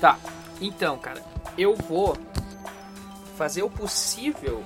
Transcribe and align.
Tá. 0.00 0.18
Então, 0.60 0.98
cara, 0.98 1.22
eu 1.56 1.76
vou 1.76 2.16
fazer 3.36 3.62
o 3.62 3.70
possível 3.70 4.64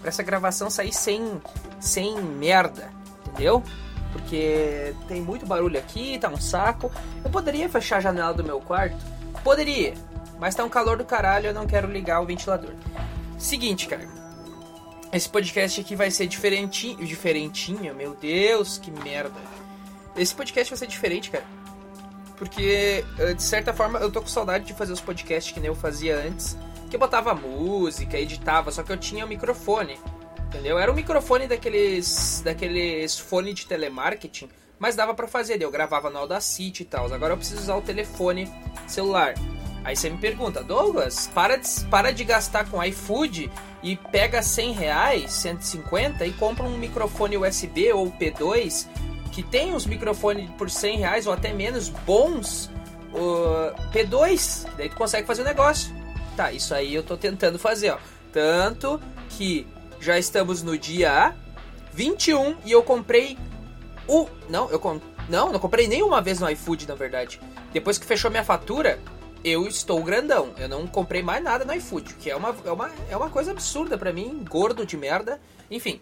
pra 0.00 0.08
essa 0.08 0.22
gravação 0.22 0.70
sair 0.70 0.92
sem, 0.92 1.40
sem 1.78 2.20
merda, 2.20 2.90
entendeu? 3.26 3.62
Porque 4.12 4.94
tem 5.06 5.20
muito 5.20 5.46
barulho 5.46 5.78
aqui, 5.78 6.18
tá 6.18 6.28
um 6.28 6.40
saco. 6.40 6.90
Eu 7.24 7.30
poderia 7.30 7.68
fechar 7.68 7.98
a 7.98 8.00
janela 8.00 8.34
do 8.34 8.42
meu 8.42 8.60
quarto? 8.60 8.96
Poderia, 9.44 9.94
mas 10.38 10.54
tá 10.54 10.64
um 10.64 10.68
calor 10.68 10.96
do 10.96 11.04
caralho, 11.04 11.48
eu 11.48 11.54
não 11.54 11.66
quero 11.66 11.90
ligar 11.90 12.20
o 12.20 12.26
ventilador. 12.26 12.74
Seguinte, 13.38 13.86
cara. 13.86 14.08
Esse 15.12 15.28
podcast 15.28 15.80
aqui 15.80 15.96
vai 15.96 16.10
ser 16.10 16.26
diferentinho, 16.26 17.04
diferentinho, 17.04 17.94
meu 17.94 18.14
Deus, 18.14 18.78
que 18.78 18.90
merda. 18.90 19.40
Esse 20.16 20.34
podcast 20.34 20.70
vai 20.70 20.78
ser 20.78 20.86
diferente, 20.86 21.30
cara. 21.30 21.44
Porque, 22.40 23.04
eh, 23.18 23.34
de 23.34 23.42
certa 23.42 23.74
forma, 23.74 23.98
eu 23.98 24.10
tô 24.10 24.22
com 24.22 24.26
saudade 24.26 24.64
de 24.64 24.72
fazer 24.72 24.94
os 24.94 25.00
podcasts 25.00 25.52
que 25.52 25.60
nem 25.60 25.68
eu 25.68 25.74
fazia 25.74 26.16
antes. 26.16 26.56
Que 26.88 26.96
eu 26.96 27.00
botava 27.00 27.34
música, 27.34 28.18
editava, 28.18 28.72
só 28.72 28.82
que 28.82 28.90
eu 28.90 28.96
tinha 28.96 29.26
o 29.26 29.28
microfone. 29.28 30.00
Entendeu? 30.46 30.78
Era 30.78 30.90
um 30.90 30.94
microfone 30.94 31.46
daqueles. 31.46 32.40
daqueles 32.42 33.18
fone 33.18 33.52
de 33.52 33.66
telemarketing. 33.66 34.48
Mas 34.78 34.96
dava 34.96 35.12
pra 35.12 35.28
fazer, 35.28 35.60
eu 35.60 35.70
gravava 35.70 36.08
no 36.08 36.16
Audacity 36.16 36.82
e 36.82 36.86
tal. 36.86 37.12
Agora 37.12 37.34
eu 37.34 37.36
preciso 37.36 37.60
usar 37.60 37.76
o 37.76 37.82
telefone 37.82 38.50
celular. 38.86 39.34
Aí 39.84 39.94
você 39.94 40.08
me 40.08 40.16
pergunta, 40.16 40.64
Douglas, 40.64 41.26
para 41.34 41.56
de, 41.56 41.68
para 41.90 42.10
de 42.10 42.24
gastar 42.24 42.70
com 42.70 42.82
iFood 42.84 43.52
e 43.82 43.96
pega 43.96 44.42
100 44.42 44.72
reais, 44.72 45.32
150 45.32 46.26
e 46.26 46.32
compra 46.32 46.64
um 46.64 46.78
microfone 46.78 47.36
USB 47.36 47.92
ou 47.92 48.10
P2 48.10 48.88
que 49.32 49.42
tem 49.42 49.74
uns 49.74 49.86
microfones 49.86 50.50
por 50.58 50.70
100 50.70 50.98
reais 50.98 51.26
ou 51.26 51.32
até 51.32 51.52
menos 51.52 51.88
bons, 51.88 52.70
uh, 53.12 53.74
P2, 53.92 54.66
daí 54.76 54.88
tu 54.88 54.96
consegue 54.96 55.26
fazer 55.26 55.42
o 55.42 55.44
negócio. 55.44 55.94
Tá, 56.36 56.52
isso 56.52 56.74
aí 56.74 56.94
eu 56.94 57.02
tô 57.02 57.16
tentando 57.16 57.58
fazer, 57.58 57.90
ó. 57.90 57.98
Tanto 58.32 59.00
que 59.30 59.66
já 60.00 60.18
estamos 60.18 60.62
no 60.62 60.78
dia 60.78 61.34
21 61.92 62.56
e 62.64 62.72
eu 62.72 62.82
comprei 62.82 63.36
o. 64.06 64.28
Não, 64.48 64.70
eu 64.70 64.78
com... 64.78 65.00
não, 65.28 65.52
não 65.52 65.58
comprei 65.58 65.86
nenhuma 65.86 66.20
vez 66.20 66.40
no 66.40 66.48
iFood, 66.50 66.88
na 66.88 66.94
verdade. 66.94 67.40
Depois 67.72 67.98
que 67.98 68.06
fechou 68.06 68.30
minha 68.30 68.44
fatura, 68.44 68.98
eu 69.44 69.66
estou 69.66 70.02
grandão. 70.02 70.52
Eu 70.58 70.68
não 70.68 70.86
comprei 70.86 71.22
mais 71.22 71.42
nada 71.42 71.64
no 71.64 71.74
iFood, 71.74 72.14
que 72.14 72.30
é 72.30 72.36
uma, 72.36 72.54
é 72.64 72.70
uma, 72.70 72.90
é 73.10 73.16
uma 73.16 73.30
coisa 73.30 73.50
absurda 73.50 73.96
para 73.98 74.12
mim, 74.12 74.44
gordo 74.48 74.86
de 74.86 74.96
merda. 74.96 75.40
Enfim. 75.70 76.00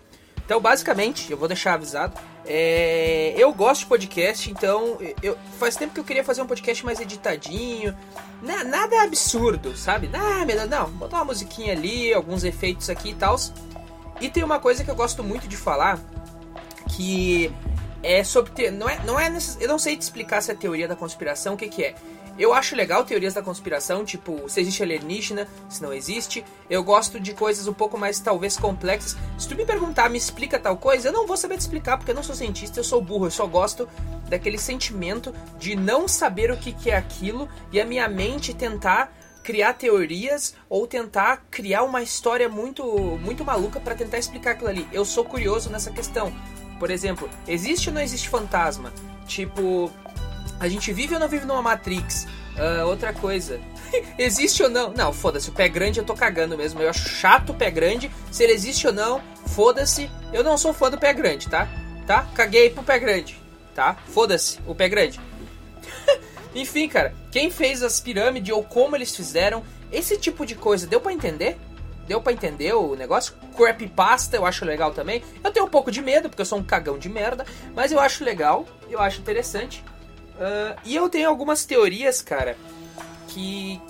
Então, 0.49 0.63
basicamente, 0.63 1.31
eu 1.31 1.37
vou 1.37 1.47
deixar 1.47 1.75
avisado. 1.75 2.19
É, 2.47 3.35
eu 3.37 3.53
gosto 3.53 3.81
de 3.81 3.87
podcast, 3.87 4.51
então 4.51 4.97
eu, 5.23 5.37
faz 5.59 5.77
tempo 5.77 5.93
que 5.93 6.01
eu 6.01 6.05
queria 6.05 6.25
fazer 6.25 6.41
um 6.41 6.47
podcast 6.47 6.87
mais 6.87 6.99
editadinho. 6.99 7.95
Na, 8.41 8.65
nada 8.65 9.03
absurdo, 9.03 9.77
sabe? 9.77 10.09
Nada, 10.09 10.65
não, 10.65 10.89
botar 10.93 11.19
uma 11.19 11.27
musiquinha 11.27 11.75
ali, 11.75 12.15
alguns 12.15 12.45
efeitos 12.45 12.89
aqui 12.89 13.11
e 13.11 13.15
tal. 13.15 13.37
E 14.23 14.31
tem 14.31 14.43
uma 14.43 14.59
coisa 14.59 14.83
que 14.83 14.91
eu 14.91 14.95
gosto 14.95 15.23
muito 15.23 15.47
de 15.47 15.55
falar, 15.55 16.01
que 16.97 17.53
é 18.03 18.25
sobre. 18.25 18.71
Não 18.71 18.89
é, 18.89 19.05
não 19.05 19.21
é. 19.21 19.31
Eu 19.61 19.69
não 19.69 19.79
sei 19.79 19.99
te 19.99 20.01
explicar 20.01 20.41
se 20.41 20.51
é 20.51 20.55
teoria 20.55 20.89
da 20.89 20.97
conspiração, 20.97 21.53
o 21.53 21.57
que, 21.59 21.69
que 21.69 21.85
é. 21.85 21.95
Eu 22.39 22.55
acho 22.55 22.77
legal 22.77 23.05
teorias 23.05 23.35
da 23.35 23.43
conspiração, 23.43 24.05
tipo, 24.05 24.49
se 24.49 24.61
existe 24.61 24.83
alienígena, 24.83 25.49
se 25.69 25.83
não 25.83 25.93
existe. 25.93 26.45
Eu 26.71 26.85
gosto 26.85 27.19
de 27.19 27.35
coisas 27.35 27.67
um 27.67 27.73
pouco 27.73 27.99
mais, 27.99 28.21
talvez, 28.21 28.57
complexas. 28.57 29.17
Se 29.37 29.49
tu 29.49 29.57
me 29.57 29.67
perguntar, 29.67 30.09
me 30.09 30.17
explica 30.17 30.59
tal 30.59 30.77
coisa, 30.77 31.09
eu 31.09 31.13
não 31.13 31.27
vou 31.27 31.37
saber 31.37 31.57
te 31.57 31.63
explicar, 31.63 31.97
porque 31.97 32.13
eu 32.13 32.15
não 32.15 32.23
sou 32.23 32.37
cientista, 32.37 32.79
eu 32.79 32.85
sou 32.85 33.03
burro. 33.03 33.27
Eu 33.27 33.31
só 33.33 33.47
gosto 33.47 33.89
daquele 34.29 34.59
sentimento 34.59 35.35
de 35.59 35.75
não 35.75 36.07
saber 36.07 36.51
o 36.53 36.57
que, 36.57 36.73
que 36.73 36.91
é 36.91 36.97
aquilo 36.97 37.49
e 37.73 37.81
a 37.81 37.85
minha 37.85 38.09
mente 38.09 38.55
tentar 38.55 39.13
criar 39.43 39.73
teorias 39.73 40.55
ou 40.69 40.87
tentar 40.87 41.47
criar 41.51 41.83
uma 41.83 42.03
história 42.03 42.51
muito 42.51 42.85
muito 43.19 43.43
maluca 43.43 43.81
para 43.81 43.95
tentar 43.95 44.19
explicar 44.19 44.53
aquilo 44.53 44.69
ali. 44.69 44.87
Eu 44.93 45.05
sou 45.05 45.25
curioso 45.25 45.71
nessa 45.71 45.91
questão. 45.91 46.33
Por 46.79 46.91
exemplo, 46.91 47.29
existe 47.47 47.89
ou 47.89 47.95
não 47.95 48.03
existe 48.03 48.29
fantasma? 48.29 48.93
Tipo, 49.27 49.91
a 50.61 50.69
gente 50.69 50.93
vive 50.93 51.15
ou 51.15 51.21
não 51.21 51.29
vive 51.29 51.47
numa 51.47 51.63
Matrix? 51.63 52.27
Uh, 52.57 52.87
outra 52.87 53.13
coisa. 53.13 53.61
existe 54.19 54.63
ou 54.63 54.69
não? 54.69 54.93
Não, 54.93 55.13
foda-se, 55.13 55.49
o 55.49 55.53
pé 55.53 55.69
grande 55.69 56.01
eu 56.01 56.05
tô 56.05 56.15
cagando 56.15 56.57
mesmo. 56.57 56.81
Eu 56.81 56.91
acho 56.91 57.09
chato 57.09 57.51
o 57.51 57.55
pé 57.55 57.71
grande. 57.71 58.11
Se 58.31 58.43
ele 58.43 58.53
existe 58.53 58.87
ou 58.87 58.93
não, 58.93 59.21
foda-se. 59.47 60.11
Eu 60.33 60.43
não 60.43 60.59
sou 60.59 60.73
fã 60.73 60.91
do 60.91 60.99
pé 60.99 61.13
grande, 61.13 61.49
tá? 61.49 61.69
Tá? 62.07 62.27
Caguei 62.35 62.71
pro 62.71 62.83
pé 62.83 62.99
grande, 62.99 63.41
tá? 63.75 63.97
Foda-se, 64.09 64.59
o 64.67 64.75
pé 64.75 64.89
grande. 64.89 65.21
Enfim, 66.55 66.89
cara, 66.89 67.15
quem 67.31 67.51
fez 67.51 67.83
as 67.83 68.01
pirâmides 68.01 68.55
ou 68.55 68.65
como 68.65 68.97
eles 68.97 69.15
fizeram, 69.15 69.63
esse 69.93 70.17
tipo 70.17 70.45
de 70.45 70.55
coisa, 70.55 70.87
deu 70.87 71.01
para 71.01 71.13
entender? 71.13 71.59
Deu 72.07 72.23
para 72.23 72.33
entender 72.33 72.75
o 72.75 72.97
negócio? 72.97 73.35
Creepypasta 73.55 74.37
eu 74.37 74.47
acho 74.47 74.65
legal 74.65 74.93
também. 74.93 75.23
Eu 75.45 75.51
tenho 75.51 75.67
um 75.67 75.69
pouco 75.69 75.91
de 75.91 76.01
medo, 76.01 76.31
porque 76.31 76.41
eu 76.41 76.47
sou 76.47 76.59
um 76.59 76.65
cagão 76.65 76.99
de 76.99 77.09
merda, 77.09 77.45
mas 77.75 77.93
eu 77.93 78.01
acho 78.01 78.25
legal, 78.25 78.67
eu 78.89 78.99
acho 78.99 79.21
interessante. 79.21 79.85
Uh, 80.39 80.79
e 80.85 80.95
eu 80.95 81.09
tenho 81.09 81.29
algumas 81.29 81.65
teorias, 81.65 82.23
cara, 82.23 82.57
que, 83.27 83.81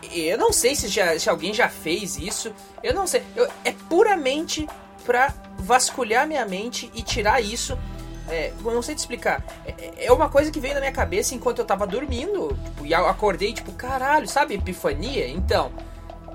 que, 0.00 0.20
eu 0.20 0.38
não 0.38 0.52
sei 0.52 0.74
se, 0.74 0.88
já, 0.88 1.18
se 1.18 1.28
alguém 1.28 1.52
já 1.52 1.68
fez 1.68 2.16
isso. 2.16 2.52
Eu 2.82 2.94
não 2.94 3.06
sei. 3.06 3.22
Eu, 3.36 3.48
é 3.64 3.72
puramente 3.88 4.66
pra 5.04 5.34
vasculhar 5.58 6.26
minha 6.26 6.44
mente 6.46 6.90
e 6.94 7.02
tirar 7.02 7.40
isso. 7.40 7.78
É, 8.28 8.52
eu 8.62 8.74
não 8.74 8.82
sei 8.82 8.94
te 8.94 8.98
explicar. 8.98 9.42
É, 9.64 10.06
é, 10.06 10.12
uma 10.12 10.28
coisa 10.28 10.50
que 10.50 10.60
veio 10.60 10.74
na 10.74 10.80
minha 10.80 10.92
cabeça 10.92 11.34
enquanto 11.34 11.60
eu 11.60 11.64
tava 11.64 11.86
dormindo. 11.86 12.58
Tipo, 12.64 12.86
e 12.86 12.94
acordei, 12.94 13.52
tipo, 13.52 13.72
caralho, 13.72 14.28
sabe? 14.28 14.54
Epifania? 14.54 15.28
Então, 15.28 15.72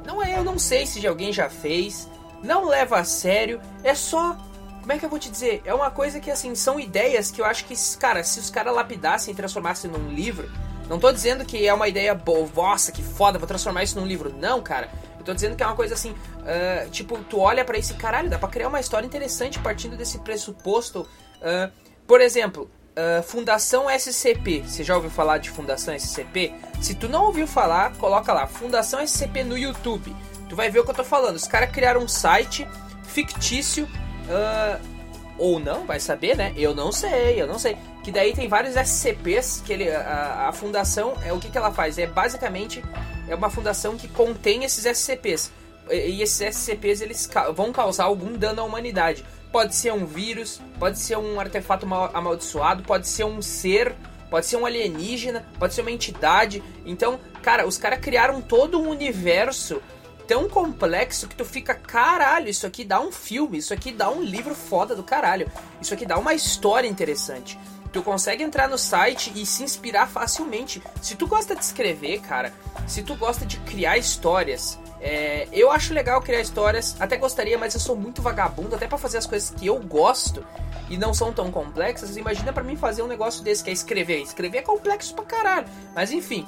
não 0.06 0.22
é, 0.22 0.38
eu 0.38 0.44
não 0.44 0.58
sei 0.58 0.86
se 0.86 1.06
alguém 1.06 1.32
já 1.32 1.50
fez. 1.50 2.10
Não 2.44 2.68
leva 2.68 3.00
a 3.00 3.04
sério. 3.04 3.62
É 3.84 3.94
só 3.96 4.38
como 4.84 4.92
é 4.92 5.00
que 5.00 5.06
eu 5.06 5.10
vou 5.10 5.18
te 5.18 5.30
dizer? 5.30 5.62
É 5.64 5.74
uma 5.74 5.90
coisa 5.90 6.20
que, 6.20 6.30
assim, 6.30 6.54
são 6.56 6.78
ideias 6.78 7.32
que 7.32 7.40
eu 7.40 7.46
acho 7.46 7.64
que, 7.64 7.74
cara, 7.98 8.22
se 8.22 8.38
os 8.38 8.50
caras 8.50 8.76
lapidassem 8.76 9.34
e 9.34 9.36
transformassem 9.36 9.90
num 9.90 10.10
livro. 10.10 10.52
Não 10.90 11.00
tô 11.00 11.10
dizendo 11.10 11.46
que 11.46 11.66
é 11.66 11.74
uma 11.74 11.88
ideia 11.88 12.14
boa, 12.14 12.50
nossa, 12.54 12.92
que 12.92 13.02
foda, 13.02 13.40
vou 13.40 13.48
transformar 13.48 13.84
isso 13.84 13.98
num 13.98 14.06
livro. 14.06 14.36
Não, 14.38 14.62
cara. 14.62 14.90
Eu 15.18 15.24
tô 15.24 15.34
dizendo 15.34 15.56
que 15.56 15.64
é 15.64 15.66
uma 15.66 15.76
coisa 15.76 15.94
assim, 15.94 16.12
uh, 16.12 16.90
tipo, 16.90 17.18
tu 17.30 17.40
olha 17.40 17.64
para 17.64 17.78
esse 17.78 17.94
caralho, 17.94 18.30
dá 18.30 18.38
pra 18.38 18.50
criar 18.50 18.68
uma 18.68 18.82
história 18.82 19.08
interessante 19.08 19.58
partindo 19.58 19.96
desse 19.96 20.20
pressuposto. 20.20 21.08
Uh, 21.38 21.72
por 22.06 22.20
exemplo, 22.20 22.70
uh, 22.92 23.24
Fundação 23.24 23.90
SCP. 23.90 24.64
Você 24.68 24.84
já 24.84 24.98
ouviu 24.98 25.10
falar 25.10 25.38
de 25.38 25.50
Fundação 25.50 25.98
SCP? 25.98 26.54
Se 26.82 26.94
tu 26.94 27.08
não 27.08 27.28
ouviu 27.28 27.48
falar, 27.48 27.96
coloca 27.96 28.34
lá, 28.34 28.48
Fundação 28.48 29.00
SCP 29.00 29.46
no 29.46 29.58
YouTube. 29.58 30.14
Tu 30.50 30.58
vai 30.58 30.70
ver 30.70 30.80
o 30.80 30.84
que 30.84 30.92
eu 30.92 30.96
tô 30.96 31.06
falando. 31.06 31.38
Os 31.38 31.48
caras 31.48 31.72
criaram 31.72 32.02
um 32.02 32.08
site 32.10 32.68
fictício 33.06 33.88
Uh, 34.24 34.94
ou 35.38 35.60
não, 35.60 35.86
vai 35.86 36.00
saber, 36.00 36.36
né? 36.38 36.54
Eu 36.56 36.76
não 36.76 36.92
sei, 36.92 37.42
eu 37.42 37.48
não 37.48 37.58
sei. 37.58 37.78
Que 38.04 38.12
daí 38.12 38.34
tem 38.34 38.48
vários 38.48 38.76
SCPs 38.76 39.62
que 39.66 39.74
ele, 39.74 39.90
a, 39.90 40.50
a 40.50 40.54
fundação 40.54 41.16
é 41.24 41.34
o 41.34 41.40
que, 41.40 41.50
que 41.50 41.58
ela 41.58 41.72
faz? 41.72 41.98
É 41.98 42.06
basicamente 42.06 42.84
é 43.28 43.36
uma 43.36 43.50
fundação 43.50 43.98
que 43.98 44.08
contém 44.08 44.64
esses 44.64 44.86
SCPs. 44.86 45.52
E, 45.90 45.96
e 45.96 46.22
esses 46.22 46.56
SCPs 46.56 47.02
eles 47.02 47.28
ca 47.28 47.52
vão 47.52 47.72
causar 47.72 48.06
algum 48.06 48.34
dano 48.34 48.62
à 48.62 48.64
humanidade. 48.64 49.26
Pode 49.52 49.76
ser 49.76 49.94
um 49.94 50.06
vírus, 50.06 50.62
pode 50.80 51.00
ser 51.00 51.18
um 51.18 51.40
artefato 51.40 51.88
amaldiçoado, 52.14 52.84
pode 52.84 53.08
ser 53.08 53.24
um 53.24 53.42
ser, 53.42 53.96
pode 54.30 54.48
ser 54.48 54.58
um 54.58 54.66
alienígena, 54.66 55.46
pode 55.60 55.74
ser 55.74 55.82
uma 55.82 55.92
entidade. 55.92 56.64
Então, 56.86 57.20
cara, 57.42 57.68
os 57.68 57.78
caras 57.78 58.00
criaram 58.00 58.42
todo 58.42 58.80
um 58.80 58.90
universo 58.90 59.82
tão 60.28 60.50
complexo 60.50 61.28
que 61.28 61.36
tu 61.36 61.46
fica, 61.46 61.74
caralho, 61.74 62.50
isso 62.50 62.66
aqui 62.66 62.84
dá 62.84 63.00
um 63.00 63.12
filme, 63.12 63.58
isso 63.58 63.74
aqui 63.74 63.92
dá 63.92 64.10
um 64.10 64.22
livro 64.22 64.56
foda 64.56 64.96
do 64.96 65.04
caralho, 65.04 65.50
isso 65.82 65.94
aqui 65.94 66.06
dá 66.06 66.18
uma 66.18 66.34
história 66.34 66.88
interessante. 66.88 67.60
Tu 67.92 68.02
consegue 68.02 68.44
entrar 68.44 68.68
no 68.68 68.78
site 68.78 69.32
e 69.36 69.46
se 69.46 69.64
inspirar 69.64 70.08
facilmente. 70.08 70.82
Se 71.00 71.16
tu 71.16 71.28
gosta 71.28 71.56
de 71.56 71.64
escrever, 71.64 72.22
cara, 72.22 72.52
se 72.88 73.04
tu 73.04 73.16
gosta 73.16 73.46
de 73.46 73.58
criar 73.58 74.00
histórias, 74.00 74.80
é, 75.00 75.48
eu 75.52 75.70
acho 75.70 75.94
legal 75.94 76.22
criar 76.22 76.40
histórias, 76.40 76.96
até 77.00 77.18
gostaria, 77.18 77.58
mas 77.58 77.76
eu 77.76 77.80
sou 77.80 77.96
muito 77.96 78.22
vagabundo, 78.22 78.76
até 78.76 78.88
para 78.88 78.98
fazer 78.98 79.18
as 79.18 79.28
coisas 79.28 79.52
que 79.52 79.68
eu 79.68 79.78
gosto 79.78 80.44
e 80.90 80.98
não 80.98 81.14
são 81.14 81.32
tão 81.32 81.52
complexas. 81.52 82.18
Imagina 82.18 82.52
para 82.52 82.64
mim 82.64 82.76
fazer 82.76 83.04
um 83.04 83.08
negócio 83.08 83.44
desse 83.44 83.64
que 83.64 83.70
é 83.70 83.74
escrever. 83.74 84.22
Escrever 84.22 84.60
é 84.60 84.62
complexo 84.62 85.14
pra 85.14 85.26
caralho, 85.26 85.68
mas 85.94 86.12
enfim. 86.12 86.48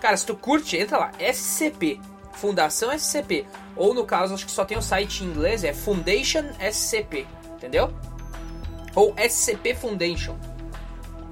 Cara, 0.00 0.16
se 0.16 0.24
tu 0.24 0.34
curte, 0.34 0.76
entra 0.76 0.98
lá, 0.98 1.12
SCP, 1.18 2.00
Fundação 2.32 2.92
SCP. 2.92 3.46
Ou 3.76 3.94
no 3.94 4.04
caso, 4.04 4.34
acho 4.34 4.46
que 4.46 4.52
só 4.52 4.64
tem 4.64 4.78
o 4.78 4.82
site 4.82 5.24
em 5.24 5.26
inglês, 5.28 5.64
é 5.64 5.72
Foundation 5.72 6.44
SCP. 6.58 7.26
Entendeu? 7.56 7.92
Ou 8.94 9.14
SCP 9.16 9.74
Foundation. 9.74 10.36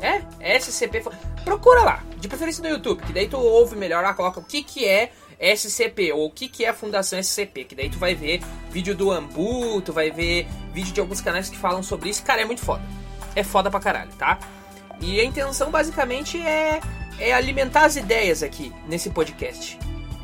É? 0.00 0.58
SCP. 0.58 1.02
Procura 1.44 1.82
lá, 1.82 2.04
de 2.18 2.28
preferência 2.28 2.62
no 2.62 2.68
YouTube, 2.68 3.02
que 3.02 3.12
daí 3.12 3.28
tu 3.28 3.38
ouve 3.38 3.74
melhor 3.74 4.02
lá, 4.02 4.12
coloca 4.14 4.38
o 4.38 4.44
que, 4.44 4.62
que 4.62 4.84
é 4.86 5.10
SCP, 5.40 6.12
ou 6.12 6.26
o 6.26 6.30
que, 6.30 6.48
que 6.48 6.64
é 6.64 6.68
a 6.68 6.74
Fundação 6.74 7.18
SCP, 7.18 7.64
que 7.64 7.74
daí 7.74 7.88
tu 7.88 7.98
vai 7.98 8.14
ver 8.14 8.40
vídeo 8.70 8.94
do 8.94 9.10
Ambu, 9.10 9.80
tu 9.80 9.92
vai 9.92 10.10
ver 10.10 10.46
vídeo 10.72 10.92
de 10.92 11.00
alguns 11.00 11.20
canais 11.20 11.48
que 11.48 11.56
falam 11.56 11.82
sobre 11.82 12.10
isso. 12.10 12.22
Cara, 12.22 12.42
é 12.42 12.44
muito 12.44 12.60
foda. 12.60 12.82
É 13.34 13.42
foda 13.42 13.70
pra 13.70 13.80
caralho, 13.80 14.10
tá? 14.18 14.38
E 15.00 15.20
a 15.20 15.24
intenção 15.24 15.70
basicamente 15.70 16.40
é 16.40 16.80
é 17.18 17.32
alimentar 17.32 17.84
as 17.84 17.96
ideias 17.96 18.42
aqui 18.42 18.72
nesse 18.86 19.10
podcast. 19.10 19.78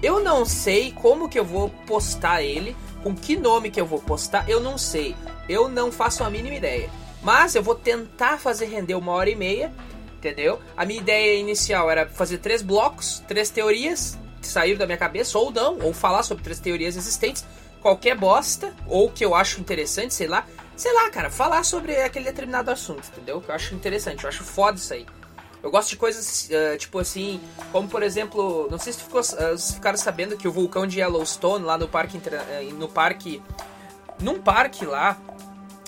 Eu 0.05 0.23
não 0.23 0.45
sei 0.45 0.93
como 0.93 1.31
que 1.31 1.39
eu 1.39 1.47
vou 1.47 1.71
postar 1.87 2.43
ele, 2.43 2.77
com 3.03 3.15
que 3.15 3.39
nome 3.39 3.71
que 3.71 3.81
eu 3.81 3.87
vou 3.87 3.99
postar, 3.99 4.47
eu 4.47 4.61
não 4.61 4.77
sei. 4.77 5.17
Eu 5.49 5.67
não 5.67 5.91
faço 5.91 6.23
a 6.23 6.29
mínima 6.29 6.57
ideia. 6.57 6.91
Mas 7.23 7.55
eu 7.55 7.63
vou 7.63 7.75
tentar 7.75 8.37
fazer 8.37 8.67
render 8.67 8.97
uma 8.97 9.13
hora 9.13 9.31
e 9.31 9.35
meia, 9.35 9.73
entendeu? 10.19 10.61
A 10.77 10.85
minha 10.85 11.01
ideia 11.01 11.41
inicial 11.41 11.91
era 11.91 12.07
fazer 12.07 12.37
três 12.37 12.61
blocos, 12.61 13.25
três 13.27 13.49
teorias 13.49 14.19
que 14.43 14.47
saíram 14.47 14.79
da 14.79 14.85
minha 14.85 14.99
cabeça, 14.99 15.39
ou 15.39 15.51
não, 15.51 15.79
ou 15.81 15.95
falar 15.95 16.23
sobre 16.23 16.45
três 16.45 16.61
teorias 16.61 16.99
existentes, 16.99 17.43
qualquer 17.81 18.15
bosta, 18.15 18.75
ou 18.87 19.11
que 19.11 19.25
eu 19.25 19.35
acho 19.35 19.59
interessante, 19.59 20.13
sei 20.13 20.27
lá. 20.27 20.47
Sei 20.77 20.93
lá, 20.93 21.09
cara, 21.09 21.31
falar 21.31 21.65
sobre 21.65 21.97
aquele 22.03 22.27
determinado 22.27 22.71
assunto, 22.71 23.09
entendeu? 23.11 23.41
Que 23.41 23.49
eu 23.49 23.55
acho 23.55 23.75
interessante, 23.75 24.25
eu 24.25 24.29
acho 24.29 24.45
foda 24.45 24.77
isso 24.77 24.93
aí. 24.93 25.07
Eu 25.65 25.71
gosto 25.71 25.89
de 25.89 25.97
coisas, 25.97 26.51
uh, 26.51 26.77
tipo 26.77 26.99
assim, 26.99 27.41
como 27.73 27.89
por 27.89 28.03
exemplo, 28.03 28.69
não 28.71 28.77
sei 28.77 28.93
se 28.93 29.03
ficou, 29.03 29.23
uh, 29.23 29.59
ficaram 29.59 29.97
sabendo 29.97 30.37
que 30.37 30.47
o 30.47 30.53
vulcão 30.53 30.87
de 30.87 31.01
Yellowstone, 31.01 31.65
lá 31.65 31.79
no 31.79 31.89
parque, 31.89 32.19
uh, 32.19 32.75
no 32.75 32.87
parque, 32.87 33.43
num 34.21 34.39
parque 34.39 34.85
lá, 34.85 35.17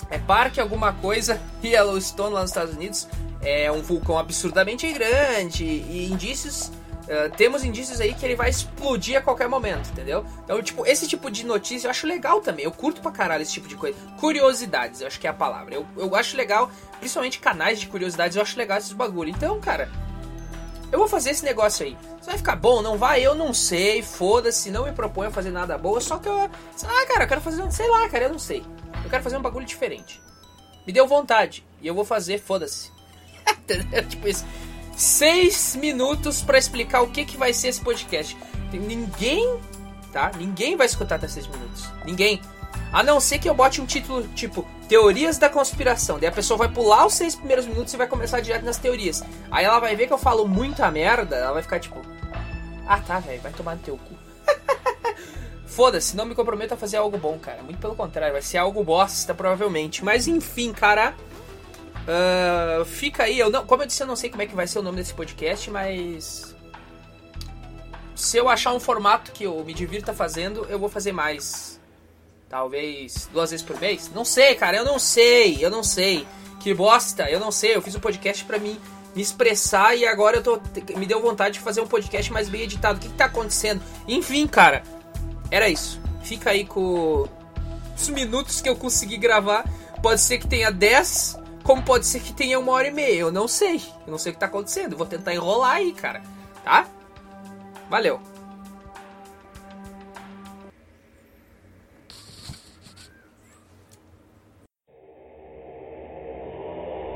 é 0.09 0.17
parque 0.17 0.59
alguma 0.59 0.93
coisa, 0.93 1.39
Yellowstone 1.63 2.33
lá 2.33 2.41
nos 2.41 2.49
Estados 2.49 2.73
Unidos, 2.73 3.07
é 3.39 3.71
um 3.71 3.83
vulcão 3.83 4.17
absurdamente 4.17 4.91
grande 4.91 5.63
e 5.63 6.09
indícios 6.11 6.71
Uh, 7.07 7.33
temos 7.37 7.63
indícios 7.63 8.01
aí 8.01 8.13
que 8.13 8.25
ele 8.25 8.35
vai 8.35 8.49
explodir 8.49 9.17
a 9.17 9.21
qualquer 9.21 9.47
momento, 9.47 9.89
entendeu? 9.89 10.25
Então, 10.43 10.61
tipo, 10.61 10.85
esse 10.85 11.07
tipo 11.07 11.31
de 11.31 11.45
notícia 11.45 11.87
eu 11.87 11.91
acho 11.91 12.05
legal 12.05 12.41
também. 12.41 12.65
Eu 12.65 12.71
curto 12.71 13.01
pra 13.01 13.11
caralho 13.11 13.41
esse 13.41 13.53
tipo 13.53 13.67
de 13.67 13.77
coisa. 13.77 13.97
Curiosidades, 14.19 14.99
eu 14.99 15.07
acho 15.07 15.17
que 15.17 15.25
é 15.25 15.29
a 15.29 15.33
palavra. 15.33 15.73
Eu, 15.73 15.85
eu 15.95 16.13
acho 16.15 16.35
legal, 16.35 16.69
principalmente 16.99 17.39
canais 17.39 17.79
de 17.79 17.87
curiosidades, 17.87 18.35
eu 18.35 18.41
acho 18.41 18.57
legal 18.57 18.77
esses 18.77 18.91
bagulho. 18.91 19.29
Então, 19.29 19.57
cara, 19.61 19.89
eu 20.91 20.99
vou 20.99 21.07
fazer 21.07 21.29
esse 21.29 21.45
negócio 21.45 21.85
aí. 21.85 21.97
Vai 22.25 22.37
ficar 22.37 22.57
bom, 22.57 22.81
não 22.81 22.97
vai, 22.97 23.25
eu 23.25 23.33
não 23.33 23.53
sei. 23.53 24.03
Foda-se, 24.03 24.69
não 24.69 24.83
me 24.83 24.91
proponho 24.91 25.29
a 25.29 25.31
fazer 25.31 25.49
nada 25.49 25.77
boa. 25.77 26.01
Só 26.01 26.17
que 26.17 26.27
eu. 26.27 26.37
Ah, 26.37 27.05
cara, 27.07 27.23
eu 27.23 27.27
quero 27.27 27.39
fazer. 27.39 27.71
Sei 27.71 27.87
lá, 27.87 28.09
cara, 28.09 28.25
eu 28.25 28.31
não 28.31 28.39
sei. 28.39 28.65
Eu 29.01 29.09
quero 29.09 29.23
fazer 29.23 29.37
um 29.37 29.41
bagulho 29.41 29.65
diferente. 29.65 30.21
Me 30.85 30.91
deu 30.91 31.07
vontade. 31.07 31.65
E 31.81 31.87
eu 31.87 31.95
vou 31.95 32.03
fazer, 32.03 32.37
foda-se. 32.37 32.91
tipo 34.09 34.27
isso 34.27 34.45
seis 34.97 35.75
minutos 35.75 36.41
para 36.41 36.57
explicar 36.57 37.01
o 37.01 37.07
que, 37.07 37.23
que 37.23 37.37
vai 37.37 37.53
ser 37.53 37.67
esse 37.67 37.79
podcast. 37.79 38.35
Ninguém, 38.73 39.59
tá? 40.11 40.31
Ninguém 40.35 40.75
vai 40.75 40.87
escutar 40.87 41.15
até 41.15 41.27
seis 41.27 41.47
minutos. 41.47 41.87
Ninguém. 42.03 42.41
A 42.91 43.03
não 43.03 43.19
ser 43.19 43.37
que 43.37 43.47
eu 43.47 43.53
bote 43.53 43.79
um 43.79 43.85
título 43.85 44.27
tipo 44.29 44.67
Teorias 44.89 45.37
da 45.37 45.49
Conspiração. 45.49 46.17
Daí 46.17 46.29
a 46.29 46.31
pessoa 46.31 46.57
vai 46.57 46.67
pular 46.67 47.05
os 47.05 47.13
seis 47.13 47.35
primeiros 47.35 47.67
minutos 47.67 47.93
e 47.93 47.97
vai 47.97 48.07
começar 48.07 48.39
direto 48.39 48.65
nas 48.65 48.77
teorias. 48.77 49.23
Aí 49.51 49.65
ela 49.65 49.79
vai 49.79 49.95
ver 49.95 50.07
que 50.07 50.13
eu 50.13 50.17
falo 50.17 50.47
muita 50.47 50.89
merda, 50.89 51.35
ela 51.35 51.53
vai 51.53 51.61
ficar 51.61 51.79
tipo. 51.79 52.01
Ah 52.87 52.99
tá, 52.99 53.19
velho, 53.19 53.41
vai 53.41 53.51
tomar 53.51 53.75
no 53.75 53.81
teu 53.81 53.97
cu. 53.97 54.15
Foda-se, 55.67 56.15
não 56.15 56.25
me 56.25 56.33
comprometo 56.33 56.73
a 56.73 56.77
fazer 56.77 56.97
algo 56.97 57.17
bom, 57.17 57.37
cara. 57.37 57.61
Muito 57.61 57.77
pelo 57.77 57.95
contrário, 57.95 58.33
vai 58.33 58.41
ser 58.41 58.57
algo 58.57 58.83
bosta, 58.83 59.33
provavelmente. 59.33 60.03
Mas 60.03 60.27
enfim, 60.27 60.73
cara. 60.73 61.13
Uh, 62.07 62.85
fica 62.85 63.23
aí, 63.23 63.37
eu 63.37 63.49
não, 63.49 63.65
como 63.65 63.83
eu 63.83 63.87
disse, 63.87 64.01
eu 64.01 64.07
não 64.07 64.15
sei 64.15 64.29
como 64.29 64.41
é 64.41 64.45
que 64.45 64.55
vai 64.55 64.65
ser 64.65 64.79
o 64.79 64.81
nome 64.81 64.97
desse 64.97 65.13
podcast, 65.13 65.69
mas 65.69 66.55
se 68.15 68.37
eu 68.37 68.47
achar 68.49 68.73
um 68.73 68.79
formato 68.79 69.31
que 69.31 69.43
eu 69.43 69.63
me 69.63 69.73
divirta 69.73 70.13
fazendo, 70.13 70.65
eu 70.69 70.79
vou 70.79 70.89
fazer 70.89 71.11
mais. 71.11 71.79
Talvez 72.49 73.29
duas 73.31 73.51
vezes 73.51 73.65
por 73.65 73.79
mês? 73.79 74.09
Não 74.15 74.23
sei, 74.23 74.55
cara, 74.55 74.77
eu 74.77 74.85
não 74.85 74.97
sei, 74.97 75.63
eu 75.63 75.69
não 75.69 75.83
sei. 75.83 76.25
Que 76.61 76.73
bosta, 76.73 77.29
eu 77.29 77.39
não 77.39 77.51
sei. 77.51 77.75
Eu 77.75 77.81
fiz 77.81 77.93
um 77.93 77.99
podcast 77.99 78.43
para 78.45 78.57
mim 78.57 78.79
me 79.13 79.21
expressar 79.21 79.95
e 79.95 80.07
agora 80.07 80.37
eu 80.37 80.43
tô 80.43 80.61
me 80.95 81.05
deu 81.05 81.21
vontade 81.21 81.55
de 81.55 81.59
fazer 81.59 81.81
um 81.81 81.87
podcast 81.87 82.31
mais 82.31 82.47
bem 82.47 82.61
editado. 82.61 82.97
O 82.97 83.01
que, 83.01 83.09
que 83.09 83.15
tá 83.15 83.25
acontecendo? 83.25 83.83
Enfim, 84.07 84.47
cara, 84.47 84.81
era 85.51 85.67
isso. 85.67 86.01
Fica 86.23 86.51
aí 86.51 86.65
com 86.65 87.27
os 87.95 88.09
minutos 88.09 88.61
que 88.61 88.69
eu 88.69 88.75
consegui 88.75 89.17
gravar. 89.17 89.69
Pode 90.01 90.21
ser 90.21 90.37
que 90.37 90.47
tenha 90.47 90.71
10 90.71 91.37
como 91.67 91.83
pode 91.83 92.05
ser 92.05 92.21
que 92.21 92.31
tenha 92.31 92.57
uma 92.57 92.71
hora 92.71 92.87
e 92.87 92.91
meia? 92.91 93.19
Eu 93.19 93.31
não 93.31 93.45
sei. 93.45 93.81
Eu 94.05 94.11
não 94.11 94.17
sei 94.17 94.31
o 94.31 94.33
que 94.35 94.39
tá 94.39 94.45
acontecendo. 94.45 94.95
Vou 94.95 95.05
tentar 95.05 95.33
enrolar 95.33 95.75
aí, 95.75 95.91
cara. 95.91 96.21
Tá? 96.63 96.87
Valeu. 97.89 98.21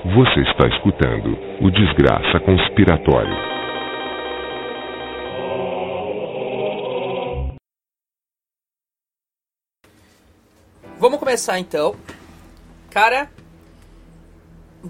Você 0.03 0.41
está 0.41 0.67
escutando 0.67 1.37
o 1.61 1.71
Desgraça 1.71 2.39
Conspiratório. 2.41 3.51
Vamos 10.99 11.19
começar 11.19 11.57
então. 11.57 11.95
Cara, 12.89 13.29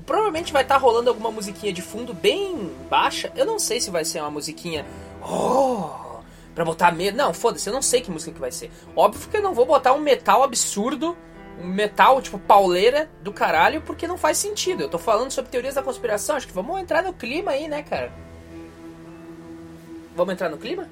Provavelmente 0.06 0.54
vai 0.54 0.64
estar 0.64 0.76
tá 0.76 0.82
rolando 0.82 1.10
alguma 1.10 1.32
musiquinha 1.32 1.74
de 1.74 1.82
fundo 1.82 2.14
bem 2.14 2.72
baixa. 2.90 3.32
Eu 3.36 3.46
não 3.46 3.60
sei 3.60 3.80
se 3.80 3.92
vai 3.92 4.06
ser 4.06 4.22
uma 4.22 4.32
musiquinha. 4.32 4.86
Oh, 5.22 6.22
pra 6.56 6.64
botar 6.64 6.92
medo. 6.92 7.18
Não, 7.18 7.34
foda-se, 7.34 7.68
eu 7.68 7.74
não 7.74 7.82
sei 7.82 8.02
que 8.02 8.10
música 8.10 8.32
que 8.32 8.40
vai 8.40 8.52
ser. 8.52 8.72
Óbvio 8.96 9.30
que 9.30 9.38
eu 9.38 9.42
não 9.42 9.54
vou 9.54 9.66
botar 9.66 9.94
um 9.94 10.00
metal 10.00 10.44
absurdo. 10.44 11.18
Um 11.62 11.68
metal, 11.68 12.22
tipo, 12.22 12.40
pauleira 12.40 13.10
do 13.22 13.32
caralho, 13.32 13.82
porque 13.82 14.08
não 14.08 14.18
faz 14.18 14.38
sentido. 14.38 14.82
Eu 14.82 14.90
tô 14.90 14.98
falando 14.98 15.30
sobre 15.32 15.52
teorias 15.52 15.76
da 15.76 15.84
conspiração. 15.84 16.36
Acho 16.36 16.48
que 16.48 16.54
vamos 16.54 16.80
entrar 16.80 17.04
no 17.04 17.14
clima 17.14 17.52
aí, 17.52 17.68
né, 17.68 17.84
cara? 17.84 18.12
Vamos 20.16 20.34
entrar 20.34 20.50
no 20.50 20.58
clima? 20.58 20.88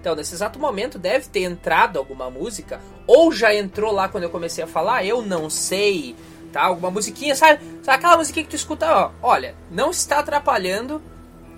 Então, 0.00 0.14
nesse 0.14 0.34
exato 0.34 0.58
momento 0.58 0.98
deve 0.98 1.28
ter 1.28 1.42
entrado 1.42 1.98
alguma 1.98 2.30
música, 2.30 2.80
ou 3.06 3.32
já 3.32 3.54
entrou 3.54 3.92
lá 3.92 4.08
quando 4.08 4.24
eu 4.24 4.30
comecei 4.30 4.62
a 4.62 4.66
falar, 4.66 5.04
eu 5.04 5.22
não 5.22 5.50
sei 5.50 6.14
tá? 6.52 6.62
Alguma 6.64 6.90
musiquinha, 6.90 7.34
sabe? 7.34 7.64
Sabe 7.82 7.98
aquela 7.98 8.16
musiquinha 8.16 8.44
que 8.44 8.50
tu 8.50 8.56
escuta, 8.56 8.86
ó, 8.90 9.10
olha, 9.22 9.54
não 9.70 9.90
está 9.90 10.18
atrapalhando 10.18 11.00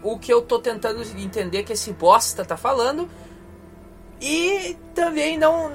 o 0.02 0.18
que 0.18 0.32
eu 0.32 0.42
tô 0.42 0.58
tentando 0.58 1.02
entender 1.18 1.62
que 1.62 1.72
esse 1.72 1.92
bosta 1.92 2.44
tá 2.44 2.56
falando. 2.56 3.08
E 4.20 4.76
também 4.94 5.38
não. 5.38 5.72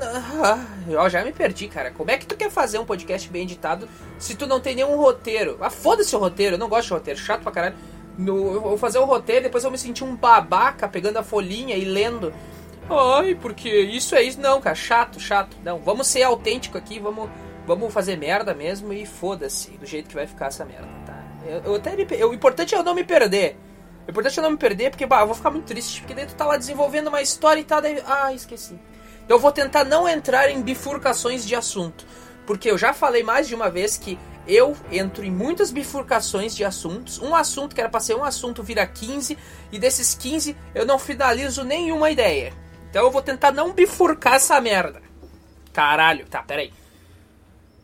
Eu 0.87 1.09
já 1.09 1.23
me 1.23 1.31
perdi, 1.31 1.67
cara. 1.67 1.89
Como 1.91 2.11
é 2.11 2.17
que 2.17 2.27
tu 2.27 2.35
quer 2.35 2.51
fazer 2.51 2.77
um 2.77 2.85
podcast 2.85 3.27
bem 3.29 3.43
editado 3.43 3.89
se 4.19 4.35
tu 4.35 4.45
não 4.45 4.59
tem 4.59 4.75
nenhum 4.75 4.97
roteiro? 4.97 5.57
Ah, 5.59 5.71
foda-se 5.71 6.15
o 6.15 6.19
roteiro, 6.19 6.55
eu 6.55 6.59
não 6.59 6.69
gosto 6.69 6.87
de 6.87 6.93
roteiro, 6.93 7.19
chato 7.19 7.41
pra 7.41 7.51
caralho. 7.51 7.75
No, 8.17 8.53
eu 8.53 8.61
vou 8.61 8.77
fazer 8.77 8.99
o 8.99 9.05
roteiro, 9.05 9.43
depois 9.43 9.63
eu 9.63 9.71
me 9.71 9.77
sentir 9.77 10.03
um 10.03 10.15
babaca 10.15 10.87
pegando 10.87 11.17
a 11.17 11.23
folhinha 11.23 11.75
e 11.75 11.85
lendo. 11.85 12.31
Ai, 12.87 13.35
porque 13.35 13.67
isso 13.67 14.15
é 14.15 14.21
isso. 14.21 14.39
Não, 14.39 14.61
cara, 14.61 14.75
chato, 14.75 15.19
chato. 15.19 15.57
Não, 15.63 15.79
vamos 15.79 16.05
ser 16.05 16.21
autêntico 16.21 16.77
aqui, 16.77 16.99
vamos 16.99 17.29
vamos 17.65 17.93
fazer 17.93 18.17
merda 18.17 18.53
mesmo 18.53 18.93
e 18.93 19.05
foda-se 19.05 19.71
do 19.71 19.85
jeito 19.85 20.09
que 20.09 20.15
vai 20.15 20.27
ficar 20.27 20.47
essa 20.47 20.65
merda, 20.65 20.87
tá? 21.05 21.23
Eu, 21.45 21.61
eu 21.63 21.75
até 21.75 21.95
me, 21.95 22.07
eu, 22.11 22.29
o 22.29 22.33
importante 22.33 22.73
é 22.73 22.77
eu 22.77 22.83
não 22.83 22.95
me 22.95 23.03
perder. 23.03 23.57
O 24.07 24.11
importante 24.11 24.37
é 24.37 24.39
eu 24.39 24.43
não 24.43 24.51
me 24.51 24.57
perder, 24.57 24.89
porque 24.89 25.05
bah, 25.05 25.21
eu 25.21 25.27
vou 25.27 25.35
ficar 25.35 25.51
muito 25.51 25.65
triste, 25.65 26.01
porque 26.01 26.13
daí 26.13 26.25
tu 26.25 26.35
tá 26.35 26.45
lá 26.45 26.57
desenvolvendo 26.57 27.07
uma 27.07 27.21
história 27.21 27.59
e 27.59 27.63
tá 27.63 27.79
daí. 27.79 28.01
Ah, 28.05 28.33
esqueci. 28.33 28.79
Então 29.23 29.37
eu 29.37 29.41
vou 29.41 29.51
tentar 29.51 29.83
não 29.83 30.07
entrar 30.07 30.49
em 30.49 30.61
bifurcações 30.61 31.45
de 31.45 31.55
assunto. 31.55 32.05
Porque 32.45 32.69
eu 32.69 32.77
já 32.77 32.93
falei 32.93 33.23
mais 33.23 33.47
de 33.47 33.55
uma 33.55 33.69
vez 33.69 33.97
que 33.97 34.19
eu 34.47 34.77
entro 34.91 35.23
em 35.23 35.31
muitas 35.31 35.71
bifurcações 35.71 36.55
de 36.55 36.63
assuntos. 36.63 37.19
Um 37.19 37.33
assunto 37.33 37.73
que 37.73 37.81
era 37.81 37.89
pra 37.89 37.99
ser 37.99 38.15
um 38.15 38.23
assunto 38.23 38.61
vira 38.61 38.85
15, 38.85 39.37
e 39.71 39.79
desses 39.79 40.13
15 40.13 40.55
eu 40.75 40.85
não 40.85 40.99
finalizo 40.99 41.63
nenhuma 41.63 42.11
ideia. 42.11 42.53
Então 42.89 43.03
eu 43.03 43.11
vou 43.11 43.21
tentar 43.21 43.51
não 43.51 43.73
bifurcar 43.73 44.35
essa 44.35 44.61
merda. 44.61 45.01
Caralho, 45.73 46.25
tá, 46.27 46.43
peraí. 46.43 46.71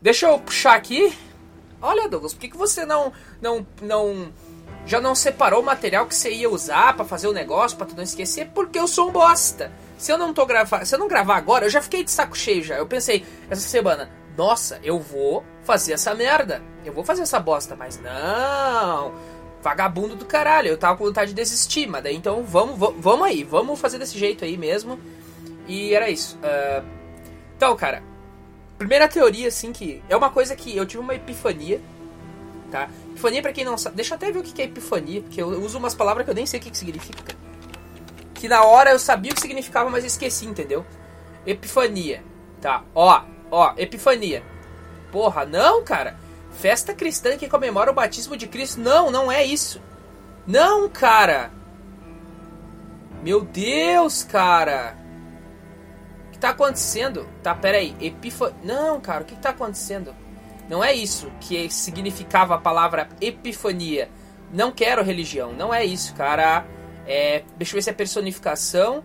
Deixa 0.02 0.26
eu 0.26 0.38
puxar 0.40 0.74
aqui. 0.74 1.16
Olha, 1.80 2.08
Douglas, 2.08 2.34
por 2.34 2.40
que, 2.40 2.48
que 2.48 2.56
você 2.56 2.84
não, 2.84 3.12
não, 3.40 3.64
não, 3.80 4.32
já 4.84 5.00
não 5.00 5.14
separou 5.14 5.62
o 5.62 5.64
material 5.64 6.06
que 6.06 6.14
você 6.14 6.32
ia 6.32 6.50
usar 6.50 6.94
para 6.94 7.04
fazer 7.04 7.28
o 7.28 7.32
negócio, 7.32 7.78
para 7.78 7.86
tu 7.86 7.96
não 7.96 8.02
esquecer? 8.02 8.50
Porque 8.52 8.78
eu 8.78 8.88
sou 8.88 9.08
um 9.08 9.12
bosta. 9.12 9.70
Se 9.96 10.12
eu 10.12 10.18
não 10.18 10.34
tô 10.34 10.44
gravar, 10.44 10.84
se 10.84 10.92
eu 10.92 10.98
não 10.98 11.06
gravar 11.06 11.36
agora, 11.36 11.66
eu 11.66 11.70
já 11.70 11.80
fiquei 11.80 12.02
de 12.02 12.10
saco 12.10 12.36
cheio 12.36 12.64
já. 12.64 12.76
Eu 12.76 12.86
pensei 12.86 13.24
essa 13.48 13.60
semana, 13.60 14.10
nossa, 14.36 14.80
eu 14.82 14.98
vou 14.98 15.44
fazer 15.62 15.92
essa 15.92 16.12
merda. 16.16 16.60
Eu 16.84 16.92
vou 16.92 17.04
fazer 17.04 17.22
essa 17.22 17.38
bosta, 17.38 17.76
mas 17.76 18.00
não. 18.00 19.14
Vagabundo 19.62 20.16
do 20.16 20.24
caralho, 20.24 20.66
eu 20.66 20.76
tava 20.76 20.98
com 20.98 21.04
vontade 21.04 21.30
de 21.30 21.36
desistir, 21.36 21.86
mas 21.86 22.02
daí 22.02 22.16
então 22.16 22.42
vamos, 22.42 22.76
vamos 22.98 23.24
aí, 23.24 23.44
vamos 23.44 23.78
fazer 23.78 23.98
desse 23.98 24.18
jeito 24.18 24.44
aí 24.44 24.58
mesmo. 24.58 24.98
E 25.68 25.94
era 25.94 26.10
isso. 26.10 26.36
Uh, 26.38 26.84
então, 27.56 27.76
cara, 27.76 28.02
Primeira 28.82 29.06
teoria, 29.06 29.46
assim, 29.46 29.72
que 29.72 30.02
é 30.08 30.16
uma 30.16 30.28
coisa 30.28 30.56
que 30.56 30.76
eu 30.76 30.84
tive 30.84 31.00
uma 31.00 31.14
epifania, 31.14 31.80
tá? 32.68 32.88
Epifania, 33.12 33.40
pra 33.40 33.52
quem 33.52 33.64
não 33.64 33.78
sabe. 33.78 33.94
Deixa 33.94 34.14
eu 34.14 34.16
até 34.16 34.32
ver 34.32 34.40
o 34.40 34.42
que 34.42 34.60
é 34.60 34.64
epifania, 34.64 35.20
porque 35.20 35.40
eu 35.40 35.46
uso 35.62 35.78
umas 35.78 35.94
palavras 35.94 36.24
que 36.24 36.30
eu 36.32 36.34
nem 36.34 36.46
sei 36.46 36.58
o 36.58 36.62
que, 36.64 36.68
que 36.68 36.76
significa. 36.76 37.36
Que 38.34 38.48
na 38.48 38.64
hora 38.64 38.90
eu 38.90 38.98
sabia 38.98 39.30
o 39.30 39.36
que 39.36 39.40
significava, 39.40 39.88
mas 39.88 40.04
esqueci, 40.04 40.46
entendeu? 40.46 40.84
Epifania, 41.46 42.24
tá? 42.60 42.82
Ó, 42.92 43.22
ó, 43.52 43.72
epifania. 43.76 44.42
Porra, 45.12 45.46
não, 45.46 45.84
cara. 45.84 46.18
Festa 46.50 46.92
cristã 46.92 47.36
que 47.36 47.48
comemora 47.48 47.92
o 47.92 47.94
batismo 47.94 48.36
de 48.36 48.48
Cristo. 48.48 48.80
Não, 48.80 49.12
não 49.12 49.30
é 49.30 49.44
isso. 49.44 49.80
Não, 50.44 50.88
cara! 50.88 51.52
Meu 53.22 53.42
Deus, 53.42 54.24
cara! 54.24 54.96
Tá 56.42 56.48
acontecendo? 56.48 57.28
Tá, 57.40 57.54
pera 57.54 57.78
aí. 57.78 57.94
Epifania. 58.00 58.56
Não, 58.64 59.00
cara, 59.00 59.22
o 59.22 59.24
que, 59.24 59.36
que 59.36 59.40
tá 59.40 59.50
acontecendo? 59.50 60.12
Não 60.68 60.82
é 60.82 60.92
isso 60.92 61.30
que 61.40 61.70
significava 61.70 62.56
a 62.56 62.58
palavra 62.58 63.08
epifania. 63.20 64.10
Não 64.52 64.72
quero 64.72 65.04
religião. 65.04 65.52
Não 65.52 65.72
é 65.72 65.84
isso, 65.84 66.12
cara. 66.16 66.66
É, 67.06 67.44
deixa 67.56 67.70
eu 67.70 67.74
ver 67.76 67.82
se 67.82 67.90
é 67.90 67.92
personificação. 67.92 69.04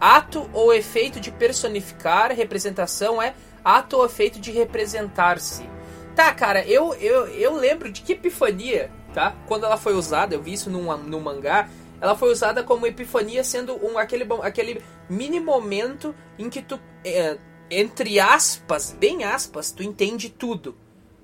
Ato 0.00 0.48
ou 0.54 0.72
efeito 0.72 1.20
de 1.20 1.30
personificar. 1.30 2.32
Representação 2.32 3.20
é 3.20 3.34
ato 3.62 3.98
ou 3.98 4.06
efeito 4.06 4.40
de 4.40 4.50
representar-se. 4.50 5.68
Tá, 6.16 6.32
cara, 6.32 6.64
eu, 6.64 6.94
eu, 6.94 7.26
eu 7.26 7.56
lembro 7.56 7.92
de 7.92 8.00
que 8.00 8.14
epifania, 8.14 8.90
tá? 9.12 9.34
Quando 9.46 9.66
ela 9.66 9.76
foi 9.76 9.92
usada, 9.92 10.34
eu 10.34 10.40
vi 10.40 10.54
isso 10.54 10.70
num, 10.70 10.96
num 10.96 11.20
mangá 11.20 11.68
ela 12.00 12.16
foi 12.16 12.30
usada 12.32 12.62
como 12.62 12.86
epifania, 12.86 13.44
sendo 13.44 13.74
um, 13.84 13.98
aquele, 13.98 14.26
aquele 14.42 14.82
mini 15.08 15.38
momento 15.38 16.14
em 16.38 16.48
que 16.48 16.62
tu, 16.62 16.80
é, 17.04 17.36
entre 17.70 18.18
aspas, 18.18 18.96
bem 18.98 19.24
aspas, 19.24 19.70
tu 19.70 19.82
entende 19.82 20.30
tudo. 20.30 20.76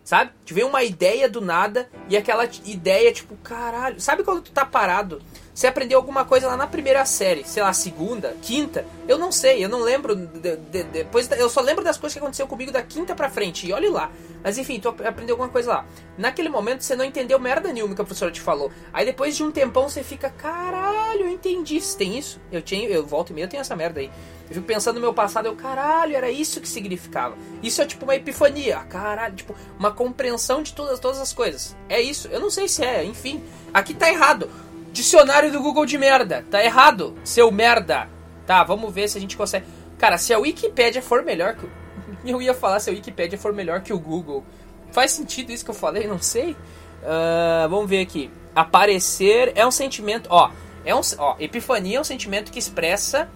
Sabe? 0.04 0.30
Te 0.44 0.62
uma 0.62 0.84
ideia 0.84 1.28
do 1.28 1.40
nada 1.40 1.90
e 2.08 2.16
aquela 2.16 2.44
ideia, 2.64 3.12
tipo, 3.12 3.36
caralho. 3.38 4.00
Sabe 4.00 4.22
quando 4.22 4.42
tu 4.42 4.52
tá 4.52 4.64
parado? 4.64 5.20
Você 5.56 5.66
aprendeu 5.66 5.98
alguma 5.98 6.22
coisa 6.22 6.48
lá 6.48 6.54
na 6.54 6.66
primeira 6.66 7.02
série, 7.06 7.42
sei 7.42 7.62
lá, 7.62 7.72
segunda, 7.72 8.36
quinta? 8.42 8.84
Eu 9.08 9.16
não 9.16 9.32
sei, 9.32 9.64
eu 9.64 9.70
não 9.70 9.80
lembro. 9.80 10.14
De, 10.14 10.54
de, 10.54 10.82
depois 10.82 11.30
eu 11.30 11.48
só 11.48 11.62
lembro 11.62 11.82
das 11.82 11.96
coisas 11.96 12.12
que 12.12 12.18
aconteceu 12.18 12.46
comigo 12.46 12.70
da 12.70 12.82
quinta 12.82 13.14
pra 13.14 13.30
frente. 13.30 13.66
E 13.66 13.72
olhe 13.72 13.88
lá. 13.88 14.10
Mas 14.44 14.58
enfim, 14.58 14.78
tu 14.78 14.90
aprendeu 14.90 15.32
alguma 15.32 15.48
coisa 15.48 15.70
lá. 15.70 15.86
Naquele 16.18 16.50
momento 16.50 16.84
você 16.84 16.94
não 16.94 17.06
entendeu 17.06 17.40
merda 17.40 17.72
nenhuma 17.72 17.94
que 17.94 18.02
a 18.02 18.04
professora 18.04 18.30
te 18.30 18.40
falou. 18.40 18.70
Aí 18.92 19.06
depois 19.06 19.34
de 19.34 19.42
um 19.42 19.50
tempão 19.50 19.88
você 19.88 20.02
fica, 20.02 20.28
caralho, 20.28 21.22
eu 21.22 21.30
entendi. 21.30 21.80
Tem 21.96 22.18
isso? 22.18 22.38
Eu 22.52 22.60
tinha, 22.60 22.86
eu 22.90 23.06
volto 23.06 23.30
e 23.30 23.32
meia, 23.32 23.46
eu 23.46 23.48
tenho 23.48 23.62
essa 23.62 23.74
merda 23.74 24.00
aí. 24.00 24.10
Eu 24.48 24.54
fico 24.56 24.66
pensando 24.66 24.96
no 24.96 25.00
meu 25.00 25.14
passado, 25.14 25.46
eu, 25.46 25.56
caralho, 25.56 26.14
era 26.14 26.30
isso 26.30 26.60
que 26.60 26.68
significava. 26.68 27.36
Isso 27.62 27.82
é 27.82 27.86
tipo 27.86 28.04
uma 28.04 28.14
epifania, 28.14 28.78
caralho, 28.80 29.34
tipo, 29.34 29.56
uma 29.78 29.90
compreensão 29.90 30.62
de 30.62 30.72
todas, 30.72 31.00
todas 31.00 31.18
as 31.18 31.32
coisas. 31.32 31.74
É 31.88 32.00
isso. 32.00 32.28
Eu 32.28 32.40
não 32.40 32.50
sei 32.50 32.68
se 32.68 32.84
é, 32.84 33.04
enfim. 33.04 33.42
Aqui 33.74 33.92
tá 33.94 34.08
errado. 34.08 34.48
Dicionário 34.96 35.52
do 35.52 35.60
Google 35.60 35.84
de 35.84 35.98
merda. 35.98 36.42
Tá 36.50 36.64
errado, 36.64 37.14
seu 37.22 37.52
merda. 37.52 38.08
Tá, 38.46 38.64
vamos 38.64 38.90
ver 38.94 39.10
se 39.10 39.18
a 39.18 39.20
gente 39.20 39.36
consegue. 39.36 39.66
Cara, 39.98 40.16
se 40.16 40.32
a 40.32 40.38
Wikipédia 40.38 41.02
for 41.02 41.22
melhor 41.22 41.54
que. 41.54 41.68
Eu 42.24 42.40
ia 42.40 42.54
falar 42.54 42.80
se 42.80 42.88
a 42.88 42.94
Wikipédia 42.94 43.38
for 43.38 43.52
melhor 43.52 43.82
que 43.82 43.92
o 43.92 43.98
Google. 43.98 44.42
Faz 44.90 45.10
sentido 45.10 45.52
isso 45.52 45.66
que 45.66 45.70
eu 45.70 45.74
falei? 45.74 46.06
Não 46.06 46.18
sei. 46.18 46.52
Uh, 46.52 47.68
vamos 47.68 47.90
ver 47.90 48.00
aqui. 48.00 48.30
Aparecer 48.54 49.52
é 49.54 49.66
um 49.66 49.70
sentimento. 49.70 50.28
Ó, 50.30 50.50
é 50.82 50.94
um. 50.94 51.02
Ó, 51.18 51.36
epifania 51.38 51.98
é 51.98 52.00
um 52.00 52.04
sentimento 52.04 52.50
que 52.50 52.58
expressa 52.58 53.28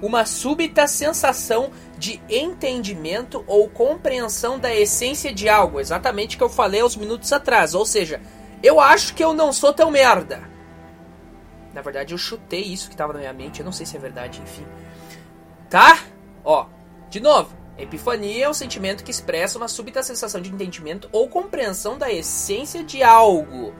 uma 0.00 0.24
súbita 0.24 0.86
sensação 0.86 1.72
de 1.98 2.22
entendimento 2.30 3.42
ou 3.48 3.68
compreensão 3.68 4.56
da 4.56 4.72
essência 4.72 5.34
de 5.34 5.48
algo, 5.48 5.80
exatamente 5.80 6.36
o 6.36 6.38
que 6.38 6.44
eu 6.44 6.48
falei 6.48 6.84
uns 6.84 6.94
minutos 6.94 7.32
atrás. 7.32 7.74
Ou 7.74 7.84
seja, 7.84 8.20
eu 8.62 8.78
acho 8.78 9.14
que 9.14 9.24
eu 9.24 9.32
não 9.32 9.52
sou 9.52 9.72
tão 9.72 9.90
merda. 9.90 10.56
Na 11.78 11.82
verdade, 11.82 12.12
eu 12.12 12.18
chutei 12.18 12.62
isso 12.62 12.88
que 12.88 12.94
estava 12.94 13.12
na 13.12 13.20
minha 13.20 13.32
mente, 13.32 13.60
eu 13.60 13.64
não 13.64 13.70
sei 13.70 13.86
se 13.86 13.96
é 13.96 14.00
verdade, 14.00 14.42
enfim. 14.42 14.66
Tá? 15.70 16.00
Ó, 16.44 16.66
de 17.08 17.20
novo, 17.20 17.56
epifania 17.78 18.46
é 18.46 18.48
um 18.48 18.52
sentimento 18.52 19.04
que 19.04 19.12
expressa 19.12 19.58
uma 19.58 19.68
súbita 19.68 20.02
sensação 20.02 20.40
de 20.40 20.50
entendimento 20.50 21.08
ou 21.12 21.28
compreensão 21.28 21.96
da 21.96 22.12
essência 22.12 22.82
de 22.82 23.00
algo. 23.00 23.72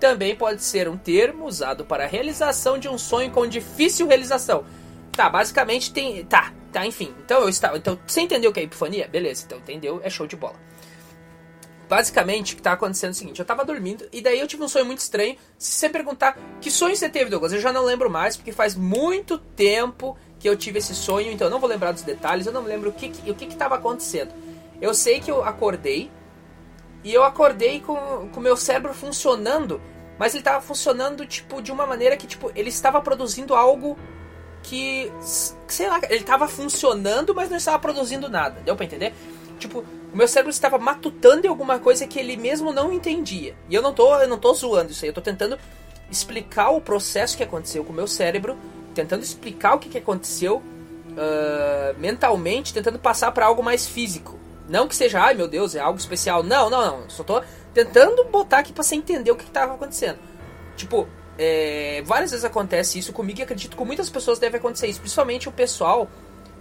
Também 0.00 0.34
pode 0.34 0.60
ser 0.60 0.88
um 0.88 0.96
termo 0.96 1.44
usado 1.44 1.84
para 1.84 2.02
a 2.02 2.08
realização 2.08 2.80
de 2.80 2.88
um 2.88 2.98
sonho 2.98 3.30
com 3.30 3.46
difícil 3.46 4.08
realização 4.08 4.64
Tá, 5.12 5.30
basicamente 5.30 5.92
tem. 5.92 6.24
Tá, 6.24 6.52
tá, 6.72 6.84
enfim. 6.84 7.14
Então 7.24 7.42
eu 7.42 7.48
estava. 7.48 7.78
Então, 7.78 7.96
você 8.04 8.22
entendeu 8.22 8.50
o 8.50 8.52
que 8.52 8.58
é 8.58 8.64
epifania? 8.64 9.06
Beleza, 9.06 9.44
então 9.46 9.58
entendeu, 9.58 10.00
é 10.02 10.10
show 10.10 10.26
de 10.26 10.34
bola. 10.34 10.56
Basicamente, 11.88 12.54
o 12.54 12.56
que 12.56 12.62
tá 12.62 12.72
acontecendo 12.72 13.10
é 13.10 13.12
o 13.12 13.14
seguinte: 13.14 13.38
eu 13.38 13.44
tava 13.44 13.64
dormindo 13.64 14.08
e 14.12 14.20
daí 14.20 14.40
eu 14.40 14.46
tive 14.46 14.62
um 14.62 14.68
sonho 14.68 14.84
muito 14.84 14.98
estranho. 14.98 15.36
Se 15.56 15.72
você 15.72 15.88
perguntar 15.88 16.36
que 16.60 16.70
sonho 16.70 16.96
você 16.96 17.08
teve, 17.08 17.30
Douglas, 17.30 17.52
eu 17.52 17.60
já 17.60 17.72
não 17.72 17.84
lembro 17.84 18.10
mais, 18.10 18.36
porque 18.36 18.52
faz 18.52 18.74
muito 18.74 19.38
tempo 19.38 20.16
que 20.38 20.48
eu 20.48 20.56
tive 20.56 20.78
esse 20.78 20.94
sonho, 20.94 21.30
então 21.30 21.46
eu 21.46 21.50
não 21.50 21.60
vou 21.60 21.68
lembrar 21.68 21.92
dos 21.92 22.02
detalhes, 22.02 22.46
eu 22.46 22.52
não 22.52 22.62
lembro 22.62 22.90
o 22.90 22.92
que, 22.92 23.08
que, 23.08 23.30
o 23.30 23.34
que, 23.34 23.46
que 23.46 23.56
tava 23.56 23.76
acontecendo. 23.76 24.32
Eu 24.80 24.92
sei 24.92 25.20
que 25.20 25.30
eu 25.30 25.44
acordei 25.44 26.10
e 27.04 27.14
eu 27.14 27.22
acordei 27.22 27.80
com 27.80 27.94
o 28.34 28.40
meu 28.40 28.56
cérebro 28.56 28.92
funcionando, 28.92 29.80
mas 30.18 30.34
ele 30.34 30.42
tava 30.42 30.60
funcionando 30.60 31.24
tipo 31.24 31.62
de 31.62 31.70
uma 31.70 31.86
maneira 31.86 32.16
que 32.16 32.26
tipo 32.26 32.50
ele 32.54 32.68
estava 32.68 33.00
produzindo 33.00 33.54
algo 33.54 33.96
que, 34.62 35.12
sei 35.68 35.88
lá, 35.88 36.00
ele 36.10 36.20
estava 36.20 36.48
funcionando, 36.48 37.32
mas 37.32 37.48
não 37.48 37.56
estava 37.56 37.78
produzindo 37.78 38.28
nada. 38.28 38.60
Deu 38.62 38.74
para 38.74 38.84
entender? 38.84 39.14
Tipo, 39.60 39.84
o 40.16 40.18
meu 40.18 40.26
cérebro 40.26 40.50
estava 40.50 40.78
matutando 40.78 41.46
em 41.46 41.50
alguma 41.50 41.78
coisa 41.78 42.06
que 42.06 42.18
ele 42.18 42.38
mesmo 42.38 42.72
não 42.72 42.90
entendia. 42.90 43.54
E 43.68 43.74
eu 43.74 43.82
não 43.82 43.92
tô, 43.92 44.18
eu 44.18 44.26
não 44.26 44.38
tô 44.38 44.54
zoando 44.54 44.90
isso 44.90 45.04
aí, 45.04 45.10
eu 45.10 45.14
tô 45.14 45.20
tentando 45.20 45.58
explicar 46.10 46.70
o 46.70 46.80
processo 46.80 47.36
que 47.36 47.42
aconteceu 47.42 47.84
com 47.84 47.92
o 47.92 47.94
meu 47.94 48.06
cérebro, 48.06 48.56
tentando 48.94 49.22
explicar 49.22 49.74
o 49.74 49.78
que, 49.78 49.90
que 49.90 49.98
aconteceu 49.98 50.56
uh, 50.56 51.98
mentalmente, 51.98 52.72
tentando 52.72 52.98
passar 52.98 53.30
para 53.30 53.44
algo 53.44 53.62
mais 53.62 53.86
físico. 53.86 54.38
Não 54.66 54.88
que 54.88 54.96
seja, 54.96 55.20
ai 55.20 55.34
meu 55.34 55.46
Deus, 55.46 55.74
é 55.74 55.80
algo 55.80 55.98
especial. 55.98 56.42
Não, 56.42 56.70
não, 56.70 57.00
não. 57.00 57.10
Só 57.10 57.22
tô 57.22 57.42
tentando 57.74 58.24
botar 58.24 58.60
aqui 58.60 58.72
para 58.72 58.82
você 58.82 58.94
entender 58.94 59.30
o 59.30 59.36
que 59.36 59.44
estava 59.44 59.74
acontecendo. 59.74 60.18
Tipo, 60.78 61.06
é, 61.36 62.02
várias 62.06 62.30
vezes 62.30 62.46
acontece 62.46 62.98
isso 62.98 63.12
comigo 63.12 63.40
e 63.40 63.42
acredito 63.42 63.72
que 63.72 63.76
com 63.76 63.84
muitas 63.84 64.08
pessoas 64.08 64.38
deve 64.38 64.56
acontecer 64.56 64.86
isso. 64.86 65.00
Principalmente 65.00 65.46
o 65.46 65.52
pessoal 65.52 66.08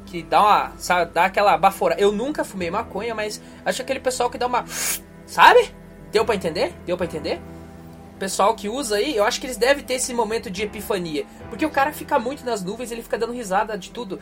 que 0.06 0.24
dá 0.24 0.42
uma. 0.42 0.72
Sabe, 0.78 1.12
dá 1.12 1.26
aquela 1.26 1.58
bafora. 1.58 1.96
Eu 2.00 2.12
nunca 2.12 2.44
fumei 2.44 2.70
maconha, 2.70 3.14
mas 3.14 3.42
acho 3.66 3.82
aquele 3.82 4.00
pessoal 4.00 4.30
que 4.30 4.38
dá 4.38 4.48
uma. 4.48 4.66
Sabe? 5.26 5.74
Deu 6.12 6.24
para 6.24 6.36
entender? 6.36 6.74
Deu 6.86 6.96
para 6.96 7.06
entender? 7.06 7.42
pessoal 8.16 8.56
que 8.56 8.70
usa 8.70 8.96
aí, 8.96 9.16
eu 9.16 9.24
acho 9.24 9.40
que 9.40 9.46
eles 9.46 9.58
devem 9.58 9.84
ter 9.84 9.96
esse 9.96 10.14
momento 10.14 10.50
de 10.50 10.64
epifania. 10.64 11.26
Porque 11.50 11.66
o 11.66 11.70
cara 11.70 11.92
fica 11.92 12.18
muito 12.18 12.46
nas 12.46 12.64
nuvens, 12.64 12.92
ele 12.92 13.04
fica 13.04 13.18
dando 13.18 13.34
risada 13.34 13.78
de 13.78 13.92
tudo. 13.92 14.20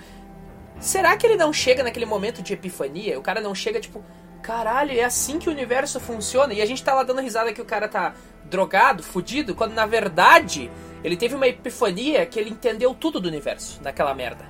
Será 0.79 1.15
que 1.15 1.25
ele 1.25 1.35
não 1.35 1.53
chega 1.53 1.83
naquele 1.83 2.05
momento 2.05 2.41
de 2.41 2.53
epifania? 2.53 3.17
O 3.17 3.21
cara 3.21 3.39
não 3.39 3.53
chega 3.53 3.79
tipo, 3.79 4.03
caralho, 4.41 4.91
é 4.91 5.03
assim 5.03 5.39
que 5.39 5.47
o 5.47 5.51
universo 5.51 5.99
funciona? 5.99 6.53
E 6.53 6.61
a 6.61 6.65
gente 6.65 6.83
tá 6.83 6.93
lá 6.93 7.03
dando 7.03 7.21
risada 7.21 7.53
que 7.53 7.61
o 7.61 7.65
cara 7.65 7.87
tá 7.87 8.13
drogado, 8.45 9.03
fudido, 9.03 9.55
quando 9.55 9.73
na 9.73 9.85
verdade 9.85 10.69
ele 11.03 11.15
teve 11.15 11.35
uma 11.35 11.47
epifania 11.47 12.25
que 12.25 12.39
ele 12.39 12.49
entendeu 12.49 12.93
tudo 12.93 13.19
do 13.19 13.27
universo 13.27 13.79
naquela 13.81 14.13
merda. 14.13 14.45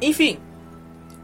Enfim, 0.00 0.40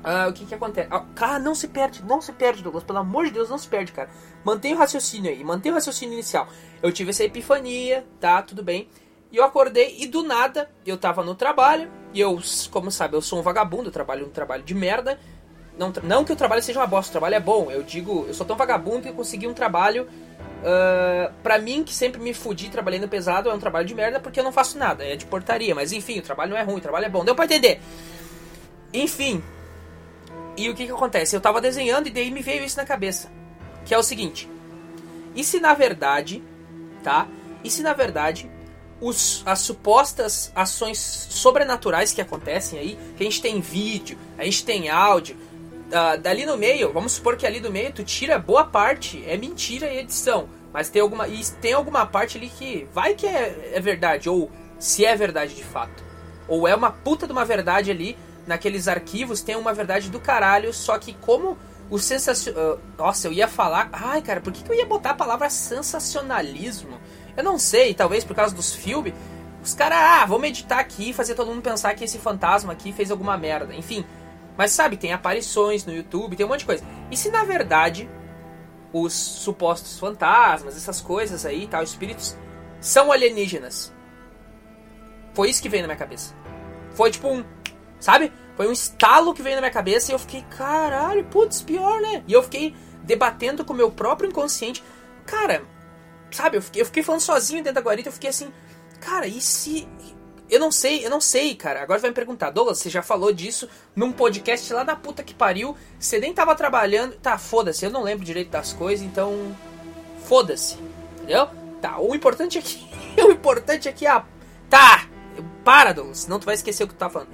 uh, 0.07 0.31
o 0.31 0.33
que 0.33 0.47
que 0.47 0.55
acontece? 0.55 0.89
Ah, 0.91 1.05
cara, 1.15 1.39
não 1.39 1.55
se 1.55 1.69
perde, 1.69 2.03
não 2.05 2.23
se 2.23 2.33
perde, 2.33 2.63
Douglas, 2.63 2.85
pelo 2.85 3.01
amor 3.01 3.27
de 3.27 3.33
Deus, 3.33 3.51
não 3.51 3.59
se 3.59 3.69
perde, 3.69 3.93
cara. 3.93 4.09
Mantenha 4.45 4.77
o 4.77 4.79
raciocínio 4.79 5.31
aí, 5.31 5.43
mantenha 5.43 5.73
o 5.73 5.75
raciocínio 5.75 6.15
inicial. 6.15 6.49
Eu 6.83 6.93
tive 6.93 7.11
essa 7.11 7.25
epifania, 7.25 8.07
tá, 8.21 8.41
tudo 8.43 8.63
bem. 8.63 8.89
E 9.33 9.37
eu 9.37 9.45
acordei 9.45 9.97
e 9.99 10.07
do 10.07 10.23
nada 10.23 10.71
eu 10.87 10.97
tava 10.97 11.25
no 11.25 11.35
trabalho. 11.35 11.91
E 12.15 12.21
eu, 12.21 12.41
como 12.71 12.91
sabe, 12.91 13.17
eu 13.17 13.21
sou 13.21 13.41
um 13.41 13.43
vagabundo, 13.43 13.89
eu 13.89 13.93
trabalho 13.93 14.27
um 14.27 14.31
trabalho 14.31 14.63
de 14.63 14.75
merda. 14.75 15.19
Não, 15.77 15.93
não 16.03 16.25
que 16.25 16.33
o 16.33 16.37
trabalho 16.37 16.63
seja 16.63 16.79
uma 16.79 16.87
bosta, 16.87 17.11
o 17.11 17.13
trabalho 17.13 17.35
é 17.35 17.41
bom. 17.41 17.71
Eu 17.71 17.83
digo, 17.83 18.25
eu 18.29 18.33
sou 18.33 18.47
tão 18.47 18.57
vagabundo 18.57 19.03
que 19.03 19.09
eu 19.09 19.15
consegui 19.15 19.47
um 19.47 19.55
trabalho 19.55 20.09
Uh, 20.57 21.33
pra 21.43 21.59
mim, 21.59 21.85
que 21.85 21.95
sempre 21.95 22.21
me 22.21 22.33
fudi 22.33 22.69
trabalhando 22.71 23.07
pesado, 23.07 23.49
é 23.49 23.55
um 23.55 23.59
trabalho 23.59 23.87
de 23.87 23.95
merda 23.95 24.19
porque 24.19 24.41
eu 24.41 24.45
não 24.45 24.51
faço 24.51 24.79
nada, 24.79 25.05
é 25.05 25.15
de 25.15 25.27
portaria. 25.27 25.75
Mas 25.75 25.93
enfim, 25.93 26.19
o 26.19 26.23
trabalho 26.23 26.51
não 26.51 26.57
é 26.57 26.63
ruim, 26.63 26.79
o 26.79 26.81
trabalho 26.81 27.07
é 27.07 27.09
bom. 27.09 27.25
Deu 27.25 27.35
pra 27.35 27.45
entender? 27.45 27.81
Enfim. 28.93 29.43
E 30.57 30.71
o 30.71 30.75
que 30.75 30.87
que 30.87 30.93
acontece? 30.93 31.37
Eu 31.37 31.41
tava 31.41 31.61
desenhando 31.61 32.07
e 32.07 32.11
daí 32.11 32.31
me 32.31 32.41
veio 32.41 32.65
isso 32.65 32.77
na 32.77 32.85
cabeça. 32.85 33.31
Que 33.85 33.95
é 33.95 33.99
o 33.99 34.03
seguinte. 34.03 34.49
E 35.35 35.45
se 35.45 35.61
na 35.61 35.75
verdade, 35.75 36.43
tá? 37.03 37.29
E 37.63 37.71
se 37.71 37.83
na 37.83 37.93
verdade 37.93 38.51
os, 39.01 39.43
as 39.45 39.61
supostas 39.61 40.51
ações 40.55 40.99
sobrenaturais 40.99 42.13
que 42.13 42.21
acontecem 42.21 42.79
aí, 42.79 42.99
que 43.17 43.23
a 43.23 43.27
gente 43.27 43.43
tem 43.43 43.61
vídeo, 43.61 44.19
a 44.39 44.45
gente 44.45 44.65
tem 44.65 44.89
áudio, 44.89 45.37
uh, 45.87 46.19
dali 46.21 46.47
no 46.47 46.57
meio, 46.57 46.93
vamos 46.93 47.13
supor 47.13 47.37
que 47.37 47.47
ali 47.47 47.61
do 47.61 47.71
meio 47.71 47.93
tu 47.93 48.03
tira 48.03 48.39
boa 48.39 48.65
parte, 48.65 49.23
é 49.27 49.37
mentira 49.37 49.93
e 49.93 49.99
edição. 49.99 50.49
Mas 50.73 50.89
tem 50.89 51.01
alguma, 51.01 51.29
e 51.29 51.45
tem 51.61 51.73
alguma 51.73 52.05
parte 52.05 52.37
ali 52.37 52.49
que 52.49 52.87
vai 52.93 53.15
que 53.15 53.27
é, 53.27 53.73
é 53.75 53.81
verdade, 53.81 54.29
ou 54.29 54.51
se 54.79 55.05
é 55.05 55.15
verdade 55.17 55.55
de 55.55 55.65
fato. 55.65 56.05
Ou 56.49 56.69
é 56.69 56.75
uma 56.75 56.91
puta 56.91 57.27
de 57.27 57.33
uma 57.33 57.45
verdade 57.45 57.91
ali, 57.91 58.17
naqueles 58.47 58.89
arquivos 58.89 59.43
tem 59.43 59.57
uma 59.57 59.73
verdade 59.73 60.11
do 60.11 60.21
caralho, 60.21 60.73
só 60.73 60.99
que 60.99 61.15
como 61.15 61.59
o 61.91 61.99
sensacional. 61.99 62.75
Uh, 62.75 62.81
nossa, 62.99 63.29
eu 63.29 63.33
ia 63.33 63.49
falar. 63.49 63.89
Ai, 63.93 64.23
cara, 64.23 64.41
por 64.41 64.53
que, 64.53 64.63
que 64.63 64.71
eu 64.71 64.77
ia 64.77 64.87
botar 64.87 65.11
a 65.11 65.15
palavra 65.15 65.49
sensacionalismo? 65.51 66.99
Eu 67.37 67.45
não 67.45 67.59
sei, 67.59 67.95
talvez 67.95 68.25
por 68.25 68.35
causa 68.35 68.55
dos 68.55 68.75
filmes. 68.75 69.15
Os 69.63 69.75
caras, 69.75 69.99
ah, 69.99 70.25
vou 70.27 70.39
meditar 70.39 70.79
aqui 70.79 71.11
e 71.11 71.13
fazer 71.13 71.35
todo 71.35 71.51
mundo 71.51 71.63
pensar 71.63 71.95
que 71.95 72.05
esse 72.05 72.19
fantasma 72.19 72.73
aqui 72.73 72.93
fez 72.93 73.11
alguma 73.11 73.37
merda. 73.37 73.75
Enfim, 73.75 74.05
mas 74.57 74.73
sabe, 74.73 74.97
tem 74.97 75.13
aparições 75.13 75.85
no 75.85 75.93
YouTube, 75.93 76.37
tem 76.37 76.47
um 76.47 76.49
monte 76.49 76.61
de 76.61 76.67
coisa. 76.67 76.85
E 77.11 77.17
se 77.17 77.31
na 77.31 77.45
verdade 77.45 78.09
os 78.93 79.13
supostos 79.13 79.99
fantasmas, 79.99 80.77
essas 80.77 81.01
coisas 81.01 81.45
aí, 81.45 81.67
tal, 81.67 81.83
espíritos, 81.83 82.37
são 82.81 83.11
alienígenas? 83.13 83.93
Foi 85.35 85.51
isso 85.51 85.61
que 85.61 85.69
veio 85.69 85.83
na 85.83 85.89
minha 85.89 85.99
cabeça. 85.99 86.35
Foi 86.93 87.11
tipo 87.11 87.29
um. 87.29 87.45
Sabe? 88.01 88.33
Foi 88.57 88.67
um 88.67 88.73
estalo 88.73 89.35
que 89.35 89.43
veio 89.43 89.57
na 89.57 89.61
minha 89.61 89.73
cabeça 89.73 90.11
e 90.11 90.15
eu 90.15 90.19
fiquei, 90.19 90.43
caralho, 90.57 91.25
putz, 91.25 91.61
pior, 91.61 92.01
né? 92.01 92.25
E 92.27 92.33
eu 92.33 92.43
fiquei 92.43 92.75
debatendo 93.03 93.65
com 93.65 93.73
o 93.73 93.77
meu 93.77 93.91
próprio 93.91 94.29
inconsciente. 94.29 94.83
Cara, 95.27 95.63
sabe, 96.31 96.57
eu 96.57 96.63
fiquei, 96.63 96.83
eu 96.83 96.87
fiquei 96.87 97.03
falando 97.03 97.21
sozinho 97.21 97.63
dentro 97.63 97.75
da 97.75 97.81
guarita, 97.81 98.09
eu 98.09 98.13
fiquei 98.13 98.31
assim, 98.31 98.53
cara, 99.01 99.27
e 99.27 99.41
se. 99.41 99.87
Eu 100.49 100.61
não 100.61 100.71
sei, 100.71 101.05
eu 101.05 101.11
não 101.11 101.21
sei, 101.21 101.57
cara. 101.57 101.83
Agora 101.83 101.99
vai 101.99 102.11
me 102.11 102.15
perguntar, 102.15 102.51
Douglas, 102.51 102.79
você 102.79 102.89
já 102.89 103.03
falou 103.03 103.33
disso 103.33 103.69
num 103.97 104.13
podcast 104.13 104.73
lá 104.73 104.85
da 104.85 104.95
puta 104.95 105.25
que 105.25 105.35
pariu. 105.35 105.77
Você 105.99 106.21
nem 106.21 106.33
tava 106.33 106.55
trabalhando. 106.55 107.17
Tá, 107.17 107.37
foda-se, 107.37 107.85
eu 107.85 107.91
não 107.91 108.05
lembro 108.05 108.25
direito 108.25 108.51
das 108.51 108.73
coisas, 108.73 109.05
então. 109.05 109.57
Foda-se. 110.25 110.79
Entendeu? 111.17 111.49
Tá, 111.83 111.99
o 111.99 112.15
importante 112.15 112.59
aqui. 112.59 112.89
o 113.19 113.33
importante 113.33 113.89
é 113.89 114.09
a. 114.09 114.25
Tá! 114.71 115.09
Para, 115.65 115.93
Douglas, 115.93 116.19
senão 116.19 116.39
tu 116.39 116.47
vai 116.47 116.55
esquecer 116.55 116.85
o 116.85 116.87
que 116.87 116.95
tu 116.95 116.99
tá 116.99 117.11
falando. 117.11 117.31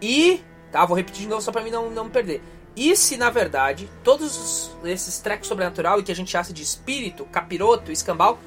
E. 0.00 0.40
Tá, 0.70 0.84
vou 0.84 0.96
repetir 0.96 1.22
de 1.22 1.28
novo 1.28 1.40
só 1.40 1.52
pra 1.52 1.62
mim 1.62 1.70
não, 1.70 1.90
não 1.90 2.04
me 2.04 2.10
perder. 2.10 2.42
E 2.76 2.96
se 2.96 3.16
na 3.16 3.30
verdade 3.30 3.88
todos 4.02 4.72
esses 4.84 5.20
trecos 5.20 5.46
sobrenatural 5.46 6.00
e 6.00 6.02
que 6.02 6.10
a 6.10 6.16
gente 6.16 6.36
acha 6.36 6.52
de 6.52 6.62
espírito, 6.62 7.24
capiroto, 7.26 7.92
escambau, 7.92 8.38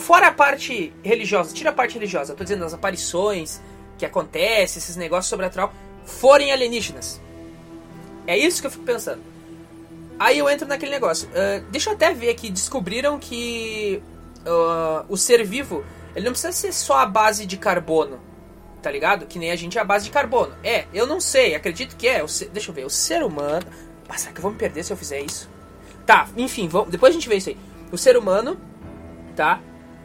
fora 0.00 0.28
a 0.28 0.32
parte 0.32 0.92
religiosa, 1.02 1.54
tira 1.54 1.70
a 1.70 1.72
parte 1.72 1.94
religiosa, 1.94 2.32
eu 2.32 2.36
tô 2.36 2.42
dizendo 2.42 2.64
as 2.64 2.72
aparições 2.72 3.60
que 3.98 4.06
acontecem, 4.06 4.78
esses 4.78 4.96
negócios 4.96 5.28
sobrenatural, 5.28 5.72
forem 6.06 6.50
alienígenas. 6.50 7.20
É 8.26 8.36
isso 8.36 8.60
que 8.60 8.66
eu 8.66 8.70
fico 8.70 8.84
pensando. 8.84 9.22
Aí 10.18 10.38
eu 10.38 10.48
entro 10.48 10.66
naquele 10.66 10.92
negócio. 10.92 11.28
Uh, 11.28 11.64
deixa 11.70 11.90
eu 11.90 11.94
até 11.94 12.14
ver 12.14 12.30
aqui. 12.30 12.48
Descobriram 12.48 13.18
que 13.18 14.02
uh, 14.46 15.04
o 15.08 15.16
ser 15.16 15.44
vivo 15.44 15.84
ele 16.14 16.24
não 16.24 16.32
precisa 16.32 16.52
ser 16.52 16.72
só 16.72 16.98
a 16.98 17.06
base 17.06 17.46
de 17.46 17.56
carbono 17.56 18.20
tá 18.82 18.90
ligado? 18.90 19.26
Que 19.26 19.38
nem 19.38 19.50
a 19.50 19.56
gente 19.56 19.78
é 19.78 19.80
a 19.80 19.84
base 19.84 20.04
de 20.04 20.10
carbono. 20.10 20.54
É, 20.62 20.86
eu 20.92 21.06
não 21.06 21.20
sei, 21.20 21.54
acredito 21.54 21.96
que 21.96 22.08
é. 22.08 22.26
Ser, 22.26 22.48
deixa 22.48 22.70
eu 22.70 22.74
ver, 22.74 22.84
o 22.84 22.90
ser 22.90 23.22
humano. 23.22 23.64
Ah, 24.08 24.18
será 24.18 24.32
que 24.32 24.38
eu 24.38 24.42
vou 24.42 24.50
me 24.50 24.58
perder 24.58 24.84
se 24.84 24.92
eu 24.92 24.96
fizer 24.96 25.20
isso? 25.20 25.48
Tá, 26.04 26.28
enfim, 26.36 26.68
vamos, 26.68 26.90
depois 26.90 27.10
a 27.10 27.14
gente 27.14 27.28
vê 27.28 27.36
isso 27.36 27.48
aí. 27.48 27.56
O 27.90 27.96
ser 27.96 28.16
humano, 28.16 28.58
tá? 29.36 29.60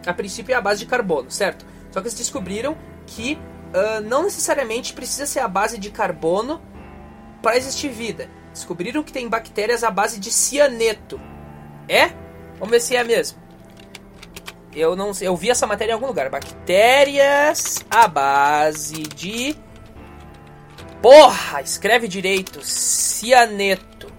A 0.05 0.13
princípio 0.13 0.53
é 0.53 0.55
a 0.55 0.61
base 0.61 0.79
de 0.79 0.85
carbono, 0.85 1.29
certo? 1.31 1.65
Só 1.91 1.99
que 1.99 2.07
eles 2.07 2.17
descobriram 2.17 2.77
que 3.05 3.37
uh, 3.73 4.01
não 4.01 4.23
necessariamente 4.23 4.93
precisa 4.93 5.25
ser 5.25 5.39
a 5.39 5.47
base 5.47 5.77
de 5.77 5.89
carbono 5.89 6.61
para 7.41 7.57
existir 7.57 7.89
vida. 7.89 8.29
Descobriram 8.53 9.03
que 9.03 9.11
tem 9.11 9.27
bactérias 9.27 9.83
à 9.83 9.91
base 9.91 10.19
de 10.19 10.31
cianeto. 10.31 11.19
É? 11.87 12.11
Vamos 12.59 12.69
ver 12.69 12.79
se 12.79 12.95
é 12.95 13.03
mesmo. 13.03 13.46
Eu 14.77 14.95
não 14.95 15.11
eu 15.21 15.35
vi 15.35 15.49
essa 15.49 15.65
matéria 15.65 15.91
em 15.91 15.95
algum 15.95 16.07
lugar. 16.07 16.29
Bactérias 16.29 17.83
à 17.89 18.07
base 18.07 19.01
de 19.03 19.57
Porra, 21.01 21.61
escreve 21.61 22.07
direito. 22.07 22.61
Cianeto. 22.61 24.11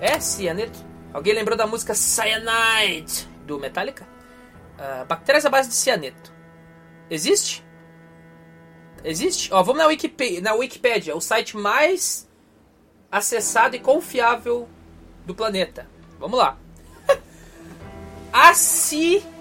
É 0.00 0.18
cianeto? 0.18 0.78
Alguém 1.12 1.34
lembrou 1.34 1.56
da 1.56 1.66
música 1.66 1.94
Cyanide 1.94 3.28
do 3.46 3.58
Metallica? 3.58 4.06
Uh, 4.78 5.04
bactérias 5.06 5.44
à 5.44 5.50
base 5.50 5.68
de 5.68 5.74
cianeto. 5.74 6.32
Existe? 7.10 7.64
Existe? 9.04 9.52
Ó, 9.52 9.62
vamos 9.62 9.82
na 9.82 9.88
Wikipedia, 9.88 10.40
na 10.40 10.54
Wikipedia, 10.54 11.14
o 11.14 11.20
site 11.20 11.56
mais 11.56 12.28
acessado 13.10 13.76
e 13.76 13.78
confiável 13.78 14.68
do 15.26 15.34
planeta. 15.34 15.86
Vamos 16.18 16.38
lá. 16.38 16.56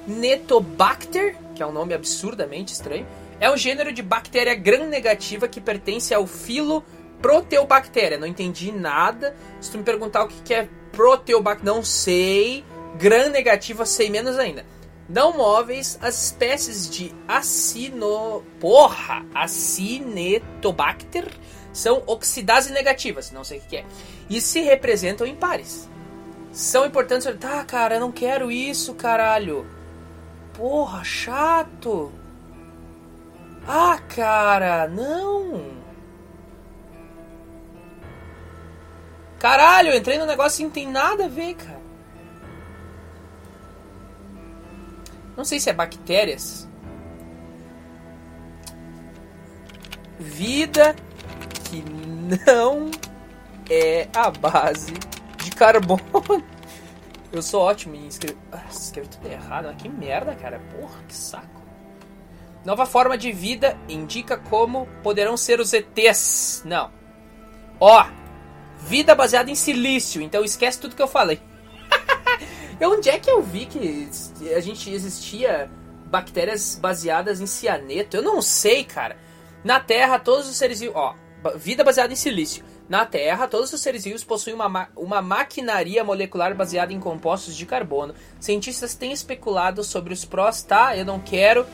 Acinetobacter, 0.02 1.36
que 1.56 1.62
é 1.62 1.68
um 1.68 1.72
nome 1.72 1.94
absurdamente 1.94 2.74
estranho, 2.74 3.06
é 3.40 3.50
um 3.50 3.58
gênero 3.58 3.94
de 3.94 4.02
bactéria 4.02 4.56
gram-negativa 4.56 5.48
que 5.48 5.62
pertence 5.62 6.14
ao 6.14 6.28
filo 6.28 6.84
Proteobactéria. 7.22 8.18
Não 8.18 8.28
entendi 8.28 8.72
nada. 8.72 9.36
Se 9.60 9.72
tu 9.72 9.78
me 9.78 9.84
perguntar 9.84 10.24
o 10.24 10.28
que 10.28 10.54
é 10.54 10.68
Proteobactéria, 10.92 11.74
não 11.74 11.84
sei. 11.84 12.66
Gram-negativa, 12.98 13.86
sei 13.86 14.10
menos 14.10 14.40
ainda. 14.40 14.66
Não 15.08 15.38
móveis, 15.38 15.98
as 16.02 16.26
espécies 16.26 16.90
de 16.90 17.14
acino... 17.28 18.44
Porra! 18.60 19.26
Acinetobacter 19.34 21.28
são 21.74 22.04
oxidase 22.06 22.72
negativas, 22.72 23.32
não 23.32 23.44
sei 23.44 23.60
o 23.60 23.62
que 23.62 23.78
é. 23.78 23.86
E 24.30 24.42
se 24.42 24.62
representam 24.62 25.28
em 25.28 25.36
pares 25.36 25.90
são 26.52 26.86
importantes. 26.86 27.28
Tá, 27.40 27.64
cara, 27.64 28.00
não 28.00 28.12
quero 28.12 28.52
isso, 28.52 28.94
caralho. 28.94 29.66
Porra, 30.54 31.04
chato. 31.04 32.12
Ah, 33.68 34.00
cara, 34.08 34.88
não. 34.88 35.82
Caralho, 39.40 39.90
eu 39.90 39.98
entrei 39.98 40.18
no 40.18 40.26
negócio 40.26 40.62
e 40.62 40.66
não 40.66 40.72
tem 40.72 40.88
nada 40.88 41.26
a 41.26 41.28
ver, 41.28 41.56
cara. 41.56 41.82
Não 45.36 45.44
sei 45.44 45.60
se 45.60 45.70
é 45.70 45.74
bactérias. 45.74 46.70
Vida 50.20 50.96
que 51.64 51.84
não 52.48 52.92
é 53.70 54.08
a 54.16 54.30
base 54.30 54.94
de 55.38 55.52
carbono. 55.52 56.44
Eu 57.32 57.42
sou 57.42 57.62
ótimo 57.62 57.96
em 57.96 58.08
escrever. 58.08 58.38
Ah, 58.52 58.64
escrevi 58.70 59.08
tudo 59.08 59.28
errado. 59.28 59.68
Ah, 59.68 59.74
que 59.74 59.88
merda, 59.88 60.36
cara. 60.36 60.60
Porra, 60.78 61.02
que 61.08 61.16
saco. 61.16 61.62
Nova 62.66 62.86
forma 62.86 63.18
de 63.18 63.32
vida 63.32 63.78
indica 63.88 64.38
como 64.38 64.88
poderão 65.02 65.38
ser 65.38 65.60
os 65.60 65.74
ETs. 65.74 66.62
Não. 66.66 66.92
Ó, 67.80 68.06
vida 68.80 69.16
baseada 69.16 69.50
em 69.50 69.56
silício. 69.56 70.22
Então 70.22 70.44
esquece 70.44 70.80
tudo 70.80 70.96
que 70.96 71.02
eu 71.02 71.08
falei. 71.08 71.42
Onde 72.84 73.10
é 73.10 73.18
que 73.18 73.30
eu 73.30 73.42
vi 73.42 73.66
que 73.66 74.10
a 74.56 74.60
gente 74.60 74.92
existia 74.92 75.72
bactérias 76.08 76.78
baseadas 76.80 77.40
em 77.40 77.46
cianeto? 77.46 78.18
Eu 78.18 78.22
não 78.22 78.42
sei, 78.42 78.84
cara. 78.84 79.18
Na 79.64 79.80
Terra, 79.80 80.20
todos 80.20 80.50
os 80.50 80.58
seres 80.58 80.82
vivos. 80.82 80.96
Ó, 80.98 81.16
vida 81.56 81.84
baseada 81.84 82.12
em 82.12 82.16
silício. 82.16 82.64
Na 82.92 83.06
Terra, 83.06 83.48
todos 83.48 83.72
os 83.72 83.80
seres 83.80 84.04
vivos 84.04 84.22
possuem 84.22 84.54
uma, 84.54 84.90
uma 84.98 85.22
maquinaria 85.22 86.04
molecular 86.04 86.54
baseada 86.54 86.92
em 86.92 87.00
compostos 87.00 87.56
de 87.56 87.66
carbono. 87.66 88.14
Cientistas 88.38 88.94
têm 88.96 89.14
especulado 89.14 89.82
sobre 89.82 90.14
os 90.14 90.26
prós, 90.26 90.62
tá? 90.62 90.98
Eu 90.98 91.06
não 91.06 91.18
quero 91.18 91.66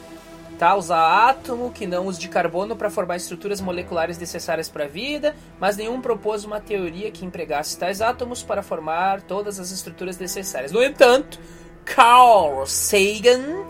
tá? 0.59 0.75
usar 0.75 1.27
átomo 1.27 1.71
que 1.71 1.87
não 1.87 2.05
os 2.05 2.19
de 2.19 2.27
carbono 2.29 2.75
para 2.75 2.91
formar 2.91 3.15
estruturas 3.15 3.59
moleculares 3.59 4.19
necessárias 4.19 4.69
para 4.69 4.83
a 4.83 4.87
vida, 4.87 5.35
mas 5.59 5.75
nenhum 5.75 5.99
propôs 6.01 6.45
uma 6.45 6.59
teoria 6.59 7.09
que 7.09 7.25
empregasse 7.25 7.79
tais 7.79 7.99
átomos 7.99 8.43
para 8.43 8.61
formar 8.61 9.23
todas 9.23 9.59
as 9.59 9.71
estruturas 9.71 10.19
necessárias. 10.19 10.71
No 10.71 10.83
entanto, 10.83 11.39
Carl 11.83 12.63
Sagan 12.67 13.65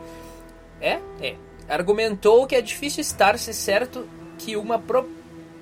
é, 0.82 1.00
é, 1.22 1.38
argumentou 1.70 2.46
que 2.46 2.58
é 2.58 2.62
difícil 2.62 3.00
estar-se 3.00 3.54
certo 3.54 4.06
que 4.38 4.58
uma 4.58 4.78
pro 4.78 5.16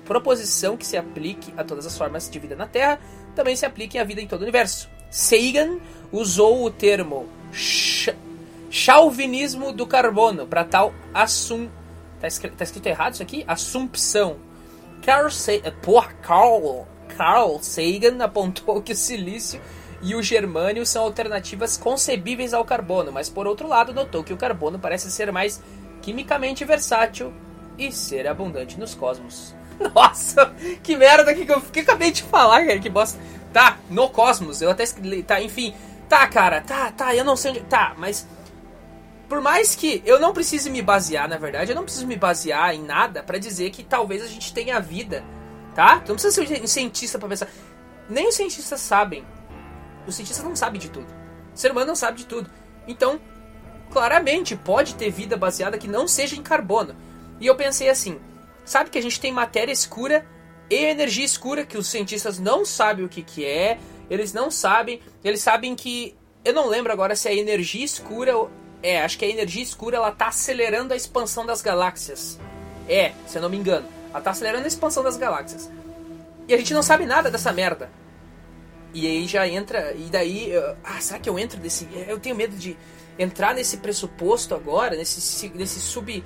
proposição 0.06 0.76
que 0.76 0.86
se 0.86 0.96
aplique 0.96 1.52
a 1.56 1.64
todas 1.64 1.84
as 1.84 1.98
formas 1.98 2.30
de 2.30 2.38
vida 2.38 2.56
na 2.56 2.66
Terra 2.66 2.98
também 3.34 3.54
se 3.54 3.66
aplique 3.66 3.98
à 3.98 4.04
vida 4.04 4.22
em 4.22 4.26
todo 4.26 4.40
o 4.40 4.44
universo. 4.44 4.88
Sagan 5.10 5.78
usou 6.10 6.64
o 6.64 6.70
termo 6.70 7.28
chauvinismo 8.70 9.72
do 9.72 9.86
carbono 9.86 10.46
para 10.46 10.64
tal 10.64 10.94
assum... 11.12 11.68
Tá 12.20 12.26
escrito, 12.26 12.56
tá 12.56 12.64
escrito, 12.64 12.86
errado 12.86 13.14
isso 13.14 13.22
aqui? 13.22 13.44
Assumpção. 13.46 14.36
Carl, 15.04 15.30
Sagan, 15.30 15.72
porra, 15.82 16.12
Carl, 16.22 16.86
Carl 17.16 17.58
Sagan 17.60 18.22
apontou 18.24 18.80
que 18.80 18.92
o 18.92 18.96
silício 18.96 19.60
e 20.02 20.14
o 20.14 20.22
germânio 20.22 20.86
são 20.86 21.02
alternativas 21.02 21.76
concebíveis 21.76 22.54
ao 22.54 22.64
carbono, 22.64 23.12
mas 23.12 23.28
por 23.28 23.46
outro 23.46 23.68
lado 23.68 23.92
notou 23.92 24.22
que 24.22 24.32
o 24.32 24.36
carbono 24.36 24.78
parece 24.78 25.10
ser 25.10 25.32
mais 25.32 25.62
quimicamente 26.00 26.64
versátil 26.64 27.32
e 27.78 27.90
ser 27.92 28.26
abundante 28.26 28.78
nos 28.78 28.94
cosmos. 28.94 29.54
Nossa, 29.94 30.54
que 30.82 30.96
merda 30.96 31.34
que 31.34 31.50
eu, 31.50 31.60
que 31.60 31.80
eu 31.80 31.82
acabei 31.82 32.10
de 32.10 32.22
falar, 32.22 32.64
cara, 32.66 32.78
que 32.78 32.88
bosta. 32.88 33.18
Tá, 33.52 33.78
no 33.88 34.10
cosmos, 34.10 34.60
eu 34.60 34.70
até 34.70 34.84
tá, 35.26 35.40
enfim. 35.40 35.74
Tá, 36.08 36.26
cara, 36.26 36.60
tá, 36.60 36.92
tá, 36.92 37.14
eu 37.14 37.24
não 37.24 37.36
sei 37.36 37.52
onde. 37.52 37.60
Tá, 37.60 37.94
mas. 37.96 38.26
Por 39.28 39.40
mais 39.40 39.74
que 39.74 40.02
eu 40.06 40.20
não 40.20 40.32
precise 40.32 40.70
me 40.70 40.80
basear, 40.80 41.28
na 41.28 41.36
verdade, 41.36 41.72
eu 41.72 41.74
não 41.74 41.82
preciso 41.82 42.06
me 42.06 42.16
basear 42.16 42.74
em 42.74 42.82
nada 42.82 43.24
para 43.24 43.38
dizer 43.38 43.70
que 43.70 43.82
talvez 43.82 44.22
a 44.22 44.26
gente 44.28 44.54
tenha 44.54 44.78
vida, 44.78 45.24
tá? 45.74 45.98
Tu 45.98 46.10
não 46.10 46.16
precisa 46.16 46.46
ser 46.46 46.62
um 46.62 46.66
cientista 46.66 47.18
para 47.18 47.28
pensar. 47.28 47.48
Nem 48.08 48.28
os 48.28 48.36
cientistas 48.36 48.80
sabem. 48.80 49.24
Os 50.06 50.14
cientistas 50.14 50.44
não 50.44 50.54
sabem 50.54 50.80
de 50.80 50.88
tudo. 50.90 51.08
O 51.52 51.58
ser 51.58 51.72
humano 51.72 51.88
não 51.88 51.96
sabe 51.96 52.18
de 52.18 52.26
tudo. 52.26 52.48
Então, 52.86 53.18
claramente, 53.90 54.54
pode 54.54 54.94
ter 54.94 55.10
vida 55.10 55.36
baseada 55.36 55.76
que 55.76 55.88
não 55.88 56.06
seja 56.06 56.36
em 56.36 56.42
carbono. 56.42 56.94
E 57.40 57.46
eu 57.46 57.56
pensei 57.56 57.88
assim, 57.88 58.20
sabe 58.66 58.90
que 58.90 58.98
a 58.98 59.02
gente 59.02 59.18
tem 59.18 59.32
matéria 59.32 59.72
escura 59.72 60.26
e 60.68 60.74
energia 60.74 61.24
escura, 61.24 61.64
que 61.64 61.78
os 61.78 61.86
cientistas 61.86 62.38
não 62.38 62.64
sabem 62.64 63.04
o 63.04 63.08
que, 63.08 63.22
que 63.22 63.44
é, 63.46 63.78
eles 64.10 64.32
não 64.32 64.50
sabem, 64.50 65.00
eles 65.24 65.40
sabem 65.40 65.74
que. 65.74 66.14
Eu 66.44 66.52
não 66.52 66.68
lembro 66.68 66.92
agora 66.92 67.16
se 67.16 67.28
é 67.28 67.34
energia 67.36 67.84
escura 67.84 68.32
É, 68.82 69.02
acho 69.02 69.18
que 69.18 69.24
a 69.24 69.28
energia 69.28 69.62
escura 69.62 69.96
ela 69.96 70.12
tá 70.12 70.28
acelerando 70.28 70.92
a 70.92 70.96
expansão 70.96 71.44
das 71.46 71.62
galáxias. 71.62 72.38
É, 72.88 73.12
se 73.26 73.38
eu 73.38 73.42
não 73.42 73.48
me 73.48 73.56
engano. 73.56 73.88
Ela 74.10 74.20
tá 74.20 74.30
acelerando 74.30 74.64
a 74.64 74.68
expansão 74.68 75.02
das 75.02 75.16
galáxias. 75.16 75.70
E 76.46 76.54
a 76.54 76.56
gente 76.56 76.72
não 76.72 76.82
sabe 76.82 77.04
nada 77.06 77.30
dessa 77.30 77.52
merda. 77.52 77.90
E 78.94 79.06
aí 79.06 79.26
já 79.26 79.48
entra. 79.48 79.92
E 79.92 80.04
daí. 80.04 80.50
eu- 80.52 80.76
ah, 80.84 81.00
será 81.00 81.18
que 81.18 81.28
eu 81.28 81.38
entro 81.38 81.60
nesse. 81.60 81.88
Eu 82.06 82.20
tenho 82.20 82.36
medo 82.36 82.54
de 82.56 82.76
entrar 83.18 83.54
nesse 83.54 83.78
pressuposto 83.78 84.54
agora, 84.54 84.94
nesse, 84.94 85.48
nesse 85.48 85.80
sub. 85.80 86.22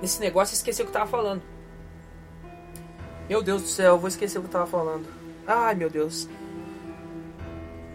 Nesse 0.00 0.20
negócio 0.20 0.54
e 0.54 0.56
esquecer 0.56 0.82
o 0.82 0.86
que 0.86 0.90
eu 0.90 1.00
tava 1.00 1.10
falando. 1.10 1.42
Meu 3.28 3.42
Deus 3.42 3.62
do 3.62 3.68
céu, 3.68 3.98
vou 3.98 4.08
esquecer 4.08 4.38
o 4.38 4.42
que 4.42 4.48
eu 4.48 4.52
tava 4.52 4.66
falando. 4.66 5.06
Ai, 5.46 5.74
meu 5.74 5.88
Deus. 5.88 6.28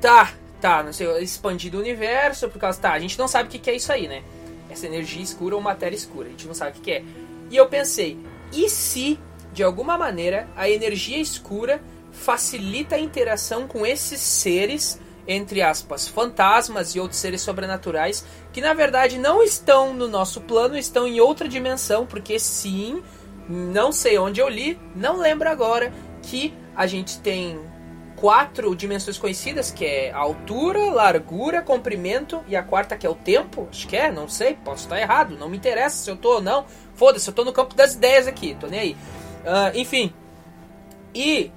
Tá, 0.02 0.34
tá, 0.62 0.82
não 0.82 0.94
sei, 0.94 1.08
expandir 1.22 1.72
do 1.72 1.80
universo, 1.80 2.50
por 2.50 2.60
causa. 2.60 2.80
Tá, 2.80 2.94
a 2.94 3.00
gente 3.00 3.18
não 3.18 3.28
sabe 3.28 3.48
o 3.48 3.52
que 3.52 3.70
é 3.70 3.76
isso 3.76 3.92
aí, 3.92 4.08
né? 4.08 4.24
Essa 4.70 4.86
energia 4.86 5.22
escura 5.22 5.56
ou 5.56 5.62
matéria 5.62 5.96
escura, 5.96 6.28
a 6.28 6.32
gente 6.32 6.48
não 6.48 6.54
sabe 6.54 6.78
o 6.78 6.82
que 6.82 6.92
é. 6.92 7.04
E 7.50 7.58
eu 7.58 7.68
pensei, 7.68 8.18
e 8.54 8.70
se, 8.70 9.20
de 9.52 9.64
alguma 9.64 9.98
maneira, 9.98 10.48
a 10.56 10.70
energia 10.70 11.20
escura 11.20 11.82
facilita 12.12 12.96
a 12.96 13.00
interação 13.00 13.68
com 13.68 13.86
esses 13.86 14.20
seres, 14.20 15.00
entre 15.28 15.62
aspas, 15.62 16.08
fantasmas 16.08 16.96
e 16.96 17.00
outros 17.00 17.20
seres 17.20 17.42
sobrenaturais, 17.42 18.26
que 18.52 18.62
na 18.62 18.74
verdade 18.74 19.18
não 19.18 19.44
estão 19.44 19.94
no 19.94 20.08
nosso 20.08 20.42
plano, 20.42 20.78
estão 20.78 21.08
em 21.08 21.20
outra 21.20 21.48
dimensão, 21.48 22.06
porque 22.06 22.40
sim, 22.40 23.02
não 23.50 23.92
sei 23.92 24.20
onde 24.20 24.40
eu 24.40 24.48
li, 24.48 24.80
não 24.96 25.18
lembro 25.18 25.50
agora, 25.50 25.92
que 26.22 26.54
a 26.76 26.86
gente 26.86 27.20
tem 27.20 27.60
quatro 28.16 28.76
dimensões 28.76 29.18
conhecidas, 29.18 29.72
que 29.72 29.86
é 29.86 30.12
altura, 30.12 30.92
largura, 30.92 31.62
comprimento 31.62 32.44
e 32.48 32.56
a 32.56 32.62
quarta 32.62 32.96
que 32.96 33.08
é 33.08 33.10
o 33.10 33.16
tempo. 33.16 33.68
Acho 33.72 33.88
que 33.88 33.96
é, 33.96 34.12
não 34.12 34.28
sei, 34.28 34.54
posso 34.54 34.84
estar 34.84 35.00
errado, 35.00 35.36
não 35.38 35.50
me 35.50 35.58
interessa 35.58 35.98
se 35.98 36.12
eu 36.12 36.16
tô 36.16 36.36
ou 36.36 36.42
não. 36.42 36.66
Foda-se, 36.94 37.28
eu 37.28 37.34
tô 37.34 37.44
no 37.44 37.52
campo 37.54 37.74
das 37.74 37.96
ideias 37.96 38.28
aqui, 38.28 38.56
tô 38.60 38.68
nem 38.68 38.80
aí. 38.80 38.98
Ah, 39.46 39.72
enfim. 39.74 40.14
E 41.16 41.52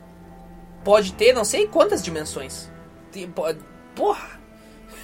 pode 0.82 1.12
ter 1.12 1.32
não 1.32 1.44
sei 1.44 1.66
quantas 1.66 2.02
dimensões. 2.02 2.70
Porra! 3.94 4.40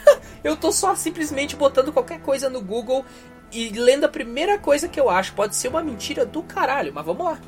eu 0.42 0.56
tô 0.56 0.72
só 0.72 0.94
simplesmente 0.94 1.54
botando 1.56 1.92
qualquer 1.92 2.20
coisa 2.20 2.48
no 2.48 2.62
Google 2.62 3.04
e 3.52 3.70
lendo 3.70 4.04
a 4.04 4.08
primeira 4.08 4.58
coisa 4.58 4.88
que 4.88 4.98
eu 4.98 5.08
acho. 5.08 5.34
Pode 5.34 5.56
ser 5.56 5.68
uma 5.68 5.82
mentira 5.82 6.24
do 6.24 6.42
caralho, 6.42 6.92
mas 6.92 7.04
vamos 7.04 7.24
lá. 7.24 7.38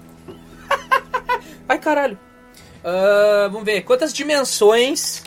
Ai 1.69 1.79
caralho. 1.79 2.19
Ah, 2.85 3.49
vamos 3.51 3.65
ver, 3.65 3.83
quantas 3.83 4.13
dimensões. 4.13 5.23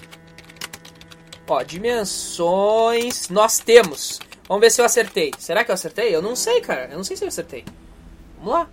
Ó, 1.48 1.62
dimensões 1.62 3.30
nós 3.30 3.60
temos. 3.60 4.20
Vamos 4.48 4.62
ver 4.62 4.72
se 4.72 4.82
eu 4.82 4.86
acertei. 4.86 5.32
Será 5.38 5.64
que 5.64 5.72
eu 5.72 5.76
acertei? 5.76 6.16
Eu 6.16 6.22
não 6.22 6.36
sei, 6.36 6.62
cara. 6.62 6.90
Eu 6.90 6.98
não 6.98 7.04
sei 7.04 7.16
se 7.16 7.24
eu 7.24 7.28
acertei. 7.28 7.66
Vamos 8.38 8.54
lá. 8.54 8.70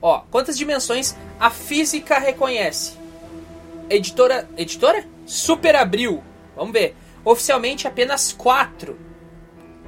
Ó, 0.00 0.20
quantas 0.30 0.56
dimensões 0.56 1.14
a 1.40 1.50
física 1.50 2.18
reconhece? 2.18 2.92
Editora. 3.90 4.48
Editora? 4.56 5.04
Super 5.26 5.76
Abril. 5.76 6.22
Vamos 6.54 6.72
ver. 6.72 6.94
Oficialmente 7.24 7.86
apenas 7.86 8.32
quatro. 8.32 8.98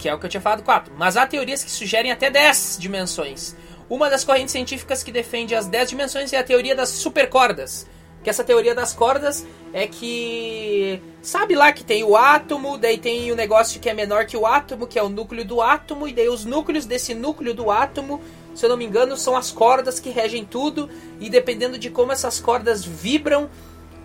Que 0.00 0.08
é 0.08 0.14
o 0.14 0.18
que 0.18 0.24
eu 0.24 0.30
tinha 0.30 0.40
falado, 0.40 0.62
quatro. 0.62 0.94
Mas 0.96 1.14
há 1.18 1.26
teorias 1.26 1.62
que 1.62 1.70
sugerem 1.70 2.10
até 2.10 2.30
10 2.30 2.78
dimensões. 2.80 3.54
Uma 3.86 4.08
das 4.08 4.24
correntes 4.24 4.50
científicas 4.50 5.02
que 5.02 5.12
defende 5.12 5.54
as 5.54 5.66
10 5.66 5.90
dimensões 5.90 6.32
é 6.32 6.38
a 6.38 6.42
teoria 6.42 6.74
das 6.74 6.88
supercordas. 6.88 7.86
Que 8.24 8.30
essa 8.30 8.42
teoria 8.42 8.74
das 8.74 8.94
cordas 8.94 9.46
é 9.74 9.86
que. 9.86 11.02
Sabe 11.20 11.54
lá 11.54 11.70
que 11.70 11.84
tem 11.84 12.02
o 12.02 12.16
átomo, 12.16 12.78
daí 12.78 12.96
tem 12.96 13.30
o 13.30 13.36
negócio 13.36 13.78
que 13.78 13.90
é 13.90 13.94
menor 13.94 14.24
que 14.24 14.38
o 14.38 14.46
átomo, 14.46 14.86
que 14.86 14.98
é 14.98 15.02
o 15.02 15.10
núcleo 15.10 15.44
do 15.44 15.60
átomo, 15.60 16.08
e 16.08 16.14
daí 16.14 16.30
os 16.30 16.46
núcleos 16.46 16.86
desse 16.86 17.12
núcleo 17.12 17.52
do 17.52 17.70
átomo, 17.70 18.22
se 18.54 18.64
eu 18.64 18.70
não 18.70 18.78
me 18.78 18.86
engano, 18.86 19.18
são 19.18 19.36
as 19.36 19.50
cordas 19.50 20.00
que 20.00 20.08
regem 20.08 20.46
tudo, 20.46 20.88
e 21.20 21.28
dependendo 21.28 21.78
de 21.78 21.90
como 21.90 22.10
essas 22.10 22.40
cordas 22.40 22.82
vibram, 22.82 23.50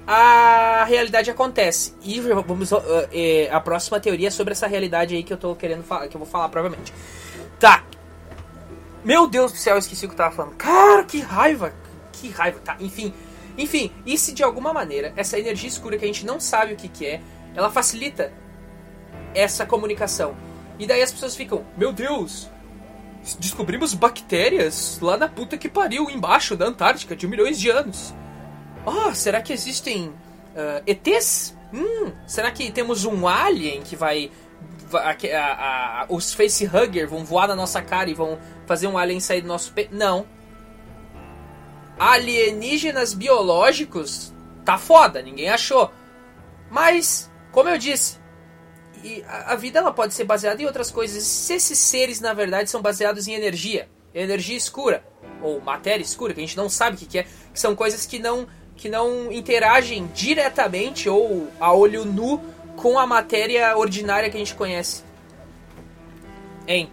a 0.07 0.85
realidade 0.85 1.31
acontece. 1.31 1.93
E 2.03 2.19
vamos 2.19 2.71
uh, 2.71 2.81
eh, 3.11 3.49
a 3.51 3.59
próxima 3.59 3.99
teoria 3.99 4.27
é 4.27 4.31
sobre 4.31 4.51
essa 4.51 4.67
realidade 4.67 5.15
aí 5.15 5.23
que 5.23 5.33
eu 5.33 5.37
tô 5.37 5.55
querendo 5.55 5.83
falar, 5.83 6.07
que 6.07 6.15
eu 6.15 6.19
vou 6.19 6.27
falar 6.27 6.49
provavelmente. 6.49 6.93
Tá. 7.59 7.83
Meu 9.03 9.27
Deus 9.27 9.51
do 9.51 9.57
céu, 9.57 9.75
eu 9.75 9.79
esqueci 9.79 10.05
o 10.05 10.09
que 10.09 10.13
eu 10.13 10.17
tava 10.17 10.35
falando. 10.35 10.55
Cara, 10.55 11.03
que 11.03 11.19
raiva. 11.19 11.73
Que 12.11 12.29
raiva. 12.29 12.59
Tá, 12.63 12.75
enfim. 12.79 13.13
Enfim, 13.57 13.91
e 14.05 14.17
se 14.17 14.33
de 14.33 14.43
alguma 14.43 14.73
maneira 14.73 15.13
essa 15.15 15.39
energia 15.39 15.69
escura 15.69 15.97
que 15.97 16.03
a 16.03 16.07
gente 16.07 16.25
não 16.25 16.39
sabe 16.39 16.73
o 16.73 16.75
que, 16.75 16.89
que 16.89 17.05
é, 17.05 17.21
ela 17.55 17.71
facilita 17.71 18.33
essa 19.33 19.65
comunicação. 19.65 20.35
E 20.77 20.85
daí 20.85 21.01
as 21.01 21.11
pessoas 21.11 21.35
ficam, 21.35 21.65
meu 21.77 21.93
Deus, 21.93 22.49
descobrimos 23.39 23.93
bactérias 23.93 24.99
lá 25.01 25.15
na 25.15 25.27
puta 25.27 25.57
que 25.57 25.69
pariu, 25.69 26.09
embaixo 26.09 26.55
da 26.55 26.65
Antártica, 26.65 27.15
de 27.15 27.27
milhões 27.27 27.57
de 27.57 27.69
anos. 27.69 28.13
Ah, 28.85 29.13
será 29.13 29.41
que 29.41 29.51
existem 29.53 30.13
ah, 30.55 30.81
ETs? 30.85 31.55
Hum, 31.73 32.11
será 32.27 32.51
que 32.51 32.71
temos 32.71 33.05
um 33.05 33.27
alien 33.27 33.81
que 33.81 33.95
vai. 33.95 34.31
va- 34.87 35.01
a- 35.11 35.37
a- 35.37 36.01
a- 36.03 36.05
os 36.09 36.33
facehugger 36.33 37.07
vão 37.09 37.25
voar 37.25 37.47
na 37.47 37.55
nossa 37.55 37.81
cara 37.81 38.09
e 38.09 38.13
vão 38.13 38.37
fazer 38.65 38.87
um 38.87 38.97
alien 38.97 39.19
sair 39.19 39.41
do 39.41 39.47
nosso 39.47 39.73
peito? 39.73 39.93
Não. 39.95 40.25
Alienígenas 41.97 43.13
biológicos 43.13 44.33
tá 44.65 44.77
foda, 44.77 45.21
ninguém 45.21 45.49
achou. 45.49 45.91
Mas, 46.69 47.31
como 47.51 47.69
eu 47.69 47.77
disse, 47.77 48.17
a, 49.27 49.55
vida 49.55 49.79
ela 49.79 49.93
pode 49.93 50.13
ser 50.13 50.23
baseada 50.25 50.61
em 50.61 50.65
outras 50.65 50.91
coisas. 50.91 51.23
Se 51.23 51.53
esses 51.53 51.77
seres, 51.79 52.19
na 52.19 52.33
verdade, 52.33 52.69
são 52.69 52.81
baseados 52.81 53.27
em 53.27 53.33
energia, 53.33 53.87
energia 54.13 54.57
escura, 54.57 55.05
ou 55.41 55.61
matéria 55.61 56.03
escura, 56.03 56.33
que 56.33 56.39
a 56.41 56.43
gente 56.43 56.57
não 56.57 56.67
sabe 56.69 56.95
o 56.95 56.99
que, 56.99 57.05
que 57.05 57.19
é, 57.19 57.23
que 57.23 57.59
são 57.59 57.75
coisas 57.75 58.05
que 58.05 58.19
não, 58.19 58.47
que 58.75 58.89
não 58.89 59.31
interagem 59.31 60.07
diretamente 60.13 61.09
ou 61.09 61.47
a 61.59 61.73
olho 61.73 62.05
nu 62.05 62.41
com 62.75 62.99
a 62.99 63.07
matéria 63.07 63.77
ordinária 63.77 64.29
que 64.29 64.35
a 64.35 64.39
gente 64.39 64.55
conhece. 64.55 65.03
Hein? 66.67 66.89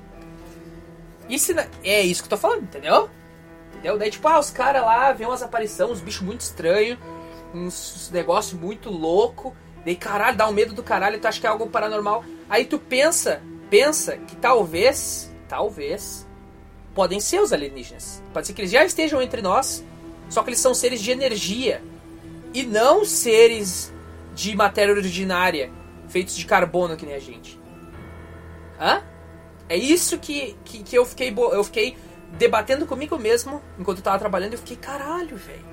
Na- 1.55 1.66
é 1.83 2.03
isso 2.03 2.23
que 2.23 2.27
eu 2.27 2.31
tô 2.31 2.37
falando, 2.37 2.62
entendeu? 2.64 3.09
Entendeu? 3.73 3.99
Daí, 3.99 4.11
tipo, 4.11 4.27
ah, 4.29 4.38
os 4.38 4.51
caras 4.51 4.83
lá 4.83 5.12
vêem 5.12 5.29
umas 5.29 5.42
aparições, 5.42 5.90
uns 5.90 6.01
bichos 6.01 6.23
muito 6.23 6.42
estranhos, 6.42 6.99
uns 7.55 8.11
negócio 8.12 8.57
muito 8.57 8.90
louco. 8.90 9.57
Daí, 9.85 9.97
caralho, 9.97 10.37
dá 10.37 10.47
um 10.49 10.53
medo 10.53 10.73
do 10.75 10.83
caralho, 10.83 11.18
tu 11.18 11.27
acha 11.27 11.40
que 11.40 11.47
é 11.47 11.51
algo 11.51 11.66
paranormal. 11.68 12.25
Aí 12.49 12.64
tu 12.64 12.79
pensa, 12.79 13.42
pensa 13.71 14.16
que 14.18 14.37
talvez, 14.37 15.33
talvez, 15.49 16.27
podem 16.95 17.18
ser 17.18 17.40
os 17.40 17.53
alienígenas. 17.53 18.23
Pode 18.33 18.47
ser 18.47 18.53
que 18.53 18.61
eles 18.61 18.71
já 18.71 18.85
estejam 18.85 19.21
entre 19.23 19.40
nós, 19.42 19.83
só 20.33 20.42
que 20.42 20.49
eles 20.49 20.61
são 20.61 20.73
seres 20.73 21.03
de 21.03 21.11
energia. 21.11 21.83
E 22.55 22.62
não 22.62 23.05
seres 23.05 23.92
de 24.35 24.57
matéria 24.57 24.95
ordinária, 24.95 25.71
feitos 26.09 26.35
de 26.35 26.47
carbono 26.47 26.97
que 26.97 27.05
nem 27.05 27.14
a 27.14 27.18
gente. 27.18 27.61
Hã? 28.81 29.03
É 29.68 29.77
isso 29.77 30.18
que, 30.18 30.57
que, 30.64 30.83
que 30.83 30.97
eu 30.97 31.05
fiquei 31.05 31.35
eu 31.37 31.62
fiquei 31.62 31.99
debatendo 32.38 32.87
comigo 32.87 33.18
mesmo 33.18 33.61
enquanto 33.79 33.99
eu 33.99 34.05
tava 34.05 34.18
trabalhando. 34.18 34.55
Eu 34.55 34.59
fiquei, 34.59 34.77
caralho, 34.77 35.37
velho. 35.37 35.66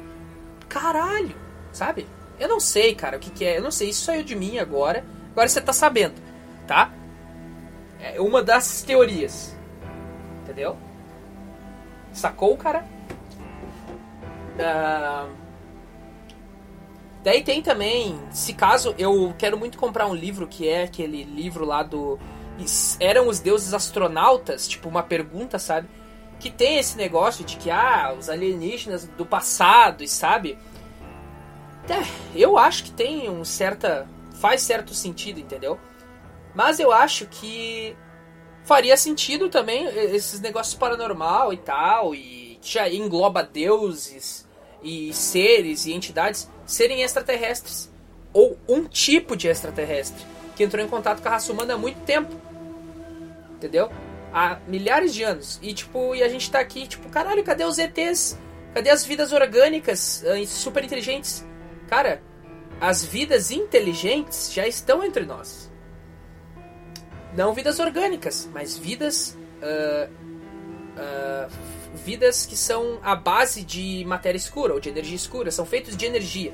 Caralho, 0.68 1.36
sabe? 1.72 2.06
Eu 2.38 2.50
não 2.50 2.60
sei, 2.60 2.94
cara, 2.94 3.16
o 3.16 3.20
que, 3.20 3.30
que 3.30 3.46
é. 3.46 3.58
Eu 3.58 3.64
não 3.64 3.72
sei, 3.72 3.90
isso 3.90 4.04
saiu 4.04 4.24
de 4.24 4.36
mim 4.36 4.60
agora. 4.60 5.06
Agora 5.32 5.48
você 5.48 5.62
tá 5.62 5.72
sabendo, 5.72 6.16
tá? 6.68 6.92
É 8.02 8.20
uma 8.20 8.44
das 8.44 8.82
teorias. 8.82 9.56
Entendeu? 10.44 10.76
Sacou, 12.12 12.58
cara? 12.58 12.99
Daí 17.24 17.44
tem 17.44 17.62
também, 17.62 18.20
se 18.32 18.54
caso 18.54 18.96
eu 18.98 19.34
quero 19.38 19.58
muito 19.58 19.78
comprar 19.78 20.08
um 20.08 20.16
livro 20.16 20.48
que 20.48 20.68
é 20.68 20.84
aquele 20.84 21.24
livro 21.24 21.66
lá 21.66 21.84
do 21.84 22.18
eram 23.00 23.28
os 23.28 23.40
deuses 23.40 23.74
astronautas, 23.74 24.68
tipo 24.68 24.90
uma 24.90 25.04
pergunta, 25.04 25.58
sabe? 25.58 25.88
Que 26.40 26.50
tem 26.50 26.78
esse 26.78 26.98
negócio 26.98 27.46
de 27.46 27.58
que 27.58 27.72
ah, 27.72 28.14
os 28.18 28.30
alienígenas 28.30 29.06
do 29.06 29.26
passado, 29.26 30.04
e 30.04 30.08
sabe? 30.08 30.58
É, 31.90 32.04
eu 32.36 32.58
acho 32.58 32.86
que 32.86 32.92
tem 32.92 33.30
um 33.30 33.46
certa 33.46 34.08
faz 34.40 34.62
certo 34.62 34.94
sentido, 34.94 35.40
entendeu? 35.40 35.80
Mas 36.54 36.80
eu 36.80 36.92
acho 36.92 37.26
que 37.28 37.96
faria 38.64 38.96
sentido 38.98 39.50
também 39.50 39.86
esses 39.86 40.40
negócios 40.40 40.76
paranormal 40.76 41.54
e 41.54 41.58
tal 41.58 42.16
e 42.16 42.58
que 42.62 42.74
já 42.74 42.90
engloba 42.90 43.44
deuses 43.44 44.49
e 44.84 45.14
seres 45.14 45.86
e 45.86 45.94
entidades 45.94 46.50
serem 46.66 47.02
extraterrestres 47.02 47.92
ou 48.34 48.58
um 48.68 48.86
tipo 48.86 49.36
de 49.36 49.48
extraterrestre 49.48 50.26
que 50.60 50.64
entrou 50.66 50.84
em 50.84 50.90
contato 50.90 51.22
com 51.22 51.28
a 51.30 51.32
raça 51.32 51.54
humana 51.54 51.76
há 51.76 51.78
muito 51.78 52.02
tempo. 52.02 52.36
Entendeu? 53.56 53.90
Há 54.34 54.60
milhares 54.68 55.14
de 55.14 55.24
anos. 55.24 55.58
E 55.62 55.74
tipo, 55.74 56.14
e 56.14 56.22
a 56.22 56.28
gente 56.28 56.52
tá 56.52 56.60
aqui, 56.60 56.86
tipo, 56.86 57.08
caralho, 57.08 57.42
cadê 57.46 57.64
os 57.64 57.78
ETs? 57.78 58.38
Cadê 58.74 58.90
as 58.90 59.06
vidas 59.06 59.32
orgânicas 59.32 60.22
ah, 60.26 60.46
super 60.46 60.84
inteligentes? 60.84 61.46
Cara, 61.88 62.22
as 62.82 63.06
vidas 63.06 63.52
inteligentes 63.52 64.52
já 64.54 64.68
estão 64.68 65.02
entre 65.02 65.26
nós. 65.26 65.72
Não 67.36 67.54
vidas 67.54 67.80
orgânicas, 67.80 68.50
mas 68.54 68.78
vidas. 68.78 69.38
Uh, 69.62 70.12
uh, 70.98 71.52
vidas 71.94 72.46
que 72.46 72.56
são 72.56 73.00
a 73.04 73.16
base 73.16 73.64
de 73.64 74.04
matéria 74.06 74.38
escura 74.38 74.74
ou 74.74 74.80
de 74.80 74.90
energia 74.90 75.16
escura, 75.16 75.52
são 75.52 75.66
feitos 75.66 75.98
de 75.98 76.06
energia 76.06 76.54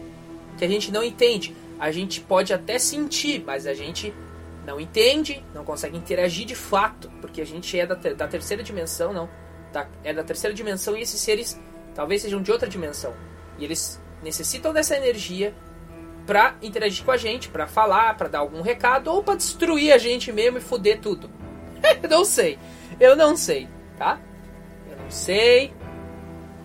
que 0.58 0.66
a 0.66 0.68
gente 0.68 0.92
não 0.92 1.04
entende. 1.04 1.56
A 1.80 1.92
gente 1.92 2.22
pode 2.22 2.54
até 2.54 2.80
sentir, 2.80 3.44
mas 3.46 3.68
a 3.68 3.74
gente 3.74 4.14
não 4.66 4.80
entende, 4.80 5.44
não 5.54 5.64
consegue 5.64 5.98
interagir 5.98 6.46
de 6.46 6.56
fato, 6.56 7.12
porque 7.22 7.42
a 7.42 7.46
gente 7.46 7.78
é 7.78 7.86
da, 7.86 7.96
ter 7.96 8.16
da 8.16 8.28
terceira 8.28 8.64
dimensão, 8.64 9.14
não. 9.14 9.30
Da, 9.72 9.88
é 10.04 10.14
da 10.14 10.24
terceira 10.24 10.54
dimensão 10.54 10.96
e 10.96 11.02
esses 11.02 11.20
seres 11.20 11.60
talvez 11.94 12.22
sejam 12.22 12.42
de 12.42 12.52
outra 12.52 12.68
dimensão. 12.68 13.14
E 13.58 13.66
eles 13.66 14.02
necessitam 14.24 14.74
dessa 14.74 14.96
energia 14.96 15.54
pra 16.26 16.56
interagir 16.62 17.06
com 17.06 17.12
a 17.12 17.18
gente, 17.18 17.50
pra 17.50 17.68
falar, 17.68 18.16
pra 18.18 18.28
dar 18.28 18.40
algum 18.40 18.62
recado 18.62 19.12
ou 19.12 19.22
pra 19.22 19.36
destruir 19.36 19.92
a 19.92 19.98
gente 19.98 20.32
mesmo 20.32 20.58
e 20.58 20.62
foder 20.62 21.00
tudo. 21.00 21.30
eu 22.02 22.10
não 22.10 22.26
sei. 22.26 22.58
Eu 23.00 23.16
não 23.16 23.36
sei, 23.36 23.68
tá? 23.98 24.20
Não 25.06 25.12
sei. 25.12 25.74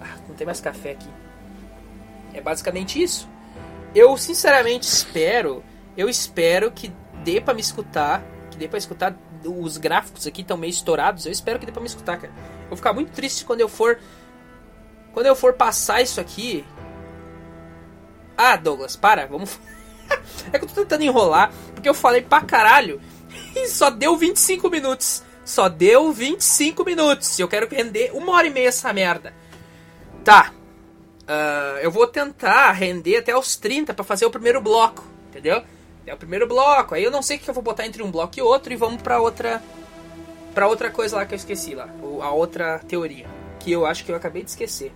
Ah, 0.01 0.17
não 0.29 0.35
tem 0.35 0.45
mais 0.45 0.61
café 0.61 0.93
aqui. 0.93 1.09
É 2.35 2.41
basicamente 2.41 3.01
isso. 3.01 3.29
Eu 3.95 4.17
sinceramente 4.17 4.87
espero, 4.87 5.65
eu 5.97 6.09
espero 6.09 6.71
que 6.71 6.93
dê 7.25 7.41
para 7.41 7.55
me 7.55 7.61
escutar, 7.61 8.23
que 8.51 8.57
dê 8.57 8.69
para 8.69 8.79
escutar. 8.79 9.15
Os 9.45 9.79
gráficos 9.79 10.27
aqui 10.27 10.43
estão 10.43 10.57
meio 10.57 10.71
estourados. 10.71 11.25
Eu 11.25 11.33
espero 11.33 11.59
que 11.59 11.67
dê 11.67 11.73
para 11.73 11.81
me 11.81 11.89
escutar, 11.89 12.19
cara. 12.19 12.33
Eu 12.63 12.69
vou 12.69 12.77
ficar 12.77 12.93
muito 12.93 13.11
triste 13.13 13.45
quando 13.45 13.61
eu 13.61 13.69
for 13.69 13.99
quando 15.13 15.27
eu 15.27 15.35
for 15.35 15.55
passar 15.55 16.01
isso 16.01 16.21
aqui. 16.21 16.65
Ah, 18.37 18.57
Douglas, 18.57 18.97
para, 18.97 19.27
vamos. 19.27 19.59
é 20.53 20.59
que 20.59 20.65
eu 20.65 20.69
tô 20.69 20.75
tentando 20.83 21.03
enrolar, 21.03 21.53
porque 21.75 21.89
eu 21.89 21.95
falei 21.95 22.23
pra 22.23 22.43
caralho 22.43 23.01
e 23.55 23.69
só 23.69 23.91
deu 23.91 24.17
25 24.17 24.71
minutos. 24.71 25.23
Só 25.51 25.69
deu 25.69 26.13
25 26.13 26.85
minutos. 26.85 27.37
Eu 27.41 27.49
quero 27.49 27.69
render 27.69 28.13
uma 28.15 28.33
hora 28.35 28.47
e 28.47 28.51
meia 28.51 28.69
essa 28.69 28.93
merda. 28.93 29.35
Tá. 30.25 30.53
Uh, 31.23 31.79
eu 31.83 31.91
vou 31.91 32.07
tentar 32.07 32.71
render 32.71 33.17
até 33.17 33.37
os 33.37 33.57
30 33.57 33.93
para 33.93 34.05
fazer 34.05 34.25
o 34.27 34.31
primeiro 34.31 34.61
bloco, 34.61 35.05
entendeu? 35.29 35.65
É 36.07 36.15
o 36.15 36.17
primeiro 36.17 36.47
bloco. 36.47 36.95
Aí 36.95 37.03
eu 37.03 37.11
não 37.11 37.21
sei 37.21 37.37
o 37.37 37.41
que 37.41 37.51
eu 37.51 37.55
vou 37.55 37.65
botar 37.65 37.85
entre 37.85 38.01
um 38.01 38.13
bloco 38.13 38.39
e 38.39 38.43
outro 38.43 38.73
e 38.73 38.77
vamos 38.77 39.03
para 39.03 39.21
outra 39.21 39.61
para 40.55 40.69
outra 40.69 40.89
coisa 40.89 41.17
lá 41.17 41.27
que 41.27 41.35
eu 41.35 41.37
esqueci 41.37 41.75
lá, 41.75 41.89
a 42.23 42.31
outra 42.31 42.81
teoria, 42.81 43.27
que 43.59 43.71
eu 43.71 43.87
acho 43.87 44.05
que 44.05 44.11
eu 44.11 44.17
acabei 44.17 44.43
de 44.43 44.51
esquecer. 44.51 44.93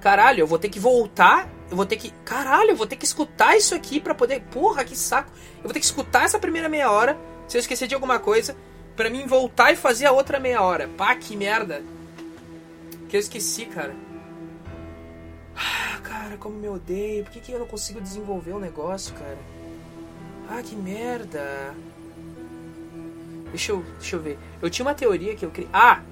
Caralho, 0.00 0.40
eu 0.40 0.46
vou 0.46 0.58
ter 0.58 0.68
que 0.68 0.78
voltar, 0.78 1.48
eu 1.70 1.76
vou 1.76 1.86
ter 1.86 1.96
que, 1.96 2.10
caralho, 2.24 2.70
eu 2.70 2.76
vou 2.76 2.86
ter 2.86 2.96
que 2.96 3.04
escutar 3.04 3.56
isso 3.56 3.74
aqui 3.74 4.00
para 4.00 4.14
poder, 4.14 4.40
porra, 4.52 4.84
que 4.84 4.96
saco. 4.96 5.30
Eu 5.58 5.64
vou 5.64 5.72
ter 5.72 5.80
que 5.80 5.84
escutar 5.84 6.24
essa 6.24 6.38
primeira 6.38 6.68
meia 6.68 6.90
hora, 6.90 7.18
se 7.48 7.56
eu 7.56 7.60
esquecer 7.60 7.88
de 7.88 7.94
alguma 7.94 8.18
coisa, 8.20 8.56
para 9.00 9.08
mim 9.08 9.24
voltar 9.26 9.72
e 9.72 9.76
fazer 9.76 10.04
a 10.04 10.12
outra 10.12 10.38
meia 10.38 10.60
hora. 10.60 10.86
Pá, 10.86 11.14
que 11.14 11.34
merda. 11.34 11.82
Que 13.08 13.16
eu 13.16 13.20
esqueci, 13.20 13.64
cara. 13.64 13.96
Ah, 15.56 15.98
cara, 16.02 16.36
como 16.36 16.58
me 16.58 16.68
odeio. 16.68 17.24
Por 17.24 17.32
que, 17.32 17.40
que 17.40 17.50
eu 17.50 17.58
não 17.58 17.66
consigo 17.66 17.98
desenvolver 17.98 18.52
o 18.52 18.56
um 18.56 18.60
negócio, 18.60 19.14
cara? 19.14 19.38
Ah, 20.50 20.62
que 20.62 20.76
merda. 20.76 21.74
Deixa 23.48 23.72
eu, 23.72 23.82
deixa 23.98 24.16
eu 24.16 24.20
ver. 24.20 24.38
Eu 24.60 24.68
tinha 24.68 24.84
uma 24.84 24.94
teoria 24.94 25.34
que 25.34 25.46
eu 25.46 25.50
criei. 25.50 25.70
Ah! 25.72 26.02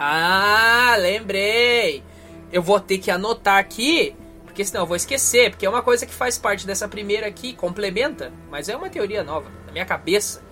Ah, 0.00 0.96
lembrei! 0.98 2.02
Eu 2.50 2.60
vou 2.60 2.80
ter 2.80 2.98
que 2.98 3.08
anotar 3.08 3.58
aqui, 3.58 4.16
porque 4.44 4.64
senão 4.64 4.82
eu 4.82 4.86
vou 4.88 4.96
esquecer, 4.96 5.50
porque 5.50 5.64
é 5.64 5.70
uma 5.70 5.82
coisa 5.82 6.04
que 6.06 6.12
faz 6.12 6.36
parte 6.36 6.66
dessa 6.66 6.88
primeira 6.88 7.28
aqui, 7.28 7.52
complementa, 7.52 8.32
mas 8.50 8.68
é 8.68 8.76
uma 8.76 8.90
teoria 8.90 9.22
nova, 9.22 9.48
na 9.64 9.70
minha 9.70 9.86
cabeça, 9.86 10.44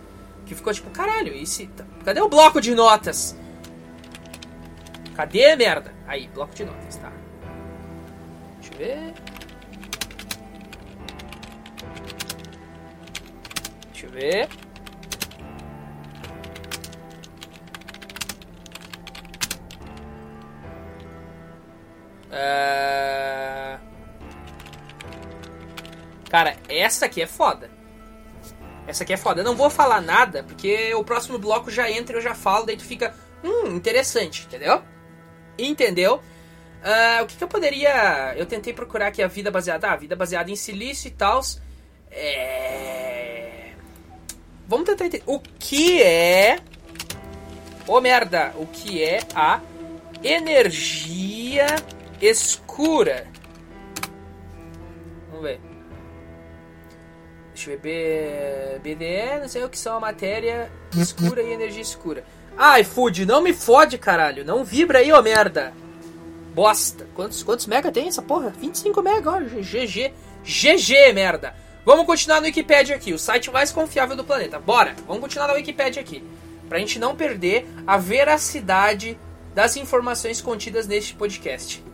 que 0.46 0.54
ficou 0.54 0.72
tipo, 0.72 0.90
caralho, 0.90 1.34
e 1.34 1.46
se... 1.46 1.68
cadê 2.04 2.20
o 2.20 2.28
bloco 2.28 2.60
de 2.60 2.74
notas? 2.74 3.36
Cadê, 5.14 5.54
merda? 5.56 5.94
Aí, 6.06 6.28
bloco 6.28 6.54
de 6.54 6.64
notas, 6.64 6.96
tá. 6.96 7.12
Deixa 8.60 8.74
eu 8.74 8.78
ver. 8.78 9.14
Deixa 13.92 14.06
eu 14.06 14.10
ver. 14.10 14.48
Uh... 22.30 23.78
Cara, 26.28 26.56
essa 26.68 27.06
aqui 27.06 27.22
é 27.22 27.26
foda. 27.28 27.70
Essa 28.86 29.04
aqui 29.04 29.12
é 29.12 29.16
foda. 29.16 29.40
Eu 29.40 29.44
não 29.44 29.56
vou 29.56 29.70
falar 29.70 30.00
nada, 30.00 30.42
porque 30.42 30.94
o 30.94 31.04
próximo 31.04 31.38
bloco 31.38 31.70
já 31.70 31.90
entra 31.90 32.16
e 32.16 32.18
eu 32.18 32.22
já 32.22 32.34
falo, 32.34 32.66
daí 32.66 32.76
tu 32.76 32.84
fica. 32.84 33.14
Hum, 33.42 33.76
interessante, 33.76 34.44
entendeu? 34.46 34.82
Entendeu? 35.58 36.16
Uh, 36.84 37.22
o 37.22 37.26
que, 37.26 37.36
que, 37.36 37.44
eu 37.44 37.48
poderia. 37.48 38.34
Eu 38.36 38.44
tentei 38.44 38.72
procurar 38.72 39.06
aqui 39.06 39.22
a 39.22 39.26
vida 39.26 39.50
baseada. 39.50 39.90
Ah, 39.90 39.96
vida 39.96 40.14
baseada 40.14 40.50
em 40.50 40.56
silício 40.56 41.08
e 41.08 41.10
tal. 41.12 41.40
É. 42.10 43.72
Vamos 44.68 44.86
tentar 44.86 45.06
entender. 45.06 45.24
O 45.26 45.40
que 45.40 46.02
é. 46.02 46.58
Ô 47.86 47.96
oh, 47.96 48.00
merda! 48.00 48.52
O 48.56 48.66
que 48.66 49.02
é 49.02 49.18
a 49.34 49.60
energia 50.22 51.66
escura? 52.20 53.26
Vamos 55.30 55.42
ver. 55.42 55.73
Deixa 57.54 57.70
eu 57.70 57.78
ver. 57.78 58.80
BDE, 58.80 59.40
não 59.40 59.48
sei 59.48 59.64
o 59.64 59.68
que 59.68 59.78
são 59.78 59.96
a 59.96 60.00
matéria 60.00 60.70
escura 60.96 61.42
e 61.42 61.52
energia 61.52 61.82
escura. 61.82 62.24
Ai, 62.56 62.84
Food, 62.84 63.24
não 63.24 63.40
me 63.40 63.52
fode, 63.52 63.96
caralho. 63.96 64.44
Não 64.44 64.64
vibra 64.64 64.98
aí, 64.98 65.12
ô 65.12 65.22
merda 65.22 65.72
bosta. 66.54 67.06
Quantos, 67.14 67.42
quantos 67.42 67.66
mega 67.66 67.90
tem 67.90 68.06
essa 68.06 68.22
porra? 68.22 68.50
25 68.50 69.02
mega, 69.02 69.30
ó, 69.30 69.40
GG. 69.40 70.12
GG, 70.44 71.12
merda. 71.12 71.54
Vamos 71.84 72.06
continuar 72.06 72.40
no 72.40 72.46
Wikipedia 72.46 72.96
aqui, 72.96 73.12
o 73.12 73.18
site 73.18 73.50
mais 73.50 73.70
confiável 73.70 74.16
do 74.16 74.24
planeta. 74.24 74.58
Bora, 74.58 74.94
vamos 75.06 75.20
continuar 75.20 75.48
na 75.48 75.54
Wikipedia 75.54 76.00
aqui. 76.00 76.24
Pra 76.68 76.78
gente 76.78 76.98
não 76.98 77.14
perder 77.14 77.68
a 77.86 77.98
veracidade 77.98 79.18
das 79.54 79.76
informações 79.76 80.40
contidas 80.40 80.86
neste 80.86 81.14
podcast. 81.14 81.84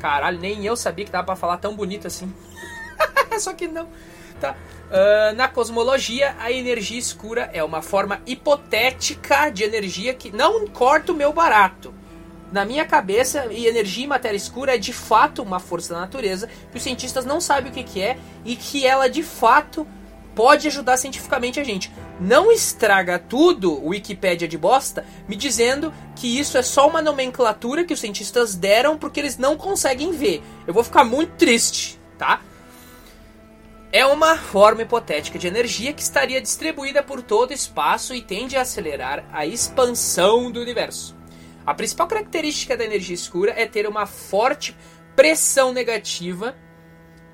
Caralho, 0.00 0.40
nem 0.40 0.64
eu 0.64 0.76
sabia 0.76 1.04
que 1.04 1.12
dava 1.12 1.26
pra 1.26 1.36
falar 1.36 1.58
tão 1.58 1.76
bonito 1.76 2.06
assim. 2.06 2.32
Só 3.38 3.52
que 3.52 3.68
não. 3.68 3.88
Tá. 4.40 4.56
Uh, 4.86 5.34
na 5.34 5.48
cosmologia, 5.48 6.36
a 6.38 6.52
energia 6.52 6.98
escura 6.98 7.50
é 7.52 7.62
uma 7.62 7.82
forma 7.82 8.20
hipotética 8.24 9.50
de 9.50 9.64
energia 9.64 10.14
que 10.14 10.30
não 10.30 10.66
corta 10.68 11.12
o 11.12 11.16
meu 11.16 11.32
barato 11.32 11.92
na 12.52 12.64
minha 12.64 12.84
cabeça, 12.84 13.46
energia 13.52 14.04
e 14.04 14.06
matéria 14.06 14.36
escura 14.36 14.74
é 14.74 14.78
de 14.78 14.92
fato 14.92 15.42
uma 15.42 15.58
força 15.58 15.94
da 15.94 16.00
natureza 16.00 16.48
que 16.70 16.76
os 16.76 16.82
cientistas 16.82 17.24
não 17.24 17.40
sabem 17.40 17.70
o 17.70 17.74
que, 17.74 17.82
que 17.82 18.00
é 18.00 18.18
e 18.44 18.54
que 18.54 18.86
ela 18.86 19.08
de 19.08 19.22
fato 19.22 19.86
pode 20.34 20.68
ajudar 20.68 20.96
cientificamente 20.96 21.58
a 21.58 21.64
gente. 21.64 21.90
Não 22.20 22.52
estraga 22.52 23.18
tudo 23.18 23.72
o 23.72 23.88
Wikipédia 23.88 24.46
de 24.46 24.56
bosta 24.56 25.04
me 25.26 25.34
dizendo 25.34 25.92
que 26.14 26.38
isso 26.38 26.56
é 26.56 26.62
só 26.62 26.88
uma 26.88 27.02
nomenclatura 27.02 27.84
que 27.84 27.92
os 27.92 28.00
cientistas 28.00 28.54
deram 28.54 28.96
porque 28.96 29.18
eles 29.18 29.36
não 29.36 29.56
conseguem 29.56 30.12
ver. 30.12 30.42
Eu 30.66 30.74
vou 30.74 30.84
ficar 30.84 31.04
muito 31.04 31.32
triste, 31.32 31.98
tá? 32.16 32.40
É 33.96 34.04
uma 34.04 34.36
forma 34.36 34.82
hipotética 34.82 35.38
de 35.38 35.46
energia 35.46 35.90
que 35.90 36.02
estaria 36.02 36.38
distribuída 36.38 37.02
por 37.02 37.22
todo 37.22 37.48
o 37.48 37.54
espaço 37.54 38.14
e 38.14 38.20
tende 38.20 38.54
a 38.54 38.60
acelerar 38.60 39.24
a 39.32 39.46
expansão 39.46 40.52
do 40.52 40.60
universo. 40.60 41.16
A 41.64 41.72
principal 41.72 42.06
característica 42.06 42.76
da 42.76 42.84
energia 42.84 43.14
escura 43.14 43.54
é 43.56 43.64
ter 43.64 43.88
uma 43.88 44.04
forte 44.04 44.76
pressão 45.16 45.72
negativa, 45.72 46.54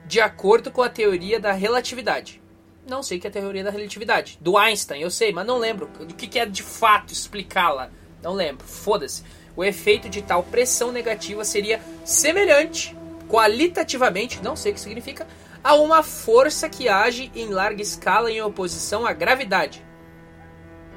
de 0.06 0.20
acordo 0.20 0.70
com 0.70 0.82
a 0.82 0.88
teoria 0.88 1.40
da 1.40 1.50
relatividade. 1.50 2.40
Não 2.88 3.02
sei 3.02 3.18
o 3.18 3.20
que 3.20 3.26
é 3.26 3.30
a 3.30 3.32
teoria 3.32 3.64
da 3.64 3.70
relatividade. 3.70 4.38
Do 4.40 4.56
Einstein, 4.56 5.02
eu 5.02 5.10
sei, 5.10 5.32
mas 5.32 5.44
não 5.44 5.58
lembro 5.58 5.88
do 5.88 6.14
que 6.14 6.38
é 6.38 6.46
de 6.46 6.62
fato 6.62 7.12
explicá-la. 7.12 7.90
Não 8.22 8.34
lembro. 8.34 8.64
Foda-se. 8.64 9.24
O 9.56 9.64
efeito 9.64 10.08
de 10.08 10.22
tal 10.22 10.44
pressão 10.44 10.92
negativa 10.92 11.44
seria 11.44 11.80
semelhante, 12.04 12.96
qualitativamente, 13.28 14.40
não 14.44 14.54
sei 14.54 14.70
o 14.70 14.74
que 14.76 14.80
significa, 14.80 15.26
a 15.62 15.74
uma 15.74 16.02
força 16.02 16.68
que 16.68 16.88
age 16.88 17.30
em 17.34 17.48
larga 17.48 17.82
escala 17.82 18.30
em 18.30 18.42
oposição 18.42 19.06
à 19.06 19.12
gravidade. 19.12 19.84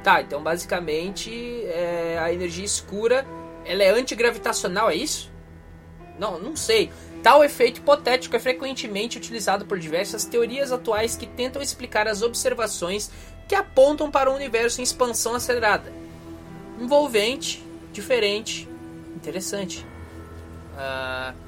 Tá, 0.03 0.21
então 0.21 0.41
basicamente 0.41 1.31
é, 1.65 2.19
a 2.21 2.31
energia 2.31 2.65
escura 2.65 3.25
ela 3.65 3.83
é 3.83 3.89
antigravitacional, 3.89 4.89
é 4.89 4.95
isso? 4.95 5.31
Não, 6.19 6.39
não 6.39 6.55
sei. 6.55 6.91
Tal 7.23 7.43
efeito 7.43 7.79
hipotético 7.79 8.35
é 8.35 8.39
frequentemente 8.39 9.17
utilizado 9.17 9.65
por 9.65 9.79
diversas 9.79 10.23
teorias 10.23 10.71
atuais 10.71 11.15
que 11.15 11.25
tentam 11.25 11.61
explicar 11.61 12.07
as 12.07 12.21
observações 12.21 13.09
que 13.47 13.55
apontam 13.55 14.11
para 14.11 14.31
um 14.31 14.35
universo 14.35 14.79
em 14.79 14.83
expansão 14.83 15.33
acelerada. 15.33 15.91
Envolvente, 16.79 17.63
diferente, 17.91 18.69
interessante. 19.15 19.85
Uh, 20.73 21.44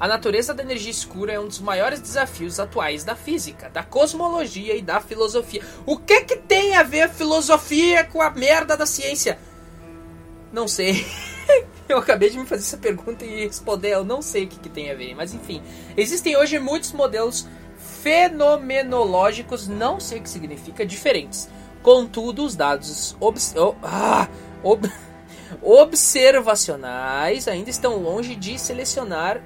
A 0.00 0.06
natureza 0.06 0.54
da 0.54 0.62
energia 0.62 0.92
escura 0.92 1.32
é 1.32 1.40
um 1.40 1.48
dos 1.48 1.58
maiores 1.58 2.00
desafios 2.00 2.60
atuais 2.60 3.02
da 3.02 3.16
física, 3.16 3.68
da 3.68 3.82
cosmologia 3.82 4.76
e 4.76 4.82
da 4.82 5.00
filosofia. 5.00 5.62
O 5.84 5.96
que 5.96 6.20
que 6.20 6.36
tem 6.36 6.76
a 6.76 6.84
ver 6.84 7.02
a 7.02 7.08
filosofia 7.08 8.04
com 8.04 8.22
a 8.22 8.30
merda 8.30 8.76
da 8.76 8.86
ciência? 8.86 9.38
Não 10.52 10.68
sei. 10.68 11.04
Eu 11.88 11.98
acabei 11.98 12.30
de 12.30 12.38
me 12.38 12.46
fazer 12.46 12.62
essa 12.62 12.76
pergunta 12.76 13.24
e 13.24 13.46
responder, 13.46 13.92
eu 13.92 14.04
não 14.04 14.20
sei 14.20 14.44
o 14.44 14.46
que, 14.46 14.58
que 14.58 14.68
tem 14.68 14.90
a 14.90 14.94
ver, 14.94 15.14
mas 15.14 15.32
enfim. 15.32 15.62
Existem 15.96 16.36
hoje 16.36 16.58
muitos 16.58 16.92
modelos 16.92 17.48
fenomenológicos, 18.02 19.66
não 19.66 19.98
sei 19.98 20.18
o 20.18 20.22
que 20.22 20.28
significa, 20.28 20.84
diferentes. 20.84 21.48
Contudo, 21.82 22.44
os 22.44 22.54
dados 22.54 23.16
obs 23.18 23.54
oh, 23.56 23.74
ah, 23.82 24.28
ob 24.62 24.86
observacionais 25.62 27.48
ainda 27.48 27.70
estão 27.70 27.96
longe 27.96 28.34
de 28.34 28.58
selecionar 28.58 29.40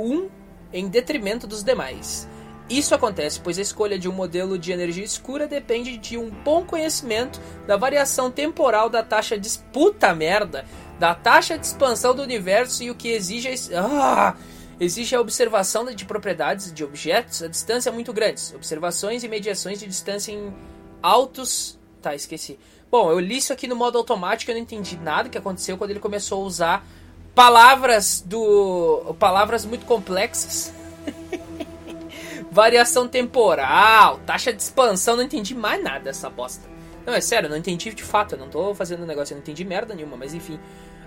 um 0.00 0.28
em 0.72 0.88
detrimento 0.88 1.46
dos 1.46 1.62
demais. 1.62 2.28
Isso 2.68 2.94
acontece 2.94 3.40
pois 3.40 3.58
a 3.58 3.62
escolha 3.62 3.98
de 3.98 4.08
um 4.08 4.12
modelo 4.12 4.56
de 4.56 4.70
energia 4.70 5.04
escura 5.04 5.48
depende 5.48 5.96
de 5.96 6.16
um 6.16 6.30
bom 6.30 6.64
conhecimento 6.64 7.40
da 7.66 7.76
variação 7.76 8.30
temporal 8.30 8.88
da 8.88 9.02
taxa 9.02 9.36
de 9.36 9.50
puta 9.72 10.14
merda, 10.14 10.64
da 10.98 11.12
taxa 11.12 11.58
de 11.58 11.66
expansão 11.66 12.14
do 12.14 12.22
universo 12.22 12.84
e 12.84 12.90
o 12.90 12.94
que 12.94 13.08
exige 13.08 13.48
ah, 13.74 14.36
exige 14.78 15.16
a 15.16 15.20
observação 15.20 15.84
de 15.92 16.04
propriedades 16.04 16.72
de 16.72 16.84
objetos 16.84 17.42
a 17.42 17.48
distância 17.48 17.90
muito 17.90 18.12
grandes, 18.12 18.54
observações 18.54 19.24
e 19.24 19.28
mediações 19.28 19.80
de 19.80 19.86
distância 19.86 20.30
em 20.30 20.54
altos, 21.02 21.78
tá, 22.00 22.14
esqueci. 22.14 22.58
Bom, 22.90 23.10
eu 23.10 23.18
li 23.18 23.36
isso 23.36 23.52
aqui 23.52 23.66
no 23.66 23.76
modo 23.76 23.98
automático, 23.98 24.50
eu 24.50 24.54
não 24.54 24.62
entendi 24.62 24.96
nada 24.96 25.28
que 25.28 25.38
aconteceu 25.38 25.76
quando 25.76 25.90
ele 25.90 26.00
começou 26.00 26.42
a 26.42 26.46
usar 26.46 26.86
palavras 27.34 28.22
do 28.24 29.14
palavras 29.18 29.64
muito 29.64 29.86
complexas. 29.86 30.72
Variação 32.50 33.06
temporal, 33.06 34.18
taxa 34.26 34.52
de 34.52 34.60
expansão, 34.60 35.16
não 35.16 35.22
entendi 35.22 35.54
mais 35.54 35.82
nada 35.82 36.00
dessa 36.00 36.28
bosta. 36.28 36.68
Não, 37.06 37.14
é 37.14 37.20
sério, 37.20 37.48
não 37.48 37.56
entendi 37.56 37.92
de 37.94 38.02
fato, 38.02 38.34
eu 38.34 38.38
não 38.38 38.48
tô 38.48 38.74
fazendo 38.74 39.06
negócio, 39.06 39.32
eu 39.32 39.36
não 39.36 39.42
entendi 39.42 39.64
merda 39.64 39.94
nenhuma, 39.94 40.16
mas 40.16 40.34
enfim. 40.34 40.54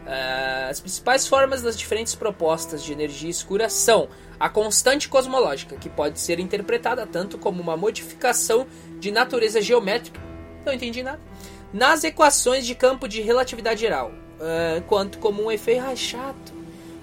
Uh, 0.05 0.69
as 0.69 0.81
principais 0.81 1.25
formas 1.25 1.62
das 1.62 1.77
diferentes 1.77 2.13
propostas 2.13 2.83
de 2.83 2.91
energia 2.91 3.29
escura 3.29 3.69
são 3.69 4.09
a 4.38 4.49
constante 4.49 5.07
cosmológica, 5.07 5.77
que 5.77 5.89
pode 5.89 6.19
ser 6.19 6.39
interpretada 6.39 7.07
tanto 7.07 7.38
como 7.38 7.62
uma 7.62 7.77
modificação 7.77 8.67
de 8.99 9.12
natureza 9.12 9.62
geométrica, 9.62 10.19
não 10.65 10.73
entendi 10.73 11.01
nada, 11.01 11.21
nas 11.71 12.03
equações 12.03 12.65
de 12.65 12.75
campo 12.75 13.07
de 13.07 13.21
relatividade 13.21 13.79
geral, 13.79 14.12
uh, 14.39 14.81
quanto 14.83 15.19
como 15.19 15.43
um 15.43 15.51
efeito. 15.51 15.83
Ah, 15.85 15.95
chato. 15.95 16.53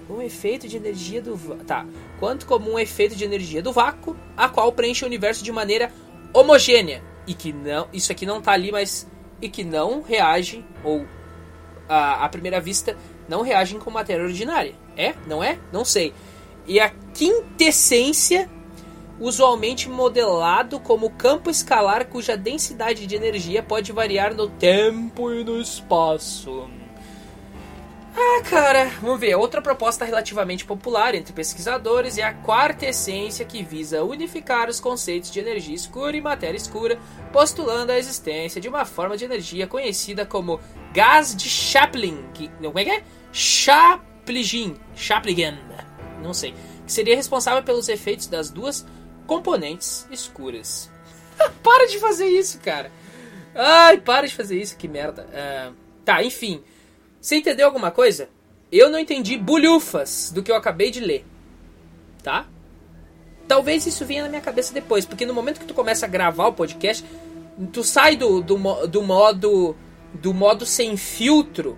Um 0.09 0.21
efeito 0.21 0.67
de 0.67 0.75
energia 0.77 1.21
do. 1.21 1.37
Tá. 1.65 1.85
Quanto 2.19 2.45
como 2.45 2.71
um 2.71 2.79
efeito 2.79 3.15
de 3.15 3.23
energia 3.23 3.61
do 3.61 3.71
vácuo, 3.71 4.15
a 4.35 4.49
qual 4.49 4.71
preenche 4.71 5.03
o 5.03 5.07
universo 5.07 5.43
de 5.43 5.51
maneira 5.51 5.91
homogênea. 6.33 7.03
E 7.25 7.33
que 7.33 7.53
não. 7.53 7.87
Isso 7.93 8.11
aqui 8.11 8.25
não 8.25 8.41
tá 8.41 8.51
ali, 8.51 8.71
mas. 8.71 9.07
E 9.41 9.49
que 9.49 9.63
não 9.63 10.01
reage, 10.01 10.63
ou 10.83 11.05
à, 11.89 12.25
à 12.25 12.29
primeira 12.29 12.59
vista, 12.59 12.95
não 13.27 13.41
reagem 13.41 13.79
com 13.79 13.89
matéria 13.89 14.23
ordinária. 14.23 14.75
É? 14.95 15.15
Não 15.27 15.43
é? 15.43 15.57
Não 15.71 15.83
sei. 15.83 16.13
E 16.67 16.79
a 16.79 16.89
quintessência 17.13 18.49
usualmente 19.19 19.87
modelado 19.87 20.79
como 20.79 21.09
campo 21.11 21.49
escalar 21.49 22.07
cuja 22.07 22.35
densidade 22.35 23.05
de 23.05 23.15
energia 23.15 23.61
pode 23.61 23.91
variar 23.91 24.33
no 24.33 24.49
tempo 24.49 25.31
e 25.31 25.43
no 25.43 25.61
espaço. 25.61 26.67
Ah, 28.15 28.41
cara, 28.43 28.91
vamos 29.01 29.19
ver. 29.19 29.35
Outra 29.35 29.61
proposta 29.61 30.03
relativamente 30.03 30.65
popular 30.65 31.15
entre 31.15 31.31
pesquisadores 31.31 32.17
é 32.17 32.23
a 32.23 32.33
quarta 32.33 32.85
essência 32.85 33.45
que 33.45 33.63
visa 33.63 34.03
unificar 34.03 34.69
os 34.69 34.79
conceitos 34.79 35.31
de 35.31 35.39
energia 35.39 35.75
escura 35.75 36.15
e 36.15 36.21
matéria 36.21 36.57
escura, 36.57 36.99
postulando 37.31 37.91
a 37.91 37.97
existência 37.97 38.59
de 38.59 38.67
uma 38.67 38.83
forma 38.83 39.15
de 39.15 39.23
energia 39.23 39.65
conhecida 39.65 40.25
como 40.25 40.59
gás 40.93 41.35
de 41.35 41.49
Chaplin. 41.49 42.25
Que, 42.33 42.49
como 42.49 42.79
é 42.79 42.83
que 42.83 42.91
é? 42.91 43.03
Chaplin. 43.31 44.75
Chaplin. 44.93 45.57
Não 46.21 46.33
sei. 46.33 46.53
Que 46.85 46.91
seria 46.91 47.15
responsável 47.15 47.63
pelos 47.63 47.87
efeitos 47.87 48.27
das 48.27 48.49
duas 48.49 48.85
componentes 49.25 50.05
escuras. 50.11 50.91
para 51.63 51.87
de 51.87 51.97
fazer 51.97 52.27
isso, 52.27 52.59
cara. 52.59 52.91
Ai, 53.55 53.97
para 53.97 54.27
de 54.27 54.35
fazer 54.35 54.61
isso, 54.61 54.77
que 54.77 54.87
merda. 54.87 55.25
Uh, 55.27 55.75
tá, 56.03 56.21
enfim. 56.23 56.61
Você 57.21 57.35
entendeu 57.35 57.67
alguma 57.67 57.91
coisa? 57.91 58.29
Eu 58.71 58.89
não 58.89 58.97
entendi 58.97 59.37
bulhufas 59.37 60.31
do 60.33 60.41
que 60.41 60.51
eu 60.51 60.55
acabei 60.55 60.89
de 60.89 60.99
ler. 60.99 61.23
Tá? 62.23 62.47
Talvez 63.47 63.85
isso 63.85 64.05
venha 64.05 64.23
na 64.23 64.29
minha 64.29 64.41
cabeça 64.41 64.73
depois, 64.73 65.05
porque 65.05 65.25
no 65.25 65.33
momento 65.33 65.59
que 65.59 65.65
tu 65.65 65.73
começa 65.73 66.05
a 66.05 66.09
gravar 66.09 66.47
o 66.47 66.53
podcast, 66.53 67.05
tu 67.71 67.83
sai 67.83 68.15
do, 68.15 68.41
do, 68.41 68.87
do 68.87 69.01
modo 69.01 69.75
do 70.13 70.33
modo 70.33 70.65
sem 70.65 70.97
filtro, 70.97 71.77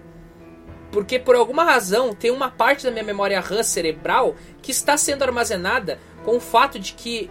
porque 0.92 1.20
por 1.20 1.36
alguma 1.36 1.64
razão 1.64 2.14
tem 2.14 2.32
uma 2.32 2.50
parte 2.50 2.84
da 2.84 2.92
minha 2.92 3.04
memória 3.04 3.40
RAM 3.40 3.62
cerebral 3.62 4.36
que 4.62 4.72
está 4.72 4.98
sendo 4.98 5.24
armazenada 5.24 6.00
com 6.24 6.38
o 6.38 6.40
fato 6.40 6.80
de 6.80 6.94
que 6.94 7.30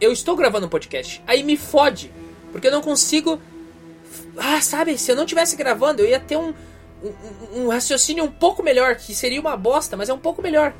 eu 0.00 0.12
estou 0.12 0.36
gravando 0.36 0.66
um 0.66 0.68
podcast. 0.68 1.22
Aí 1.26 1.42
me 1.42 1.56
fode. 1.56 2.12
Porque 2.50 2.66
eu 2.66 2.72
não 2.72 2.82
consigo. 2.82 3.40
Ah, 4.36 4.60
sabe? 4.60 4.98
Se 4.98 5.10
eu 5.10 5.16
não 5.16 5.26
tivesse 5.26 5.56
gravando, 5.56 6.02
eu 6.02 6.08
ia 6.08 6.20
ter 6.20 6.36
um, 6.36 6.54
um, 7.04 7.64
um 7.64 7.68
raciocínio 7.68 8.24
um 8.24 8.30
pouco 8.30 8.62
melhor. 8.62 8.96
Que 8.96 9.14
seria 9.14 9.40
uma 9.40 9.56
bosta, 9.56 9.96
mas 9.96 10.08
é 10.08 10.14
um 10.14 10.18
pouco 10.18 10.42
melhor. 10.42 10.72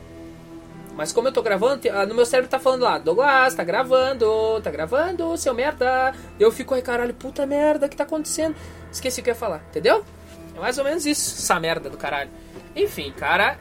Mas 0.96 1.12
como 1.12 1.28
eu 1.28 1.32
tô 1.32 1.42
gravando, 1.42 1.88
ah, 1.90 2.06
no 2.06 2.14
meu 2.14 2.24
cérebro 2.24 2.48
tá 2.48 2.58
falando 2.58 2.82
lá, 2.82 2.98
Douglas, 2.98 3.54
tá 3.54 3.64
gravando, 3.64 4.60
tá 4.62 4.70
gravando, 4.70 5.37
seu 5.37 5.52
merda. 5.52 6.14
Eu 6.38 6.52
fico 6.52 6.72
aí, 6.72 6.82
caralho, 6.82 7.12
puta 7.12 7.44
merda, 7.44 7.87
o 7.87 7.88
que 7.88 7.96
tá 7.96 8.04
acontecendo? 8.04 8.54
Esqueci 8.92 9.20
o 9.20 9.24
que 9.24 9.30
eu 9.30 9.34
ia 9.34 9.38
falar, 9.38 9.64
entendeu? 9.70 10.04
É 10.56 10.60
mais 10.60 10.78
ou 10.78 10.84
menos 10.84 11.04
isso, 11.04 11.34
essa 11.37 11.58
merda 11.58 11.90
do 11.90 11.96
caralho. 11.96 12.30
Enfim, 12.76 13.12
cara, 13.16 13.58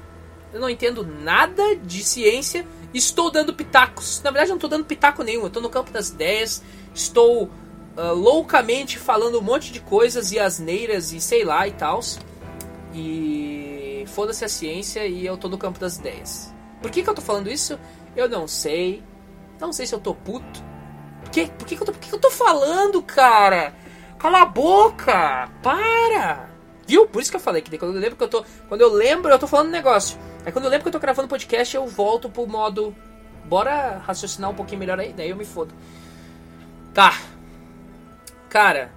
eu 0.53 0.59
não 0.59 0.69
entendo 0.69 1.03
nada 1.03 1.75
de 1.75 2.03
ciência 2.03 2.63
Estou 2.93 3.31
dando 3.31 3.53
pitacos. 3.53 4.21
Na 4.23 4.29
verdade, 4.29 4.49
não 4.49 4.57
estou 4.57 4.69
dando 4.69 4.85
pitaco 4.85 5.23
nenhum. 5.23 5.41
Eu 5.41 5.47
estou 5.47 5.61
no 5.61 5.69
campo 5.69 5.91
das 5.91 6.09
ideias. 6.09 6.61
Estou 6.93 7.45
uh, 7.45 8.13
loucamente 8.13 8.99
falando 8.99 9.39
um 9.39 9.41
monte 9.41 9.71
de 9.71 9.79
coisas 9.79 10.31
e 10.31 10.39
asneiras 10.39 11.11
e 11.11 11.19
sei 11.19 11.43
lá 11.43 11.67
e 11.67 11.71
tal. 11.71 12.01
E 12.93 14.05
foda-se 14.07 14.45
a 14.45 14.49
ciência 14.49 15.05
e 15.05 15.25
eu 15.25 15.35
estou 15.35 15.49
no 15.49 15.57
campo 15.57 15.79
das 15.79 15.97
ideias. 15.97 16.53
Por 16.81 16.91
que, 16.91 17.01
que 17.01 17.09
eu 17.09 17.13
estou 17.13 17.25
falando 17.25 17.49
isso? 17.49 17.79
Eu 18.15 18.29
não 18.29 18.47
sei. 18.47 19.03
Não 19.59 19.73
sei 19.73 19.85
se 19.85 19.95
eu 19.95 19.99
tô 19.99 20.13
puto. 20.13 20.63
Por 21.21 21.29
que, 21.31 21.47
por 21.47 21.65
que, 21.65 21.75
que, 21.75 21.81
eu, 21.81 21.85
tô, 21.85 21.91
por 21.91 21.99
que, 21.99 22.09
que 22.09 22.15
eu 22.15 22.19
tô 22.19 22.29
falando, 22.29 23.01
cara? 23.01 23.73
Cala 24.19 24.41
a 24.41 24.45
boca! 24.45 25.49
Para! 25.61 26.49
Viu? 26.85 27.07
Por 27.07 27.21
isso 27.21 27.31
que 27.31 27.37
eu 27.37 27.41
falei 27.41 27.61
que 27.61 27.77
quando 27.77 27.95
eu 27.95 28.01
lembro 28.01 28.17
que 28.17 28.23
eu 28.23 28.27
tô. 28.27 28.45
Quando 28.67 28.81
eu 28.81 28.91
lembro, 28.91 29.31
eu 29.31 29.39
tô 29.39 29.47
falando 29.47 29.67
um 29.67 29.71
negócio. 29.71 30.19
Aí 30.45 30.51
quando 30.51 30.65
eu 30.65 30.71
lembro 30.71 30.83
que 30.83 30.89
eu 30.89 30.91
tô 30.91 30.99
gravando 30.99 31.27
podcast, 31.27 31.75
eu 31.75 31.87
volto 31.87 32.29
pro 32.29 32.45
modo. 32.45 32.95
Bora 33.45 33.97
raciocinar 34.05 34.49
um 34.51 34.55
pouquinho 34.55 34.79
melhor 34.79 34.99
aí, 34.99 35.13
daí 35.13 35.29
eu 35.29 35.35
me 35.35 35.45
fodo. 35.45 35.73
Tá. 36.93 37.19
Cara, 38.49 38.91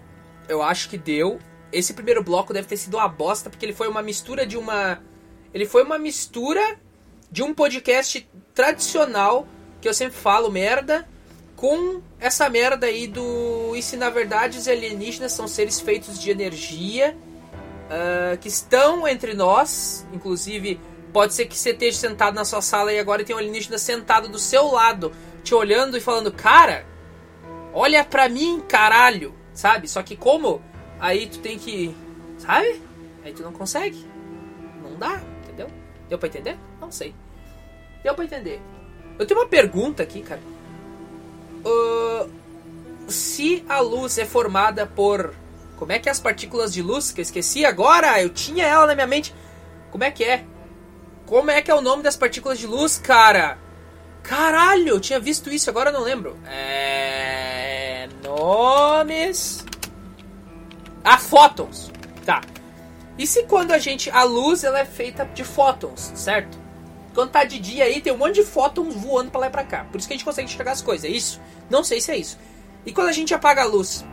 eu 0.49 0.63
acho 0.63 0.89
que 0.89 0.99
deu. 0.99 1.39
Esse 1.73 1.93
primeiro 1.93 2.23
bloco 2.23 2.53
deve 2.53 2.69
ter 2.69 2.77
sido 2.77 2.97
uma 2.97 3.09
bosta, 3.09 3.51
porque 3.51 3.65
ele 3.65 3.73
foi 3.73 3.89
uma 3.89 4.03
mistura 4.03 4.47
de 4.47 4.57
uma. 4.57 5.03
Ele 5.53 5.67
foi 5.67 5.83
uma 5.83 5.99
mistura 5.99 6.79
de 7.31 7.43
um 7.43 7.53
podcast 7.53 8.29
tradicional, 8.55 9.47
que 9.81 9.89
eu 9.89 9.95
sempre 9.95 10.17
falo 10.17 10.51
merda, 10.51 11.09
com 11.55 12.01
essa 12.19 12.49
merda 12.49 12.87
aí 12.87 13.07
do. 13.07 13.75
E 13.75 13.83
se 13.83 13.97
na 13.97 14.11
verdade 14.11 14.59
os 14.59 14.69
alienígenas 14.69 15.33
são 15.33 15.49
seres 15.49 15.81
feitos 15.81 16.19
de 16.19 16.31
energia 16.31 17.17
uh, 17.87 18.39
que 18.39 18.49
estão 18.49 19.07
entre 19.07 19.35
nós, 19.35 20.07
inclusive 20.13 20.81
Pode 21.17 21.33
ser 21.33 21.47
que 21.47 21.57
você 21.57 21.71
esteja 21.71 21.97
sentado 21.97 22.35
na 22.35 22.45
sua 22.45 22.61
sala 22.61 22.93
e 22.93 22.99
agora 22.99 23.25
tem 23.25 23.35
um 23.35 23.39
alienígena 23.39 23.79
sentado 23.79 24.29
do 24.29 24.39
seu 24.39 24.67
lado, 24.67 25.11
te 25.43 25.55
olhando 25.55 25.97
e 25.97 26.01
falando, 26.01 26.31
cara, 26.31 26.85
olha 27.73 28.05
pra 28.05 28.29
mim, 28.29 28.63
caralho, 28.69 29.35
sabe? 29.55 29.89
Só 29.89 30.03
que 30.03 30.15
como? 30.15 30.61
Aí 30.99 31.27
tu 31.27 31.39
tem 31.39 31.59
que. 31.59 31.95
Sabe? 32.39 32.81
Aí 33.25 33.33
tu 33.33 33.43
não 33.43 33.53
consegue. 33.53 34.05
Não 34.83 34.97
dá, 34.97 35.21
entendeu? 35.45 35.69
Deu 36.09 36.19
pra 36.19 36.29
entender? 36.29 36.57
Não 36.81 36.91
sei. 36.91 37.15
Deu 38.03 38.15
pra 38.15 38.25
entender. 38.25 38.61
Eu 39.19 39.27
tenho 39.27 39.41
uma 39.41 39.49
pergunta 39.49 40.03
aqui, 40.03 40.23
cara. 40.23 40.41
Uh, 41.65 42.31
se 43.09 43.65
a 43.69 43.81
luz 43.81 44.19
é 44.19 44.25
formada 44.25 44.87
por. 44.87 45.35
Como 45.77 45.93
é 45.93 45.99
que 45.99 46.09
é 46.09 46.13
as 46.13 46.21
partículas 46.21 46.73
de 46.73 46.83
luz? 46.83 47.13
Que 47.13 47.21
eu 47.21 47.23
esqueci 47.23 47.65
agora, 47.65 48.21
eu 48.23 48.31
tinha 48.31 48.65
ela 48.65 48.87
na 48.87 48.95
minha 48.95 49.07
mente. 49.07 49.35
Como 49.91 50.05
é 50.05 50.11
que 50.11 50.25
é? 50.25 50.45
Como 51.27 51.51
é 51.51 51.61
que 51.61 51.71
é 51.71 51.75
o 51.75 51.81
nome 51.81 52.03
das 52.03 52.17
partículas 52.17 52.59
de 52.59 52.67
luz, 52.67 52.99
cara? 52.99 53.59
Caralho, 54.23 54.89
eu 54.89 55.01
tinha 55.01 55.21
visto 55.21 55.51
isso, 55.51 55.69
agora 55.69 55.91
eu 55.91 55.95
não 55.95 56.03
lembro. 56.03 56.37
É... 56.47 58.09
Nomes... 58.23 59.65
Ah, 61.09 61.19
fótons. 61.19 61.93
Tá. 62.25 62.41
E 63.17 63.27
se 63.29 63.45
quando 63.45 63.71
a 63.71 63.79
gente... 63.79 64.11
A 64.11 64.25
luz, 64.25 64.65
ela 64.65 64.81
é 64.81 64.85
feita 64.85 65.25
de 65.25 65.45
fótons, 65.45 66.11
certo? 66.17 66.59
Quando 67.15 67.31
tá 67.31 67.45
de 67.45 67.61
dia 67.61 67.85
aí, 67.85 68.01
tem 68.01 68.13
um 68.13 68.19
monte 68.19 68.35
de 68.35 68.43
fótons 68.43 68.93
voando 68.97 69.31
pra 69.31 69.43
lá 69.43 69.47
e 69.47 69.51
pra 69.51 69.63
cá. 69.63 69.85
Por 69.85 69.99
isso 69.99 70.09
que 70.09 70.15
a 70.15 70.17
gente 70.17 70.25
consegue 70.25 70.49
enxergar 70.51 70.73
as 70.73 70.83
coisas. 70.83 71.09
É 71.09 71.09
isso? 71.09 71.41
Não 71.71 71.85
sei 71.85 72.01
se 72.01 72.11
é 72.11 72.17
isso. 72.17 72.37
E 72.85 72.93
quando 72.93 73.09
a 73.09 73.13
gente 73.13 73.33
apaga 73.33 73.63
a 73.63 73.67
luz? 73.67 74.05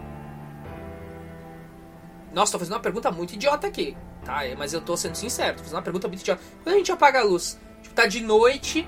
Nossa, 2.31 2.51
tô 2.51 2.59
fazendo 2.59 2.75
uma 2.75 2.79
pergunta 2.79 3.11
muito 3.11 3.33
idiota 3.33 3.65
aqui. 3.65 3.97
Tá, 4.23 4.41
mas 4.55 4.71
eu 4.71 4.79
tô 4.79 4.95
sendo 4.95 5.15
sincero, 5.15 5.57
tô 5.57 5.63
fazendo 5.63 5.77
uma 5.77 5.81
pergunta 5.81 6.07
muito 6.07 6.21
idiota. 6.21 6.41
Quando 6.63 6.75
a 6.75 6.77
gente 6.77 6.91
apaga 6.91 7.21
a 7.21 7.23
luz? 7.23 7.59
Tipo, 7.81 7.95
tá 7.95 8.05
de 8.05 8.21
noite, 8.21 8.87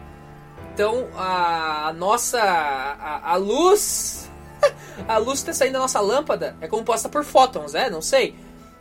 então 0.74 1.10
a 1.18 1.92
nossa. 1.98 2.40
a, 2.40 3.32
a 3.32 3.36
luz. 3.36 4.30
A 5.08 5.18
luz 5.18 5.40
que 5.42 5.48
tá 5.48 5.54
saindo 5.54 5.74
da 5.74 5.80
nossa 5.80 6.00
lâmpada 6.00 6.56
é 6.62 6.68
composta 6.68 7.10
por 7.10 7.24
fótons, 7.24 7.76
é? 7.76 7.90
Não 7.90 8.02
sei. 8.02 8.36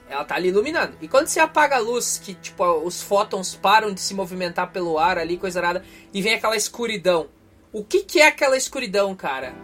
Ela 0.08 0.24
tá 0.24 0.36
ali 0.36 0.48
iluminando. 0.48 0.96
E 1.00 1.08
quando 1.08 1.26
você 1.26 1.40
apaga 1.40 1.76
a 1.76 1.80
luz, 1.80 2.20
que 2.22 2.34
tipo, 2.34 2.64
os 2.64 3.02
fótons 3.02 3.54
param 3.54 3.92
de 3.92 4.00
se 4.00 4.14
movimentar 4.14 4.70
pelo 4.70 4.98
ar 4.98 5.18
ali, 5.18 5.36
coisa 5.36 5.60
nada, 5.60 5.84
e 6.12 6.20
vem 6.20 6.34
aquela 6.34 6.56
escuridão. 6.56 7.28
O 7.72 7.82
que, 7.82 8.04
que 8.04 8.20
é 8.20 8.28
aquela 8.28 8.56
escuridão, 8.56 9.14
cara? 9.16 9.54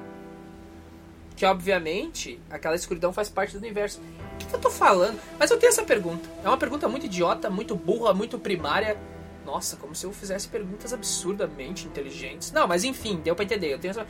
Que 1.37 1.47
obviamente 1.47 2.41
aquela 2.51 2.75
escuridão 2.75 3.13
faz 3.13 3.29
parte 3.29 3.53
do 3.53 3.59
universo. 3.59 4.01
O 4.35 4.39
que, 4.39 4.47
que 4.47 4.55
eu 4.55 4.61
tô 4.61 4.71
falando? 4.71 5.21
Mas 5.39 5.51
eu 5.51 5.59
tenho 5.59 5.71
essa 5.71 5.85
pergunta. 5.85 6.29
É 6.43 6.49
uma 6.49 6.57
pergunta 6.57 6.89
muito 6.89 7.07
idiota, 7.07 7.49
muito 7.49 7.77
burra, 7.77 8.13
muito 8.13 8.39
primária. 8.39 8.99
Nossa, 9.45 9.77
como 9.77 9.95
se 9.95 10.05
eu 10.05 10.13
fizesse 10.13 10.49
perguntas 10.49 10.93
absurdamente 10.93 11.87
inteligentes. 11.87 12.51
Não, 12.53 12.67
mas 12.67 12.85
enfim, 12.85 13.21
deu 13.23 13.35
pra 13.35 13.45
entender. 13.45 13.73
Eu 13.73 13.79
tenho 13.79 13.91
essa. 13.91 14.07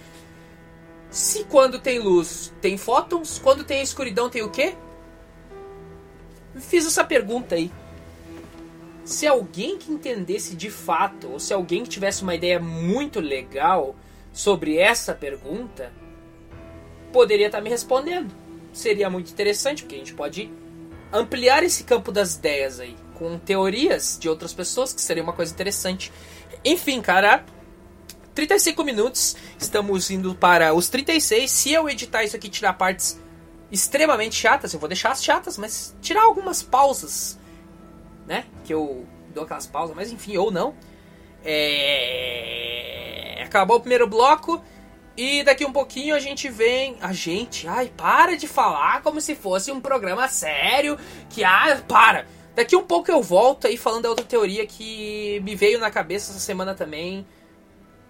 Se 1.10 1.44
quando 1.44 1.78
tem 1.80 1.98
luz 1.98 2.52
tem 2.60 2.76
fótons, 2.76 3.38
quando 3.38 3.64
tem 3.64 3.82
escuridão 3.82 4.30
tem 4.30 4.42
o 4.42 4.50
quê? 4.50 4.74
fiz 6.58 6.86
essa 6.86 7.04
pergunta 7.04 7.54
aí. 7.54 7.70
Se 9.04 9.26
alguém 9.26 9.78
que 9.78 9.90
entendesse 9.90 10.54
de 10.54 10.70
fato, 10.70 11.32
ou 11.32 11.40
se 11.40 11.52
alguém 11.52 11.82
que 11.82 11.88
tivesse 11.88 12.22
uma 12.22 12.34
ideia 12.34 12.60
muito 12.60 13.18
legal 13.18 13.96
sobre 14.32 14.76
essa 14.76 15.14
pergunta, 15.14 15.92
poderia 17.12 17.46
estar 17.46 17.60
me 17.60 17.70
respondendo. 17.70 18.32
Seria 18.72 19.10
muito 19.10 19.30
interessante, 19.32 19.82
porque 19.82 19.96
a 19.96 19.98
gente 19.98 20.14
pode 20.14 20.50
ampliar 21.12 21.64
esse 21.64 21.82
campo 21.82 22.12
das 22.12 22.36
ideias 22.36 22.78
aí, 22.78 22.96
com 23.14 23.36
teorias 23.38 24.16
de 24.20 24.28
outras 24.28 24.52
pessoas, 24.52 24.92
que 24.92 25.00
seria 25.00 25.22
uma 25.22 25.32
coisa 25.32 25.52
interessante. 25.52 26.12
Enfim, 26.64 27.00
cara, 27.00 27.44
35 28.34 28.84
minutos, 28.84 29.36
estamos 29.58 30.10
indo 30.10 30.34
para 30.34 30.72
os 30.74 30.88
36. 30.88 31.50
Se 31.50 31.72
eu 31.72 31.88
editar 31.88 32.24
isso 32.24 32.36
aqui 32.36 32.46
e 32.46 32.50
tirar 32.50 32.74
partes 32.74 33.20
extremamente 33.70 34.34
chatas, 34.36 34.72
eu 34.72 34.80
vou 34.80 34.88
deixar 34.88 35.12
as 35.12 35.22
chatas, 35.22 35.56
mas 35.58 35.94
tirar 36.00 36.22
algumas 36.22 36.62
pausas, 36.62 37.38
né? 38.26 38.46
Que 38.64 38.74
eu 38.74 39.06
dou 39.34 39.44
aquelas 39.44 39.66
pausas, 39.66 39.94
mas 39.94 40.10
enfim, 40.12 40.36
ou 40.36 40.50
não. 40.50 40.74
É... 41.44 42.60
Acabou 43.44 43.76
o 43.78 43.80
primeiro 43.80 44.06
bloco 44.06 44.62
e 45.16 45.42
daqui 45.42 45.64
um 45.64 45.72
pouquinho 45.72 46.14
a 46.14 46.20
gente 46.20 46.48
vem. 46.48 46.96
A 47.00 47.12
gente, 47.12 47.66
ai, 47.68 47.92
para 47.96 48.36
de 48.36 48.46
falar 48.48 49.02
como 49.02 49.20
se 49.20 49.34
fosse 49.34 49.70
um 49.70 49.80
programa 49.80 50.28
sério. 50.28 50.98
Que, 51.28 51.44
ah, 51.44 51.82
para! 51.86 52.26
Daqui 52.54 52.74
um 52.76 52.82
pouco 52.82 53.10
eu 53.10 53.22
volto 53.22 53.66
aí 53.66 53.76
falando 53.76 54.02
da 54.02 54.08
outra 54.08 54.24
teoria 54.24 54.66
que 54.66 55.40
me 55.44 55.54
veio 55.54 55.78
na 55.78 55.90
cabeça 55.90 56.32
essa 56.32 56.40
semana 56.40 56.74
também. 56.74 57.26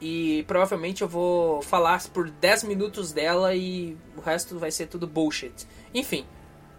E 0.01 0.45
provavelmente 0.47 1.03
eu 1.03 1.09
vou 1.09 1.61
falar 1.61 2.03
por 2.09 2.31
10 2.31 2.65
minutos 2.65 3.13
dela 3.13 3.55
e 3.55 3.97
o 4.17 4.21
resto 4.21 4.59
vai 4.59 4.71
ser 4.71 4.87
tudo 4.87 5.07
bullshit. 5.07 5.53
Enfim, 5.93 6.25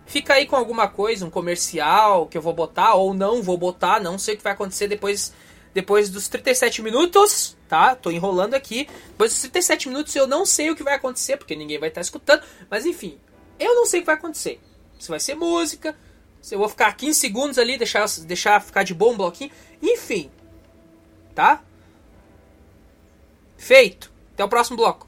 fica 0.06 0.34
aí 0.34 0.48
com 0.48 0.56
alguma 0.56 0.88
coisa, 0.88 1.26
um 1.26 1.30
comercial 1.30 2.26
que 2.26 2.38
eu 2.38 2.42
vou 2.42 2.54
botar 2.54 2.96
ou 2.96 3.14
não 3.14 3.44
vou 3.44 3.58
botar, 3.58 4.00
não 4.00 4.18
sei 4.18 4.34
o 4.34 4.38
que 4.38 4.44
vai 4.44 4.54
acontecer 4.54 4.88
depois 4.88 5.34
depois 5.74 6.10
dos 6.10 6.28
37 6.28 6.82
minutos, 6.82 7.56
tá? 7.70 7.96
Tô 7.96 8.12
enrolando 8.12 8.56
aqui. 8.56 8.90
Depois 9.08 9.32
dos 9.32 9.42
37 9.42 9.88
minutos 9.88 10.16
eu 10.16 10.28
não 10.28 10.46
sei 10.46 10.70
o 10.70 10.76
que 10.76 10.84
vai 10.84 10.96
acontecer, 10.96 11.38
porque 11.38 11.56
ninguém 11.56 11.80
vai 11.80 11.90
estar 11.90 12.02
escutando, 12.02 12.44
mas 12.70 12.86
enfim, 12.86 13.18
eu 13.60 13.76
não 13.76 13.86
sei 13.86 14.00
o 14.00 14.04
que 14.04 14.08
vai 14.08 14.16
acontecer. 14.16 14.60
Se 15.00 15.10
vai 15.10 15.20
ser 15.20 15.36
música, 15.36 15.96
se 16.42 16.56
eu 16.56 16.60
vou 16.60 16.68
ficar 16.68 16.92
15 16.94 17.20
segundos 17.20 17.58
ali, 17.58 17.78
deixar, 17.78 18.06
deixar 18.26 18.62
ficar 18.62 18.84
de 18.84 18.94
bom 18.94 19.14
um 19.14 19.18
bloquinho, 19.18 19.52
enfim, 19.82 20.30
tá? 21.34 21.64
Feito. 23.62 24.12
Até 24.34 24.44
o 24.44 24.50
próximo 24.50 24.76
bloco. 24.76 25.08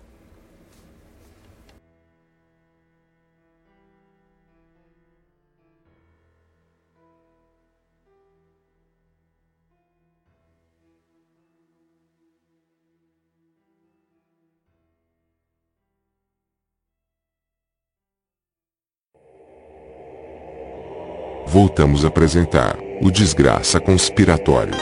Voltamos 21.48 22.06
a 22.06 22.08
apresentar 22.08 22.78
o 23.02 23.10
Desgraça 23.10 23.80
Conspiratório. 23.80 24.74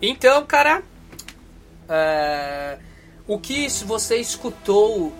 Então, 0.00 0.46
cara, 0.46 0.82
uh, 1.88 2.82
o 3.26 3.38
que 3.38 3.68
você 3.84 4.16
escutou 4.16 5.12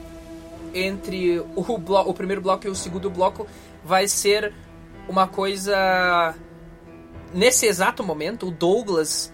entre 0.72 1.40
o, 1.40 1.50
o 1.56 2.14
primeiro 2.14 2.40
bloco 2.40 2.66
e 2.66 2.70
o 2.70 2.74
segundo 2.74 3.10
bloco 3.10 3.46
vai 3.84 4.06
ser 4.06 4.52
uma 5.08 5.26
coisa 5.26 6.34
nesse 7.32 7.66
exato 7.66 8.04
momento, 8.04 8.48
o 8.48 8.50
Douglas 8.50 9.32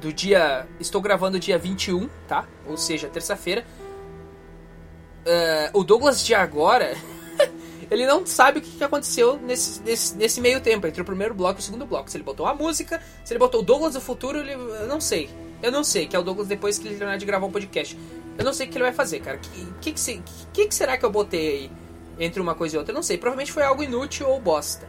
do 0.00 0.12
dia. 0.12 0.66
Estou 0.80 1.00
gravando 1.00 1.38
dia 1.38 1.58
21, 1.58 2.08
tá? 2.26 2.46
Ou 2.66 2.76
seja, 2.76 3.08
terça-feira. 3.08 3.64
Uh, 5.24 5.78
o 5.78 5.84
Douglas 5.84 6.24
de 6.24 6.34
agora 6.34 6.96
ele 7.92 8.06
não 8.06 8.24
sabe 8.24 8.58
o 8.58 8.62
que, 8.62 8.82
aconteceu 8.82 9.38
nesse, 9.38 9.82
nesse, 9.82 10.16
nesse, 10.16 10.40
meio 10.40 10.62
tempo, 10.62 10.86
entre 10.86 11.02
o 11.02 11.04
primeiro 11.04 11.34
bloco 11.34 11.58
e 11.58 11.60
o 11.60 11.62
segundo 11.62 11.84
bloco. 11.84 12.10
Se 12.10 12.16
ele 12.16 12.24
botou 12.24 12.46
a 12.46 12.54
música, 12.54 13.02
se 13.22 13.34
ele 13.34 13.38
botou 13.38 13.60
o 13.60 13.62
Douglas 13.62 13.92
do 13.92 14.00
futuro, 14.00 14.38
ele, 14.38 14.52
eu 14.52 14.86
não 14.86 14.98
sei. 14.98 15.28
Eu 15.62 15.70
não 15.70 15.84
sei, 15.84 16.06
que 16.06 16.16
é 16.16 16.18
o 16.18 16.22
Douglas 16.22 16.48
depois 16.48 16.78
que 16.78 16.88
ele 16.88 16.96
terminar 16.96 17.18
de 17.18 17.26
gravar 17.26 17.44
o 17.44 17.50
um 17.50 17.52
podcast. 17.52 17.96
Eu 18.38 18.44
não 18.46 18.54
sei 18.54 18.66
o 18.66 18.70
que 18.70 18.78
ele 18.78 18.84
vai 18.84 18.94
fazer, 18.94 19.20
cara. 19.20 19.36
O 19.36 19.40
que, 19.40 19.92
que, 19.92 19.92
que, 19.92 20.22
que, 20.54 20.66
que 20.68 20.74
será 20.74 20.96
que 20.96 21.04
eu 21.04 21.10
botei 21.10 21.48
aí 21.48 21.70
entre 22.18 22.40
uma 22.40 22.54
coisa 22.54 22.76
e 22.76 22.78
outra? 22.78 22.92
Eu 22.92 22.96
não 22.96 23.02
sei. 23.02 23.18
Provavelmente 23.18 23.52
foi 23.52 23.62
algo 23.62 23.82
inútil 23.82 24.26
ou 24.26 24.40
bosta. 24.40 24.88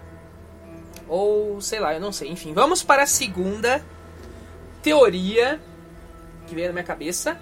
Ou 1.06 1.60
sei 1.60 1.82
lá, 1.82 1.94
eu 1.94 2.00
não 2.00 2.14
sei. 2.14 2.30
Enfim, 2.30 2.54
vamos 2.54 2.84
para 2.84 3.04
a 3.04 3.06
segunda 3.06 3.86
teoria 4.82 5.60
que 6.48 6.56
veio 6.56 6.68
na 6.68 6.74
minha 6.74 6.86
cabeça. 6.86 7.38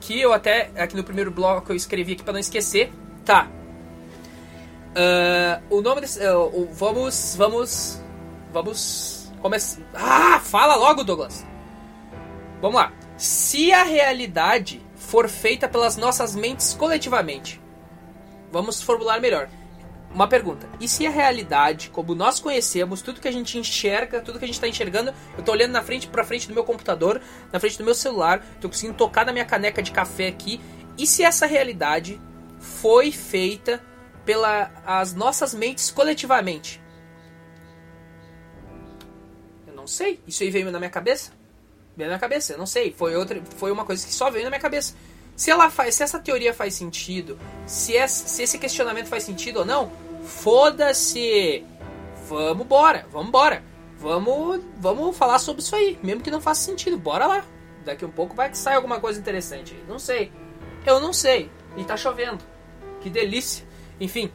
Que 0.00 0.20
eu 0.20 0.32
até, 0.32 0.72
aqui 0.76 0.96
no 0.96 1.04
primeiro 1.04 1.30
bloco, 1.30 1.70
eu 1.70 1.76
escrevi 1.76 2.14
aqui 2.14 2.24
para 2.24 2.32
não 2.32 2.40
esquecer. 2.40 2.92
Tá, 3.24 3.48
Uh, 4.92 5.76
o 5.78 5.80
nome 5.80 6.02
desse. 6.02 6.20
Uh, 6.26 6.68
vamos. 6.72 7.34
Vamos. 7.36 8.02
Vamos. 8.52 9.32
Começar. 9.40 9.82
Ah! 9.94 10.38
Fala 10.40 10.76
logo, 10.76 11.02
Douglas! 11.02 11.44
Vamos 12.60 12.76
lá. 12.76 12.92
Se 13.16 13.72
a 13.72 13.82
realidade 13.82 14.80
for 14.94 15.28
feita 15.28 15.68
pelas 15.68 15.96
nossas 15.96 16.34
mentes 16.34 16.74
coletivamente, 16.74 17.60
vamos 18.52 18.80
formular 18.80 19.20
melhor. 19.20 19.48
Uma 20.14 20.28
pergunta. 20.28 20.68
E 20.78 20.86
se 20.86 21.06
a 21.06 21.10
realidade, 21.10 21.88
como 21.88 22.14
nós 22.14 22.38
conhecemos, 22.38 23.00
tudo 23.00 23.20
que 23.20 23.28
a 23.28 23.32
gente 23.32 23.58
enxerga, 23.58 24.20
tudo 24.20 24.38
que 24.38 24.44
a 24.44 24.46
gente 24.46 24.56
está 24.56 24.68
enxergando, 24.68 25.12
eu 25.36 25.42
tô 25.42 25.52
olhando 25.52 25.72
na 25.72 25.82
frente 25.82 26.06
para 26.06 26.22
frente 26.22 26.46
do 26.46 26.54
meu 26.54 26.64
computador, 26.64 27.20
na 27.50 27.58
frente 27.58 27.78
do 27.78 27.84
meu 27.84 27.94
celular, 27.94 28.44
tô 28.60 28.68
conseguindo 28.68 28.96
tocar 28.96 29.24
na 29.24 29.32
minha 29.32 29.44
caneca 29.44 29.82
de 29.82 29.90
café 29.90 30.28
aqui. 30.28 30.60
E 30.98 31.06
se 31.06 31.24
essa 31.24 31.46
realidade 31.46 32.20
foi 32.60 33.10
feita 33.10 33.82
pelas 34.24 35.14
nossas 35.14 35.54
mentes 35.54 35.90
coletivamente? 35.90 36.80
Eu 39.66 39.74
não 39.74 39.86
sei. 39.86 40.20
Isso 40.26 40.42
aí 40.42 40.50
veio 40.50 40.70
na 40.70 40.78
minha 40.78 40.90
cabeça? 40.90 41.32
Veio 41.96 42.08
na 42.08 42.14
minha 42.14 42.20
cabeça, 42.20 42.52
eu 42.52 42.58
não 42.58 42.66
sei. 42.66 42.92
Foi 42.92 43.14
outra, 43.16 43.42
foi 43.56 43.70
uma 43.70 43.84
coisa 43.84 44.06
que 44.06 44.12
só 44.12 44.30
veio 44.30 44.44
na 44.44 44.50
minha 44.50 44.60
cabeça. 44.60 44.94
Se 45.36 45.50
ela 45.50 45.70
faz, 45.70 45.94
se 45.94 46.02
essa 46.02 46.18
teoria 46.18 46.52
faz 46.52 46.74
sentido, 46.74 47.38
se, 47.66 48.06
se 48.08 48.42
esse 48.42 48.58
questionamento 48.58 49.06
faz 49.06 49.24
sentido 49.24 49.60
ou 49.60 49.64
não, 49.64 49.90
foda-se. 50.24 51.64
Vamos 52.28 52.64
embora, 52.64 53.06
vamos 53.10 53.28
embora. 53.28 53.62
Vamos, 53.98 54.60
vamos 54.78 55.16
falar 55.16 55.38
sobre 55.38 55.62
isso 55.62 55.76
aí, 55.76 55.96
mesmo 56.02 56.22
que 56.22 56.30
não 56.30 56.40
faça 56.40 56.62
sentido. 56.62 56.98
Bora 56.98 57.26
lá. 57.26 57.44
Daqui 57.84 58.04
um 58.04 58.10
pouco 58.10 58.34
vai 58.34 58.52
sair 58.54 58.76
alguma 58.76 59.00
coisa 59.00 59.18
interessante. 59.18 59.76
Não 59.88 59.98
sei. 59.98 60.32
Eu 60.84 61.00
não 61.00 61.12
sei. 61.12 61.50
E 61.76 61.84
tá 61.84 61.96
chovendo. 61.96 62.44
Que 63.00 63.08
delícia. 63.08 63.64
Enfim. 64.02 64.32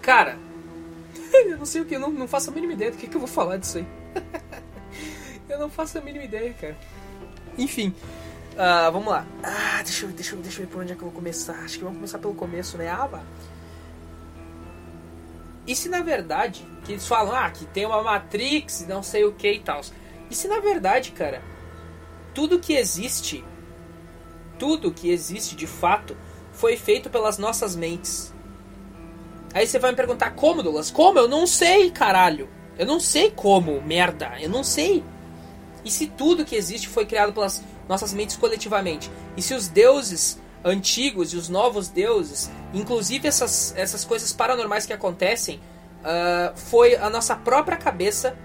Cara. 0.00 0.38
eu 1.34 1.58
não 1.58 1.66
sei 1.66 1.80
o 1.80 1.84
que, 1.84 1.96
eu 1.96 2.00
não, 2.00 2.10
não 2.10 2.28
faço 2.28 2.50
a 2.50 2.52
mínima 2.54 2.72
ideia 2.72 2.92
do 2.92 2.96
que, 2.96 3.08
que 3.08 3.16
eu 3.16 3.20
vou 3.20 3.28
falar 3.28 3.56
disso 3.56 3.78
aí. 3.78 3.86
eu 5.48 5.58
não 5.58 5.68
faço 5.68 5.98
a 5.98 6.00
mínima 6.00 6.24
ideia, 6.24 6.54
cara. 6.54 6.78
Enfim. 7.58 7.92
Uh, 8.52 8.92
vamos 8.92 9.08
lá. 9.08 9.26
Ah, 9.42 9.82
deixa 9.82 10.06
eu, 10.06 10.10
deixa, 10.10 10.36
eu, 10.36 10.40
deixa 10.40 10.60
eu 10.60 10.66
ver 10.66 10.72
por 10.72 10.82
onde 10.82 10.92
é 10.92 10.94
que 10.94 11.02
eu 11.02 11.08
vou 11.08 11.16
começar. 11.16 11.54
Acho 11.64 11.78
que 11.78 11.84
vamos 11.84 11.98
começar 11.98 12.18
pelo 12.20 12.34
começo, 12.34 12.78
né? 12.78 12.88
Ah. 12.88 13.22
E 15.66 15.74
se 15.74 15.88
na 15.88 16.00
verdade, 16.00 16.64
que 16.84 16.92
eles 16.92 17.06
falam, 17.06 17.34
ah, 17.34 17.50
que 17.50 17.64
tem 17.66 17.84
uma 17.86 18.02
Matrix, 18.02 18.86
não 18.86 19.02
sei 19.02 19.24
o 19.24 19.32
que 19.32 19.50
e 19.50 19.60
tal. 19.60 19.80
E 20.30 20.34
se 20.34 20.46
na 20.46 20.60
verdade, 20.60 21.10
cara, 21.10 21.42
tudo 22.32 22.60
que 22.60 22.74
existe, 22.74 23.44
tudo 24.58 24.92
que 24.92 25.10
existe 25.10 25.56
de 25.56 25.66
fato, 25.66 26.16
foi 26.62 26.76
feito 26.76 27.10
pelas 27.10 27.38
nossas 27.38 27.74
mentes. 27.74 28.32
Aí 29.52 29.66
você 29.66 29.80
vai 29.80 29.90
me 29.90 29.96
perguntar, 29.96 30.30
como, 30.30 30.62
Douglas? 30.62 30.92
Como? 30.92 31.18
Eu 31.18 31.26
não 31.26 31.44
sei, 31.44 31.90
caralho. 31.90 32.48
Eu 32.78 32.86
não 32.86 33.00
sei 33.00 33.32
como, 33.32 33.82
merda. 33.82 34.34
Eu 34.40 34.48
não 34.48 34.62
sei. 34.62 35.02
E 35.84 35.90
se 35.90 36.06
tudo 36.06 36.44
que 36.44 36.54
existe 36.54 36.88
foi 36.88 37.04
criado 37.04 37.32
pelas 37.32 37.64
nossas 37.88 38.14
mentes 38.14 38.36
coletivamente? 38.36 39.10
E 39.36 39.42
se 39.42 39.54
os 39.54 39.66
deuses 39.66 40.40
antigos 40.64 41.32
e 41.32 41.36
os 41.36 41.48
novos 41.48 41.88
deuses, 41.88 42.48
inclusive 42.72 43.26
essas, 43.26 43.74
essas 43.76 44.04
coisas 44.04 44.32
paranormais 44.32 44.86
que 44.86 44.92
acontecem, 44.92 45.56
uh, 45.56 46.56
foi 46.56 46.94
a 46.94 47.10
nossa 47.10 47.34
própria 47.34 47.76
cabeça, 47.76 48.38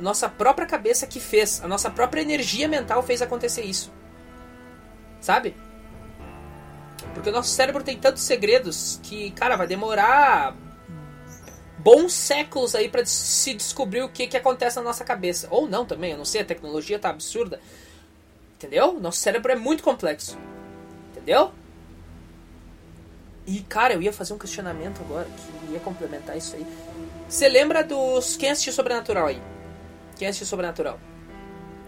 nossa 0.00 0.28
própria 0.28 0.68
cabeça 0.68 1.04
que 1.04 1.18
fez, 1.18 1.60
a 1.64 1.66
nossa 1.66 1.90
própria 1.90 2.20
energia 2.20 2.68
mental 2.68 3.02
fez 3.02 3.20
acontecer 3.20 3.62
isso. 3.62 3.92
Sabe? 5.20 5.56
Porque 7.18 7.30
o 7.30 7.32
nosso 7.32 7.50
cérebro 7.50 7.82
tem 7.82 7.98
tantos 7.98 8.22
segredos 8.22 9.00
que, 9.02 9.32
cara, 9.32 9.56
vai 9.56 9.66
demorar 9.66 10.56
bons 11.78 12.12
séculos 12.12 12.76
aí 12.76 12.88
para 12.88 13.04
se 13.04 13.54
descobrir 13.54 14.02
o 14.02 14.08
que, 14.08 14.28
que 14.28 14.36
acontece 14.36 14.76
na 14.76 14.82
nossa 14.82 15.04
cabeça. 15.04 15.48
Ou 15.50 15.68
não 15.68 15.84
também, 15.84 16.12
eu 16.12 16.18
não 16.18 16.24
sei, 16.24 16.42
a 16.42 16.44
tecnologia 16.44 16.96
tá 16.96 17.10
absurda. 17.10 17.60
Entendeu? 18.56 19.00
Nosso 19.00 19.18
cérebro 19.18 19.50
é 19.50 19.56
muito 19.56 19.82
complexo. 19.82 20.38
Entendeu? 21.10 21.52
E, 23.44 23.62
cara, 23.62 23.94
eu 23.94 24.02
ia 24.02 24.12
fazer 24.12 24.32
um 24.32 24.38
questionamento 24.38 25.00
agora 25.00 25.26
que 25.26 25.72
ia 25.72 25.80
complementar 25.80 26.36
isso 26.36 26.54
aí. 26.54 26.64
Você 27.28 27.48
lembra 27.48 27.82
dos. 27.82 28.36
Quem 28.36 28.50
assistiu 28.50 28.72
Sobrenatural 28.72 29.26
aí? 29.26 29.42
Quem 30.16 30.28
assistiu 30.28 30.46
Sobrenatural? 30.46 31.00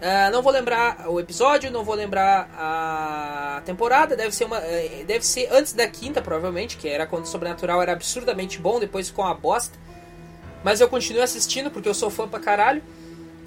Uh, 0.01 0.31
não 0.31 0.41
vou 0.41 0.51
lembrar 0.51 1.07
o 1.07 1.19
episódio, 1.19 1.69
não 1.69 1.83
vou 1.83 1.93
lembrar 1.93 2.49
a 2.57 3.61
temporada. 3.63 4.15
Deve 4.15 4.33
ser 4.33 4.45
uma, 4.45 4.57
eh, 4.57 5.03
deve 5.05 5.23
ser 5.23 5.47
antes 5.51 5.73
da 5.73 5.87
quinta, 5.87 6.23
provavelmente, 6.23 6.75
que 6.75 6.89
era 6.89 7.05
quando 7.05 7.25
o 7.25 7.27
Sobrenatural 7.27 7.83
era 7.83 7.91
absurdamente 7.91 8.57
bom, 8.57 8.79
depois 8.79 9.11
com 9.11 9.23
a 9.23 9.31
bosta. 9.35 9.77
Mas 10.63 10.81
eu 10.81 10.89
continuo 10.89 11.21
assistindo 11.21 11.69
porque 11.69 11.87
eu 11.87 11.93
sou 11.93 12.09
fã 12.09 12.27
pra 12.27 12.39
caralho. 12.39 12.81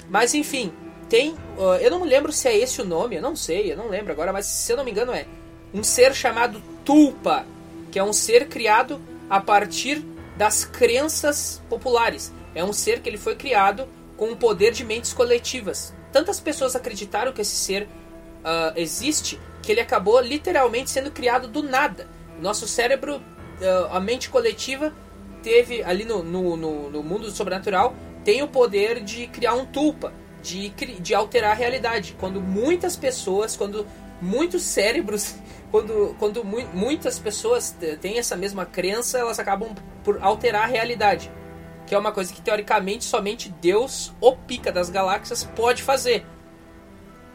Mas 0.09 0.33
enfim, 0.33 0.73
tem. 1.09 1.33
Uh, 1.59 1.75
eu 1.81 1.91
não 1.91 1.99
me 1.99 2.07
lembro 2.07 2.31
se 2.31 2.47
é 2.47 2.57
esse 2.57 2.81
o 2.81 2.85
nome, 2.85 3.17
eu 3.17 3.23
não 3.23 3.35
sei, 3.35 3.73
eu 3.73 3.77
não 3.77 3.89
lembro 3.89 4.13
agora, 4.13 4.33
mas 4.33 4.47
se 4.47 4.73
eu 4.73 4.77
não 4.77 4.85
me 4.85 4.93
engano 4.93 5.13
é. 5.13 5.27
Um 5.73 5.83
ser 5.83 6.15
chamado 6.15 6.63
Tulpa, 6.85 7.45
que 7.91 7.99
é 7.99 8.05
um 8.05 8.13
ser 8.13 8.47
criado 8.47 9.01
a 9.29 9.41
partir 9.41 10.05
das 10.37 10.65
crenças 10.65 11.61
populares. 11.69 12.33
É 12.55 12.63
um 12.63 12.73
ser 12.73 13.01
que 13.01 13.09
ele 13.09 13.19
foi 13.19 13.35
criado 13.35 13.89
com 14.17 14.31
o 14.31 14.37
poder 14.37 14.71
de 14.71 14.85
mentes 14.85 15.13
coletivas 15.13 15.93
tantas 16.15 16.39
pessoas 16.39 16.77
acreditaram 16.77 17.33
que 17.33 17.41
esse 17.41 17.57
ser 17.57 17.83
uh, 17.83 18.73
existe 18.77 19.37
que 19.61 19.73
ele 19.73 19.81
acabou 19.81 20.21
literalmente 20.21 20.89
sendo 20.89 21.11
criado 21.11 21.49
do 21.49 21.61
nada. 21.61 22.07
Nosso 22.41 22.69
cérebro, 22.69 23.17
uh, 23.17 23.93
a 23.93 23.99
mente 23.99 24.31
coletiva, 24.31 24.93
teve 25.43 25.83
ali 25.83 26.05
no, 26.05 26.23
no, 26.23 26.57
no, 26.57 26.89
no, 26.89 27.03
mundo 27.03 27.29
sobrenatural, 27.33 27.97
tem 28.25 28.43
o 28.45 28.47
poder 28.47 29.03
de 29.03 29.27
criar 29.27 29.55
um 29.55 29.67
tulpa, 29.67 30.13
de, 30.41 30.69
de 30.69 31.15
alterar 31.17 31.51
a 31.51 31.55
realidade. 31.55 32.15
Quando 32.21 32.41
muitas 32.41 32.95
pessoas, 32.95 33.57
quando 33.57 33.85
muitos 34.23 34.63
cérebros, 34.63 35.35
quando, 35.73 36.15
quando 36.17 36.45
mu 36.45 36.65
muitas 36.73 37.19
pessoas 37.19 37.75
têm 38.01 38.19
essa 38.19 38.37
mesma 38.37 38.65
crença, 38.65 39.19
elas 39.19 39.41
acabam 39.41 39.75
por 40.05 40.23
alterar 40.23 40.63
a 40.63 40.67
realidade 40.67 41.29
que 41.87 41.95
é 41.95 41.99
uma 41.99 42.13
coisa 42.13 42.33
que 42.33 42.41
teoricamente 42.41 43.05
somente 43.05 43.49
Deus, 43.49 44.13
o 44.21 44.35
pica 44.35 44.73
das 44.73 44.91
galáxias, 44.91 45.45
pode 45.45 45.83
fazer. 45.83 46.25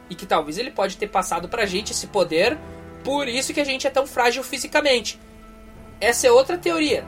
E 0.09 0.15
que 0.15 0.25
talvez 0.25 0.57
ele 0.57 0.71
pode 0.71 0.97
ter 0.97 1.07
passado 1.07 1.47
pra 1.47 1.65
gente 1.65 1.91
esse 1.91 2.07
poder, 2.07 2.57
por 3.03 3.27
isso 3.27 3.53
que 3.53 3.61
a 3.61 3.65
gente 3.65 3.85
é 3.85 3.89
tão 3.89 4.07
frágil 4.07 4.43
fisicamente. 4.43 5.19
Essa 6.01 6.27
é 6.27 6.31
outra 6.31 6.57
teoria. 6.57 7.05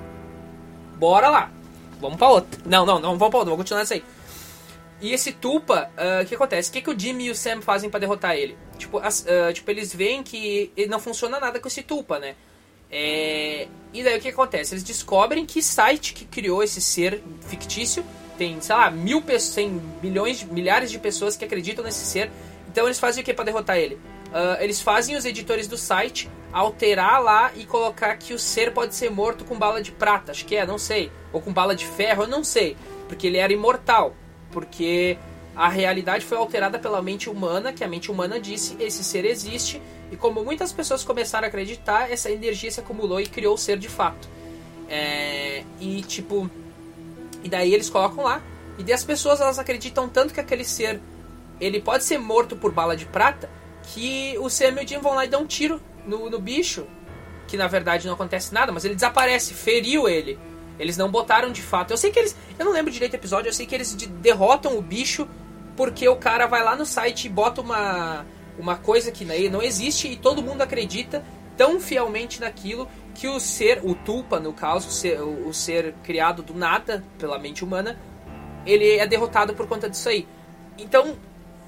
Bora 0.98 1.30
lá. 1.30 1.52
Vamos 2.00 2.18
pra 2.18 2.30
outra. 2.30 2.62
Não, 2.66 2.86
não, 2.86 3.00
não 3.00 3.18
vamos 3.18 3.30
pra 3.30 3.39
outra, 3.39 3.52
vamos 3.52 3.58
continuar 3.64 3.82
essa 3.82 3.94
aí. 3.94 4.04
E 5.02 5.14
esse 5.14 5.32
Tupa, 5.32 5.89
ah, 5.98 6.20
o 6.20 6.24
uh, 6.24 6.26
que 6.26 6.36
acontece? 6.36 6.70
O 6.70 6.74
que, 6.74 6.82
que 6.82 6.89
o 6.89 7.00
Jimmy 7.00 7.26
e 7.26 7.32
o 7.32 7.36
Sam 7.36 7.62
fazem 7.62 7.89
para 7.89 8.00
derrotar 8.00 8.36
ele? 8.36 8.56
Tipo, 8.78 9.00
as, 9.00 9.22
uh, 9.22 9.52
tipo, 9.52 9.70
eles 9.72 9.94
veem 9.94 10.22
que 10.22 10.72
não 10.88 11.00
funciona 11.00 11.39
nada 11.39 11.60
com 11.60 11.68
esse 11.68 11.82
Tupa, 11.82 12.20
né? 12.20 12.36
É, 12.92 13.68
e 13.94 14.04
daí 14.04 14.18
o 14.18 14.22
que 14.22 14.30
acontece? 14.30 14.74
Eles 14.74 14.84
descobrem 14.84 15.46
que 15.46 15.62
site 15.62 16.14
que 16.14 16.26
criou 16.26 16.62
esse 16.62 16.82
ser 16.82 17.24
fictício 17.48 18.04
tem, 18.38 18.60
sei 18.60 18.76
lá, 18.76 18.89
mil 18.89 19.22
pessoas, 19.22 19.54
tem 19.54 19.82
milhões, 20.02 20.44
milhares 20.44 20.89
de 20.89 20.98
pessoas 20.98 21.38
que 21.38 21.46
acreditam 21.46 21.84
nesse 21.84 22.06
ser. 22.06 22.32
Então 22.68 22.86
eles 22.86 23.00
fazem 23.00 23.22
o 23.22 23.26
que 23.26 23.34
para 23.34 23.46
derrotar 23.46 23.78
ele? 23.78 23.96
Uh, 23.96 24.62
eles 24.62 24.82
fazem 24.82 25.16
os 25.16 25.26
editores 25.26 25.68
do 25.68 25.78
site 25.78 26.30
alterar 26.52 27.22
lá 27.22 27.52
e 27.56 27.66
colocar 27.66 28.16
que 28.16 28.34
o 28.34 28.39
ser 28.39 28.74
pode 28.74 28.96
ser 28.96 29.12
morto 29.12 29.46
com 29.46 29.58
bala 29.58 29.82
de 29.82 29.92
prata, 29.92 30.32
acho 30.32 30.46
que 30.46 30.56
é, 30.56 30.66
não 30.66 30.78
sei, 30.78 31.12
ou 31.32 31.42
com 31.42 31.54
bala 31.54 31.76
de 31.76 31.86
ferro, 31.86 32.24
eu 32.24 32.28
não 32.28 32.44
sei, 32.44 32.76
porque 33.08 33.28
ele 33.28 33.38
era 33.38 33.52
imortal, 33.54 34.16
porque 34.52 35.18
a 35.56 35.68
realidade 35.68 36.26
foi 36.26 36.38
alterada 36.38 36.80
pela 36.80 37.02
mente 37.02 37.30
humana, 37.30 37.74
que 37.74 37.84
a 37.84 37.88
mente 37.88 38.10
humana 38.10 38.39
disse 38.39 38.76
esse 38.80 39.04
ser 39.04 39.26
existe 39.26 39.82
e 40.12 40.18
como 40.18 40.43
muitas 40.43 40.72
pessoas 40.72 41.04
começaram 41.04 41.45
a 41.45 41.47
acreditar, 41.47 42.12
essa 42.12 42.30
energia 42.30 42.70
se 42.70 42.80
acumulou 42.80 43.20
e 43.20 43.26
criou 43.26 43.56
o 43.56 43.58
ser 43.58 43.78
de 43.78 43.88
fato. 43.88 44.28
É, 44.89 45.64
e 45.80 46.02
tipo. 46.02 46.49
E 47.43 47.49
daí 47.49 47.74
eles 47.74 47.89
colocam 47.89 48.24
lá. 48.24 48.41
E 48.78 48.84
daí 48.84 48.93
as 48.93 49.04
pessoas 49.04 49.39
elas 49.39 49.58
acreditam 49.58 50.10
tanto 50.10 50.34
que 50.34 50.39
aquele 50.39 50.66
ser 50.66 50.99
ele 51.60 51.80
pode 51.80 52.04
ser 52.04 52.18
morto 52.18 52.56
por 52.56 52.72
bala 52.72 52.97
de 52.97 53.06
prata 53.06 53.49
que 53.84 54.36
o 54.39 54.49
Sam 54.49 54.82
e 54.82 54.84
o 54.84 54.88
Jim 54.88 54.97
vão 54.97 55.14
lá 55.14 55.26
e 55.26 55.28
dão 55.28 55.43
um 55.43 55.47
tiro 55.47 55.80
no, 56.06 56.30
no 56.30 56.39
bicho. 56.39 56.86
Que 57.47 57.56
na 57.56 57.68
verdade 57.68 58.08
não 58.08 58.14
acontece 58.14 58.54
nada, 58.54 58.72
mas 58.72 58.84
ele 58.84 58.95
desaparece, 58.95 59.54
feriu 59.54 60.10
ele. 60.10 60.39
Eles 60.80 60.97
não 60.97 61.10
botaram 61.10 61.52
de 61.52 61.62
fato. 61.62 61.91
Eu 61.91 61.97
sei 61.97 62.12
que 62.12 62.20
eles. 62.20 62.36
Eu 62.58 62.66
não 62.66 62.74
lembro 62.74 62.91
direito 62.91 63.12
do 63.12 63.16
episódio, 63.16 63.49
eu 63.49 63.54
sei 63.54 63.66
que 63.66 63.76
eles 63.76 63.93
derrotam 63.93 64.78
o 64.78 64.82
bicho 64.82 65.28
porque 65.76 66.07
o 66.07 66.15
cara 66.15 66.47
vai 66.47 66.63
lá 66.63 66.76
no 66.76 66.86
site 66.86 67.26
e 67.26 67.30
bota 67.30 67.61
uma 67.61 68.26
uma 68.59 68.78
coisa 68.78 69.11
que 69.11 69.26
não 69.49 69.61
existe 69.61 70.07
e 70.07 70.15
todo 70.15 70.43
mundo 70.43 70.61
acredita 70.61 71.24
tão 71.57 71.80
fielmente 71.80 72.39
naquilo 72.39 72.88
que 73.13 73.28
o 73.28 73.39
ser, 73.39 73.82
o 73.84 73.93
Tulpa 73.93 74.39
no 74.39 74.53
caso, 74.53 74.88
o 74.88 74.91
ser, 74.91 75.22
o 75.22 75.53
ser 75.53 75.93
criado 76.03 76.41
do 76.41 76.53
nada 76.53 77.03
pela 77.17 77.38
mente 77.38 77.63
humana, 77.63 77.99
ele 78.65 78.97
é 78.97 79.05
derrotado 79.07 79.53
por 79.53 79.67
conta 79.67 79.89
disso 79.89 80.09
aí. 80.09 80.28
Então, 80.78 81.17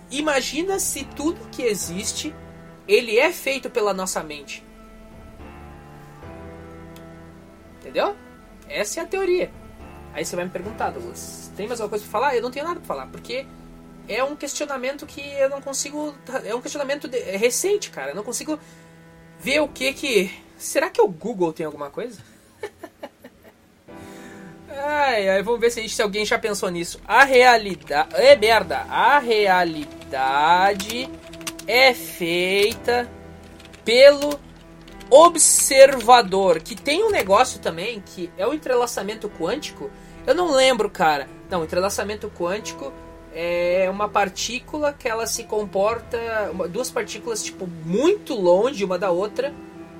imagina 0.09 0.79
se 0.79 1.03
tudo 1.03 1.49
que 1.51 1.63
existe, 1.63 2.33
ele 2.87 3.17
é 3.17 3.31
feito 3.31 3.69
pela 3.69 3.93
nossa 3.93 4.23
mente. 4.23 4.63
Entendeu? 7.79 8.15
Essa 8.69 9.01
é 9.01 9.03
a 9.03 9.07
teoria. 9.07 9.51
Aí 10.13 10.23
você 10.23 10.35
vai 10.35 10.45
me 10.45 10.51
perguntar, 10.51 10.91
Douglas, 10.91 11.51
tem 11.57 11.67
mais 11.67 11.81
alguma 11.81 11.89
coisa 11.89 12.05
pra 12.05 12.11
falar? 12.11 12.35
Eu 12.35 12.41
não 12.41 12.51
tenho 12.51 12.65
nada 12.65 12.79
pra 12.79 12.87
falar, 12.87 13.07
porque 13.07 13.45
é 14.07 14.23
um 14.23 14.35
questionamento 14.35 15.05
que 15.05 15.21
eu 15.21 15.49
não 15.49 15.61
consigo. 15.61 16.13
É 16.43 16.53
um 16.53 16.61
questionamento 16.61 17.07
de, 17.07 17.17
é 17.17 17.37
recente, 17.37 17.89
cara. 17.89 18.11
Eu 18.11 18.15
não 18.15 18.23
consigo 18.23 18.59
ver 19.39 19.61
o 19.61 19.67
que 19.67 19.93
que. 19.93 20.31
Será 20.57 20.89
que 20.89 21.01
o 21.01 21.07
Google 21.07 21.53
tem 21.53 21.65
alguma 21.65 21.89
coisa? 21.89 22.19
ai, 24.69 25.29
ai, 25.29 25.43
vamos 25.43 25.59
ver 25.59 25.71
se, 25.71 25.81
gente, 25.81 25.95
se 25.95 26.01
alguém 26.01 26.25
já 26.25 26.37
pensou 26.37 26.69
nisso. 26.69 26.99
A 27.05 27.23
realidade. 27.23 28.15
É 28.15 28.35
merda! 28.35 28.79
A 28.89 29.19
realidade 29.19 31.09
é 31.67 31.93
feita 31.93 33.09
pelo 33.85 34.37
observador. 35.09 36.59
Que 36.59 36.75
tem 36.75 37.03
um 37.03 37.09
negócio 37.09 37.59
também 37.59 38.03
que 38.05 38.29
é 38.37 38.45
o 38.45 38.53
entrelaçamento 38.53 39.29
quântico. 39.29 39.89
Eu 40.25 40.35
não 40.35 40.51
lembro, 40.51 40.89
cara. 40.89 41.27
Não, 41.49 41.63
entrelaçamento 41.63 42.29
quântico 42.29 42.91
é 43.34 43.89
uma 43.89 44.07
partícula 44.07 44.93
que 44.93 45.07
ela 45.07 45.25
se 45.25 45.43
comporta, 45.43 46.17
duas 46.69 46.91
partículas 46.91 47.43
tipo 47.43 47.67
muito 47.86 48.34
longe 48.36 48.86
uma 48.86 48.97
da 48.97 49.09
outra, 49.09 49.53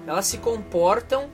elas 0.06 0.28
se 0.28 0.38
comportam 0.38 1.30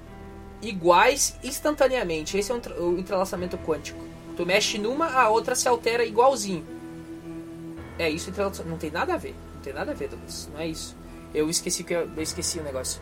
iguais 0.61 1.37
instantaneamente. 1.43 2.37
Esse 2.37 2.51
é 2.51 2.55
o 2.55 2.97
entrelaçamento 2.97 3.57
quântico. 3.57 3.99
Tu 4.35 4.45
mexe 4.45 4.77
numa, 4.77 5.07
a 5.07 5.29
outra 5.29 5.55
se 5.55 5.67
altera 5.67 6.05
igualzinho. 6.05 6.65
É 7.97 8.09
isso, 8.09 8.31
não 8.65 8.77
tem 8.77 8.89
nada 8.89 9.13
a 9.13 9.17
ver. 9.17 9.35
Não 9.55 9.61
tem 9.61 9.73
nada 9.73 9.91
a 9.91 9.93
ver, 9.93 10.07
Douglas. 10.07 10.49
Não 10.53 10.61
é 10.61 10.67
isso. 10.67 10.95
Eu 11.33 11.49
esqueci 11.49 11.83
que 11.83 11.93
eu, 11.93 12.09
eu 12.15 12.23
esqueci 12.23 12.59
o 12.59 12.63
negócio. 12.63 13.01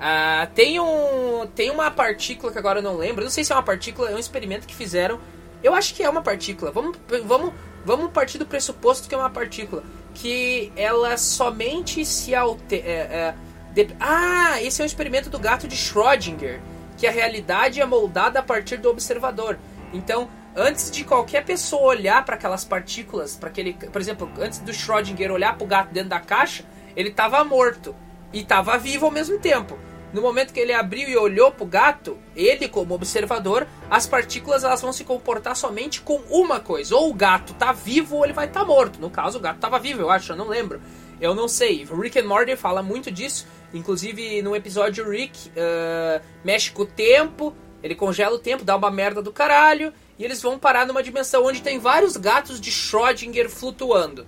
Ah, 0.00 0.48
tem 0.54 0.80
um 0.80 1.46
tem 1.54 1.70
uma 1.70 1.90
partícula 1.90 2.50
que 2.50 2.58
agora 2.58 2.78
eu 2.78 2.82
não 2.82 2.96
lembro. 2.96 3.20
Eu 3.20 3.24
não 3.24 3.30
sei 3.30 3.44
se 3.44 3.52
é 3.52 3.54
uma 3.54 3.62
partícula, 3.62 4.10
é 4.10 4.14
um 4.14 4.18
experimento 4.18 4.66
que 4.66 4.74
fizeram. 4.74 5.20
Eu 5.62 5.74
acho 5.74 5.94
que 5.94 6.02
é 6.02 6.08
uma 6.08 6.22
partícula. 6.22 6.70
Vamos 6.70 6.96
vamos 7.26 7.52
Vamos 7.84 8.10
partir 8.10 8.38
do 8.38 8.46
pressuposto 8.46 9.08
que 9.08 9.14
é 9.14 9.18
uma 9.18 9.30
partícula. 9.30 9.82
Que 10.14 10.72
ela 10.76 11.16
somente 11.16 12.04
se 12.04 12.34
altera. 12.34 12.86
É, 12.86 12.92
é, 12.92 13.34
de... 13.72 13.88
Ah, 13.98 14.60
esse 14.62 14.80
é 14.80 14.84
um 14.84 14.86
experimento 14.86 15.30
do 15.30 15.38
gato 15.38 15.68
de 15.68 15.76
Schrödinger. 15.76 16.60
que 16.96 17.06
a 17.06 17.10
realidade 17.10 17.80
é 17.80 17.86
moldada 17.86 18.40
a 18.40 18.42
partir 18.42 18.76
do 18.76 18.90
observador. 18.90 19.58
Então, 19.92 20.28
antes 20.54 20.90
de 20.90 21.04
qualquer 21.04 21.44
pessoa 21.44 21.82
olhar 21.82 22.24
para 22.24 22.34
aquelas 22.34 22.64
partículas, 22.64 23.36
para 23.36 23.48
aquele, 23.48 23.72
por 23.72 24.00
exemplo, 24.00 24.30
antes 24.38 24.58
do 24.58 24.72
Schrödinger 24.72 25.30
olhar 25.30 25.56
para 25.56 25.64
o 25.64 25.66
gato 25.66 25.92
dentro 25.92 26.10
da 26.10 26.20
caixa, 26.20 26.64
ele 26.94 27.08
estava 27.08 27.42
morto 27.44 27.94
e 28.32 28.40
estava 28.40 28.76
vivo 28.76 29.06
ao 29.06 29.12
mesmo 29.12 29.38
tempo. 29.38 29.78
No 30.12 30.20
momento 30.20 30.52
que 30.52 30.58
ele 30.58 30.72
abriu 30.72 31.08
e 31.08 31.16
olhou 31.16 31.52
para 31.52 31.64
o 31.64 31.66
gato, 31.66 32.18
ele 32.34 32.68
como 32.68 32.94
observador, 32.94 33.66
as 33.88 34.06
partículas 34.06 34.64
elas 34.64 34.82
vão 34.82 34.92
se 34.92 35.04
comportar 35.04 35.54
somente 35.54 36.00
com 36.00 36.16
uma 36.28 36.58
coisa: 36.58 36.96
ou 36.96 37.10
o 37.10 37.14
gato 37.14 37.54
tá 37.54 37.72
vivo 37.72 38.16
ou 38.16 38.24
ele 38.24 38.32
vai 38.32 38.46
estar 38.46 38.60
tá 38.60 38.66
morto. 38.66 39.00
No 39.00 39.08
caso, 39.08 39.38
o 39.38 39.40
gato 39.40 39.56
estava 39.56 39.78
vivo, 39.78 40.00
eu 40.00 40.10
acho, 40.10 40.32
eu 40.32 40.36
não 40.36 40.48
lembro. 40.48 40.80
Eu 41.20 41.34
não 41.34 41.46
sei. 41.46 41.84
Rick 41.84 42.18
and 42.18 42.24
Morty 42.24 42.56
fala 42.56 42.82
muito 42.82 43.10
disso. 43.10 43.46
Inclusive, 43.72 44.42
no 44.42 44.56
episódio, 44.56 45.08
Rick 45.08 45.50
uh, 45.50 46.20
mexe 46.42 46.72
com 46.72 46.82
o 46.82 46.86
tempo, 46.86 47.54
ele 47.82 47.94
congela 47.94 48.34
o 48.34 48.38
tempo, 48.38 48.64
dá 48.64 48.74
uma 48.74 48.90
merda 48.90 49.22
do 49.22 49.30
caralho, 49.30 49.92
e 50.18 50.24
eles 50.24 50.42
vão 50.42 50.58
parar 50.58 50.86
numa 50.86 51.02
dimensão 51.02 51.44
onde 51.44 51.62
tem 51.62 51.78
vários 51.78 52.16
gatos 52.16 52.60
de 52.60 52.72
Schrödinger 52.72 53.48
flutuando. 53.48 54.26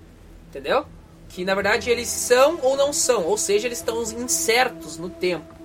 Entendeu? 0.49 0.87
Que 1.29 1.45
na 1.45 1.55
verdade 1.55 1.91
eles 1.91 2.09
são 2.09 2.61
ou 2.63 2.77
não 2.77 2.93
são, 2.93 3.25
ou 3.25 3.39
seja, 3.39 3.67
eles 3.67 3.79
estão 3.79 4.01
incertos 4.03 4.97
no 4.97 5.09
tempo 5.09 5.62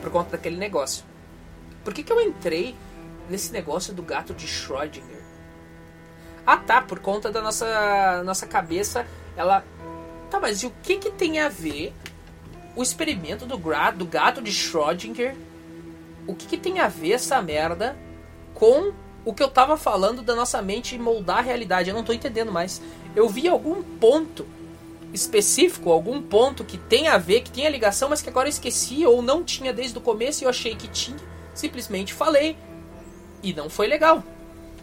por 0.00 0.10
conta 0.10 0.30
daquele 0.30 0.56
negócio. 0.56 1.04
Por 1.84 1.94
que, 1.94 2.02
que 2.02 2.12
eu 2.12 2.20
entrei 2.20 2.74
nesse 3.28 3.52
negócio 3.52 3.94
do 3.94 4.02
gato 4.02 4.34
de 4.34 4.46
Schrödinger? 4.46 5.20
Ah 6.46 6.56
tá, 6.56 6.82
por 6.82 6.98
conta 6.98 7.30
da 7.30 7.40
nossa, 7.40 8.22
nossa 8.24 8.46
cabeça, 8.46 9.06
ela. 9.36 9.64
Tá, 10.30 10.40
mas 10.40 10.62
e 10.62 10.66
o 10.66 10.72
que, 10.82 10.96
que 10.96 11.10
tem 11.10 11.40
a 11.40 11.48
ver 11.48 11.92
o 12.76 12.82
experimento 12.82 13.46
do, 13.46 13.58
gra, 13.58 13.90
do 13.90 14.04
gato 14.04 14.40
de 14.40 14.50
Schrödinger? 14.50 15.36
O 16.26 16.34
que, 16.34 16.46
que 16.46 16.56
tem 16.56 16.80
a 16.80 16.88
ver 16.88 17.12
essa 17.12 17.40
merda 17.42 17.96
com 18.54 18.92
o 19.24 19.34
que 19.34 19.42
eu 19.42 19.48
tava 19.48 19.76
falando 19.76 20.22
da 20.22 20.34
nossa 20.34 20.62
mente 20.62 20.98
moldar 20.98 21.38
a 21.38 21.42
realidade? 21.42 21.90
Eu 21.90 21.96
não 21.96 22.04
tô 22.04 22.12
entendendo 22.12 22.52
mais. 22.52 22.80
Eu 23.14 23.28
vi 23.28 23.48
algum 23.48 23.82
ponto 23.82 24.46
específico, 25.12 25.90
algum 25.90 26.22
ponto 26.22 26.64
que 26.64 26.78
tem 26.78 27.08
a 27.08 27.18
ver, 27.18 27.42
que 27.42 27.50
tenha 27.50 27.68
ligação, 27.68 28.08
mas 28.08 28.22
que 28.22 28.28
agora 28.28 28.48
eu 28.48 28.50
esqueci 28.50 29.04
ou 29.06 29.22
não 29.22 29.42
tinha 29.44 29.72
desde 29.72 29.96
o 29.98 30.00
começo 30.00 30.42
e 30.42 30.44
eu 30.44 30.50
achei 30.50 30.74
que 30.74 30.88
tinha. 30.88 31.18
Simplesmente 31.54 32.14
falei. 32.14 32.56
E 33.42 33.52
não 33.52 33.68
foi 33.68 33.86
legal. 33.86 34.22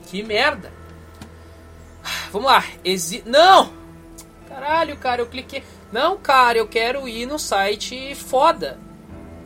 Que 0.07 0.23
merda. 0.23 0.71
Vamos 2.31 2.47
lá. 2.47 2.63
Exi 2.83 3.23
não! 3.25 3.71
Caralho, 4.47 4.97
cara, 4.97 5.21
eu 5.21 5.27
cliquei. 5.27 5.63
Não, 5.91 6.17
cara, 6.17 6.57
eu 6.57 6.67
quero 6.67 7.07
ir 7.07 7.25
no 7.25 7.37
site 7.37 8.15
foda. 8.15 8.79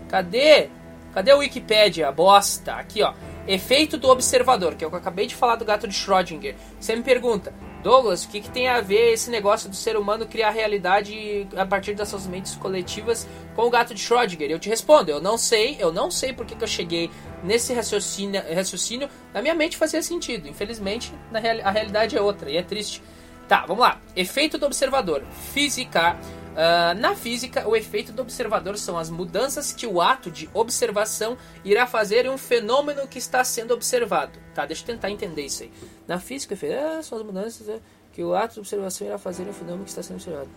Cadê? 0.09 0.69
Cadê 1.13 1.33
o 1.33 1.39
Wikipedia? 1.39 2.11
Bosta. 2.11 2.73
Aqui, 2.73 3.03
ó. 3.03 3.13
Efeito 3.47 3.97
do 3.97 4.07
observador, 4.07 4.75
que 4.75 4.83
é 4.83 4.87
o 4.87 4.89
que 4.89 4.95
eu 4.95 4.99
acabei 4.99 5.25
de 5.25 5.35
falar 5.35 5.55
do 5.55 5.65
gato 5.65 5.87
de 5.87 5.93
Schrödinger. 5.93 6.55
Você 6.79 6.95
me 6.95 7.03
pergunta, 7.03 7.53
Douglas, 7.81 8.23
o 8.23 8.29
que, 8.29 8.41
que 8.41 8.49
tem 8.49 8.67
a 8.67 8.79
ver 8.79 9.13
esse 9.13 9.29
negócio 9.29 9.69
do 9.69 9.75
ser 9.75 9.97
humano 9.97 10.25
criar 10.25 10.51
realidade 10.51 11.47
a 11.55 11.65
partir 11.65 11.93
das 11.95 12.09
suas 12.09 12.27
mentes 12.27 12.55
coletivas 12.55 13.27
com 13.55 13.63
o 13.63 13.69
gato 13.69 13.93
de 13.93 14.01
Schrödinger? 14.01 14.49
Eu 14.49 14.59
te 14.59 14.69
respondo, 14.69 15.09
eu 15.09 15.19
não 15.19 15.37
sei, 15.37 15.77
eu 15.79 15.91
não 15.91 16.11
sei 16.11 16.31
porque 16.31 16.55
que 16.55 16.63
eu 16.63 16.67
cheguei 16.67 17.09
nesse 17.43 17.73
raciocínio, 17.73 18.41
raciocínio. 18.53 19.09
Na 19.33 19.41
minha 19.41 19.55
mente 19.55 19.77
fazia 19.77 20.01
sentido, 20.01 20.47
infelizmente 20.47 21.11
na 21.31 21.39
real, 21.39 21.57
a 21.63 21.71
realidade 21.71 22.15
é 22.15 22.21
outra 22.21 22.49
e 22.49 22.57
é 22.57 22.61
triste. 22.61 23.01
Tá, 23.47 23.65
vamos 23.65 23.81
lá. 23.81 23.99
Efeito 24.15 24.57
do 24.57 24.65
observador. 24.65 25.23
Física. 25.53 26.17
Uh, 26.51 26.99
na 26.99 27.15
física, 27.15 27.67
o 27.67 27.75
efeito 27.77 28.11
do 28.11 28.21
observador 28.21 28.77
são 28.77 28.97
as 28.97 29.09
mudanças 29.09 29.71
que 29.71 29.87
o 29.87 30.01
ato 30.01 30.29
de 30.29 30.49
observação 30.53 31.37
irá 31.63 31.87
fazer 31.87 32.25
em 32.25 32.29
um 32.29 32.37
fenômeno 32.37 33.07
que 33.07 33.17
está 33.17 33.41
sendo 33.43 33.73
observado. 33.73 34.37
Tá, 34.53 34.65
deixa 34.65 34.83
eu 34.83 34.87
tentar 34.87 35.09
entender 35.09 35.43
isso 35.43 35.63
aí. 35.63 35.71
Na 36.05 36.19
física, 36.19 36.53
é, 36.65 37.01
são 37.01 37.17
as 37.17 37.23
mudanças 37.23 37.69
é, 37.69 37.79
que 38.11 38.21
o 38.21 38.35
ato 38.35 38.55
de 38.55 38.59
observação 38.59 39.07
irá 39.07 39.17
fazer 39.17 39.43
em 39.43 39.49
um 39.49 39.53
fenômeno 39.53 39.85
que 39.85 39.89
está 39.91 40.03
sendo 40.03 40.17
observado. 40.17 40.49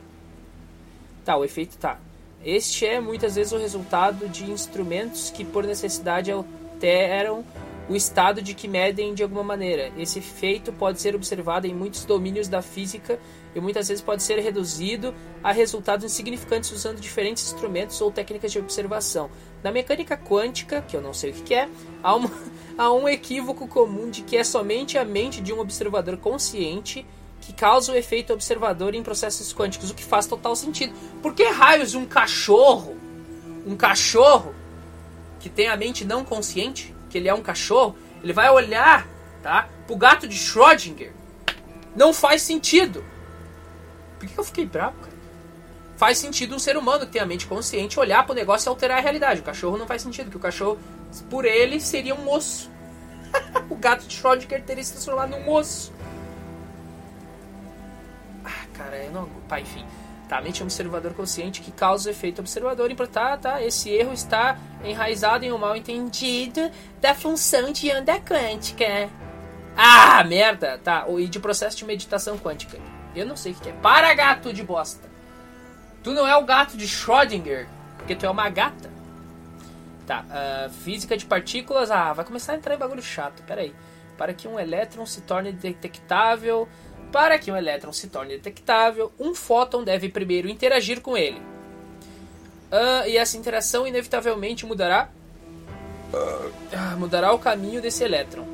Tá, 1.25 1.37
o 1.37 1.45
efeito 1.45 1.79
tá. 1.79 2.01
Este 2.45 2.87
é 2.87 3.01
muitas 3.01 3.37
vezes 3.37 3.53
o 3.53 3.57
resultado 3.57 4.29
de 4.29 4.51
instrumentos 4.51 5.31
que, 5.31 5.45
por 5.45 5.65
necessidade, 5.65 6.31
alteram 6.31 7.45
o 7.89 7.95
estado 7.95 8.43
de 8.43 8.53
que 8.53 8.67
medem 8.67 9.15
de 9.15 9.23
alguma 9.23 9.43
maneira. 9.43 9.93
Esse 9.97 10.19
efeito 10.19 10.73
pode 10.73 11.01
ser 11.01 11.15
observado 11.15 11.67
em 11.67 11.75
muitos 11.75 12.05
domínios 12.05 12.49
da 12.49 12.61
física 12.61 13.19
e 13.55 13.61
muitas 13.61 13.89
vezes 13.89 14.03
pode 14.03 14.23
ser 14.23 14.39
reduzido 14.41 15.15
a 15.43 15.53
resultados 15.53 16.05
insignificantes 16.05 16.73
usando 16.73 17.01
diferentes 17.01 17.45
instrumentos 17.45 18.01
ou 18.01 18.11
técnicas 18.11 18.51
de 18.51 18.59
observação. 18.59 19.31
Na 19.63 19.71
mecânica 19.71 20.17
quântica, 20.17 20.83
que 20.83 20.97
eu 20.97 21.01
não 21.01 21.15
sei 21.15 21.31
o 21.31 21.35
que 21.35 21.55
é, 21.55 21.69
há, 22.03 22.15
uma, 22.15 22.31
há 22.77 22.93
um 22.93 23.09
equívoco 23.09 23.69
comum 23.69 24.11
de 24.11 24.23
que 24.23 24.37
é 24.37 24.45
somente 24.45 24.99
a 24.99 25.05
mente 25.05 25.41
de 25.41 25.53
um 25.53 25.61
observador 25.61 26.17
consciente 26.17 27.07
que 27.41 27.53
causa 27.53 27.93
o 27.93 27.95
efeito 27.95 28.33
observador 28.33 28.95
em 28.95 29.03
processos 29.03 29.53
quânticos, 29.53 29.91
o 29.91 29.95
que 29.95 30.03
faz 30.03 30.27
total 30.27 30.57
sentido. 30.57 30.95
Por 31.21 31.35
que 31.35 31.45
raios 31.45 31.95
um 31.95 32.07
cachorro, 32.07 32.97
um 33.67 33.77
cachorro 33.77 34.55
que 35.41 35.51
tem 35.51 35.69
a 35.69 35.77
mente 35.77 36.07
não 36.07 36.25
consciente, 36.25 36.95
que 37.11 37.19
ele 37.19 37.29
é 37.29 37.35
um 37.35 37.43
cachorro, 37.43 37.95
ele 38.23 38.33
vai 38.33 38.49
olhar, 38.49 39.07
tá, 39.43 39.69
pro 39.87 39.95
gato 39.95 40.27
de 40.27 40.37
Schrödinger. 40.37 41.13
Não 41.95 42.15
faz 42.15 42.41
sentido. 42.41 43.05
Por 44.27 44.35
que 44.35 44.41
eu 44.41 44.45
fiquei 44.45 44.67
bravo, 44.67 44.97
cara? 45.01 45.15
Faz 45.97 46.19
sentido 46.19 46.55
um 46.55 46.59
ser 46.59 46.77
humano 46.77 47.07
que 47.07 47.13
tem 47.13 47.23
a 47.23 47.27
mente 47.27 47.47
consciente 47.47 48.01
olhar 48.01 48.25
pro 48.27 48.35
negócio 48.35 48.69
e 48.69 48.71
alterar 48.71 48.99
a 48.99 49.01
realidade. 49.01 49.41
O 49.41 49.45
cachorro 49.45 49.77
não 49.77 49.87
faz 49.87 50.03
sentido, 50.03 50.31
que 50.31 50.37
o 50.37 50.41
cachorro, 50.41 50.79
por 51.31 51.45
ele, 51.45 51.81
seria 51.81 52.15
um 52.15 52.25
moço. 52.25 52.71
o 53.71 53.77
gato 53.77 54.07
de 54.07 54.17
Schrödinger 54.17 54.63
teria 54.65 54.83
se 54.83 54.93
transformado 54.93 55.31
num 55.31 55.45
moço. 55.45 55.93
Ah, 58.45 58.67
cara, 58.75 58.97
eu 59.05 59.13
não. 59.13 59.29
Tá, 59.49 59.61
enfim. 59.61 59.85
Tá, 60.29 60.41
mente 60.41 60.63
é 60.63 60.65
um 60.65 60.67
observador 60.67 61.13
consciente 61.15 61.61
que 61.61 61.71
causa 61.71 62.09
o 62.09 62.13
efeito 62.13 62.41
observador. 62.41 62.91
E 62.91 62.95
tá, 63.07 63.37
tá, 63.37 63.63
esse 63.63 63.91
erro 63.91 64.13
está 64.13 64.59
enraizado 64.83 65.45
em 65.45 65.53
um 65.53 65.59
mal 65.59 65.77
entendido 65.77 66.71
da 67.01 67.15
função 67.15 67.71
de 67.71 67.91
onda 67.93 68.19
quântica. 68.21 69.09
Ah, 69.77 70.25
merda! 70.25 70.79
Tá, 70.83 71.07
e 71.19 71.27
de 71.27 71.39
processo 71.39 71.77
de 71.77 71.85
meditação 71.85 72.39
quântica. 72.39 72.79
Eu 73.15 73.27
não 73.27 73.37
sei 73.37 73.53
o 73.53 73.55
que 73.55 73.69
é. 73.69 73.73
Para, 73.73 74.13
gato 74.15 74.53
de 74.53 74.63
bosta! 74.63 75.09
Tu 76.03 76.13
não 76.13 76.27
é 76.27 76.37
o 76.37 76.45
gato 76.45 76.77
de 76.77 76.87
Schrödinger, 76.87 77.67
porque 77.97 78.15
tu 78.15 78.27
é 78.27 78.31
uma 78.31 78.49
gata. 78.51 78.93
Tá, 80.07 80.23
uh, 80.23 80.71
física 80.71 81.17
de 81.17 81.25
partículas. 81.25 81.91
Ah, 81.91 82.13
vai 82.13 82.25
começar 82.25 82.53
a 82.53 82.57
entrar 82.57 82.75
em 82.75 82.79
bagulho 82.79 83.03
chato. 83.03 83.43
Pera 83.45 83.63
aí. 83.63 83.75
Para 84.19 84.35
que 84.35 84.47
um 84.47 84.61
elétron 84.61 85.07
se 85.07 85.23
torne 85.23 85.51
detectável 85.51 86.69
para 87.15 87.39
que 87.39 87.49
um 87.49 87.57
elétron 87.57 87.93
se 87.93 88.09
torne 88.09 88.35
detectável, 88.35 89.13
um 89.21 89.37
fóton 89.37 89.85
deve 89.85 90.09
primeiro 90.09 90.49
interagir 90.49 91.01
com 91.01 91.17
ele. 91.17 91.39
Uh, 91.39 93.07
e 93.07 93.17
essa 93.17 93.37
interação 93.37 93.87
inevitavelmente 93.87 94.67
mudará, 94.67 95.09
uh, 96.13 96.99
mudará 96.99 97.33
o 97.33 97.39
caminho 97.39 97.81
desse 97.81 98.03
elétron. 98.03 98.45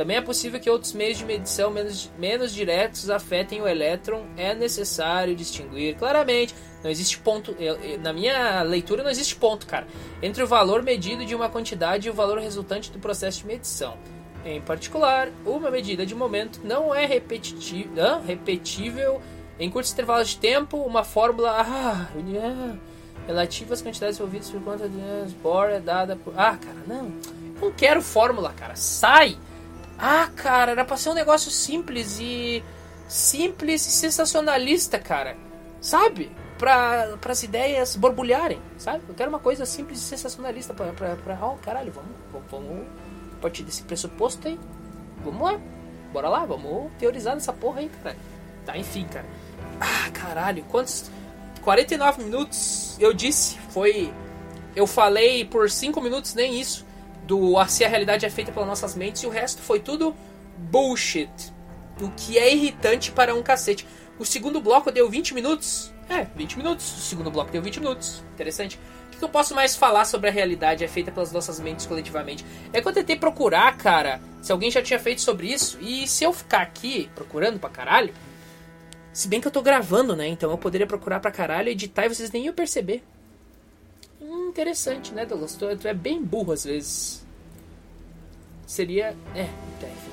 Também 0.00 0.16
é 0.16 0.22
possível 0.22 0.58
que 0.58 0.70
outros 0.70 0.94
meios 0.94 1.18
de 1.18 1.26
medição 1.26 1.70
menos, 1.70 2.10
menos 2.18 2.54
diretos 2.54 3.10
afetem 3.10 3.60
o 3.60 3.68
elétron. 3.68 4.24
É 4.34 4.54
necessário 4.54 5.36
distinguir 5.36 5.94
claramente. 5.96 6.54
Não 6.82 6.90
existe 6.90 7.18
ponto. 7.18 7.54
Na 8.02 8.10
minha 8.10 8.62
leitura, 8.62 9.02
não 9.02 9.10
existe 9.10 9.36
ponto, 9.36 9.66
cara. 9.66 9.86
Entre 10.22 10.42
o 10.42 10.46
valor 10.46 10.82
medido 10.82 11.22
de 11.26 11.34
uma 11.34 11.50
quantidade 11.50 12.08
e 12.08 12.10
o 12.10 12.14
valor 12.14 12.38
resultante 12.38 12.90
do 12.90 12.98
processo 12.98 13.40
de 13.40 13.46
medição. 13.48 13.98
Em 14.42 14.58
particular, 14.62 15.28
uma 15.44 15.70
medida 15.70 16.06
de 16.06 16.14
momento 16.14 16.62
não 16.64 16.94
é 16.94 17.04
repetitiva, 17.04 18.22
repetível 18.26 19.20
em 19.58 19.68
curtos 19.68 19.92
intervalos 19.92 20.30
de 20.30 20.38
tempo. 20.38 20.78
Uma 20.78 21.04
fórmula 21.04 21.50
ah, 21.60 22.08
relativa 23.26 23.74
às 23.74 23.82
quantidades 23.82 24.18
envolvidas 24.18 24.48
por 24.48 24.62
conta 24.62 24.88
de 24.88 25.34
Bohr 25.42 25.68
é 25.68 25.78
dada 25.78 26.16
por. 26.16 26.32
Ah, 26.38 26.56
cara, 26.56 26.78
não. 26.86 27.12
Não 27.60 27.70
quero 27.70 28.00
fórmula, 28.00 28.54
cara. 28.54 28.74
Sai! 28.74 29.36
Ah, 30.00 30.28
cara, 30.34 30.72
era 30.72 30.84
pra 30.84 30.96
ser 30.96 31.10
um 31.10 31.14
negócio 31.14 31.50
simples 31.50 32.18
e. 32.18 32.64
Simples 33.06 33.86
e 33.86 33.90
sensacionalista, 33.90 34.98
cara. 34.98 35.36
Sabe? 35.80 36.30
Pra, 36.56 37.16
as 37.28 37.42
ideias 37.42 37.96
borbulharem, 37.96 38.60
sabe? 38.78 39.02
Eu 39.08 39.14
quero 39.14 39.30
uma 39.30 39.38
coisa 39.38 39.66
simples 39.66 39.98
e 39.98 40.02
sensacionalista 40.02 40.72
pra. 40.72 40.92
pra, 40.92 41.16
pra... 41.16 41.38
Oh, 41.46 41.56
caralho, 41.56 41.92
vamos, 41.92 42.44
vamos 42.50 42.86
a 43.32 43.42
partir 43.42 43.62
desse 43.62 43.82
pressuposto 43.82 44.48
aí, 44.48 44.58
vamos 45.22 45.42
lá. 45.42 45.60
Bora 46.12 46.28
lá, 46.28 46.44
vamos 46.44 46.90
teorizar 46.98 47.34
nessa 47.34 47.52
porra 47.52 47.80
aí, 47.80 47.90
cara. 48.02 48.16
Tá, 48.64 48.76
enfim, 48.76 49.06
cara. 49.06 49.26
Ah, 49.80 50.10
caralho, 50.12 50.64
quantos. 50.64 51.10
49 51.62 52.24
minutos, 52.24 52.96
eu 52.98 53.12
disse, 53.12 53.58
foi. 53.70 54.12
Eu 54.74 54.86
falei 54.86 55.44
por 55.44 55.68
5 55.68 56.00
minutos, 56.00 56.34
nem 56.34 56.58
isso, 56.58 56.86
do 57.30 57.64
se 57.68 57.84
a 57.84 57.88
realidade 57.88 58.26
é 58.26 58.30
feita 58.30 58.50
pelas 58.50 58.68
nossas 58.68 58.96
mentes, 58.96 59.22
e 59.22 59.26
o 59.26 59.30
resto 59.30 59.62
foi 59.62 59.78
tudo 59.78 60.14
bullshit. 60.58 61.30
O 62.00 62.10
que 62.10 62.36
é 62.36 62.52
irritante 62.52 63.12
para 63.12 63.34
um 63.34 63.42
cacete. 63.42 63.86
O 64.18 64.24
segundo 64.24 64.60
bloco 64.60 64.90
deu 64.90 65.08
20 65.08 65.32
minutos. 65.32 65.92
É, 66.08 66.26
20 66.34 66.58
minutos. 66.58 66.92
O 66.92 67.00
segundo 67.00 67.30
bloco 67.30 67.52
deu 67.52 67.62
20 67.62 67.78
minutos. 67.78 68.24
Interessante. 68.34 68.80
O 69.06 69.10
que 69.10 69.18
que 69.18 69.24
eu 69.24 69.28
posso 69.28 69.54
mais 69.54 69.76
falar 69.76 70.06
sobre 70.06 70.28
a 70.28 70.32
realidade 70.32 70.82
é 70.82 70.88
feita 70.88 71.12
pelas 71.12 71.30
nossas 71.30 71.60
mentes 71.60 71.86
coletivamente? 71.86 72.44
É 72.72 72.80
que 72.80 72.88
eu 72.88 72.92
tentei 72.92 73.16
procurar, 73.16 73.76
cara, 73.76 74.20
se 74.42 74.50
alguém 74.50 74.70
já 74.70 74.82
tinha 74.82 74.98
feito 74.98 75.20
sobre 75.20 75.52
isso. 75.52 75.78
E 75.80 76.08
se 76.08 76.24
eu 76.24 76.32
ficar 76.32 76.62
aqui 76.62 77.08
procurando 77.14 77.60
pra 77.60 77.70
caralho, 77.70 78.12
se 79.12 79.28
bem 79.28 79.40
que 79.40 79.46
eu 79.46 79.52
tô 79.52 79.62
gravando, 79.62 80.16
né? 80.16 80.26
Então 80.26 80.50
eu 80.50 80.58
poderia 80.58 80.86
procurar 80.86 81.20
pra 81.20 81.30
caralho, 81.30 81.68
editar 81.68 82.06
e 82.06 82.08
vocês 82.08 82.32
nem 82.32 82.46
iam 82.46 82.54
perceber. 82.54 83.04
Hum, 84.20 84.48
interessante, 84.48 85.12
né, 85.14 85.24
Douglas? 85.24 85.54
Tu, 85.56 85.76
tu, 85.76 85.88
é 85.88 85.94
bem 85.94 86.22
burro 86.22 86.52
às 86.52 86.64
vezes. 86.64 87.24
Seria. 88.66 89.16
É, 89.34 89.42
enfim. 89.42 90.12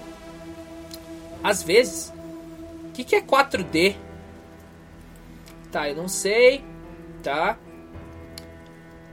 Às 1.43 1.62
vezes. 1.62 2.14
O 2.89 2.91
que, 2.93 3.03
que 3.03 3.16
é 3.16 3.22
4D? 3.22 3.95
Tá, 5.72 5.89
eu 5.89 5.95
não 5.95 6.08
sei. 6.08 6.64
Tá. 7.22 7.58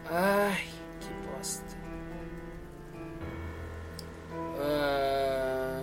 Ai, 0.07 0.64
que 1.01 1.09
bosta. 1.28 1.76
Ah, 4.61 5.82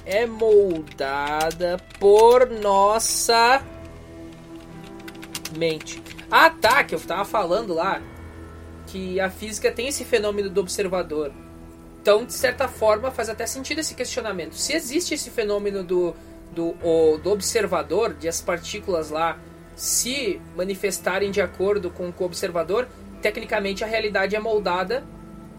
é 0.06 0.26
moldada 0.26 1.78
por 2.00 2.50
nossa 2.50 3.64
mente. 5.58 6.02
Ah, 6.30 6.50
tá, 6.50 6.84
que 6.84 6.94
eu 6.94 7.00
tava 7.00 7.26
falando 7.26 7.74
lá 7.74 8.02
que 8.88 9.20
a 9.20 9.30
física 9.30 9.72
tem 9.72 9.88
esse 9.88 10.04
fenômeno 10.04 10.50
do 10.50 10.60
observador. 10.60 11.32
Então, 12.02 12.26
de 12.26 12.34
certa 12.34 12.68
forma, 12.68 13.12
faz 13.12 13.30
até 13.30 13.46
sentido 13.46 13.80
esse 13.80 13.96
questionamento. 13.96 14.56
Se 14.56 14.74
existe 14.74 15.14
esse 15.14 15.30
fenômeno 15.30 15.84
do, 15.84 16.16
do, 16.52 16.76
o, 16.84 17.18
do 17.18 17.32
observador, 17.32 18.14
de 18.14 18.28
as 18.28 18.42
partículas 18.42 19.10
lá 19.10 19.40
se 19.76 20.42
manifestarem 20.56 21.32
de 21.32 21.42
acordo 21.42 21.90
com 21.90 22.12
o 22.12 22.24
observador, 22.24 22.88
tecnicamente 23.22 23.84
a 23.84 23.88
realidade 23.88 24.36
é 24.36 24.40
moldada 24.40 25.04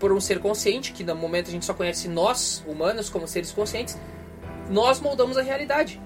por 0.02 0.10
um 0.10 0.18
ser 0.20 0.40
consciente, 0.40 0.90
que 0.90 1.04
no 1.04 1.14
momento 1.14 1.46
a 1.46 1.52
gente 1.52 1.64
só 1.64 1.72
conhece 1.72 2.08
nós, 2.08 2.64
humanos, 2.66 3.08
como 3.08 3.28
seres 3.28 3.52
conscientes, 3.52 3.96
nós 4.68 5.00
moldamos 5.00 5.38
a 5.38 5.42
realidade. 5.42 6.02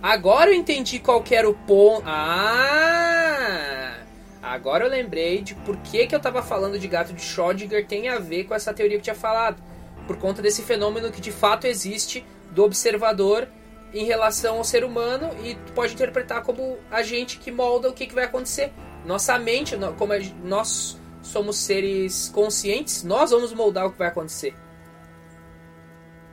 Agora 0.00 0.50
eu 0.50 0.54
entendi 0.54 1.00
qual 1.00 1.24
era 1.28 1.50
o 1.50 1.54
ponto. 1.54 2.04
Ah! 2.06 3.96
Agora 4.40 4.84
eu 4.84 4.88
lembrei 4.88 5.42
de 5.42 5.56
por 5.56 5.76
que, 5.78 6.06
que 6.06 6.14
eu 6.14 6.18
estava 6.18 6.40
falando 6.42 6.78
de 6.78 6.86
gato 6.86 7.12
de 7.12 7.20
Schrödinger 7.20 7.88
tem 7.88 8.08
a 8.08 8.20
ver 8.20 8.44
com 8.44 8.54
essa 8.54 8.72
teoria 8.72 8.96
que 8.96 9.00
eu 9.00 9.12
tinha 9.12 9.16
falado. 9.16 9.60
Por 10.06 10.16
conta 10.16 10.40
desse 10.40 10.62
fenômeno 10.62 11.10
que 11.10 11.20
de 11.20 11.32
fato 11.32 11.66
existe 11.66 12.24
do 12.52 12.62
observador 12.62 13.48
em 13.92 14.04
relação 14.04 14.58
ao 14.58 14.64
ser 14.64 14.84
humano 14.84 15.30
e 15.42 15.56
pode 15.74 15.92
interpretar 15.92 16.44
como 16.44 16.78
a 16.88 17.02
gente 17.02 17.38
que 17.38 17.50
molda 17.50 17.88
o 17.88 17.92
que, 17.92 18.06
que 18.06 18.14
vai 18.14 18.26
acontecer. 18.26 18.72
Nossa 19.04 19.36
mente, 19.40 19.76
como 19.98 20.12
nós 20.44 20.96
somos 21.28 21.56
seres 21.56 22.30
conscientes, 22.30 23.04
nós 23.04 23.30
vamos 23.30 23.52
moldar 23.52 23.86
o 23.86 23.92
que 23.92 23.98
vai 23.98 24.08
acontecer. 24.08 24.54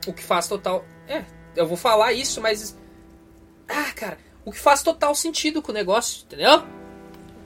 O 0.06 0.12
que 0.12 0.22
faz 0.22 0.48
total. 0.48 0.84
É, 1.06 1.24
eu 1.54 1.66
vou 1.66 1.76
falar 1.76 2.12
isso, 2.12 2.40
mas. 2.40 2.76
Ah, 3.68 3.92
cara, 3.94 4.18
o 4.44 4.52
que 4.52 4.58
faz 4.58 4.82
total 4.82 5.14
sentido 5.14 5.60
com 5.60 5.72
o 5.72 5.74
negócio, 5.74 6.24
entendeu? 6.24 6.64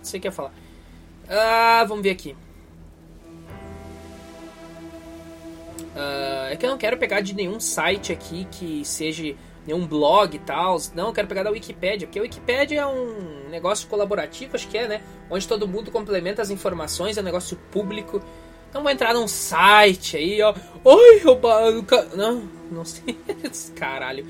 Você 0.03 0.21
quer 0.21 0.31
falar. 0.31 0.53
Ah, 1.29 1.85
vamos 1.87 2.03
ver 2.03 2.11
aqui. 2.11 2.37
Ah, 5.97 6.49
é 6.51 6.57
que 6.57 6.65
eu 6.65 6.71
não 6.71 6.79
quero 6.79 6.97
pegar 6.97 7.21
de 7.21 7.35
nenhum 7.35 7.59
site 7.59 8.13
aqui 8.13 8.47
que 8.51 8.85
seja 8.85 9.35
nenhum 9.71 9.87
blog 9.87 10.35
e 10.35 10.39
tal. 10.39 10.77
Não, 10.95 11.09
eu 11.09 11.13
quero 11.13 11.29
pegar 11.29 11.43
da 11.43 11.51
Wikipedia, 11.51 12.07
porque 12.07 12.19
a 12.19 12.23
Wikipedia 12.23 12.81
é 12.81 12.87
um 12.87 13.49
negócio 13.49 13.89
colaborativo, 13.89 14.57
acho 14.57 14.69
que 14.69 14.77
é, 14.77 14.89
né? 14.89 15.03
Onde 15.31 15.47
todo 15.47 15.67
mundo 15.67 15.91
complementa 15.91 16.43
as 16.43 16.51
informações, 16.51 17.17
é 17.17 17.21
um 17.21 17.25
negócio 17.25 17.57
público. 17.71 18.21
Não 18.73 18.83
vou 18.83 18.91
entrar 18.91 19.15
num 19.15 19.27
site 19.27 20.17
aí, 20.17 20.43
ó. 20.43 20.55
Oi, 20.85 21.21
roubado. 21.21 21.85
Não, 22.17 22.49
não 22.71 22.85
sei. 22.85 23.19
Caralho. 23.75 24.27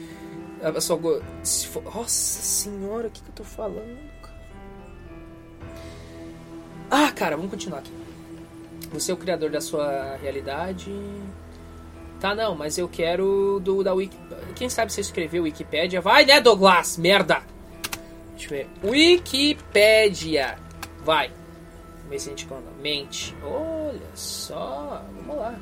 A 0.63 0.73
pessoa. 0.73 1.23
Nossa 1.95 2.09
senhora, 2.09 3.09
o 3.09 3.11
que, 3.11 3.23
que 3.23 3.29
eu 3.29 3.35
tô 3.35 3.45
falando? 3.45 3.99
Ah, 6.91 7.11
cara, 7.13 7.37
vamos 7.37 7.51
continuar 7.51 7.79
aqui. 7.79 7.93
Você 8.93 9.11
é 9.11 9.15
o 9.15 9.17
criador 9.17 9.51
da 9.51 9.61
sua 9.61 10.17
realidade. 10.17 10.91
Tá, 12.21 12.35
não, 12.35 12.55
mas 12.55 12.77
eu 12.77 12.87
quero 12.87 13.61
do 13.65 13.83
da 13.83 13.95
Wiki. 13.95 14.17
Quem 14.55 14.69
sabe 14.69 14.93
você 14.93 15.01
escreveu 15.01 15.45
Wikipedia? 15.45 16.03
Vai, 16.03 16.27
né, 16.27 16.39
Douglas? 16.39 16.99
Merda! 16.99 17.43
Deixa 18.37 18.55
eu 18.55 18.59
ver. 18.59 18.69
Wikipedia. 18.85 20.59
Vai. 21.03 21.29
Vamos 21.29 22.11
ver 22.11 22.19
se 22.19 22.29
a 22.29 22.31
gente 22.31 22.47
conta. 22.47 22.71
Mente. 22.83 23.35
Olha 23.43 24.01
só. 24.15 25.03
Vamos 25.17 25.37
lá. 25.37 25.59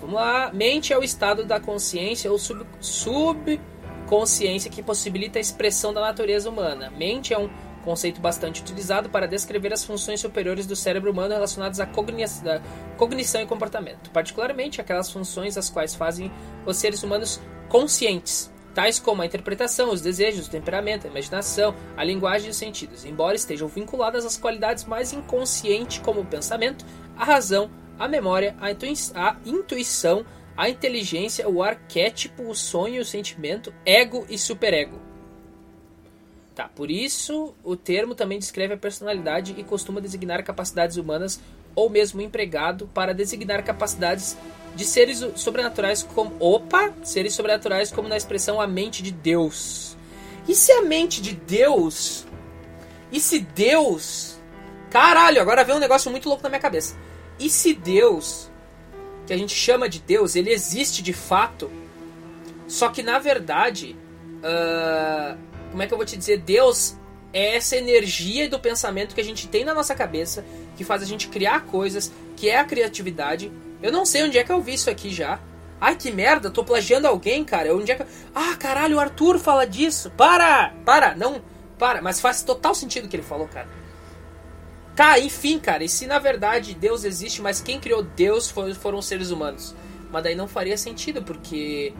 Vamos 0.00 0.14
lá. 0.14 0.50
Mente 0.52 0.92
é 0.94 0.98
o 0.98 1.02
estado 1.02 1.44
da 1.44 1.60
consciência 1.60 2.32
ou 2.32 2.38
sub, 2.38 2.64
subconsciência 2.80 4.70
que 4.70 4.82
possibilita 4.82 5.38
a 5.38 5.40
expressão 5.40 5.92
da 5.92 6.00
natureza 6.00 6.48
humana. 6.48 6.90
Mente 6.90 7.34
é 7.34 7.38
um 7.38 7.50
conceito 7.80 8.20
bastante 8.20 8.60
utilizado 8.60 9.08
para 9.08 9.26
descrever 9.26 9.72
as 9.72 9.84
funções 9.84 10.20
superiores 10.20 10.66
do 10.66 10.76
cérebro 10.76 11.10
humano 11.10 11.34
relacionadas 11.34 11.80
à 11.80 11.86
cognição 11.86 13.40
e 13.40 13.46
comportamento, 13.46 14.10
particularmente 14.10 14.80
aquelas 14.80 15.10
funções 15.10 15.56
as 15.56 15.70
quais 15.70 15.94
fazem 15.94 16.30
os 16.66 16.76
seres 16.76 17.02
humanos 17.02 17.40
conscientes, 17.68 18.50
tais 18.74 18.98
como 18.98 19.22
a 19.22 19.26
interpretação, 19.26 19.90
os 19.90 20.00
desejos, 20.00 20.46
o 20.46 20.50
temperamento, 20.50 21.06
a 21.06 21.10
imaginação, 21.10 21.74
a 21.96 22.04
linguagem 22.04 22.48
e 22.48 22.50
os 22.50 22.56
sentidos, 22.56 23.04
embora 23.04 23.36
estejam 23.36 23.68
vinculadas 23.68 24.24
às 24.24 24.36
qualidades 24.36 24.84
mais 24.84 25.12
inconscientes 25.12 25.98
como 25.98 26.20
o 26.20 26.26
pensamento, 26.26 26.84
a 27.16 27.24
razão, 27.24 27.70
a 27.98 28.08
memória, 28.08 28.56
a, 28.60 28.68
a 28.68 29.36
intuição, 29.44 30.24
a 30.56 30.68
inteligência, 30.68 31.48
o 31.48 31.62
arquétipo, 31.62 32.48
o 32.48 32.54
sonho, 32.54 33.02
o 33.02 33.04
sentimento, 33.04 33.72
ego 33.84 34.26
e 34.28 34.38
superego. 34.38 35.09
Tá, 36.60 36.68
por 36.68 36.90
isso 36.90 37.54
o 37.64 37.74
termo 37.74 38.14
também 38.14 38.38
descreve 38.38 38.74
a 38.74 38.76
personalidade 38.76 39.54
e 39.56 39.64
costuma 39.64 39.98
designar 39.98 40.44
capacidades 40.44 40.98
humanas 40.98 41.40
ou 41.74 41.88
mesmo 41.88 42.20
empregado 42.20 42.86
para 42.92 43.14
designar 43.14 43.64
capacidades 43.64 44.36
de 44.76 44.84
seres 44.84 45.24
sobrenaturais 45.36 46.02
como 46.02 46.36
opa, 46.38 46.92
seres 47.02 47.32
sobrenaturais 47.32 47.90
como 47.90 48.08
na 48.08 48.16
expressão 48.18 48.60
a 48.60 48.66
mente 48.66 49.02
de 49.02 49.10
Deus. 49.10 49.96
E 50.46 50.54
se 50.54 50.70
a 50.70 50.82
mente 50.82 51.22
de 51.22 51.32
Deus? 51.32 52.26
E 53.10 53.18
se 53.18 53.38
Deus? 53.38 54.38
Caralho, 54.90 55.40
agora 55.40 55.64
vem 55.64 55.76
um 55.76 55.80
negócio 55.80 56.10
muito 56.10 56.28
louco 56.28 56.42
na 56.42 56.50
minha 56.50 56.60
cabeça. 56.60 56.94
E 57.38 57.48
se 57.48 57.72
Deus, 57.72 58.50
que 59.26 59.32
a 59.32 59.36
gente 59.38 59.54
chama 59.54 59.88
de 59.88 59.98
Deus, 59.98 60.36
ele 60.36 60.50
existe 60.50 61.02
de 61.02 61.14
fato? 61.14 61.70
Só 62.68 62.90
que 62.90 63.02
na 63.02 63.18
verdade, 63.18 63.96
uh 64.44 65.49
como 65.70 65.82
é 65.82 65.86
que 65.86 65.92
eu 65.92 65.98
vou 65.98 66.06
te 66.06 66.16
dizer? 66.16 66.38
Deus 66.38 66.96
é 67.32 67.56
essa 67.56 67.76
energia 67.76 68.48
do 68.48 68.58
pensamento 68.58 69.14
que 69.14 69.20
a 69.20 69.24
gente 69.24 69.48
tem 69.48 69.64
na 69.64 69.74
nossa 69.74 69.94
cabeça, 69.94 70.44
que 70.76 70.84
faz 70.84 71.02
a 71.02 71.06
gente 71.06 71.28
criar 71.28 71.66
coisas, 71.66 72.12
que 72.36 72.48
é 72.48 72.58
a 72.58 72.64
criatividade. 72.64 73.50
Eu 73.82 73.92
não 73.92 74.04
sei 74.04 74.24
onde 74.24 74.38
é 74.38 74.44
que 74.44 74.52
eu 74.52 74.60
vi 74.60 74.74
isso 74.74 74.90
aqui 74.90 75.10
já. 75.10 75.38
Ai, 75.80 75.96
que 75.96 76.10
merda, 76.10 76.50
tô 76.50 76.62
plagiando 76.62 77.06
alguém, 77.06 77.44
cara. 77.44 77.74
Onde 77.74 77.92
é 77.92 77.94
que... 77.94 78.04
Ah, 78.34 78.54
caralho, 78.56 78.96
o 78.96 79.00
Arthur 79.00 79.38
fala 79.38 79.66
disso. 79.66 80.10
Para! 80.10 80.74
Para, 80.84 81.14
não, 81.14 81.40
para. 81.78 82.02
Mas 82.02 82.20
faz 82.20 82.42
total 82.42 82.74
sentido 82.74 83.06
o 83.06 83.08
que 83.08 83.16
ele 83.16 83.22
falou, 83.22 83.48
cara. 83.48 83.68
Tá, 84.94 85.18
enfim, 85.18 85.58
cara. 85.58 85.82
E 85.82 85.88
se 85.88 86.06
na 86.06 86.18
verdade 86.18 86.74
Deus 86.74 87.04
existe, 87.04 87.40
mas 87.40 87.60
quem 87.60 87.80
criou 87.80 88.02
Deus 88.02 88.50
foram 88.50 88.98
os 88.98 89.06
seres 89.06 89.30
humanos? 89.30 89.74
Mas 90.10 90.22
daí 90.22 90.34
não 90.34 90.46
faria 90.46 90.76
sentido, 90.76 91.22
porque 91.22 91.94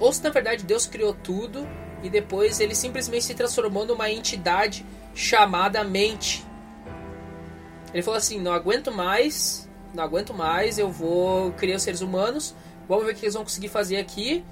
ou 0.00 0.12
se 0.12 0.24
na 0.24 0.30
verdade 0.30 0.64
Deus 0.64 0.86
criou 0.86 1.14
tudo 1.14 1.68
e 2.02 2.08
depois 2.08 2.58
ele 2.58 2.74
simplesmente 2.74 3.26
se 3.26 3.34
transformou 3.34 3.84
numa 3.84 4.10
entidade 4.10 4.84
chamada 5.14 5.84
mente. 5.84 6.44
Ele 7.92 8.02
falou 8.02 8.18
assim: 8.18 8.40
não 8.40 8.52
aguento 8.52 8.90
mais, 8.90 9.68
não 9.92 10.02
aguento 10.02 10.32
mais, 10.32 10.78
eu 10.78 10.90
vou 10.90 11.52
criar 11.52 11.76
os 11.76 11.82
seres 11.82 12.00
humanos, 12.00 12.54
vamos 12.88 13.04
ver 13.04 13.12
o 13.12 13.14
que 13.14 13.24
eles 13.24 13.34
vão 13.34 13.44
conseguir 13.44 13.68
fazer 13.68 13.98
aqui, 13.98 14.44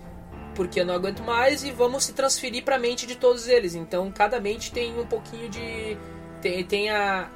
porque 0.54 0.80
eu 0.80 0.86
não 0.86 0.94
aguento 0.94 1.22
mais 1.22 1.64
e 1.64 1.70
vamos 1.70 2.04
se 2.04 2.12
transferir 2.12 2.64
para 2.64 2.76
a 2.76 2.78
mente 2.78 3.06
de 3.06 3.14
todos 3.14 3.48
eles. 3.48 3.74
Então 3.74 4.10
cada 4.12 4.40
mente 4.40 4.70
tem 4.70 4.98
um 4.98 5.06
pouquinho 5.06 5.48
de. 5.48 5.96
tem, 6.42 6.64
tem, 6.64 6.90
a, 6.90 7.30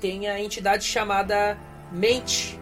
tem 0.00 0.28
a 0.28 0.40
entidade 0.40 0.84
chamada 0.84 1.58
mente. 1.92 2.58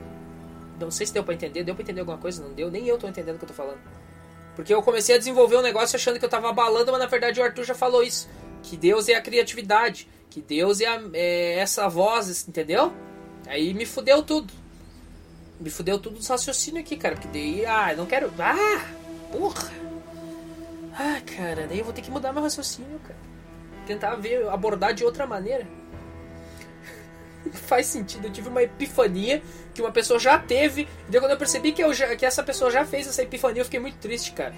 Não 0.80 0.90
sei 0.90 1.06
se 1.06 1.12
deu 1.12 1.24
para 1.24 1.34
entender, 1.34 1.64
deu 1.64 1.74
para 1.74 1.82
entender 1.82 2.00
alguma 2.00 2.18
coisa? 2.18 2.42
Não 2.42 2.52
deu, 2.52 2.70
nem 2.70 2.86
eu 2.86 2.96
tô 2.98 3.08
entendendo 3.08 3.36
o 3.36 3.38
que 3.38 3.44
eu 3.44 3.48
tô 3.48 3.54
falando. 3.54 3.80
Porque 4.58 4.74
eu 4.74 4.82
comecei 4.82 5.14
a 5.14 5.18
desenvolver 5.18 5.54
um 5.54 5.62
negócio 5.62 5.94
achando 5.94 6.18
que 6.18 6.24
eu 6.24 6.28
tava 6.28 6.50
abalando, 6.50 6.90
mas 6.90 7.00
na 7.00 7.06
verdade 7.06 7.40
o 7.40 7.44
Arthur 7.44 7.62
já 7.62 7.76
falou 7.76 8.02
isso. 8.02 8.28
Que 8.60 8.76
Deus 8.76 9.08
é 9.08 9.14
a 9.14 9.20
criatividade. 9.20 10.08
Que 10.28 10.42
Deus 10.42 10.80
é, 10.80 10.86
a, 10.88 11.00
é 11.14 11.60
essa 11.60 11.88
voz, 11.88 12.48
entendeu? 12.48 12.92
Aí 13.46 13.72
me 13.72 13.86
fudeu 13.86 14.20
tudo. 14.20 14.52
Me 15.60 15.70
fudeu 15.70 15.96
tudo 15.96 16.18
os 16.18 16.26
raciocínio 16.26 16.80
aqui, 16.80 16.96
cara. 16.96 17.14
Porque 17.14 17.28
daí, 17.28 17.64
ah, 17.64 17.94
não 17.96 18.04
quero. 18.04 18.32
Ah! 18.36 18.84
Porra! 19.30 19.70
Ah, 20.92 21.20
cara, 21.24 21.68
daí 21.68 21.78
eu 21.78 21.84
vou 21.84 21.94
ter 21.94 22.02
que 22.02 22.10
mudar 22.10 22.32
meu 22.32 22.42
raciocínio, 22.42 22.98
cara. 23.06 23.20
Tentar 23.86 24.16
ver, 24.16 24.48
abordar 24.48 24.92
de 24.92 25.04
outra 25.04 25.24
maneira. 25.24 25.68
Faz 27.66 27.86
sentido, 27.86 28.26
eu 28.26 28.32
tive 28.32 28.48
uma 28.48 28.62
epifania 28.62 29.42
que 29.74 29.80
uma 29.80 29.92
pessoa 29.92 30.18
já 30.18 30.38
teve. 30.38 30.82
E 30.82 31.10
daí 31.10 31.20
quando 31.20 31.32
eu 31.32 31.38
percebi 31.38 31.72
que, 31.72 31.82
eu 31.82 31.92
já, 31.94 32.14
que 32.16 32.26
essa 32.26 32.42
pessoa 32.42 32.70
já 32.70 32.84
fez 32.84 33.06
essa 33.06 33.22
epifania, 33.22 33.60
eu 33.60 33.64
fiquei 33.64 33.80
muito 33.80 33.98
triste, 33.98 34.32
cara. 34.32 34.54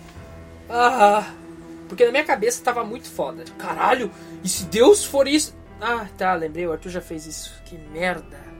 Ah, 0.68 1.32
porque 1.88 2.04
na 2.04 2.10
minha 2.10 2.24
cabeça 2.24 2.62
tava 2.62 2.84
muito 2.84 3.08
foda. 3.08 3.44
Caralho, 3.58 4.10
e 4.44 4.48
se 4.48 4.64
Deus 4.64 5.04
for 5.04 5.26
isso? 5.26 5.54
Ah, 5.80 6.06
tá, 6.16 6.34
lembrei, 6.34 6.66
o 6.66 6.72
Arthur 6.72 6.90
já 6.90 7.00
fez 7.00 7.26
isso. 7.26 7.52
Que 7.64 7.76
merda. 7.76 8.38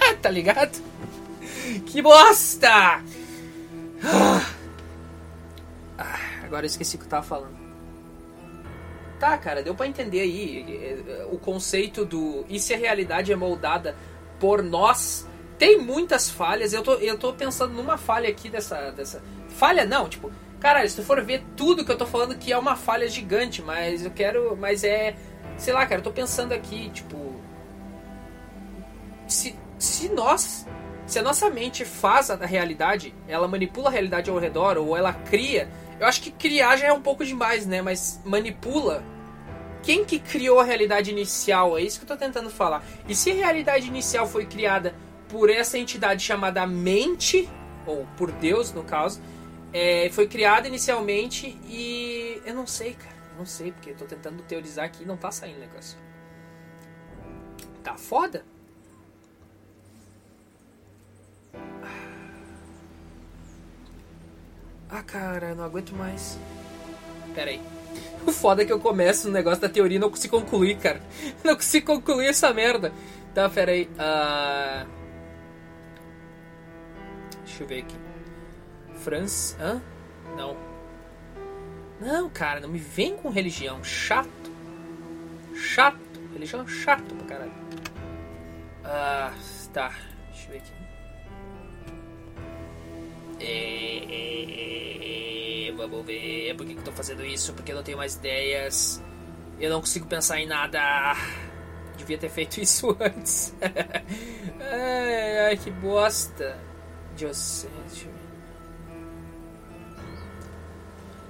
Ah, 0.00 0.14
tá 0.14 0.30
ligado? 0.30 0.80
Que 1.86 2.00
bosta! 2.00 3.02
Ah, 5.98 6.20
agora 6.44 6.64
eu 6.64 6.68
esqueci 6.68 6.94
o 6.94 7.00
que 7.00 7.04
eu 7.04 7.08
tava 7.10 7.24
falando. 7.24 7.67
Tá, 9.18 9.36
cara, 9.36 9.62
deu 9.62 9.74
para 9.74 9.88
entender 9.88 10.20
aí 10.20 10.64
eh, 10.68 11.26
o 11.30 11.38
conceito 11.38 12.04
do 12.04 12.44
e 12.48 12.60
se 12.60 12.72
a 12.72 12.76
realidade 12.76 13.32
é 13.32 13.36
moldada 13.36 13.96
por 14.38 14.62
nós. 14.62 15.26
Tem 15.58 15.76
muitas 15.76 16.30
falhas. 16.30 16.72
Eu 16.72 16.82
tô, 16.82 16.94
eu 16.94 17.18
tô 17.18 17.32
pensando 17.32 17.74
numa 17.74 17.98
falha 17.98 18.28
aqui 18.28 18.48
dessa, 18.48 18.92
dessa. 18.92 19.20
Falha 19.48 19.84
não, 19.84 20.08
tipo, 20.08 20.30
cara, 20.60 20.88
se 20.88 20.94
tu 20.94 21.02
for 21.02 21.20
ver 21.24 21.42
tudo 21.56 21.84
que 21.84 21.90
eu 21.90 21.98
tô 21.98 22.06
falando 22.06 22.36
que 22.36 22.52
é 22.52 22.56
uma 22.56 22.76
falha 22.76 23.08
gigante, 23.08 23.60
mas 23.60 24.04
eu 24.04 24.10
quero. 24.12 24.56
Mas 24.56 24.84
é. 24.84 25.16
Sei 25.56 25.74
lá, 25.74 25.84
cara, 25.84 26.00
eu 26.00 26.04
tô 26.04 26.12
pensando 26.12 26.52
aqui, 26.52 26.88
tipo. 26.90 27.40
Se, 29.26 29.56
se 29.78 30.08
nós. 30.10 30.64
Se 31.06 31.18
a 31.18 31.22
nossa 31.22 31.48
mente 31.50 31.84
faz 31.84 32.30
a 32.30 32.36
realidade, 32.36 33.14
ela 33.26 33.48
manipula 33.48 33.88
a 33.88 33.92
realidade 33.92 34.30
ao 34.30 34.38
redor, 34.38 34.76
ou 34.76 34.94
ela 34.96 35.12
cria 35.12 35.68
eu 35.98 36.06
acho 36.06 36.20
que 36.20 36.30
criar 36.30 36.76
já 36.76 36.86
é 36.86 36.92
um 36.92 37.02
pouco 37.02 37.24
demais, 37.24 37.66
né? 37.66 37.82
Mas 37.82 38.20
manipula. 38.24 39.02
Quem 39.82 40.04
que 40.04 40.18
criou 40.18 40.60
a 40.60 40.64
realidade 40.64 41.10
inicial? 41.10 41.78
É 41.78 41.82
isso 41.82 41.98
que 41.98 42.04
eu 42.04 42.08
tô 42.08 42.16
tentando 42.16 42.50
falar. 42.50 42.84
E 43.08 43.14
se 43.14 43.30
a 43.30 43.34
realidade 43.34 43.86
inicial 43.86 44.26
foi 44.26 44.44
criada 44.44 44.94
por 45.28 45.50
essa 45.50 45.78
entidade 45.78 46.22
chamada 46.22 46.66
mente, 46.66 47.48
ou 47.86 48.06
por 48.16 48.30
Deus 48.32 48.72
no 48.72 48.82
caso, 48.82 49.20
é, 49.72 50.08
foi 50.10 50.26
criada 50.26 50.68
inicialmente 50.68 51.58
e. 51.64 52.40
Eu 52.44 52.54
não 52.54 52.66
sei, 52.66 52.94
cara. 52.94 53.16
Não 53.36 53.46
sei, 53.46 53.70
porque 53.70 53.90
eu 53.90 53.96
tô 53.96 54.04
tentando 54.04 54.42
teorizar 54.42 54.84
aqui 54.84 55.04
e 55.04 55.06
não 55.06 55.16
tá 55.16 55.30
saindo 55.30 55.58
o 55.58 55.60
negócio. 55.60 55.96
Tá 57.84 57.96
foda? 57.96 58.44
Ah, 64.90 65.02
cara, 65.02 65.50
eu 65.50 65.56
não 65.56 65.64
aguento 65.64 65.94
mais. 65.94 66.38
Pera 67.34 67.50
aí. 67.50 67.60
O 68.26 68.32
foda 68.32 68.62
é 68.62 68.64
que 68.64 68.72
eu 68.72 68.80
começo 68.80 69.26
no 69.26 69.32
negócio 69.34 69.60
da 69.60 69.68
teoria 69.68 69.96
e 69.96 70.00
não 70.00 70.10
consigo 70.10 70.40
concluir, 70.40 70.78
cara. 70.78 71.00
Não 71.44 71.54
consigo 71.54 71.86
concluir 71.86 72.28
essa 72.28 72.52
merda. 72.52 72.92
Tá, 73.34 73.48
pera 73.48 73.72
aí. 73.72 73.88
Uh... 73.94 74.88
Deixa 77.44 77.62
eu 77.62 77.66
ver 77.66 77.80
aqui. 77.80 77.96
Franz. 78.96 79.56
Hã? 79.60 79.80
Não. 80.36 80.56
Não, 82.00 82.30
cara, 82.30 82.60
não 82.60 82.68
me 82.68 82.78
vem 82.78 83.16
com 83.16 83.28
religião. 83.28 83.82
Chato. 83.82 84.52
Chato. 85.54 85.98
Religião 86.32 86.66
chato 86.66 87.14
pra 87.14 87.26
caralho. 87.26 87.52
Ah, 88.84 89.32
tá. 89.72 89.92
Deixa 90.30 90.46
eu 90.46 90.52
ver 90.52 90.58
aqui. 90.58 90.77
É, 93.40 94.04
é, 95.68 95.72
vamos 95.72 96.04
ver. 96.04 96.54
Por 96.56 96.66
que, 96.66 96.74
que 96.74 96.82
tô 96.82 96.92
fazendo 96.92 97.24
isso? 97.24 97.52
Porque 97.52 97.72
eu 97.72 97.76
não 97.76 97.82
tenho 97.82 97.98
mais 97.98 98.14
ideias. 98.16 99.02
Eu 99.60 99.70
não 99.70 99.80
consigo 99.80 100.06
pensar 100.06 100.38
em 100.40 100.46
nada. 100.46 101.16
Devia 101.96 102.18
ter 102.18 102.28
feito 102.28 102.60
isso 102.62 102.96
antes. 103.00 103.54
ai, 103.60 105.38
ai, 105.46 105.56
que 105.56 105.70
bosta. 105.70 106.58
José, 107.16 107.68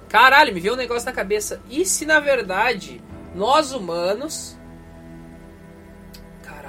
Caralho, 0.07 0.53
me 0.53 0.59
veio 0.59 0.73
um 0.73 0.77
negócio 0.77 1.05
na 1.05 1.11
cabeça. 1.11 1.61
E 1.69 1.85
se 1.85 2.05
na 2.05 2.19
verdade 2.19 3.01
nós 3.33 3.71
humanos 3.71 4.58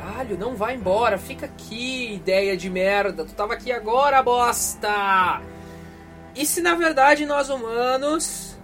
Caralho, 0.00 0.38
não 0.38 0.56
vai 0.56 0.76
embora, 0.76 1.18
fica 1.18 1.44
aqui, 1.44 2.14
ideia 2.14 2.56
de 2.56 2.70
merda. 2.70 3.22
Tu 3.22 3.34
tava 3.34 3.52
aqui 3.52 3.70
agora, 3.70 4.22
bosta! 4.22 5.42
E 6.34 6.46
se 6.46 6.62
na 6.62 6.74
verdade 6.74 7.26
nós 7.26 7.50
humanos. 7.50 8.56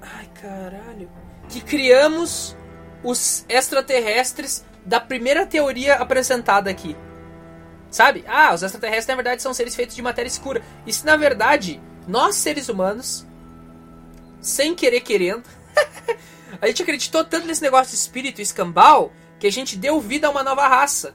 Ai, 0.00 0.26
caralho. 0.40 1.10
Que 1.50 1.60
criamos 1.60 2.56
os 3.02 3.44
extraterrestres 3.46 4.64
da 4.86 4.98
primeira 4.98 5.44
teoria 5.44 5.96
apresentada 5.96 6.70
aqui. 6.70 6.96
Sabe? 7.90 8.24
Ah, 8.26 8.54
os 8.54 8.62
extraterrestres 8.62 9.06
na 9.06 9.16
verdade 9.16 9.42
são 9.42 9.52
seres 9.52 9.74
feitos 9.74 9.94
de 9.94 10.00
matéria 10.00 10.28
escura. 10.28 10.62
E 10.86 10.92
se 10.94 11.04
na 11.04 11.16
verdade 11.16 11.78
nós 12.08 12.36
seres 12.36 12.70
humanos, 12.70 13.26
sem 14.40 14.74
querer 14.74 15.00
querendo, 15.00 15.44
A 16.60 16.66
gente 16.66 16.82
acreditou 16.82 17.24
tanto 17.24 17.46
nesse 17.46 17.62
negócio 17.62 17.90
de 17.90 17.96
espírito 17.96 18.40
escambau 18.40 19.12
que 19.38 19.46
a 19.46 19.52
gente 19.52 19.76
deu 19.76 20.00
vida 20.00 20.26
a 20.26 20.30
uma 20.30 20.42
nova 20.42 20.66
raça. 20.66 21.14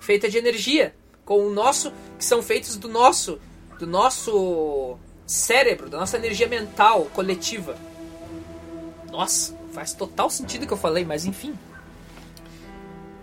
Feita 0.00 0.28
de 0.28 0.38
energia. 0.38 0.94
Com 1.24 1.46
o 1.46 1.50
nosso. 1.50 1.92
Que 2.18 2.24
são 2.24 2.42
feitos 2.42 2.76
do 2.76 2.88
nosso. 2.88 3.40
Do 3.78 3.86
nosso 3.86 4.98
cérebro, 5.26 5.88
da 5.88 5.98
nossa 5.98 6.16
energia 6.16 6.46
mental 6.46 7.06
coletiva. 7.14 7.76
Nossa, 9.10 9.56
faz 9.72 9.92
total 9.92 10.28
sentido 10.28 10.64
o 10.64 10.66
que 10.66 10.72
eu 10.72 10.78
falei, 10.78 11.04
mas 11.04 11.24
enfim. 11.24 11.58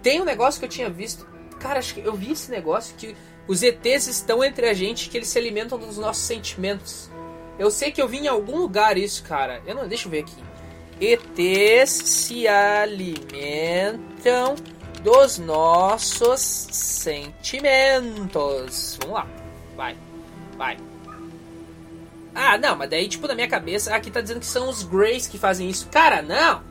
Tem 0.01 0.19
um 0.21 0.25
negócio 0.25 0.59
que 0.59 0.65
eu 0.65 0.69
tinha 0.69 0.89
visto. 0.89 1.27
Cara, 1.59 1.79
acho 1.79 1.93
que 1.93 2.01
eu 2.01 2.13
vi 2.15 2.31
esse 2.31 2.49
negócio 2.49 2.95
que 2.95 3.15
os 3.47 3.61
ETs 3.61 4.07
estão 4.07 4.43
entre 4.43 4.67
a 4.67 4.73
gente, 4.73 5.09
que 5.09 5.17
eles 5.17 5.27
se 5.27 5.37
alimentam 5.37 5.77
dos 5.77 5.97
nossos 5.97 6.23
sentimentos. 6.23 7.09
Eu 7.59 7.69
sei 7.69 7.91
que 7.91 8.01
eu 8.01 8.07
vi 8.07 8.17
em 8.17 8.27
algum 8.27 8.57
lugar 8.57 8.97
isso, 8.97 9.23
cara. 9.23 9.61
Eu 9.65 9.75
não, 9.75 9.87
deixa 9.87 10.07
eu 10.07 10.11
ver 10.11 10.19
aqui. 10.19 10.50
ETs 11.01 11.89
se 11.89 12.47
alimentam 12.47 14.55
dos 15.01 15.39
nossos 15.39 16.39
sentimentos. 16.71 18.99
Vamos 19.01 19.15
lá. 19.15 19.27
Vai. 19.75 19.97
Vai. 20.55 20.77
Ah, 22.35 22.55
não, 22.57 22.77
mas 22.77 22.89
daí, 22.89 23.09
tipo, 23.09 23.27
na 23.27 23.33
minha 23.33 23.47
cabeça, 23.47 23.95
aqui 23.95 24.11
tá 24.11 24.21
dizendo 24.21 24.39
que 24.39 24.45
são 24.45 24.69
os 24.69 24.83
Greys 24.83 25.25
que 25.27 25.39
fazem 25.39 25.67
isso. 25.67 25.89
Cara, 25.89 26.21
não! 26.21 26.61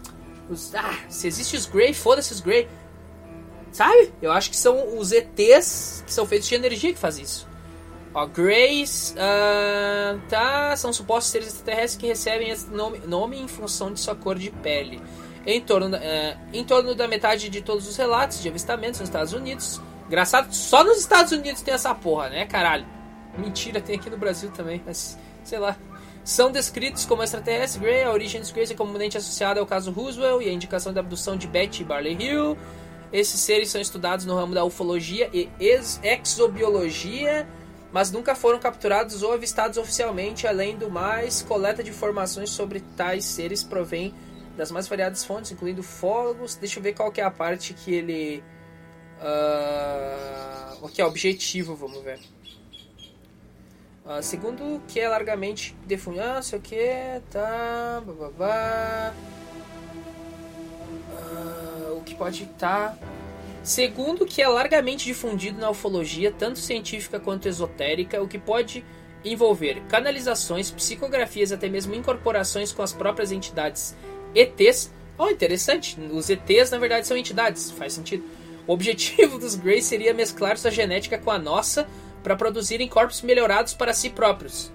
Os, 0.49 0.72
ah, 0.74 0.97
se 1.09 1.26
existe 1.26 1.57
os 1.57 1.66
Grey, 1.66 1.93
foda-se 1.93 2.33
os 2.33 2.41
Grey. 2.41 2.68
Sabe? 3.72 4.12
Eu 4.22 4.31
acho 4.33 4.51
que 4.51 4.57
são 4.57 4.97
os 4.97 5.12
ETs 5.12 6.05
que 6.07 6.12
são 6.12 6.24
feitos 6.24 6.49
de 6.49 6.55
energia 6.55 6.93
que 6.93 6.99
fazem 6.99 7.24
isso. 7.24 7.49
Ó, 8.12 8.26
Greys, 8.26 9.14
uh, 9.14 10.20
tá, 10.28 10.74
são 10.76 10.92
supostos 10.92 11.30
seres 11.30 11.48
extraterrestres 11.48 11.96
que 11.96 12.06
recebem 12.06 12.50
esse 12.50 12.68
nome, 12.68 12.98
nome 13.06 13.38
em 13.38 13.46
função 13.46 13.92
de 13.92 14.00
sua 14.00 14.16
cor 14.16 14.36
de 14.36 14.50
pele. 14.50 15.00
Em 15.46 15.61
torno, 15.61 15.96
uh, 15.96 16.38
em 16.52 16.64
torno 16.64 16.94
da 16.94 17.06
metade 17.06 17.48
de 17.48 17.61
todos 17.61 17.88
os 17.88 17.96
relatos 17.96 18.42
de 18.42 18.48
avistamentos 18.48 18.98
nos 18.98 19.08
Estados 19.08 19.32
Unidos. 19.32 19.80
Engraçado, 20.08 20.52
só 20.52 20.82
nos 20.82 20.98
Estados 20.98 21.30
Unidos 21.30 21.62
tem 21.62 21.72
essa 21.72 21.94
porra, 21.94 22.28
né, 22.30 22.46
caralho? 22.46 22.84
Mentira, 23.38 23.80
tem 23.80 23.94
aqui 23.94 24.11
no 24.11 24.16
Brasil 24.16 24.50
também, 24.50 24.82
mas 24.84 25.16
sei 25.44 25.61
lá. 25.61 25.76
São 26.24 26.50
descritos 26.50 27.06
como 27.06 27.22
extraterrestres 27.22 27.80
Grey, 27.80 28.02
a 28.02 28.11
origem 28.11 28.40
dos 28.40 28.50
Greys 28.50 28.70
é 28.70 28.74
comumente 28.74 29.16
associada 29.16 29.58
ao 29.61 29.66
caso 29.66 29.90
Roosevelt 29.90 30.44
e 30.44 30.48
a 30.48 30.52
indicação 30.52 30.92
da 30.92 31.00
abdução 31.00 31.36
de 31.36 31.46
Betty 31.46 31.84
Barley 31.84 32.16
Hill. 32.20 32.58
Esses 33.12 33.40
seres 33.40 33.70
são 33.70 33.80
estudados 33.80 34.26
no 34.26 34.34
ramo 34.34 34.52
da 34.52 34.64
ufologia 34.64 35.30
e 35.32 35.48
exobiologia 35.58 37.48
mas 37.93 38.11
nunca 38.11 38.34
foram 38.34 38.59
capturados 38.59 39.22
ou 39.22 39.32
avistados 39.32 39.76
oficialmente. 39.76 40.47
Além 40.47 40.76
do 40.76 40.91
mais, 40.91 41.43
coleta 41.43 41.82
de 41.82 41.91
informações 41.91 42.51
sobre 42.51 42.80
tais 42.97 43.24
seres 43.24 43.62
provém 43.62 44.14
das 44.57 44.70
mais 44.70 44.86
variadas 44.86 45.24
fontes, 45.24 45.51
incluindo 45.51 45.82
fólogos. 45.82 46.55
Deixa 46.55 46.78
eu 46.78 46.82
ver 46.82 46.95
qual 46.95 47.11
que 47.11 47.20
é 47.20 47.24
a 47.24 47.30
parte 47.30 47.74
que 47.74 47.93
ele. 47.93 48.45
Uh, 49.20 50.84
o 50.84 50.88
que 50.88 51.01
é 51.01 51.05
objetivo, 51.05 51.74
vamos 51.74 52.03
ver. 52.03 52.20
Uh, 54.05 54.22
segundo 54.22 54.80
que 54.88 54.99
é 54.99 55.09
largamente 55.09 55.76
difundido. 55.86 56.24
Ah, 56.24 56.43
sei 56.43 56.59
o 56.59 56.62
que, 56.62 57.20
tá. 57.30 58.03
Bababá. 58.05 59.12
Uh, 61.12 61.99
o 61.99 62.03
que 62.03 62.14
pode 62.14 62.45
estar. 62.45 62.97
Tá 62.97 63.20
Segundo, 63.62 64.24
que 64.24 64.40
é 64.40 64.48
largamente 64.48 65.04
difundido 65.04 65.61
na 65.61 65.70
ufologia, 65.70 66.32
tanto 66.32 66.58
científica 66.58 67.20
quanto 67.20 67.46
esotérica, 67.46 68.22
o 68.22 68.28
que 68.28 68.38
pode 68.38 68.84
envolver 69.24 69.82
canalizações, 69.88 70.70
psicografias, 70.70 71.52
até 71.52 71.68
mesmo 71.68 71.94
incorporações 71.94 72.72
com 72.72 72.82
as 72.82 72.92
próprias 72.92 73.30
entidades 73.30 73.94
ETs. 74.34 74.90
Oh, 75.18 75.28
interessante, 75.28 76.00
os 76.00 76.30
ETs 76.30 76.70
na 76.70 76.78
verdade 76.78 77.06
são 77.06 77.16
entidades, 77.16 77.70
faz 77.70 77.92
sentido. 77.92 78.24
O 78.66 78.72
objetivo 78.72 79.38
dos 79.38 79.54
Greys 79.54 79.84
seria 79.84 80.14
mesclar 80.14 80.56
sua 80.56 80.70
genética 80.70 81.18
com 81.18 81.30
a 81.30 81.38
nossa 81.38 81.86
para 82.22 82.36
produzirem 82.36 82.88
corpos 82.88 83.20
melhorados 83.20 83.74
para 83.74 83.92
si 83.92 84.08
próprios. 84.08 84.72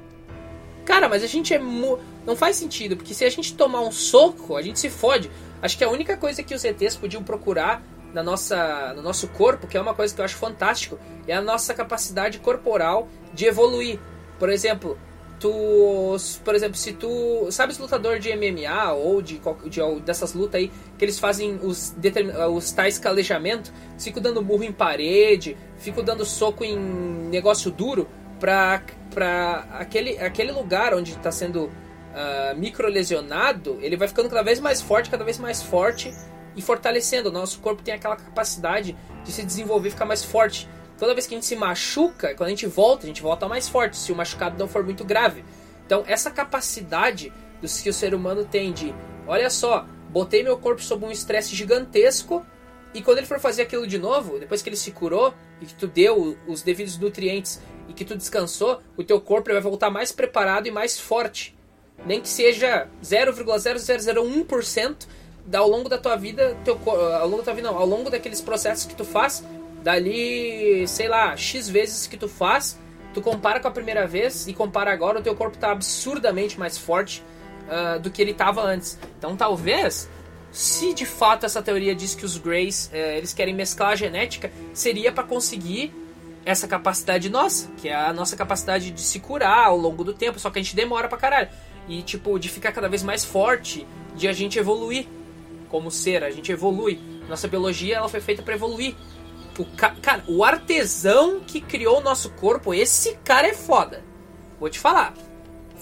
Cara, 0.83 1.09
mas 1.09 1.23
a 1.23 1.27
gente 1.27 1.53
é. 1.53 1.59
Mu... 1.59 1.97
Não 2.25 2.35
faz 2.35 2.55
sentido, 2.55 2.95
porque 2.95 3.13
se 3.13 3.25
a 3.25 3.29
gente 3.29 3.55
tomar 3.55 3.81
um 3.81 3.91
soco, 3.91 4.55
a 4.55 4.61
gente 4.61 4.79
se 4.79 4.89
fode. 4.89 5.31
Acho 5.61 5.77
que 5.77 5.83
a 5.83 5.89
única 5.89 6.15
coisa 6.17 6.43
que 6.43 6.53
os 6.53 6.63
ETs 6.63 6.95
podiam 6.95 7.23
procurar 7.23 7.83
na 8.15 8.23
nossa, 8.23 8.93
no 8.95 9.01
nosso 9.01 9.27
corpo, 9.27 9.67
que 9.67 9.77
é 9.77 9.81
uma 9.81 9.93
coisa 9.93 10.15
que 10.15 10.21
eu 10.21 10.25
acho 10.25 10.37
fantástico, 10.37 10.97
é 11.27 11.35
a 11.35 11.41
nossa 11.41 11.73
capacidade 11.73 12.39
corporal 12.39 13.09
de 13.33 13.45
evoluir. 13.45 13.99
Por 14.39 14.49
exemplo, 14.49 14.97
tu, 15.37 16.15
por 16.45 16.55
exemplo, 16.55 16.77
se 16.77 16.93
tu, 16.93 17.51
sabes 17.51 17.77
lutador 17.77 18.17
de 18.17 18.33
MMA 18.33 18.93
ou 18.93 19.21
de, 19.21 19.41
de 19.65 19.81
dessas 20.05 20.33
lutas 20.33 20.61
aí 20.61 20.71
que 20.97 21.03
eles 21.03 21.19
fazem 21.19 21.59
os 21.61 21.93
os 22.53 22.71
tais 22.71 22.97
calejamento, 22.97 23.73
ficam 23.99 24.23
dando 24.23 24.41
burro 24.41 24.63
em 24.63 24.71
parede, 24.71 25.57
ficam 25.77 26.01
dando 26.01 26.23
soco 26.23 26.63
em 26.63 26.77
negócio 26.77 27.69
duro 27.69 28.07
pra, 28.39 28.81
pra 29.13 29.67
aquele, 29.73 30.17
aquele 30.19 30.53
lugar 30.53 30.93
onde 30.93 31.11
está 31.11 31.33
sendo 31.33 31.65
uh, 31.65 32.55
microlesionado, 32.55 33.77
ele 33.81 33.97
vai 33.97 34.07
ficando 34.07 34.29
cada 34.29 34.41
vez 34.41 34.61
mais 34.61 34.81
forte, 34.81 35.09
cada 35.09 35.25
vez 35.25 35.37
mais 35.37 35.61
forte 35.61 36.13
e 36.55 36.61
fortalecendo. 36.61 37.29
O 37.29 37.31
nosso 37.31 37.59
corpo 37.59 37.81
tem 37.81 37.93
aquela 37.93 38.15
capacidade 38.15 38.95
de 39.23 39.31
se 39.31 39.43
desenvolver 39.43 39.89
ficar 39.89 40.05
mais 40.05 40.23
forte. 40.23 40.69
Toda 40.97 41.13
vez 41.13 41.27
que 41.27 41.33
a 41.33 41.37
gente 41.37 41.45
se 41.45 41.55
machuca, 41.55 42.33
quando 42.35 42.47
a 42.47 42.51
gente 42.51 42.67
volta, 42.67 43.05
a 43.05 43.07
gente 43.07 43.21
volta 43.21 43.47
mais 43.47 43.67
forte, 43.67 43.97
se 43.97 44.11
o 44.11 44.15
machucado 44.15 44.57
não 44.57 44.67
for 44.67 44.83
muito 44.83 45.03
grave. 45.03 45.43
Então, 45.85 46.03
essa 46.07 46.31
capacidade 46.31 47.33
dos 47.61 47.81
que 47.81 47.89
o 47.89 47.93
ser 47.93 48.13
humano 48.13 48.45
tem 48.45 48.71
de, 48.71 48.93
olha 49.27 49.49
só, 49.49 49.85
botei 50.09 50.43
meu 50.43 50.57
corpo 50.57 50.81
sob 50.81 51.05
um 51.05 51.11
estresse 51.11 51.55
gigantesco 51.55 52.45
e 52.95 53.01
quando 53.01 53.17
ele 53.17 53.27
for 53.27 53.41
fazer 53.41 53.63
aquilo 53.63 53.85
de 53.85 53.97
novo, 53.97 54.39
depois 54.39 54.61
que 54.61 54.69
ele 54.69 54.77
se 54.77 54.91
curou 54.91 55.33
e 55.59 55.65
que 55.65 55.75
tu 55.75 55.85
deu 55.85 56.37
os 56.47 56.61
devidos 56.61 56.97
nutrientes 56.97 57.59
e 57.89 57.93
que 57.93 58.05
tu 58.05 58.15
descansou, 58.15 58.79
o 58.95 59.03
teu 59.03 59.19
corpo 59.19 59.51
vai 59.51 59.59
voltar 59.59 59.89
mais 59.89 60.13
preparado 60.13 60.67
e 60.67 60.71
mais 60.71 60.97
forte. 60.97 61.53
Nem 62.05 62.21
que 62.21 62.29
seja 62.29 62.87
0,0001% 63.03 65.07
ao 65.53 65.69
longo 65.69 65.87
da 65.87 65.97
tua 65.97 66.15
vida, 66.15 66.57
teu, 66.63 66.79
ao 66.89 67.27
longo 67.27 67.37
da 67.37 67.43
tua 67.43 67.53
vida 67.53 67.71
não, 67.71 67.77
ao 67.77 67.85
longo 67.85 68.09
daqueles 68.09 68.41
processos 68.41 68.85
que 68.85 68.95
tu 68.95 69.05
faz, 69.05 69.43
dali, 69.83 70.87
sei 70.87 71.07
lá, 71.07 71.35
X 71.37 71.69
vezes 71.69 72.07
que 72.07 72.17
tu 72.17 72.27
faz, 72.27 72.79
tu 73.13 73.21
compara 73.21 73.59
com 73.59 73.67
a 73.67 73.71
primeira 73.71 74.07
vez 74.07 74.47
e 74.47 74.53
compara 74.53 74.91
agora, 74.91 75.19
o 75.19 75.21
teu 75.21 75.35
corpo 75.35 75.55
está 75.55 75.71
absurdamente 75.71 76.57
mais 76.57 76.77
forte 76.77 77.23
uh, 77.67 77.99
do 77.99 78.09
que 78.09 78.21
ele 78.21 78.31
estava 78.31 78.61
antes. 78.61 78.97
Então 79.17 79.35
talvez, 79.35 80.09
se 80.51 80.93
de 80.93 81.05
fato 81.05 81.45
essa 81.45 81.61
teoria 81.61 81.93
diz 81.93 82.15
que 82.15 82.25
os 82.25 82.37
Greys 82.37 82.89
uh, 82.91 82.95
eles 82.95 83.33
querem 83.33 83.53
mesclar 83.53 83.91
a 83.91 83.95
genética, 83.95 84.51
seria 84.73 85.11
para 85.11 85.23
conseguir 85.23 85.93
essa 86.43 86.67
capacidade 86.67 87.29
nossa, 87.29 87.67
que 87.77 87.89
é 87.89 87.95
a 87.95 88.13
nossa 88.13 88.35
capacidade 88.35 88.91
de 88.91 89.01
se 89.01 89.19
curar 89.19 89.65
ao 89.65 89.77
longo 89.77 90.03
do 90.03 90.13
tempo, 90.13 90.39
só 90.39 90.49
que 90.49 90.59
a 90.59 90.61
gente 90.61 90.75
demora 90.75 91.07
pra 91.07 91.17
caralho. 91.17 91.49
E 91.87 92.01
tipo, 92.01 92.39
de 92.39 92.49
ficar 92.49 92.71
cada 92.71 92.87
vez 92.89 93.03
mais 93.03 93.23
forte, 93.23 93.85
de 94.15 94.27
a 94.27 94.33
gente 94.33 94.57
evoluir 94.57 95.07
como 95.75 95.91
ser, 95.91 96.23
a 96.23 96.31
gente 96.31 96.53
evolui. 96.53 97.01
Nossa 97.27 97.49
biologia 97.49 97.97
ela 97.97 98.07
foi 98.07 98.21
feita 98.21 98.41
para 98.41 98.53
evoluir. 98.53 98.95
O 99.59 99.65
ca... 99.65 99.93
Cara, 100.01 100.23
o 100.25 100.41
artesão 100.41 101.41
que 101.41 101.59
criou 101.59 101.97
o 101.97 102.01
nosso 102.01 102.29
corpo, 102.29 102.73
esse 102.73 103.17
cara 103.25 103.45
é 103.49 103.53
foda. 103.53 104.01
Vou 104.57 104.69
te 104.69 104.79
falar. 104.79 105.13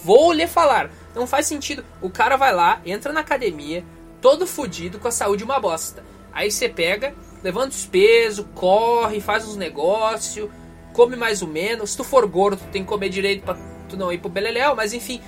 Vou 0.02 0.32
lhe 0.32 0.48
falar. 0.48 0.90
Não 1.14 1.28
faz 1.28 1.46
sentido. 1.46 1.84
O 2.02 2.10
cara 2.10 2.36
vai 2.36 2.52
lá, 2.52 2.80
entra 2.84 3.12
na 3.12 3.20
academia, 3.20 3.84
todo 4.20 4.48
fudido, 4.48 4.98
com 4.98 5.06
a 5.06 5.12
saúde 5.12 5.44
uma 5.44 5.60
bosta. 5.60 6.04
Aí 6.32 6.50
você 6.50 6.68
pega, 6.68 7.14
levanta 7.40 7.68
os 7.68 7.86
pesos, 7.86 8.44
corre, 8.52 9.20
faz 9.20 9.46
uns 9.46 9.54
negócios, 9.54 10.50
come 10.92 11.14
mais 11.14 11.40
ou 11.40 11.46
menos. 11.46 11.90
Se 11.90 11.96
tu 11.98 12.02
for 12.02 12.26
gordo, 12.26 12.56
tu 12.56 12.68
tem 12.72 12.82
que 12.82 12.88
comer 12.88 13.10
direito 13.10 13.44
pra 13.44 13.56
tu 13.88 13.96
não 13.96 14.12
ir 14.12 14.18
pro 14.18 14.28
beleléu, 14.28 14.74
mas 14.74 14.92
enfim. 14.92 15.22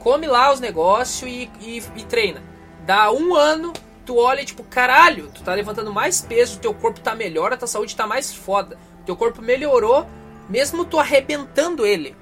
Come 0.00 0.26
lá 0.26 0.52
os 0.52 0.58
negócios 0.58 1.30
e, 1.30 1.48
e, 1.60 1.80
e 1.94 2.02
treina. 2.02 2.42
Dá 2.84 3.12
um 3.12 3.36
ano, 3.36 3.72
tu 4.04 4.16
olha 4.16 4.40
e 4.40 4.44
tipo, 4.44 4.62
caralho, 4.64 5.30
tu 5.34 5.42
tá 5.42 5.54
levantando 5.54 5.92
mais 5.92 6.20
peso, 6.20 6.60
teu 6.60 6.74
corpo 6.74 7.00
tá 7.00 7.14
melhor, 7.14 7.52
a 7.52 7.56
tua 7.56 7.68
saúde 7.68 7.96
tá 7.96 8.06
mais 8.06 8.34
foda. 8.34 8.78
Teu 9.04 9.16
corpo 9.16 9.42
melhorou, 9.42 10.06
mesmo 10.48 10.84
tu 10.84 10.98
arrebentando 10.98 11.84
ele. 11.86 12.16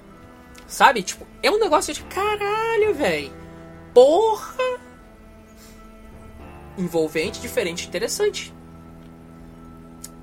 Sabe? 0.66 1.02
Tipo, 1.02 1.26
é 1.42 1.50
um 1.50 1.58
negócio 1.58 1.92
de 1.92 2.02
caralho, 2.04 2.94
velho. 2.94 3.32
Porra! 3.92 4.80
Envolvente, 6.78 7.40
diferente, 7.40 7.86
interessante. 7.86 8.54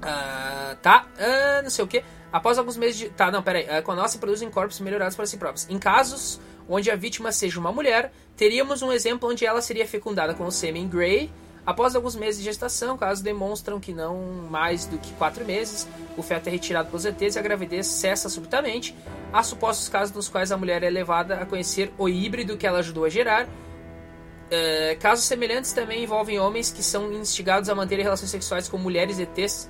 Ah, 0.02 0.76
tá, 0.82 1.06
ah, 1.20 1.62
não 1.62 1.70
sei 1.70 1.84
o 1.84 1.88
que. 1.88 2.04
Após 2.32 2.58
alguns 2.58 2.78
meses 2.78 2.98
de. 2.98 3.10
Tá, 3.10 3.32
não, 3.32 3.42
peraí. 3.42 3.66
Uh, 3.66 3.84
quando 3.84 4.00
nós 4.00 4.16
produzem 4.16 4.50
corpos 4.50 4.80
melhorados 4.80 5.16
para 5.16 5.26
si 5.26 5.38
próprios. 5.38 5.68
Em 5.70 5.80
casos 5.80 6.40
onde 6.68 6.92
a 6.92 6.96
vítima 6.96 7.32
seja 7.32 7.60
uma 7.60 7.72
mulher, 7.72 8.12
teríamos 8.38 8.82
um 8.82 8.92
exemplo 8.92 9.28
onde 9.28 9.46
ela 9.46 9.62
seria 9.62 9.88
fecundada 9.88 10.34
com 10.34 10.46
o 10.46 10.52
sêmen 10.52 10.88
Grey. 10.88 11.32
Após 11.70 11.96
alguns 11.96 12.16
meses 12.16 12.40
de 12.40 12.46
gestação, 12.46 12.98
casos 12.98 13.22
demonstram 13.24 13.80
que 13.80 13.94
não 13.94 14.18
mais 14.50 14.88
do 14.88 14.98
que 14.98 15.14
4 15.14 15.46
meses, 15.46 15.88
o 16.18 16.24
feto 16.24 16.48
é 16.48 16.50
retirado 16.50 16.88
pelos 16.90 17.06
ETs 17.06 17.36
e 17.36 17.38
a 17.38 17.44
gravidez 17.44 17.86
cessa 17.86 18.28
subitamente. 18.28 18.96
Há 19.32 19.44
supostos 19.44 19.88
casos 19.88 20.16
nos 20.16 20.28
quais 20.28 20.52
a 20.52 20.58
mulher 20.58 20.82
é 20.82 20.90
levada 20.90 21.36
a 21.36 21.46
conhecer 21.46 21.94
o 21.96 22.10
híbrido 22.10 22.58
que 22.58 22.66
ela 22.66 22.80
ajudou 22.80 23.06
a 23.06 23.10
gerar. 23.10 23.46
Uh, 23.46 25.00
casos 25.00 25.26
semelhantes 25.26 25.72
também 25.72 26.02
envolvem 26.02 26.40
homens 26.40 26.72
que 26.72 26.82
são 26.82 27.14
instigados 27.14 27.70
a 27.70 27.76
manter 27.76 28.02
relações 28.02 28.32
sexuais 28.32 28.68
com 28.68 28.80
mulheres 28.80 29.20
ETs. 29.20 29.70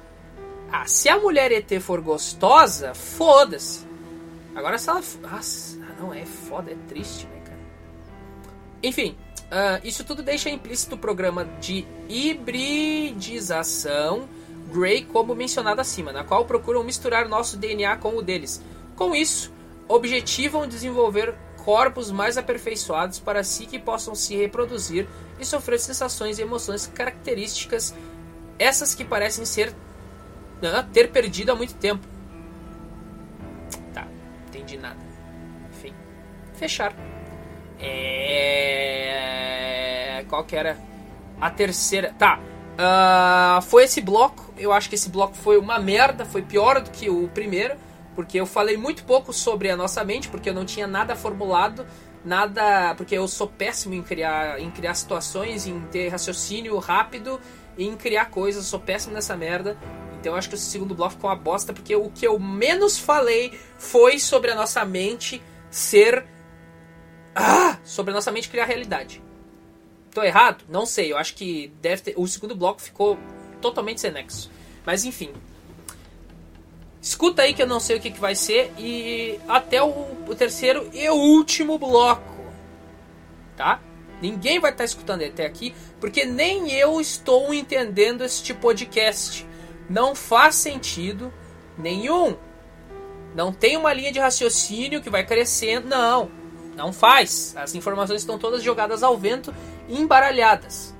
Ah, 0.72 0.86
se 0.86 1.10
a 1.10 1.20
mulher 1.20 1.52
ET 1.52 1.82
for 1.82 2.00
gostosa, 2.00 2.93
foda-se. 2.93 3.86
Agora 4.56 4.78
se 4.78 4.89
ela. 4.89 5.02
Nossa, 5.22 5.78
não, 6.00 6.14
é 6.14 6.26
foda, 6.26 6.72
é 6.72 6.78
triste, 6.88 7.28
né, 7.28 7.41
cara? 7.43 7.60
Enfim, 8.82 9.18
uh, 9.52 9.80
isso 9.84 10.04
tudo 10.04 10.24
deixa 10.24 10.50
implícito 10.50 10.95
o 10.95 10.97
programa 10.97 11.45
de 11.60 11.86
hibridização 12.08 14.28
Grey, 14.72 15.04
como 15.04 15.36
mencionado 15.36 15.82
acima, 15.82 16.12
na 16.12 16.24
qual 16.24 16.45
procuram 16.45 16.84
misturar 16.84 17.28
nosso 17.28 17.58
DNA 17.58 17.97
com 17.97 18.16
o 18.16 18.22
deles. 18.22 18.62
Com 18.95 19.16
isso, 19.16 19.52
objetivam 19.88 20.68
desenvolver 20.68 21.36
corpos 21.66 22.12
mais 22.12 22.38
aperfeiçoados 22.38 23.18
para 23.20 23.43
si 23.43 23.66
que 23.66 23.80
possam 23.80 24.14
se 24.14 24.36
reproduzir 24.36 25.08
e 25.39 25.45
sofrer 25.45 25.80
sensações 25.80 26.38
e 26.38 26.43
emoções 26.43 26.86
características, 26.88 27.95
essas 28.60 28.93
que 28.93 29.04
parecem 29.04 29.43
ser 29.45 29.70
uh, 29.70 30.84
ter 30.93 31.12
perdido 31.12 31.52
há 31.52 31.56
muito 31.56 31.74
tempo. 31.76 32.06
Tá, 33.93 34.08
entendi 34.47 34.78
nada 34.78 35.10
fechar. 36.60 36.93
É... 37.80 39.19
Qual 40.27 40.43
que 40.43 40.55
era 40.55 40.77
a 41.39 41.49
terceira? 41.49 42.13
Tá. 42.17 42.39
Uh, 42.80 43.61
foi 43.63 43.84
esse 43.84 43.99
bloco. 43.99 44.53
Eu 44.57 44.71
acho 44.71 44.88
que 44.88 44.95
esse 44.95 45.09
bloco 45.09 45.36
foi 45.36 45.57
uma 45.57 45.77
merda. 45.80 46.23
Foi 46.25 46.41
pior 46.41 46.82
do 46.82 46.89
que 46.91 47.09
o 47.09 47.27
primeiro. 47.30 47.75
Porque 48.15 48.39
eu 48.39 48.45
falei 48.45 48.77
muito 48.77 49.03
pouco 49.03 49.34
sobre 49.34 49.69
a 49.69 49.75
nossa 49.75 50.01
mente. 50.03 50.30
Porque 50.30 50.49
eu 50.49 50.53
não 50.53 50.65
tinha 50.65 50.88
nada 50.88 51.15
formulado. 51.15 51.86
Nada. 52.23 52.95
Porque 52.95 53.15
eu 53.15 53.27
sou 53.27 53.47
péssimo 53.47 53.93
em 53.95 54.03
criar, 54.03 54.59
em 54.59 54.71
criar 54.71 54.93
situações. 54.93 55.67
Em 55.67 55.80
ter 55.91 56.07
raciocínio 56.09 56.77
rápido. 56.77 57.39
Em 57.77 57.95
criar 57.95 58.25
coisas. 58.25 58.63
Eu 58.63 58.69
sou 58.69 58.80
péssimo 58.80 59.13
nessa 59.13 59.36
merda. 59.36 59.77
Então 60.19 60.34
eu 60.34 60.38
acho 60.38 60.49
que 60.49 60.55
esse 60.55 60.65
segundo 60.65 60.95
bloco 60.95 61.13
ficou 61.13 61.30
uma 61.30 61.36
bosta. 61.36 61.73
Porque 61.73 61.95
o 61.95 62.09
que 62.09 62.25
eu 62.25 62.39
menos 62.39 62.97
falei 62.97 63.59
foi 63.77 64.19
sobre 64.19 64.51
a 64.51 64.55
nossa 64.55 64.86
mente 64.86 65.41
ser 65.69 66.25
ah, 67.36 67.77
sobre 67.84 68.11
a 68.11 68.15
nossa 68.15 68.32
mente 68.32 68.49
criar 68.49 68.65
realidade. 68.65 69.21
Tô 70.11 70.23
errado? 70.23 70.63
Não 70.67 70.86
sei. 70.86 71.11
Eu 71.11 71.17
acho 71.17 71.36
que 71.36 71.71
deve 71.82 72.01
ter. 72.01 72.13
O 72.17 72.27
segundo 72.27 72.55
bloco 72.55 72.82
ficou 72.82 73.17
totalmente 73.61 74.01
sem 74.01 74.11
nexo. 74.11 74.49
Mas 74.86 75.05
enfim. 75.05 75.32
Escuta 77.01 77.43
aí 77.43 77.53
que 77.53 77.61
eu 77.61 77.67
não 77.67 77.80
sei 77.80 77.97
o 77.97 77.99
que, 77.99 78.11
que 78.11 78.19
vai 78.19 78.36
ser. 78.36 78.71
E 78.77 79.39
até 79.47 79.82
o, 79.82 79.89
o 80.27 80.36
terceiro 80.36 80.89
e 80.93 81.09
último 81.09 81.77
bloco. 81.77 82.39
Tá? 83.55 83.80
Ninguém 84.21 84.59
vai 84.59 84.71
estar 84.71 84.84
tá 84.84 84.86
escutando 84.86 85.23
até 85.23 85.45
aqui. 85.45 85.73
Porque 85.99 86.25
nem 86.25 86.71
eu 86.71 86.99
estou 86.99 87.53
entendendo 87.53 88.23
este 88.23 88.53
podcast. 88.53 89.45
Não 89.89 90.15
faz 90.15 90.55
sentido 90.55 91.32
nenhum. 91.77 92.36
Não 93.36 93.53
tem 93.53 93.77
uma 93.77 93.93
linha 93.93 94.11
de 94.11 94.19
raciocínio 94.19 95.01
que 95.01 95.09
vai 95.09 95.25
crescendo. 95.25 95.88
Não. 95.88 96.38
Não 96.80 96.93
faz. 96.93 97.53
As 97.57 97.75
informações 97.75 98.21
estão 98.21 98.39
todas 98.39 98.63
jogadas 98.63 99.03
ao 99.03 99.17
vento 99.17 99.53
e 99.89 99.99
embaralhadas. 99.99 100.95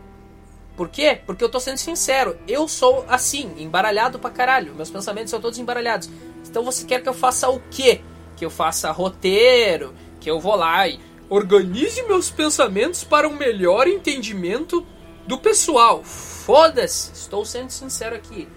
Por 0.76 0.90
quê? 0.90 1.22
Porque 1.26 1.42
eu 1.42 1.48
tô 1.48 1.58
sendo 1.58 1.78
sincero. 1.78 2.38
Eu 2.46 2.68
sou 2.68 3.06
assim, 3.08 3.54
embaralhado 3.58 4.20
pra 4.20 4.30
caralho. 4.30 4.76
Meus 4.76 4.90
pensamentos 4.90 5.32
são 5.32 5.40
todos 5.40 5.58
embaralhados. 5.58 6.10
Então 6.46 6.66
você 6.66 6.86
quer 6.86 7.02
que 7.02 7.08
eu 7.08 7.14
faça 7.14 7.50
o 7.50 7.62
quê? 7.72 8.02
Que 8.36 8.44
eu 8.44 8.50
faça 8.50 8.92
roteiro, 8.92 9.96
que 10.20 10.30
eu 10.30 10.38
vou 10.38 10.58
lá 10.58 10.86
e 10.86 11.00
organize 11.30 12.04
meus 12.04 12.30
pensamentos 12.30 13.06
para 13.06 13.30
um 13.30 13.38
melhor 13.38 13.88
entendimento 13.88 14.86
do 15.26 15.38
pessoal. 15.38 16.04
Foda-se, 16.04 17.14
estou 17.14 17.46
sendo 17.46 17.70
sincero 17.70 18.18
aqui. 18.18 18.50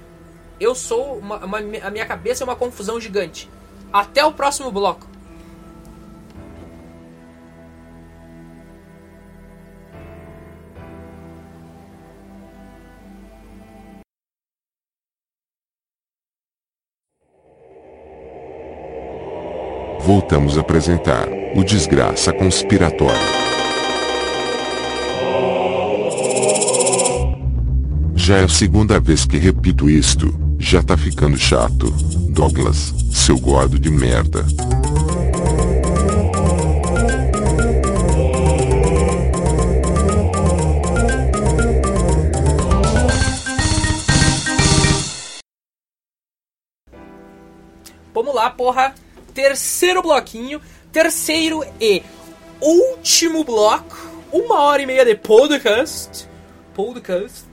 Eu 0.59 0.75
sou 0.75 1.19
uma, 1.19 1.37
uma, 1.45 1.59
a 1.59 1.91
minha 1.91 2.07
cabeça 2.07 2.43
é 2.43 2.45
uma 2.45 2.57
confusão 2.57 3.01
gigante. 3.01 3.49
Até 3.93 4.25
o 4.25 4.33
próximo 4.33 4.73
bloco. 4.73 5.12
Voltamos 20.23 20.57
a 20.57 20.61
apresentar 20.61 21.29
o 21.57 21.65
Desgraça 21.65 22.33
Conspiratória. 22.33 23.21
Já 28.15 28.39
é 28.39 28.45
a 28.45 28.49
segunda 28.49 29.01
vez 29.01 29.27
que 29.27 29.37
repito 29.37 29.91
isto, 29.91 30.33
já 30.61 30.81
tá 30.81 30.97
ficando 30.97 31.37
chato. 31.37 31.91
Douglas, 32.31 32.95
seu 33.13 33.37
gordo 33.37 33.81
de 33.81 33.91
merda. 33.91 34.47
Vamos 48.15 48.35
lá, 48.35 48.49
porra. 48.51 48.95
Terceiro 49.35 50.03
bloquinho. 50.03 50.61
Terceiro 50.91 51.65
e 51.81 52.03
último 52.61 53.45
bloco. 53.45 53.97
Uma 54.33 54.61
hora 54.61 54.83
e 54.83 54.87
meia 54.87 55.05
de 55.05 55.15
podcast. 55.15 56.29
Podcast. 56.75 57.47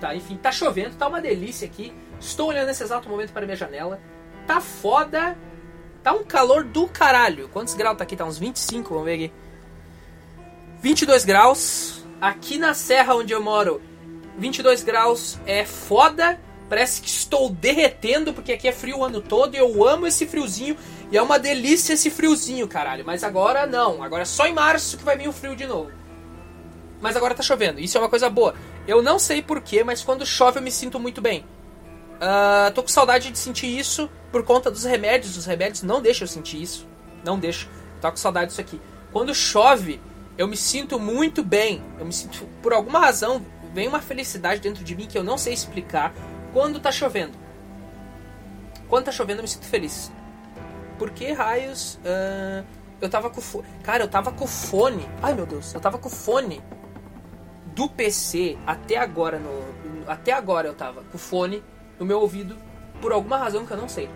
Tá, 0.00 0.14
enfim, 0.14 0.36
tá 0.36 0.50
chovendo, 0.50 0.96
tá 0.96 1.08
uma 1.08 1.20
delícia 1.20 1.66
aqui. 1.66 1.92
Estou 2.18 2.48
olhando 2.48 2.68
nesse 2.68 2.82
exato 2.82 3.08
momento 3.08 3.32
para 3.32 3.44
minha 3.44 3.56
janela. 3.56 4.00
Tá 4.46 4.60
foda. 4.60 5.36
Tá 6.02 6.12
um 6.12 6.24
calor 6.24 6.64
do 6.64 6.88
caralho. 6.88 7.48
Quantos 7.48 7.74
graus 7.74 7.98
tá 7.98 8.04
aqui? 8.04 8.16
Tá 8.16 8.24
uns 8.24 8.38
25, 8.38 8.88
vamos 8.88 9.04
ver 9.04 9.14
aqui. 9.14 9.32
22 10.80 11.24
graus. 11.24 12.04
Aqui 12.20 12.58
na 12.58 12.74
serra 12.74 13.14
onde 13.14 13.32
eu 13.32 13.42
moro, 13.42 13.80
22 14.38 14.82
graus 14.82 15.38
é 15.46 15.64
foda. 15.64 16.40
Parece 16.68 17.00
que 17.00 17.08
estou 17.08 17.50
derretendo, 17.50 18.32
porque 18.32 18.52
aqui 18.52 18.68
é 18.68 18.72
frio 18.72 18.98
o 18.98 19.04
ano 19.04 19.20
todo 19.20 19.54
e 19.54 19.58
eu 19.58 19.86
amo 19.86 20.06
esse 20.06 20.26
friozinho. 20.26 20.76
E 21.10 21.16
é 21.16 21.22
uma 21.22 21.38
delícia 21.38 21.94
esse 21.94 22.08
friozinho, 22.08 22.68
caralho. 22.68 23.04
Mas 23.04 23.24
agora 23.24 23.66
não. 23.66 24.02
Agora 24.02 24.22
é 24.22 24.26
só 24.26 24.46
em 24.46 24.52
março 24.52 24.96
que 24.96 25.04
vai 25.04 25.16
vir 25.16 25.28
o 25.28 25.32
frio 25.32 25.56
de 25.56 25.66
novo. 25.66 25.90
Mas 27.00 27.16
agora 27.16 27.34
tá 27.34 27.42
chovendo. 27.42 27.80
Isso 27.80 27.96
é 27.96 28.00
uma 28.00 28.08
coisa 28.08 28.30
boa. 28.30 28.54
Eu 28.86 29.02
não 29.02 29.18
sei 29.18 29.42
porquê, 29.42 29.82
mas 29.82 30.02
quando 30.02 30.24
chove 30.24 30.58
eu 30.58 30.62
me 30.62 30.70
sinto 30.70 31.00
muito 31.00 31.20
bem. 31.20 31.44
Uh, 32.20 32.70
tô 32.74 32.82
com 32.82 32.88
saudade 32.88 33.30
de 33.30 33.38
sentir 33.38 33.66
isso 33.66 34.08
por 34.30 34.44
conta 34.44 34.70
dos 34.70 34.84
remédios. 34.84 35.36
Os 35.36 35.46
remédios 35.46 35.82
não 35.82 36.00
deixam 36.00 36.24
eu 36.24 36.28
sentir 36.28 36.62
isso. 36.62 36.86
Não 37.24 37.38
deixam. 37.38 37.68
Tô 38.00 38.10
com 38.10 38.16
saudade 38.16 38.48
disso 38.48 38.60
aqui. 38.60 38.80
Quando 39.12 39.34
chove, 39.34 40.00
eu 40.38 40.46
me 40.46 40.56
sinto 40.56 40.98
muito 41.00 41.42
bem. 41.42 41.82
Eu 41.98 42.04
me 42.04 42.12
sinto, 42.12 42.46
por 42.62 42.72
alguma 42.72 43.00
razão, 43.00 43.44
vem 43.74 43.88
uma 43.88 44.00
felicidade 44.00 44.60
dentro 44.60 44.84
de 44.84 44.94
mim 44.94 45.06
que 45.06 45.18
eu 45.18 45.24
não 45.24 45.36
sei 45.36 45.52
explicar 45.52 46.14
quando 46.52 46.78
tá 46.78 46.92
chovendo. 46.92 47.36
Quando 48.88 49.06
tá 49.06 49.12
chovendo 49.12 49.40
eu 49.40 49.42
me 49.42 49.48
sinto 49.48 49.66
feliz. 49.66 50.12
Por 51.00 51.08
que 51.08 51.32
raios 51.32 51.94
uh, 52.04 52.62
eu 53.00 53.08
tava 53.08 53.30
com 53.30 53.40
fone. 53.40 53.66
Cara, 53.82 54.04
eu 54.04 54.08
tava 54.08 54.30
com 54.30 54.46
fone. 54.46 55.08
Ai 55.22 55.32
meu 55.32 55.46
Deus, 55.46 55.72
eu 55.72 55.80
tava 55.80 55.96
com 55.96 56.10
fone 56.10 56.62
do 57.74 57.88
PC 57.88 58.58
até 58.66 58.98
agora 58.98 59.38
no. 59.38 60.04
Até 60.06 60.30
agora 60.30 60.68
eu 60.68 60.74
tava 60.74 61.02
com 61.04 61.16
fone 61.16 61.64
no 61.98 62.04
meu 62.04 62.20
ouvido 62.20 62.54
por 63.00 63.12
alguma 63.12 63.38
razão 63.38 63.64
que 63.64 63.72
eu 63.72 63.78
não 63.78 63.88
sei. 63.88 64.10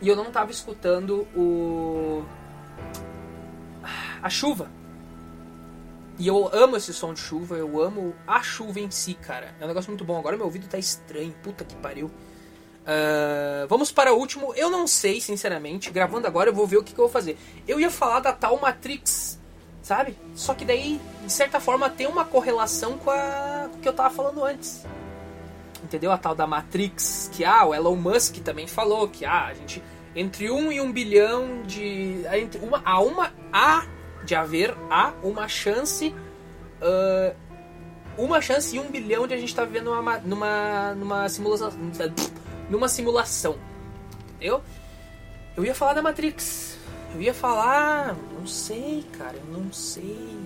E 0.00 0.08
eu 0.08 0.16
não 0.16 0.30
tava 0.30 0.50
escutando 0.50 1.28
o. 1.36 2.24
a 4.22 4.30
chuva. 4.30 4.70
E 6.18 6.26
eu 6.26 6.48
amo 6.54 6.78
esse 6.78 6.94
som 6.94 7.12
de 7.12 7.20
chuva, 7.20 7.56
eu 7.56 7.82
amo 7.82 8.14
a 8.26 8.42
chuva 8.42 8.80
em 8.80 8.90
si, 8.90 9.12
cara. 9.12 9.54
É 9.60 9.64
um 9.66 9.68
negócio 9.68 9.90
muito 9.90 10.06
bom. 10.06 10.18
Agora 10.18 10.38
meu 10.38 10.46
ouvido 10.46 10.66
tá 10.66 10.78
estranho, 10.78 11.34
puta 11.42 11.66
que 11.66 11.76
pariu. 11.76 12.10
Uh, 12.82 13.66
vamos 13.68 13.92
para 13.92 14.12
o 14.12 14.16
último. 14.16 14.54
Eu 14.54 14.70
não 14.70 14.86
sei, 14.86 15.20
sinceramente. 15.20 15.90
Gravando 15.90 16.26
agora, 16.26 16.50
eu 16.50 16.54
vou 16.54 16.66
ver 16.66 16.78
o 16.78 16.82
que, 16.82 16.92
que 16.92 17.00
eu 17.00 17.04
vou 17.04 17.12
fazer. 17.12 17.38
Eu 17.66 17.78
ia 17.78 17.90
falar 17.90 18.20
da 18.20 18.32
tal 18.32 18.58
Matrix, 18.58 19.38
sabe? 19.82 20.16
Só 20.34 20.54
que 20.54 20.64
daí, 20.64 21.00
de 21.24 21.32
certa 21.32 21.60
forma, 21.60 21.90
tem 21.90 22.06
uma 22.06 22.24
correlação 22.24 22.98
com, 22.98 23.10
a, 23.10 23.68
com 23.70 23.78
o 23.78 23.80
que 23.80 23.88
eu 23.88 23.92
tava 23.92 24.10
falando 24.14 24.44
antes. 24.44 24.84
Entendeu? 25.82 26.12
A 26.12 26.18
tal 26.18 26.34
da 26.34 26.46
Matrix, 26.46 27.30
que 27.32 27.44
ah, 27.44 27.66
o 27.66 27.74
Elon 27.74 27.96
Musk 27.96 28.36
também 28.38 28.66
falou 28.66 29.08
que 29.08 29.24
ah, 29.24 29.46
a 29.46 29.54
gente. 29.54 29.82
Entre 30.14 30.50
um 30.50 30.72
e 30.72 30.80
um 30.80 30.90
bilhão 30.90 31.62
de. 31.62 32.22
Entre 32.32 32.60
uma, 32.60 32.82
a 32.84 33.00
uma. 33.00 33.32
A 33.52 33.86
de 34.24 34.34
haver 34.34 34.76
há 34.90 35.14
uma 35.22 35.48
chance 35.48 36.14
uh, 36.82 37.34
uma 38.18 38.40
chance 38.40 38.76
e 38.76 38.78
um 38.78 38.90
bilhão 38.90 39.26
de 39.26 39.34
a 39.34 39.36
gente 39.36 39.48
estar 39.48 39.62
tá 39.62 39.68
vivendo 39.68 39.94
numa, 39.94 40.18
numa, 40.18 40.94
numa 40.94 41.28
simulação 41.28 41.70
numa 42.70 42.88
simulação 42.88 43.56
entendeu? 44.36 44.62
eu 45.56 45.64
ia 45.64 45.74
falar 45.74 45.94
da 45.94 46.02
Matrix 46.02 46.78
eu 47.14 47.20
ia 47.20 47.34
falar 47.34 48.16
não 48.38 48.46
sei 48.46 49.04
cara 49.18 49.36
eu 49.36 49.58
não 49.58 49.72
sei 49.72 50.38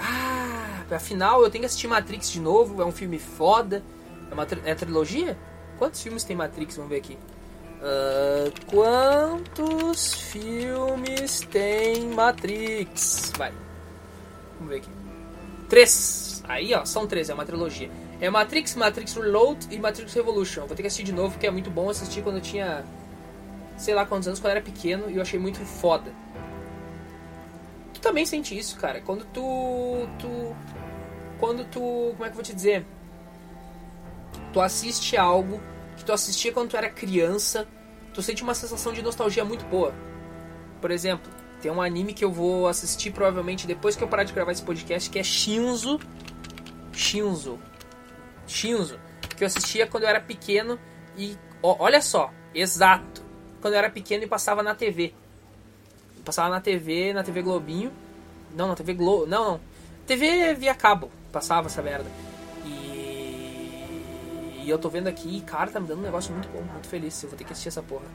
ah 0.00 0.82
afinal 0.90 1.42
eu 1.42 1.50
tenho 1.50 1.62
que 1.62 1.66
assistir 1.66 1.86
Matrix 1.86 2.30
de 2.30 2.40
novo 2.40 2.82
é 2.82 2.84
um 2.84 2.92
filme 2.92 3.18
foda 3.18 3.84
é 4.30 4.34
uma 4.34 4.46
é 4.64 4.74
trilogia 4.74 5.38
quantos 5.78 6.02
filmes 6.02 6.24
tem 6.24 6.34
Matrix 6.34 6.76
vamos 6.76 6.90
ver 6.90 6.96
aqui 6.96 7.18
Uh, 7.76 8.50
quantos 8.66 10.14
filmes 10.14 11.40
tem 11.52 12.08
Matrix? 12.08 13.32
Vai. 13.36 13.52
Vamos 14.58 14.70
ver 14.70 14.76
aqui. 14.78 14.88
Três. 15.68 16.42
Aí, 16.48 16.74
ó, 16.74 16.84
são 16.84 17.06
três, 17.06 17.28
é 17.28 17.34
uma 17.34 17.44
trilogia. 17.44 17.90
É 18.20 18.30
Matrix, 18.30 18.74
Matrix 18.74 19.14
Reload 19.14 19.66
e 19.70 19.78
Matrix 19.78 20.14
Revolution. 20.14 20.66
Vou 20.66 20.74
ter 20.74 20.82
que 20.82 20.86
assistir 20.86 21.04
de 21.04 21.12
novo, 21.12 21.32
porque 21.32 21.46
é 21.46 21.50
muito 21.50 21.70
bom 21.70 21.90
assistir 21.90 22.22
quando 22.22 22.36
eu 22.36 22.42
tinha. 22.42 22.84
Sei 23.76 23.94
lá 23.94 24.06
quantos 24.06 24.26
anos, 24.26 24.40
quando 24.40 24.52
eu 24.52 24.56
era 24.56 24.62
pequeno, 24.62 25.10
e 25.10 25.16
eu 25.16 25.22
achei 25.22 25.38
muito 25.38 25.58
foda. 25.60 26.10
Tu 27.92 28.00
também 28.00 28.24
sente 28.24 28.56
isso, 28.56 28.76
cara. 28.76 29.00
Quando 29.00 29.24
tu. 29.26 30.08
Tu. 30.18 30.56
Quando 31.38 31.64
tu. 31.64 31.80
Como 32.12 32.24
é 32.24 32.28
que 32.28 32.32
eu 32.32 32.36
vou 32.36 32.42
te 32.42 32.54
dizer? 32.54 32.86
Tu 34.52 34.60
assiste 34.60 35.16
algo 35.16 35.60
que 35.96 36.04
tu 36.04 36.12
assistia 36.12 36.52
quando 36.52 36.70
tu 36.70 36.76
era 36.76 36.88
criança, 36.88 37.66
tu 38.14 38.22
sente 38.22 38.42
uma 38.42 38.54
sensação 38.54 38.92
de 38.92 39.02
nostalgia 39.02 39.44
muito 39.44 39.64
boa. 39.66 39.94
Por 40.80 40.90
exemplo, 40.90 41.30
tem 41.60 41.70
um 41.70 41.80
anime 41.80 42.14
que 42.14 42.24
eu 42.24 42.30
vou 42.30 42.68
assistir 42.68 43.10
provavelmente 43.10 43.66
depois 43.66 43.96
que 43.96 44.04
eu 44.04 44.08
parar 44.08 44.24
de 44.24 44.32
gravar 44.32 44.52
esse 44.52 44.62
podcast, 44.62 45.10
que 45.10 45.18
é 45.18 45.22
Shinzo. 45.22 46.00
Shinzo. 46.92 47.58
Shinzo. 48.46 48.98
Que 49.36 49.44
eu 49.44 49.46
assistia 49.46 49.86
quando 49.86 50.04
eu 50.04 50.08
era 50.08 50.20
pequeno 50.20 50.78
e. 51.16 51.36
Ó, 51.62 51.76
olha 51.78 52.00
só, 52.00 52.32
exato. 52.54 53.22
Quando 53.60 53.74
eu 53.74 53.78
era 53.78 53.90
pequeno 53.90 54.24
e 54.24 54.26
passava 54.26 54.62
na 54.62 54.74
TV. 54.74 55.14
Passava 56.24 56.48
na 56.48 56.60
TV, 56.60 57.12
na 57.12 57.22
TV 57.22 57.42
Globinho. 57.42 57.92
Não, 58.54 58.68
na 58.68 58.74
TV 58.74 58.94
Globo. 58.94 59.26
Não, 59.26 59.52
não. 59.52 59.60
TV 60.06 60.54
via 60.54 60.74
cabo. 60.74 61.10
Passava 61.32 61.66
essa 61.66 61.82
merda. 61.82 62.10
E 64.66 64.68
eu 64.68 64.80
tô 64.80 64.88
vendo 64.88 65.06
aqui, 65.06 65.40
cara, 65.42 65.70
tá 65.70 65.78
me 65.78 65.86
dando 65.86 66.00
um 66.00 66.02
negócio 66.02 66.32
muito 66.32 66.48
bom, 66.48 66.60
muito 66.60 66.88
feliz. 66.88 67.22
Eu 67.22 67.28
vou 67.28 67.38
ter 67.38 67.44
que 67.44 67.52
assistir 67.52 67.68
essa 67.68 67.84
porra. 67.84 68.06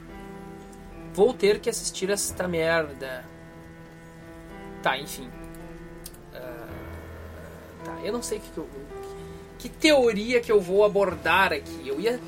Vou 1.14 1.32
ter 1.32 1.58
que 1.60 1.70
assistir 1.70 2.10
esta 2.10 2.46
merda. 2.46 3.24
Tá, 4.82 4.98
enfim. 4.98 5.30
Uh, 6.34 7.84
tá, 7.84 7.98
eu 8.04 8.12
não 8.12 8.22
sei 8.22 8.38
que, 8.38 8.50
que, 8.50 8.58
eu, 8.58 8.68
que 9.62 9.68
teoria 9.68 10.40
que 10.40 10.50
eu 10.50 10.60
vou 10.60 10.84
abordar 10.84 11.52
aqui. 11.52 11.86
Eu 11.86 12.00
ia. 12.00 12.20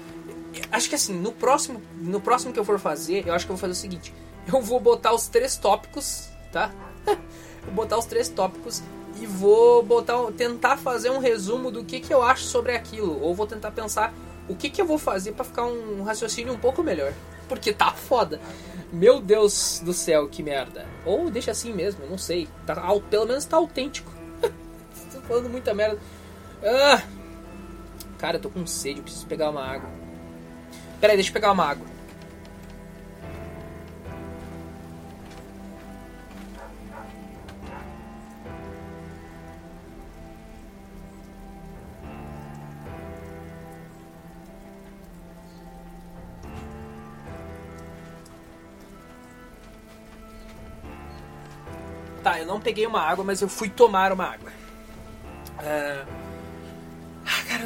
Acho 0.71 0.89
que 0.89 0.95
assim, 0.95 1.13
no 1.13 1.33
próximo, 1.33 1.83
no 2.01 2.21
próximo 2.21 2.53
que 2.53 2.61
eu 2.61 2.65
for 2.65 2.79
fazer, 2.79 3.27
eu 3.27 3.35
acho 3.35 3.45
que 3.45 3.51
eu 3.51 3.57
vou 3.57 3.61
fazer 3.61 3.73
o 3.73 3.77
seguinte: 3.77 4.15
eu 4.47 4.63
vou 4.63 4.79
botar 4.79 5.13
os 5.13 5.27
três 5.27 5.57
tópicos, 5.57 6.29
tá? 6.53 6.71
vou 7.65 7.75
botar 7.75 7.99
os 7.99 8.05
três 8.05 8.29
tópicos 8.29 8.85
e 9.21 9.27
vou 9.27 9.83
botar, 9.83 10.31
tentar 10.37 10.77
fazer 10.77 11.11
um 11.11 11.19
resumo 11.19 11.73
do 11.73 11.85
que, 11.85 11.99
que 11.99 12.15
eu 12.15 12.23
acho 12.23 12.45
sobre 12.45 12.73
aquilo. 12.73 13.21
Ou 13.21 13.35
vou 13.35 13.49
tentar 13.49 13.73
pensar 13.73 14.15
o 14.49 14.55
que, 14.55 14.71
que 14.71 14.81
eu 14.81 14.87
vou 14.87 14.99
fazer 14.99 15.33
para 15.33 15.45
ficar 15.45 15.65
um 15.65 16.05
raciocínio 16.05 16.53
um 16.53 16.59
pouco 16.59 16.85
melhor. 16.85 17.13
Porque 17.49 17.73
tá 17.73 17.91
foda. 17.91 18.41
Meu 18.93 19.21
Deus 19.21 19.83
do 19.85 19.93
céu, 19.93 20.29
que 20.29 20.41
merda. 20.41 20.87
Ou 21.05 21.29
deixa 21.33 21.51
assim 21.51 21.73
mesmo, 21.73 22.07
não 22.07 22.17
sei. 22.17 22.49
Tá, 22.65 22.77
pelo 23.11 23.27
menos 23.27 23.45
tá 23.45 23.57
autêntico. 23.57 24.13
Tô 25.13 25.21
falando 25.23 25.51
muita 25.51 25.75
merda. 25.75 25.99
Ah, 26.63 27.03
Cara, 28.19 28.37
eu 28.37 28.41
tô 28.41 28.49
com 28.49 28.67
sede, 28.67 29.01
eu 29.01 29.05
preciso 29.05 29.27
pegar 29.27 29.51
uma 29.51 29.65
água. 29.65 29.89
Pera 31.01 31.13
aí, 31.13 31.17
deixa 31.17 31.31
eu 31.31 31.35
pegar 31.35 31.53
uma 31.53 31.65
água. 31.65 31.87
Tá, 52.23 52.41
eu 52.41 52.47
não 52.47 52.59
peguei 52.59 52.87
uma 52.87 53.03
água, 53.03 53.23
mas 53.23 53.43
eu 53.43 53.49
fui 53.51 53.69
tomar 53.69 54.11
uma 54.11 54.25
água. 54.25 54.51
Uh, 55.59 56.14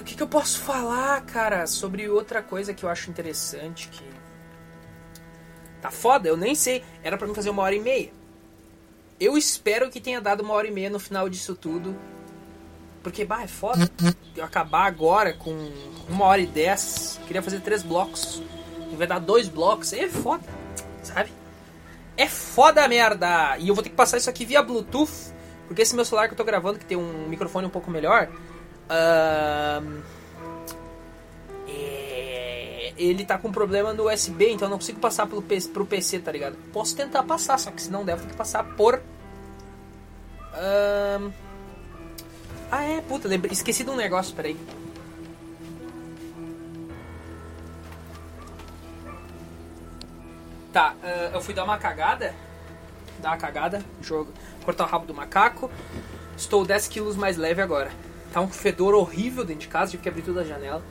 que, 0.09 0.17
que 0.17 0.23
eu 0.23 0.29
posso 0.29 0.61
falar, 0.61 1.21
cara, 1.27 1.67
sobre 1.67 2.09
outra 2.09 2.43
coisa 2.43 2.73
que 2.73 2.83
eu 2.83 2.89
acho 2.89 3.11
interessante 3.11 3.89
que. 3.89 4.03
Tá 5.83 5.91
foda, 5.91 6.29
eu 6.29 6.37
nem 6.37 6.55
sei. 6.55 6.83
Era 7.03 7.19
pra 7.19 7.29
mim 7.29 7.35
fazer 7.35 7.51
uma 7.51 7.63
hora 7.63 7.75
e 7.75 7.81
meia. 7.81 8.11
Eu 9.21 9.37
espero 9.37 9.91
que 9.91 10.01
tenha 10.01 10.21
dado 10.21 10.41
uma 10.43 10.55
hora 10.55 10.67
e 10.67 10.71
meia 10.71 10.89
no 10.89 10.99
final 10.99 11.29
disso 11.29 11.55
tudo. 11.55 11.95
Porque, 13.03 13.25
bah, 13.25 13.43
é 13.43 13.47
foda 13.47 13.89
eu 14.35 14.45
acabar 14.45 14.87
agora 14.87 15.35
com 15.35 15.71
uma 16.09 16.25
hora 16.25 16.41
e 16.41 16.47
dez. 16.47 17.21
Queria 17.27 17.43
fazer 17.43 17.61
três 17.61 17.83
blocos. 17.83 18.43
Vai 18.97 19.07
dar 19.07 19.19
dois 19.19 19.47
blocos. 19.47 19.93
É 19.93 20.09
foda, 20.09 20.43
sabe? 21.03 21.31
É 22.17 22.27
foda 22.27 22.89
merda! 22.89 23.57
E 23.59 23.69
eu 23.69 23.75
vou 23.75 23.85
ter 23.85 23.91
que 23.91 23.95
passar 23.95 24.17
isso 24.17 24.31
aqui 24.31 24.45
via 24.45 24.63
Bluetooth. 24.63 25.33
Porque 25.67 25.83
esse 25.83 25.95
meu 25.95 26.05
celular 26.05 26.29
que 26.29 26.33
eu 26.33 26.37
tô 26.39 26.45
gravando, 26.45 26.79
que 26.79 26.87
tem 26.87 26.97
um 26.97 27.29
microfone 27.29 27.67
um 27.67 27.71
pouco 27.71 27.91
melhor. 27.91 28.29
Ahn, 28.89 30.03
é, 31.69 32.93
ele 32.97 33.25
tá 33.25 33.39
com 33.39 33.53
problema 33.53 33.93
no 33.93 34.11
USB, 34.11 34.51
então 34.51 34.67
eu 34.67 34.71
não 34.71 34.79
consigo 34.79 35.01
passar 35.01 35.27
pelo 35.27 35.43
pro 35.43 35.87
PC, 35.87 36.21
tá 36.21 36.33
ligado? 36.33 36.57
Posso 36.73 36.97
tentar 36.97 37.23
passar, 37.23 37.59
só 37.59 37.71
que 37.71 37.83
se 37.83 37.91
não 37.91 38.05
der, 38.05 38.13
eu 38.13 38.21
ter 38.21 38.29
que 38.29 38.37
passar 38.37 38.65
por. 38.65 39.01
ahn, 40.55 41.31
ah, 42.71 42.83
é, 42.85 43.01
puta, 43.01 43.29
esqueci 43.51 43.83
de 43.83 43.91
um 43.91 43.97
negócio, 43.97 44.35
peraí. 44.35 44.57
Tá, 50.73 50.95
ah, 51.03 51.31
eu 51.33 51.41
fui 51.41 51.55
dar 51.55 51.65
uma 51.65 51.79
cagada. 51.79 52.35
Dar 53.21 53.31
uma 53.31 53.37
cagada, 53.37 53.83
jogo, 54.03 54.33
cortar 54.65 54.85
o 54.85 54.87
rabo 54.87 55.07
do 55.07 55.15
macaco. 55.15 55.71
Estou 56.37 56.65
10 56.65 56.89
quilos 56.89 57.17
mais 57.17 57.37
leve 57.37 57.63
agora. 57.63 57.91
Tá 58.33 58.41
um 58.41 58.49
fedor 58.49 58.95
horrível 58.95 59.45
dentro 59.45 59.63
de 59.63 59.69
casa, 59.69 59.91
tive 59.91 60.03
que 60.03 60.09
abrir 60.09 60.23
toda 60.23 60.43
a 60.43 60.45
janela. 60.45 60.83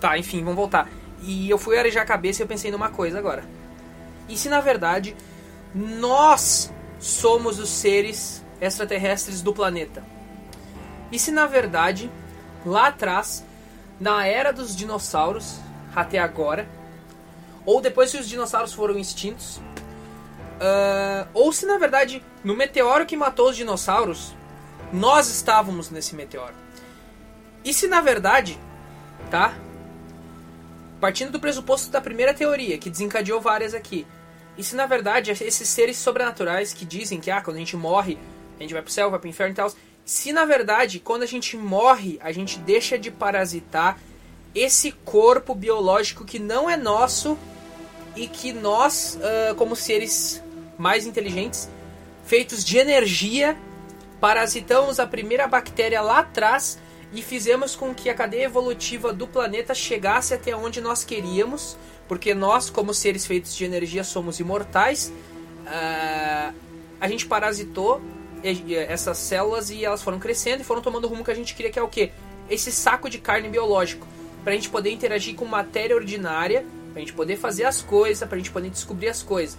Tá, 0.00 0.18
enfim, 0.18 0.40
vamos 0.40 0.56
voltar. 0.56 0.88
E 1.22 1.48
eu 1.48 1.58
fui 1.58 1.78
arejar 1.78 2.02
a 2.02 2.06
cabeça 2.06 2.42
e 2.42 2.44
eu 2.44 2.46
pensei 2.46 2.70
numa 2.70 2.90
coisa 2.90 3.18
agora. 3.18 3.44
E 4.28 4.36
se 4.36 4.48
na 4.48 4.60
verdade 4.60 5.16
nós 5.74 6.72
somos 6.98 7.58
os 7.58 7.68
seres 7.68 8.44
extraterrestres 8.60 9.42
do 9.42 9.52
planeta? 9.52 10.04
E 11.10 11.18
se 11.18 11.30
na 11.30 11.46
verdade, 11.46 12.10
lá 12.64 12.88
atrás, 12.88 13.44
na 14.00 14.26
era 14.26 14.52
dos 14.52 14.74
dinossauros, 14.74 15.58
até 15.94 16.18
agora, 16.18 16.68
ou 17.64 17.80
depois 17.80 18.10
que 18.10 18.18
os 18.18 18.28
dinossauros 18.28 18.72
foram 18.72 18.98
extintos, 18.98 19.60
ah, 20.60 21.26
ou 21.34 21.52
se 21.52 21.66
na 21.66 21.78
verdade, 21.78 22.22
no 22.42 22.56
meteoro 22.56 23.06
que 23.06 23.16
matou 23.16 23.50
os 23.50 23.56
dinossauros, 23.56 24.34
nós 24.92 25.28
estávamos 25.28 25.90
nesse 25.90 26.14
meteoro. 26.14 26.54
E 27.64 27.72
se 27.72 27.86
na 27.86 28.00
verdade, 28.00 28.58
tá? 29.30 29.56
Partindo 31.00 31.32
do 31.32 31.40
pressuposto 31.40 31.90
da 31.90 32.00
primeira 32.00 32.34
teoria, 32.34 32.78
que 32.78 32.90
desencadeou 32.90 33.40
várias 33.40 33.74
aqui. 33.74 34.06
E 34.56 34.62
se 34.62 34.76
na 34.76 34.86
verdade 34.86 35.30
esses 35.30 35.68
seres 35.68 35.96
sobrenaturais 35.96 36.72
que 36.72 36.84
dizem 36.84 37.20
que 37.20 37.30
ah, 37.30 37.40
quando 37.40 37.56
a 37.56 37.60
gente 37.60 37.76
morre, 37.76 38.18
a 38.58 38.62
gente 38.62 38.72
vai 38.72 38.82
pro 38.82 38.92
céu, 38.92 39.10
vai 39.10 39.18
pro 39.18 39.28
inferno 39.28 39.52
e 39.52 39.56
tal. 39.56 39.72
Se 40.04 40.32
na 40.32 40.44
verdade, 40.44 41.00
quando 41.00 41.22
a 41.22 41.26
gente 41.26 41.56
morre, 41.56 42.18
a 42.22 42.30
gente 42.30 42.58
deixa 42.58 42.98
de 42.98 43.10
parasitar 43.10 43.98
esse 44.54 44.92
corpo 44.92 45.54
biológico 45.54 46.24
que 46.24 46.38
não 46.38 46.70
é 46.70 46.76
nosso 46.76 47.36
e 48.14 48.28
que 48.28 48.52
nós, 48.52 49.18
ah, 49.22 49.54
como 49.54 49.74
seres 49.74 50.42
mais 50.78 51.06
inteligentes, 51.06 51.68
feitos 52.24 52.64
de 52.64 52.78
energia, 52.78 53.56
parasitamos 54.24 54.98
a 54.98 55.06
primeira 55.06 55.46
bactéria 55.46 56.00
lá 56.00 56.20
atrás 56.20 56.78
e 57.12 57.20
fizemos 57.20 57.76
com 57.76 57.94
que 57.94 58.08
a 58.08 58.14
cadeia 58.14 58.44
evolutiva 58.44 59.12
do 59.12 59.26
planeta 59.26 59.74
chegasse 59.74 60.32
até 60.32 60.56
onde 60.56 60.80
nós 60.80 61.04
queríamos, 61.04 61.76
porque 62.08 62.32
nós, 62.32 62.70
como 62.70 62.94
seres 62.94 63.26
feitos 63.26 63.54
de 63.54 63.66
energia, 63.66 64.02
somos 64.02 64.40
imortais. 64.40 65.12
Ah, 65.66 66.54
a 66.98 67.06
gente 67.06 67.26
parasitou 67.26 68.00
essas 68.88 69.18
células 69.18 69.68
e 69.68 69.84
elas 69.84 70.02
foram 70.02 70.18
crescendo 70.18 70.62
e 70.62 70.64
foram 70.64 70.80
tomando 70.80 71.04
o 71.04 71.08
rumo 71.08 71.22
que 71.22 71.30
a 71.30 71.34
gente 71.34 71.54
queria, 71.54 71.70
que 71.70 71.78
é 71.78 71.82
o 71.82 71.88
quê? 71.88 72.10
Esse 72.48 72.72
saco 72.72 73.10
de 73.10 73.18
carne 73.18 73.50
biológico, 73.50 74.06
para 74.42 74.54
a 74.54 74.56
gente 74.56 74.70
poder 74.70 74.88
interagir 74.90 75.34
com 75.34 75.44
matéria 75.44 75.94
ordinária, 75.94 76.64
para 76.92 76.96
a 76.96 77.00
gente 77.00 77.12
poder 77.12 77.36
fazer 77.36 77.64
as 77.64 77.82
coisas, 77.82 78.26
para 78.26 78.36
a 78.36 78.38
gente 78.38 78.50
poder 78.50 78.70
descobrir 78.70 79.10
as 79.10 79.22
coisas. 79.22 79.58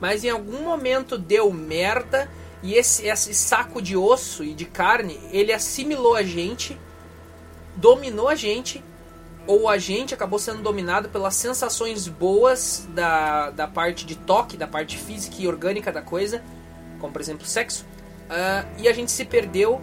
Mas 0.00 0.24
em 0.24 0.30
algum 0.30 0.62
momento 0.62 1.18
deu 1.18 1.52
merda 1.52 2.30
e 2.64 2.76
esse, 2.76 3.06
esse 3.06 3.34
saco 3.34 3.82
de 3.82 3.94
osso 3.94 4.42
e 4.42 4.54
de 4.54 4.64
carne, 4.64 5.20
ele 5.30 5.52
assimilou 5.52 6.16
a 6.16 6.22
gente, 6.22 6.80
dominou 7.76 8.26
a 8.26 8.34
gente, 8.34 8.82
ou 9.46 9.68
a 9.68 9.76
gente 9.76 10.14
acabou 10.14 10.38
sendo 10.38 10.62
dominado 10.62 11.10
pelas 11.10 11.34
sensações 11.34 12.08
boas 12.08 12.88
da, 12.94 13.50
da 13.50 13.68
parte 13.68 14.06
de 14.06 14.14
toque, 14.16 14.56
da 14.56 14.66
parte 14.66 14.96
física 14.96 15.36
e 15.40 15.46
orgânica 15.46 15.92
da 15.92 16.00
coisa, 16.00 16.42
como 17.00 17.12
por 17.12 17.20
exemplo 17.20 17.44
sexo, 17.44 17.84
ah, 18.30 18.64
e 18.78 18.88
a 18.88 18.94
gente 18.94 19.12
se 19.12 19.26
perdeu 19.26 19.78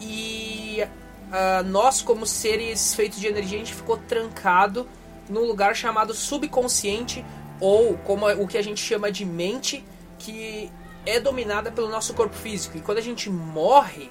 e 0.00 0.84
ah, 1.30 1.62
nós 1.62 2.02
como 2.02 2.26
seres 2.26 2.92
feitos 2.92 3.20
de 3.20 3.28
energia 3.28 3.56
a 3.56 3.60
gente 3.60 3.72
ficou 3.72 3.98
trancado 3.98 4.88
num 5.28 5.44
lugar 5.44 5.76
chamado 5.76 6.12
subconsciente 6.12 7.24
ou 7.60 7.96
como 7.98 8.28
o 8.28 8.48
que 8.48 8.58
a 8.58 8.62
gente 8.62 8.80
chama 8.80 9.12
de 9.12 9.24
mente 9.24 9.84
que 10.18 10.72
é 11.06 11.18
dominada 11.20 11.70
pelo 11.70 11.88
nosso 11.88 12.12
corpo 12.12 12.34
físico 12.34 12.76
e 12.76 12.80
quando 12.80 12.98
a 12.98 13.02
gente 13.02 13.30
morre 13.30 14.10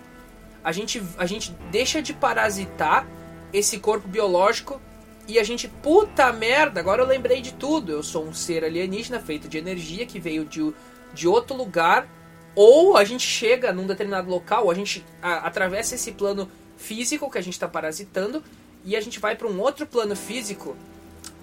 a 0.64 0.72
gente, 0.72 1.04
a 1.18 1.28
gente 1.28 1.52
deixa 1.70 2.02
de 2.02 2.12
parasitar 2.14 3.06
esse 3.54 3.78
corpo 3.78 4.08
biológico 4.08 4.82
e 5.28 5.38
a 5.40 5.44
gente, 5.44 5.68
puta 5.68 6.32
merda, 6.34 6.80
agora 6.80 7.02
eu 7.02 7.08
lembrei 7.08 7.42
de 7.42 7.54
tudo. 7.54 7.92
Eu 7.92 8.04
sou 8.04 8.26
um 8.26 8.34
ser 8.34 8.64
alienígena 8.64 9.20
feito 9.20 9.48
de 9.48 9.58
energia 9.58 10.06
que 10.06 10.20
veio 10.20 10.46
de, 10.46 10.74
de 11.14 11.28
outro 11.28 11.56
lugar. 11.56 12.08
Ou 12.56 12.96
a 12.96 13.04
gente 13.04 13.26
chega 13.28 13.74
num 13.74 13.86
determinado 13.86 14.30
local, 14.30 14.72
a 14.72 14.74
gente 14.74 15.04
a- 15.22 15.48
atravessa 15.48 15.96
esse 15.96 16.12
plano 16.12 16.50
físico 16.78 17.30
que 17.30 17.38
a 17.38 17.42
gente 17.42 17.54
está 17.54 17.68
parasitando 17.68 18.44
e 18.84 18.96
a 18.96 19.02
gente 19.02 19.20
vai 19.20 19.36
para 19.36 19.48
um 19.48 19.60
outro 19.60 19.86
plano 19.86 20.16
físico, 20.16 20.76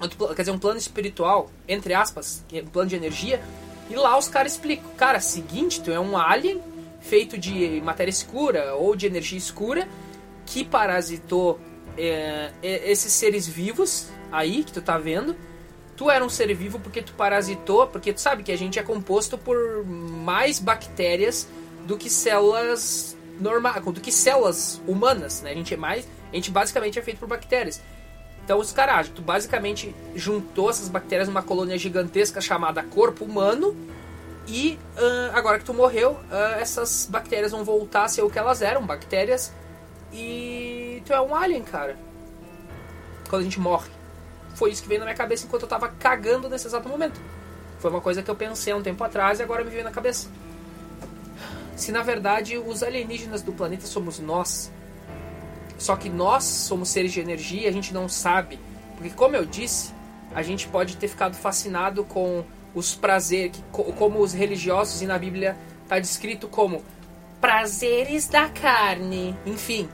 outro 0.01 0.29
quer 0.35 0.43
dizer, 0.43 0.53
um 0.53 0.59
plano 0.59 0.79
espiritual, 0.79 1.51
entre 1.69 1.93
aspas, 1.93 2.45
um 2.53 2.67
plano 2.67 2.89
de 2.89 2.97
energia. 2.97 3.43
E 3.91 3.95
lá 3.95 4.17
os 4.19 4.29
caras 4.29 4.53
explicam: 4.53 4.91
cara, 4.97 5.21
seguinte, 5.21 5.81
tu 5.83 5.91
é 5.91 6.01
um 6.01 6.17
alien 6.17 6.61
feito 7.01 7.37
de 7.37 7.81
matéria 7.83 8.11
escura 8.11 8.75
ou 8.75 8.95
de 8.95 9.07
energia 9.07 9.39
escura 9.39 9.89
que 10.47 10.65
parasitou 10.65 11.61
é, 11.97 12.53
é, 12.63 12.91
esses 12.91 13.13
seres 13.13 13.47
vivos 13.47 14.09
aí 14.31 14.65
que 14.65 14.73
tu 14.73 14.81
tá 14.81 14.99
vendo. 14.99 15.37
Tu 15.97 16.11
era 16.11 16.25
um 16.25 16.29
ser 16.29 16.53
vivo 16.55 16.81
porque 16.81 17.03
tu 17.03 17.13
parasitou, 17.13 17.87
porque 17.87 18.13
tu 18.13 18.21
sabe 18.21 18.43
que 18.43 18.51
a 18.51 18.57
gente 18.57 18.79
é 18.79 18.83
composto 18.83 19.37
por 19.37 19.85
mais 19.85 20.59
bactérias 20.59 21.47
do 21.87 21.97
que 21.99 22.09
células 22.09 23.17
normais, 23.39 23.85
do 23.85 24.01
que 24.01 24.11
células 24.11 24.81
humanas, 24.87 25.43
né? 25.43 25.51
A 25.51 25.55
gente 25.55 25.75
é 25.75 25.77
mais, 25.77 26.09
a 26.33 26.35
gente 26.35 26.51
basicamente 26.51 26.99
é 26.99 27.03
feito 27.03 27.19
por 27.19 27.29
bactérias. 27.29 27.81
Então 28.45 28.59
os 28.59 28.73
caras, 28.73 29.09
tu 29.09 29.23
basicamente 29.23 29.95
juntou 30.15 30.69
essas 30.69 30.89
bactérias 30.89 31.29
numa 31.29 31.43
colônia 31.43 31.79
gigantesca 31.79 32.41
chamada 32.41 32.83
corpo 32.83 33.25
humano 33.25 33.77
e 34.47 34.79
ah, 34.97 35.31
agora 35.35 35.59
que 35.59 35.65
tu 35.65 35.75
morreu, 35.75 36.19
ah, 36.31 36.57
essas 36.61 37.07
bactérias 37.11 37.53
vão 37.53 37.65
voltar 37.65 38.05
a 38.05 38.09
ser 38.09 38.23
o 38.23 38.31
que 38.31 38.39
elas 38.39 38.63
eram, 38.63 38.85
bactérias. 38.85 39.53
E 40.13 41.03
tu 41.07 41.13
é 41.13 41.21
um 41.21 41.35
alien, 41.35 41.63
cara. 41.63 41.97
Quando 43.29 43.43
a 43.43 43.45
gente 43.45 43.61
morre. 43.61 43.91
Foi 44.55 44.71
isso 44.71 44.83
que 44.83 44.89
veio 44.89 45.01
na 45.01 45.07
minha 45.07 45.17
cabeça 45.17 45.47
enquanto 45.47 45.63
eu 45.63 45.69
tava 45.69 45.89
cagando 45.89 46.49
nesse 46.49 46.67
exato 46.67 46.89
momento. 46.89 47.19
Foi 47.79 47.91
uma 47.91 48.01
coisa 48.01 48.23
que 48.23 48.31
eu 48.31 48.37
pensei 48.37 48.73
há 48.73 48.77
um 48.77 48.83
tempo 48.83 49.03
atrás 49.03 49.41
e 49.41 49.43
agora 49.43 49.65
me 49.65 49.71
veio 49.71 49.85
na 49.85 49.91
cabeça. 49.91 50.29
Se 51.75 51.91
na 51.91 52.03
verdade 52.03 52.59
os 52.59 52.83
alienígenas 52.83 53.43
do 53.43 53.53
planeta 53.53 53.87
somos 53.87 54.19
nós, 54.19 54.71
só 55.83 55.97
que 55.97 56.09
nós 56.09 56.45
somos 56.45 56.89
seres 56.89 57.13
de 57.13 57.21
energia 57.21 57.69
a 57.69 57.73
gente 57.73 57.93
não 57.93 58.09
sabe. 58.09 58.59
Porque, 58.97 59.11
como 59.11 59.35
eu 59.35 59.45
disse, 59.45 59.93
a 60.35 60.43
gente 60.43 60.69
pode 60.69 60.97
ter 60.97 61.09
ficado 61.09 61.35
fascinado 61.35 62.05
com 62.05 62.45
os 62.75 62.95
prazeres, 62.95 63.63
como 63.73 64.21
os 64.21 64.33
religiosos 64.33 65.03
e 65.03 65.07
na 65.07 65.19
Bíblia 65.19 65.57
está 65.83 65.99
descrito 65.99 66.47
como 66.47 66.83
prazeres 67.41 68.29
da 68.29 68.49
carne. 68.49 69.37
Enfim, 69.45 69.89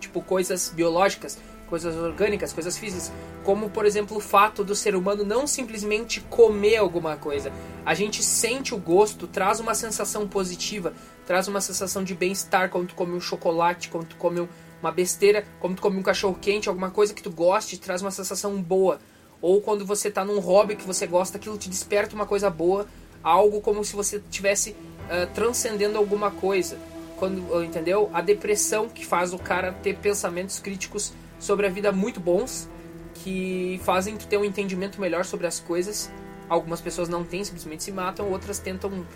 tipo 0.00 0.20
coisas 0.20 0.72
biológicas, 0.74 1.38
coisas 1.68 1.94
orgânicas, 1.96 2.52
coisas 2.52 2.76
físicas. 2.76 3.12
Como, 3.44 3.70
por 3.70 3.86
exemplo, 3.86 4.16
o 4.16 4.20
fato 4.20 4.62
do 4.64 4.74
ser 4.74 4.94
humano 4.94 5.24
não 5.24 5.46
simplesmente 5.46 6.20
comer 6.22 6.76
alguma 6.76 7.16
coisa. 7.16 7.52
A 7.86 7.94
gente 7.94 8.22
sente 8.22 8.74
o 8.74 8.78
gosto, 8.78 9.26
traz 9.26 9.60
uma 9.60 9.74
sensação 9.74 10.28
positiva, 10.28 10.92
traz 11.26 11.48
uma 11.48 11.60
sensação 11.60 12.02
de 12.04 12.14
bem-estar 12.14 12.68
quando 12.68 12.88
tu 12.88 12.94
come 12.94 13.14
um 13.14 13.20
chocolate, 13.20 13.88
quando 13.88 14.06
tu 14.06 14.16
come 14.16 14.40
um- 14.40 14.48
uma 14.82 14.90
besteira, 14.90 15.46
quando 15.60 15.76
tu 15.76 15.82
come 15.82 15.96
um 15.96 16.02
cachorro 16.02 16.36
quente, 16.40 16.68
alguma 16.68 16.90
coisa 16.90 17.14
que 17.14 17.22
tu 17.22 17.30
goste, 17.30 17.78
traz 17.78 18.02
uma 18.02 18.10
sensação 18.10 18.60
boa. 18.60 18.98
Ou 19.40 19.60
quando 19.60 19.86
você 19.86 20.10
tá 20.10 20.24
num 20.24 20.40
hobby 20.40 20.76
que 20.76 20.84
você 20.84 21.06
gosta, 21.06 21.36
aquilo 21.36 21.56
te 21.56 21.68
desperta 21.68 22.14
uma 22.14 22.26
coisa 22.26 22.50
boa, 22.50 22.86
algo 23.22 23.60
como 23.60 23.84
se 23.84 23.94
você 23.94 24.20
tivesse 24.30 24.70
uh, 24.70 25.26
transcendendo 25.34 25.96
alguma 25.96 26.30
coisa. 26.30 26.76
Quando, 27.16 27.62
entendeu? 27.62 28.10
A 28.12 28.20
depressão 28.20 28.88
que 28.88 29.06
faz 29.06 29.32
o 29.32 29.38
cara 29.38 29.72
ter 29.72 29.96
pensamentos 29.98 30.58
críticos 30.58 31.12
sobre 31.38 31.66
a 31.66 31.70
vida 31.70 31.92
muito 31.92 32.18
bons, 32.18 32.68
que 33.14 33.80
fazem 33.84 34.16
tu 34.16 34.26
ter 34.26 34.36
um 34.36 34.44
entendimento 34.44 35.00
melhor 35.00 35.24
sobre 35.24 35.46
as 35.46 35.60
coisas. 35.60 36.10
Algumas 36.48 36.80
pessoas 36.80 37.08
não 37.08 37.22
têm, 37.24 37.44
simplesmente 37.44 37.84
se 37.84 37.92
matam, 37.92 38.30
outras 38.30 38.58
tentam 38.58 39.06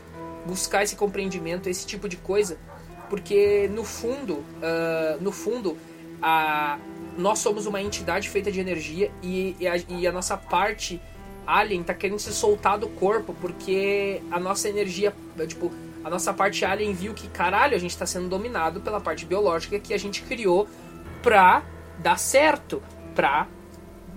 buscar 0.46 0.84
esse 0.84 0.94
compreendimento, 0.94 1.68
esse 1.68 1.84
tipo 1.84 2.08
de 2.08 2.16
coisa, 2.16 2.56
porque 3.08 3.68
no 3.72 3.84
fundo, 3.84 4.34
uh, 4.34 5.20
no 5.20 5.32
fundo, 5.32 5.76
a, 6.20 6.78
nós 7.16 7.38
somos 7.38 7.66
uma 7.66 7.80
entidade 7.80 8.28
feita 8.28 8.50
de 8.50 8.60
energia 8.60 9.10
e, 9.22 9.56
e, 9.58 9.66
a, 9.66 9.76
e 9.88 10.06
a 10.06 10.12
nossa 10.12 10.36
parte 10.36 11.00
alien 11.46 11.82
tá 11.82 11.94
querendo 11.94 12.18
se 12.18 12.32
soltar 12.32 12.78
do 12.78 12.88
corpo 12.88 13.34
porque 13.40 14.20
a 14.30 14.40
nossa 14.40 14.68
energia, 14.68 15.14
tipo, 15.46 15.70
a 16.04 16.10
nossa 16.10 16.32
parte 16.32 16.64
alien 16.64 16.92
viu 16.92 17.14
que 17.14 17.28
caralho, 17.28 17.74
a 17.74 17.78
gente 17.78 17.96
tá 17.96 18.06
sendo 18.06 18.28
dominado 18.28 18.80
pela 18.80 19.00
parte 19.00 19.24
biológica 19.24 19.78
que 19.78 19.94
a 19.94 19.98
gente 19.98 20.22
criou 20.22 20.68
pra 21.22 21.62
dar 21.98 22.18
certo, 22.18 22.82
pra 23.14 23.46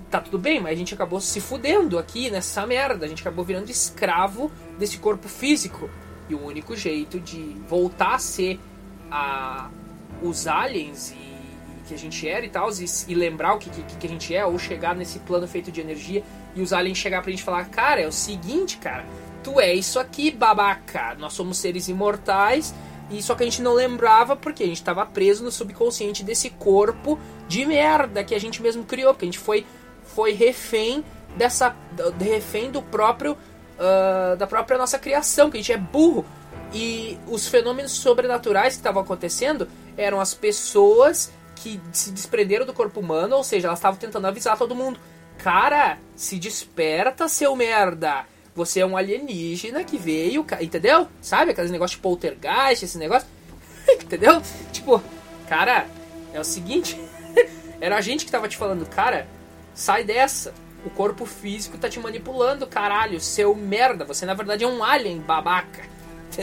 tá 0.10 0.20
tudo 0.20 0.40
bem, 0.40 0.60
mas 0.60 0.74
a 0.74 0.76
gente 0.76 0.94
acabou 0.94 1.22
se 1.22 1.40
fudendo 1.40 2.00
aqui 2.00 2.30
nessa 2.32 2.66
merda, 2.66 3.06
a 3.06 3.10
gente 3.10 3.22
acabou 3.22 3.46
virando 3.46 3.70
escravo 3.70 4.52
desse 4.78 4.98
corpo 4.98 5.28
físico. 5.28 5.90
E 6.28 6.36
o 6.36 6.46
único 6.46 6.76
jeito 6.76 7.20
de 7.20 7.56
voltar 7.68 8.16
a 8.16 8.20
ser 8.20 8.60
a, 9.12 9.70
os 10.22 10.48
aliens 10.48 11.12
e 11.12 11.30
que 11.90 11.96
a 11.96 11.98
gente 11.98 12.28
era 12.30 12.46
e 12.46 12.50
tal, 12.50 12.70
e, 12.70 12.86
e, 13.08 13.16
lembrar 13.16 13.56
o 13.56 13.58
que, 13.58 13.70
que, 13.70 13.82
que, 13.82 14.06
a 14.08 14.10
gente 14.10 14.36
é, 14.36 14.46
ou 14.46 14.60
chegar 14.60 14.96
nesse 14.96 15.18
plano 15.20 15.48
feito 15.48 15.72
de 15.72 15.82
energia 15.82 16.24
e 16.56 16.62
os 16.62 16.72
aliens 16.72 17.00
chegar 17.00 17.22
pra 17.22 17.32
gente 17.32 17.42
falar: 17.42 17.66
Cara, 17.66 18.00
é 18.00 18.08
o 18.08 18.12
seguinte, 18.12 18.78
cara, 18.78 19.04
tu 19.44 19.60
é 19.60 19.74
isso 19.74 20.00
aqui, 20.00 20.30
babaca. 20.30 21.16
Nós 21.16 21.34
somos 21.34 21.58
seres 21.58 21.88
imortais, 21.88 22.76
e 23.10 23.22
só 23.24 23.34
que 23.34 23.42
a 23.42 23.46
gente 23.46 23.62
não 23.64 23.74
lembrava 23.74 24.36
porque 24.36 24.64
a 24.64 24.68
gente 24.68 24.84
tava 24.84 25.04
preso 25.06 25.44
no 25.44 25.52
subconsciente 25.52 26.24
desse 26.24 26.52
corpo 26.52 27.20
de 27.48 27.66
merda 27.66 28.24
que 28.24 28.36
a 28.36 28.40
gente 28.40 28.62
mesmo 28.62 28.84
criou, 28.84 29.14
porque 29.14 29.26
a 29.26 29.28
gente 29.28 29.40
foi, 29.40 29.66
foi 30.04 30.34
refém 30.34 31.04
dessa. 31.36 31.76
refém 32.20 32.70
do 32.72 32.82
próprio. 32.82 33.36
Uh, 33.80 34.36
da 34.36 34.46
própria 34.46 34.78
nossa 34.78 35.00
criação, 35.00 35.50
que 35.50 35.56
a 35.56 35.60
gente 35.62 35.72
é 35.72 35.78
burro. 35.78 36.26
E 36.74 37.18
os 37.28 37.48
fenômenos 37.48 37.92
sobrenaturais 37.94 38.74
que 38.74 38.80
estavam 38.80 39.02
acontecendo 39.02 39.68
eram 39.98 40.20
as 40.20 40.34
pessoas 40.34 41.32
que 41.56 41.80
se 41.92 42.12
desprenderam 42.12 42.66
do 42.66 42.74
corpo 42.74 43.00
humano, 43.00 43.36
ou 43.36 43.44
seja, 43.44 43.68
elas 43.68 43.80
estavam 43.80 44.00
tentando 44.00 44.28
avisar 44.28 44.58
todo 44.58 44.76
mundo. 44.76 45.00
Cara, 45.38 45.98
se 46.16 46.38
desperta, 46.38 47.28
seu 47.28 47.56
merda. 47.56 48.26
Você 48.56 48.82
é 48.82 48.86
um 48.86 48.98
alienígena 48.98 49.84
que 49.84 49.98
veio, 49.98 50.46
entendeu? 50.60 51.08
Sabe 51.22 51.52
aqueles 51.52 51.72
negócios 51.72 51.98
de 51.98 52.02
poltergeist, 52.02 52.84
esse 52.84 52.98
negócio? 52.98 53.28
entendeu? 53.88 54.42
Tipo, 54.72 55.02
cara, 55.48 55.88
é 56.34 56.40
o 56.40 56.44
seguinte. 56.44 57.00
Era 57.80 57.98
a 57.98 58.02
gente 58.02 58.26
que 58.26 58.32
tava 58.32 58.48
te 58.48 58.58
falando, 58.58 58.86
cara, 58.86 59.28
sai 59.74 60.04
dessa. 60.04 60.54
O 60.86 60.90
corpo 60.90 61.26
físico 61.26 61.78
tá 61.78 61.90
te 61.90 62.00
manipulando, 62.00 62.68
caralho. 62.68 63.20
Seu 63.20 63.56
merda. 63.56 64.06
Você 64.06 64.26
na 64.26 64.34
verdade 64.34 64.64
é 64.64 64.68
um 64.68 64.84
alien 64.84 65.20
babaca. 65.20 65.84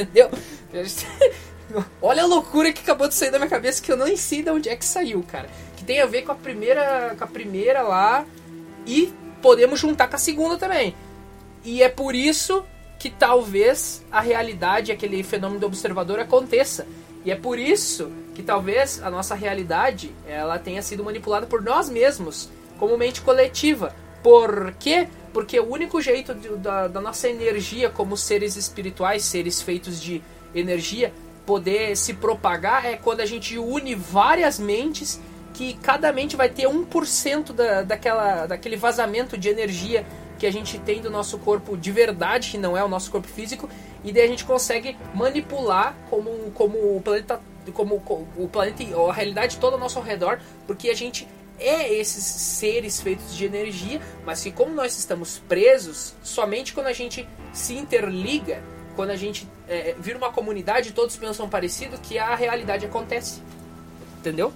Entendeu? 0.01 0.31
Olha 2.01 2.23
a 2.23 2.27
loucura 2.27 2.73
que 2.73 2.83
acabou 2.83 3.09
de 3.09 3.15
sair 3.15 3.31
da 3.31 3.39
minha 3.39 3.51
cabeça 3.51 3.83
que 3.83 3.91
eu 3.91 3.97
nem 3.97 4.17
sei 4.17 4.43
de 4.43 4.51
onde 4.51 4.69
é 4.69 4.77
que 4.77 4.85
saiu, 4.85 5.23
cara. 5.23 5.49
Que 5.77 5.85
tem 5.85 6.01
a 6.01 6.07
ver 6.07 6.23
com 6.23 6.33
a 6.33 6.35
primeira, 6.35 7.15
com 7.17 7.25
a 7.25 7.27
primeira 7.27 7.83
lá 7.83 8.25
e 8.87 9.13
podemos 9.43 9.81
juntar 9.81 10.09
com 10.09 10.17
a 10.17 10.19
segunda 10.19 10.57
também. 10.57 10.95
E 11.65 11.83
é 11.83 11.89
por 11.89 12.15
isso 12.15 12.65
que 12.99 13.11
talvez 13.11 14.05
a 14.11 14.21
realidade, 14.21 14.93
aquele 14.93 15.23
fenômeno 15.23 15.61
do 15.61 15.67
observador 15.67 16.21
aconteça. 16.21 16.87
E 17.25 17.31
é 17.31 17.37
por 17.37 17.59
isso 17.59 18.11
que 18.35 18.43
talvez 18.43 19.03
a 19.03 19.11
nossa 19.11 19.35
realidade 19.35 20.15
ela 20.27 20.59
tenha 20.59 20.83
sido 20.83 21.03
manipulada 21.03 21.47
por 21.47 21.63
nós 21.63 21.89
mesmos, 21.89 22.49
como 22.79 22.97
mente 22.97 23.21
coletiva. 23.21 23.95
Por 24.23 24.75
quê? 24.79 25.09
Porque 25.37 25.61
o 25.61 25.71
único 25.71 26.01
jeito 26.01 26.35
de, 26.35 26.49
da, 26.57 26.89
da 26.89 26.99
nossa 26.99 27.29
energia 27.29 27.91
como 27.91 28.17
seres 28.17 28.57
espirituais, 28.57 29.23
seres 29.23 29.61
feitos 29.61 30.01
de 30.01 30.23
energia, 30.55 31.13
poder 31.45 31.95
se 31.95 32.15
propagar 32.15 32.87
é 32.87 32.97
quando 32.97 33.21
a 33.21 33.27
gente 33.27 33.59
une 33.59 33.95
várias 33.95 34.59
mentes 34.59 35.21
que 35.53 35.75
cada 35.75 36.11
mente 36.11 36.37
vai 36.37 36.49
ter 36.49 36.67
1% 36.67 37.53
da, 37.53 37.83
daquela, 37.83 38.47
daquele 38.47 38.77
vazamento 38.77 39.37
de 39.37 39.51
energia 39.51 40.07
que 40.39 40.47
a 40.47 40.51
gente 40.51 40.79
tem 40.79 41.03
do 41.03 41.11
nosso 41.11 41.37
corpo 41.37 41.77
de 41.77 41.93
verdade, 41.93 42.53
que 42.53 42.57
não 42.57 42.75
é 42.75 42.83
o 42.83 42.89
nosso 42.89 43.11
corpo 43.11 43.29
físico, 43.29 43.69
e 44.03 44.13
daí 44.13 44.25
a 44.25 44.29
gente 44.29 44.47
consegue 44.47 44.97
manipular 45.15 45.95
como, 46.09 46.31
como 46.55 46.79
o 46.97 47.03
planeta 47.05 47.39
como 47.75 47.97
o 48.37 48.49
planeta 48.49 48.83
a 49.11 49.13
realidade 49.13 49.59
toda 49.59 49.77
ao 49.77 49.81
nosso 49.81 50.01
redor, 50.01 50.41
porque 50.67 50.89
a 50.89 50.95
gente 50.95 51.29
é 51.59 51.93
esses 51.93 52.25
seres 52.25 53.01
feitos 53.01 53.35
de 53.35 53.45
energia, 53.45 54.01
mas 54.25 54.43
que 54.43 54.51
como 54.51 54.75
nós 54.75 54.97
estamos 54.99 55.39
presos, 55.49 56.15
somente 56.23 56.73
quando 56.73 56.87
a 56.89 56.93
gente 56.93 57.29
se 57.53 57.75
interliga 57.75 58.63
quando 58.97 59.11
a 59.11 59.17
gente 59.17 59.47
é, 59.69 59.95
vira 59.99 60.17
uma 60.17 60.33
comunidade 60.33 60.93
todos 60.93 61.15
pensam 61.17 61.49
parecido, 61.49 61.99
que 61.99 62.19
a 62.19 62.35
realidade 62.35 62.87
acontece. 62.87 63.43
Entendeu? 64.19 64.53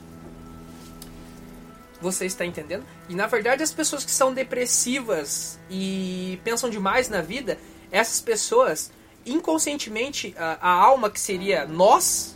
Você 2.00 2.24
está 2.24 2.46
entendendo? 2.46 2.84
E 3.08 3.14
na 3.14 3.26
verdade, 3.26 3.62
as 3.62 3.70
pessoas 3.70 4.04
que 4.04 4.10
são 4.10 4.32
depressivas 4.32 5.60
e 5.68 6.40
pensam 6.42 6.70
demais 6.70 7.10
na 7.10 7.20
vida, 7.20 7.58
essas 7.92 8.20
pessoas, 8.20 8.90
inconscientemente, 9.26 10.34
a, 10.38 10.56
a 10.60 10.72
alma 10.72 11.10
que 11.10 11.20
seria 11.20 11.66
nós, 11.66 12.34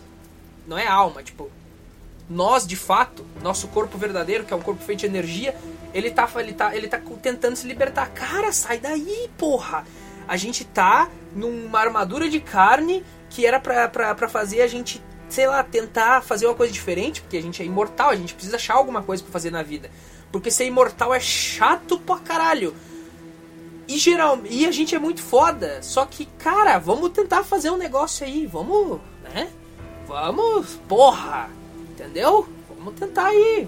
não 0.66 0.76
é 0.76 0.86
alma, 0.86 1.22
tipo, 1.22 1.50
nós 2.28 2.66
de 2.66 2.76
fato, 2.76 3.24
nosso 3.42 3.68
corpo 3.68 3.98
verdadeiro, 3.98 4.44
que 4.44 4.52
é 4.52 4.56
um 4.56 4.62
corpo 4.62 4.82
feito 4.82 5.00
de 5.00 5.06
energia, 5.06 5.54
ele 5.92 6.10
tá, 6.10 6.28
ele 6.36 6.52
tá, 6.52 6.74
ele 6.74 6.88
tá 6.88 7.00
tentando 7.22 7.56
se 7.56 7.66
libertar. 7.66 8.10
Cara, 8.10 8.52
sai 8.52 8.78
daí, 8.78 9.30
porra! 9.38 9.84
a 10.26 10.36
gente 10.36 10.64
tá 10.64 11.08
numa 11.34 11.78
armadura 11.78 12.28
de 12.28 12.40
carne 12.40 13.04
que 13.30 13.46
era 13.46 13.60
pra, 13.60 13.88
pra, 13.88 14.14
pra 14.14 14.28
fazer 14.28 14.62
a 14.62 14.66
gente, 14.66 15.02
sei 15.28 15.46
lá, 15.46 15.62
tentar 15.62 16.22
fazer 16.22 16.46
uma 16.46 16.54
coisa 16.54 16.72
diferente, 16.72 17.20
porque 17.20 17.36
a 17.36 17.42
gente 17.42 17.62
é 17.62 17.66
imortal, 17.66 18.10
a 18.10 18.16
gente 18.16 18.34
precisa 18.34 18.56
achar 18.56 18.74
alguma 18.74 19.02
coisa 19.02 19.22
para 19.22 19.32
fazer 19.32 19.50
na 19.50 19.62
vida. 19.62 19.90
Porque 20.30 20.50
ser 20.50 20.66
imortal 20.66 21.12
é 21.12 21.20
chato 21.20 21.98
pra 21.98 22.18
caralho. 22.18 22.74
E 23.86 23.98
geral, 23.98 24.40
e 24.48 24.66
a 24.66 24.70
gente 24.70 24.94
é 24.94 24.98
muito 24.98 25.22
foda. 25.22 25.82
Só 25.82 26.06
que, 26.06 26.26
cara, 26.38 26.78
vamos 26.78 27.10
tentar 27.10 27.44
fazer 27.44 27.70
um 27.70 27.76
negócio 27.76 28.24
aí, 28.24 28.46
vamos, 28.46 29.00
né? 29.22 29.50
Vamos, 30.06 30.78
porra, 30.88 31.50
entendeu? 32.04 32.46
Vamos 32.76 32.94
tentar 32.94 33.26
aí. 33.26 33.66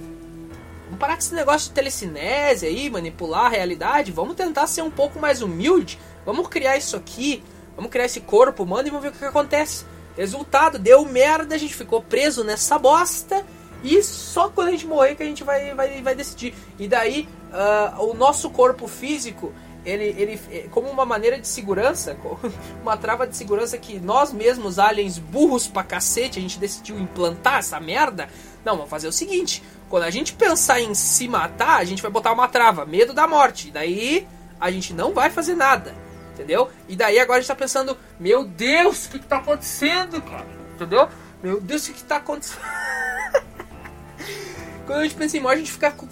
Vamos 0.85 1.01
parar 1.01 1.15
com 1.15 1.21
esse 1.21 1.35
negócio 1.35 1.69
de 1.69 1.75
telecinese 1.75 2.67
aí, 2.67 2.91
manipular 2.91 3.47
a 3.47 3.49
realidade. 3.49 4.13
Vamos 4.13 4.37
tentar 4.37 4.67
ser 4.67 4.83
um 4.83 4.91
pouco 4.91 5.19
mais 5.19 5.43
humilde. 5.43 5.99
Vamos 6.25 6.47
criar 6.49 6.77
isso 6.77 6.97
aqui, 6.97 7.43
vamos 7.75 7.91
criar 7.91 8.05
esse 8.05 8.21
corpo 8.21 8.63
humano 8.63 8.87
e 8.87 8.91
vamos 8.91 9.03
ver 9.03 9.09
o 9.09 9.13
que, 9.13 9.25
acontece. 9.25 9.85
Resultado, 10.17 10.79
deu 10.79 11.05
merda, 11.05 11.55
a 11.55 11.59
gente 11.59 11.75
ficou 11.75 12.03
preso 12.03 12.45
nessa 12.45 12.79
bosta. 12.79 13.45
E 13.83 14.03
só 14.03 14.49
quando 14.49 14.69
a 14.69 14.71
gente 14.73 14.87
morrer 14.87 15.15
que 15.15 15.23
a 15.23 15.27
gente 15.27 15.45
vai, 15.45 15.75
vai, 15.75 16.03
vai 16.03 16.15
decidir. 16.15 16.55
E 16.79 16.89
daí, 16.89 17.29
uh, 17.53 18.05
o 18.05 18.15
nosso 18.15 18.51
corpo 18.51 18.87
físico, 18.87 19.53
ele, 19.87 20.05
ele, 20.21 20.41
é, 20.51 20.67
como 20.71 20.91
uma 20.91 21.07
maneira 21.07 21.39
de 21.39 21.47
segurança, 21.47 22.17
uma 22.83 22.97
trava 22.97 23.27
de 23.27 23.37
segurança 23.37 23.79
que 23.79 24.01
nós 24.01 24.33
mesmos, 24.33 24.79
aliens 24.79 25.19
burros 25.19 25.69
pra 25.69 25.85
cacete, 25.85 26.39
a 26.39 26.43
gente 26.43 26.59
decidiu 26.59 26.99
implantar 26.99 27.61
essa 27.61 27.79
merda. 27.79 28.29
Não, 28.65 28.75
vamos 28.75 28.91
fazer 28.91 29.07
o 29.07 29.13
seguinte: 29.13 29.63
quando 29.89 30.03
a 30.03 30.11
gente 30.11 30.33
pensar 30.33 30.81
em 30.81 30.93
se 30.93 31.29
matar, 31.29 31.79
a 31.79 31.85
gente 31.85 32.03
vai 32.03 32.11
botar 32.11 32.33
uma 32.33 32.49
trava, 32.49 32.85
medo 32.85 33.15
da 33.15 33.29
morte. 33.29 33.71
Daí, 33.71 34.27
a 34.61 34.71
gente 34.71 34.93
não 34.93 35.15
vai 35.15 35.31
fazer 35.31 35.55
nada. 35.55 35.95
Entendeu? 36.35 36.69
E 36.87 36.95
daí 36.95 37.19
agora 37.19 37.39
a 37.39 37.41
gente 37.41 37.49
tá 37.49 37.55
pensando, 37.55 37.97
meu 38.21 38.45
Deus, 38.45 39.07
o 39.07 39.11
que, 39.11 39.21
que 39.21 39.27
tá 39.27 39.39
acontecendo, 39.39 40.21
cara? 40.21 40.47
Entendeu? 40.75 41.09
Meu 41.43 41.61
Deus, 41.61 41.85
o 41.85 41.93
que, 41.93 41.95
que 41.95 42.05
tá 42.05 42.17
acontecendo? 42.17 42.61
Quando 44.85 44.99
a 44.99 45.03
gente 45.05 45.15
pensa 45.15 45.37
em 45.37 45.41
morte, 45.41 45.55
a 45.55 45.59
gente 45.61 45.73
fica 45.73 45.91
com, 45.93 46.07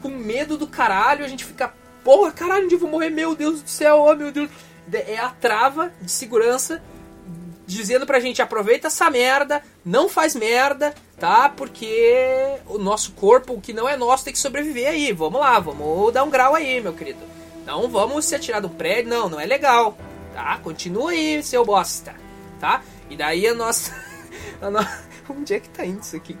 com 0.00 0.08
medo 0.08 0.56
do 0.56 0.68
caralho, 0.68 1.24
a 1.24 1.28
gente 1.28 1.44
fica, 1.44 1.74
porra, 2.04 2.30
caralho, 2.30 2.66
onde 2.66 2.74
eu 2.74 2.78
vou 2.78 2.90
morrer? 2.90 3.10
Meu 3.10 3.34
Deus 3.34 3.62
do 3.62 3.68
céu, 3.68 4.04
oh 4.06 4.14
meu 4.14 4.30
Deus. 4.30 4.50
É 4.92 5.18
a 5.18 5.30
trava 5.30 5.90
de 6.00 6.10
segurança 6.10 6.82
dizendo 7.66 8.06
pra 8.06 8.20
gente, 8.20 8.42
aproveita 8.42 8.88
essa 8.88 9.10
merda, 9.10 9.62
não 9.84 10.08
faz 10.08 10.34
merda, 10.34 10.94
tá? 11.18 11.48
Porque 11.48 12.58
o 12.66 12.78
nosso 12.78 13.12
corpo, 13.12 13.54
o 13.54 13.60
que 13.60 13.72
não 13.72 13.88
é 13.88 13.96
nosso, 13.96 14.24
tem 14.24 14.32
que 14.32 14.38
sobreviver 14.38 14.88
aí. 14.88 15.12
Vamos 15.12 15.40
lá, 15.40 15.58
vamos 15.58 16.12
dar 16.12 16.24
um 16.24 16.30
grau 16.30 16.54
aí, 16.54 16.80
meu 16.80 16.92
querido. 16.92 17.20
Não 17.66 17.88
vamos 17.88 18.26
se 18.26 18.34
atirar 18.34 18.60
do 18.60 18.68
prédio, 18.68 19.10
não, 19.10 19.28
não 19.28 19.40
é 19.40 19.46
legal. 19.46 19.96
Tá? 20.34 20.58
Continua 20.58 21.12
aí, 21.12 21.42
seu 21.42 21.64
bosta. 21.64 22.14
Tá? 22.60 22.82
E 23.08 23.16
daí 23.16 23.46
a 23.46 23.54
nossa. 23.54 23.92
A 24.60 24.70
no... 24.70 24.86
Onde 25.28 25.54
é 25.54 25.60
que 25.60 25.70
tá 25.70 25.86
indo 25.86 26.02
isso 26.02 26.16
aqui? 26.16 26.36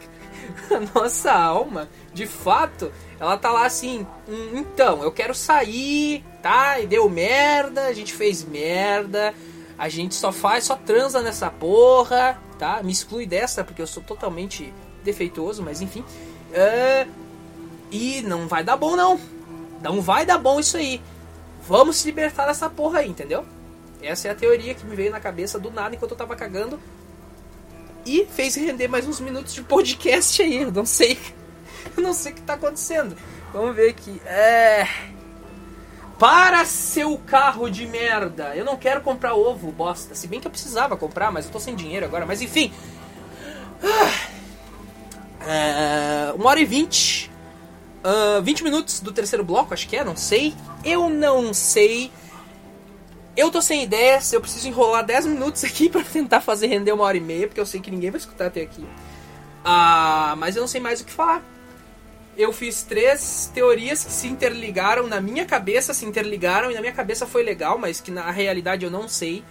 A 0.70 0.98
nossa 0.98 1.32
alma, 1.32 1.88
de 2.12 2.26
fato, 2.26 2.92
ela 3.18 3.36
tá 3.36 3.50
lá 3.50 3.66
assim. 3.66 4.06
Hum, 4.28 4.50
então, 4.54 5.02
eu 5.02 5.12
quero 5.12 5.34
sair, 5.34 6.24
tá? 6.42 6.78
E 6.80 6.86
deu 6.86 7.08
merda, 7.08 7.86
a 7.86 7.92
gente 7.92 8.12
fez 8.12 8.44
merda. 8.44 9.34
A 9.76 9.88
gente 9.88 10.14
só 10.14 10.30
faz, 10.30 10.64
só 10.64 10.76
transa 10.76 11.20
nessa 11.20 11.50
porra, 11.50 12.40
tá? 12.58 12.82
Me 12.82 12.92
exclui 12.92 13.26
dessa, 13.26 13.64
porque 13.64 13.82
eu 13.82 13.86
sou 13.86 14.02
totalmente 14.02 14.72
defeituoso, 15.02 15.62
mas 15.62 15.80
enfim. 15.80 16.04
Uh, 16.50 17.10
e 17.90 18.22
não 18.22 18.46
vai 18.46 18.62
dar 18.62 18.76
bom, 18.76 18.96
não. 18.96 19.18
Não 19.82 20.00
vai 20.00 20.24
dar 20.24 20.38
bom 20.38 20.60
isso 20.60 20.76
aí. 20.76 21.02
Vamos 21.66 21.96
se 21.96 22.06
libertar 22.06 22.46
dessa 22.46 22.70
porra 22.70 23.00
aí, 23.00 23.08
entendeu? 23.08 23.44
Essa 24.02 24.28
é 24.28 24.30
a 24.30 24.34
teoria 24.34 24.74
que 24.74 24.84
me 24.84 24.94
veio 24.94 25.10
na 25.10 25.20
cabeça 25.20 25.58
do 25.58 25.70
nada 25.70 25.94
enquanto 25.94 26.12
eu 26.12 26.16
tava 26.16 26.36
cagando. 26.36 26.78
E 28.06 28.26
fez 28.26 28.54
render 28.54 28.88
mais 28.88 29.06
uns 29.08 29.20
minutos 29.20 29.54
de 29.54 29.62
podcast 29.62 30.42
aí. 30.42 30.62
Eu 30.62 30.72
não 30.72 30.84
sei. 30.84 31.18
Eu 31.96 32.02
não 32.02 32.12
sei 32.12 32.32
o 32.32 32.34
que 32.34 32.42
tá 32.42 32.54
acontecendo. 32.54 33.16
Vamos 33.52 33.74
ver 33.76 33.90
aqui. 33.90 34.20
É. 34.26 34.88
Para 36.18 36.64
seu 36.64 37.16
carro 37.18 37.70
de 37.70 37.86
merda. 37.86 38.54
Eu 38.56 38.64
não 38.64 38.76
quero 38.76 39.00
comprar 39.00 39.34
ovo, 39.34 39.70
bosta. 39.70 40.14
Se 40.14 40.26
bem 40.26 40.40
que 40.40 40.46
eu 40.46 40.50
precisava 40.50 40.96
comprar, 40.96 41.30
mas 41.30 41.46
eu 41.46 41.52
tô 41.52 41.60
sem 41.60 41.74
dinheiro 41.74 42.04
agora. 42.04 42.26
Mas 42.26 42.42
enfim. 42.42 42.72
É, 45.46 46.32
uma 46.34 46.50
hora 46.50 46.60
e 46.60 46.64
vinte. 46.64 47.30
Uh, 48.04 48.42
20 48.42 48.64
minutos 48.64 49.00
do 49.00 49.12
terceiro 49.12 49.42
bloco, 49.42 49.72
acho 49.72 49.88
que 49.88 49.96
é, 49.96 50.04
não 50.04 50.16
sei. 50.16 50.54
Eu 50.84 51.08
não 51.08 51.54
sei. 51.54 52.10
Eu 53.36 53.50
tô 53.50 53.60
sem 53.60 53.82
ideias, 53.82 54.32
eu 54.32 54.40
preciso 54.40 54.68
enrolar 54.68 55.04
10 55.04 55.26
minutos 55.26 55.62
aqui 55.64 55.88
para 55.88 56.02
tentar 56.02 56.40
fazer 56.40 56.68
render 56.68 56.92
uma 56.92 57.04
hora 57.04 57.16
e 57.16 57.20
meia, 57.20 57.46
porque 57.46 57.60
eu 57.60 57.66
sei 57.66 57.80
que 57.80 57.90
ninguém 57.90 58.10
vai 58.10 58.18
escutar 58.18 58.46
até 58.46 58.62
aqui. 58.62 58.82
Uh, 58.82 60.36
mas 60.36 60.56
eu 60.56 60.60
não 60.60 60.68
sei 60.68 60.80
mais 60.80 61.00
o 61.00 61.04
que 61.04 61.12
falar 61.12 61.42
eu 62.36 62.52
fiz 62.52 62.82
três 62.82 63.50
teorias 63.54 64.04
que 64.04 64.10
se 64.10 64.26
interligaram 64.26 65.06
na 65.06 65.20
minha 65.20 65.44
cabeça, 65.44 65.94
se 65.94 66.04
interligaram 66.04 66.70
e 66.70 66.74
na 66.74 66.80
minha 66.80 66.92
cabeça 66.92 67.26
foi 67.26 67.42
legal, 67.42 67.78
mas 67.78 68.00
que 68.00 68.10
na 68.10 68.30
realidade 68.30 68.84
eu 68.84 68.90
não 68.90 69.08
sei. 69.08 69.44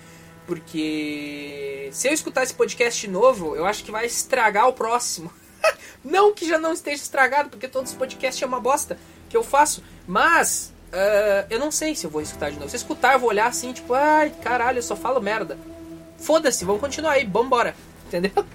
Porque 0.45 1.89
se 1.93 2.07
eu 2.09 2.13
escutar 2.13 2.43
esse 2.43 2.53
podcast 2.53 3.07
novo, 3.07 3.55
eu 3.55 3.65
acho 3.65 3.83
que 3.83 3.91
vai 3.91 4.05
estragar 4.05 4.67
o 4.67 4.73
próximo. 4.73 5.31
não 6.03 6.33
que 6.33 6.45
já 6.45 6.57
não 6.57 6.73
esteja 6.73 7.01
estragado, 7.01 7.49
porque 7.49 7.67
todos 7.67 7.91
os 7.91 7.97
podcasts 7.97 8.43
é 8.43 8.45
uma 8.45 8.59
bosta 8.59 8.97
que 9.29 9.37
eu 9.37 9.43
faço. 9.43 9.81
Mas 10.05 10.72
uh, 10.93 11.47
eu 11.49 11.59
não 11.59 11.71
sei 11.71 11.95
se 11.95 12.05
eu 12.05 12.11
vou 12.11 12.21
escutar 12.21 12.51
de 12.51 12.57
novo. 12.57 12.69
Se 12.69 12.75
eu 12.75 12.79
escutar, 12.79 13.13
eu 13.13 13.19
vou 13.19 13.29
olhar 13.29 13.47
assim, 13.47 13.73
tipo, 13.73 13.93
ai 13.93 14.29
caralho, 14.41 14.77
eu 14.77 14.83
só 14.83 14.95
falo 14.95 15.19
merda. 15.19 15.57
Foda-se, 16.17 16.63
vamos 16.63 16.79
continuar 16.79 17.13
aí, 17.13 17.25
vambora. 17.25 17.75
Entendeu? 18.07 18.31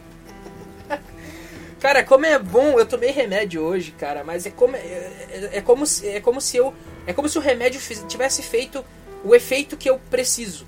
Cara, 1.80 2.02
como 2.02 2.26
é 2.26 2.38
bom, 2.38 2.78
eu 2.78 2.86
tomei 2.86 3.10
remédio 3.10 3.62
hoje, 3.62 3.92
cara, 3.92 4.24
mas 4.24 4.44
é 4.44 4.50
como, 4.50 4.74
é, 4.74 4.80
é, 4.80 5.50
é 5.52 5.60
como, 5.60 5.86
se, 5.86 6.08
é 6.08 6.20
como 6.20 6.40
se 6.40 6.56
eu. 6.56 6.74
É 7.06 7.12
como 7.12 7.28
se 7.28 7.38
o 7.38 7.40
remédio 7.40 7.80
tivesse 8.08 8.42
feito 8.42 8.84
o 9.24 9.34
efeito 9.34 9.76
que 9.76 9.88
eu 9.88 9.98
preciso. 10.10 10.66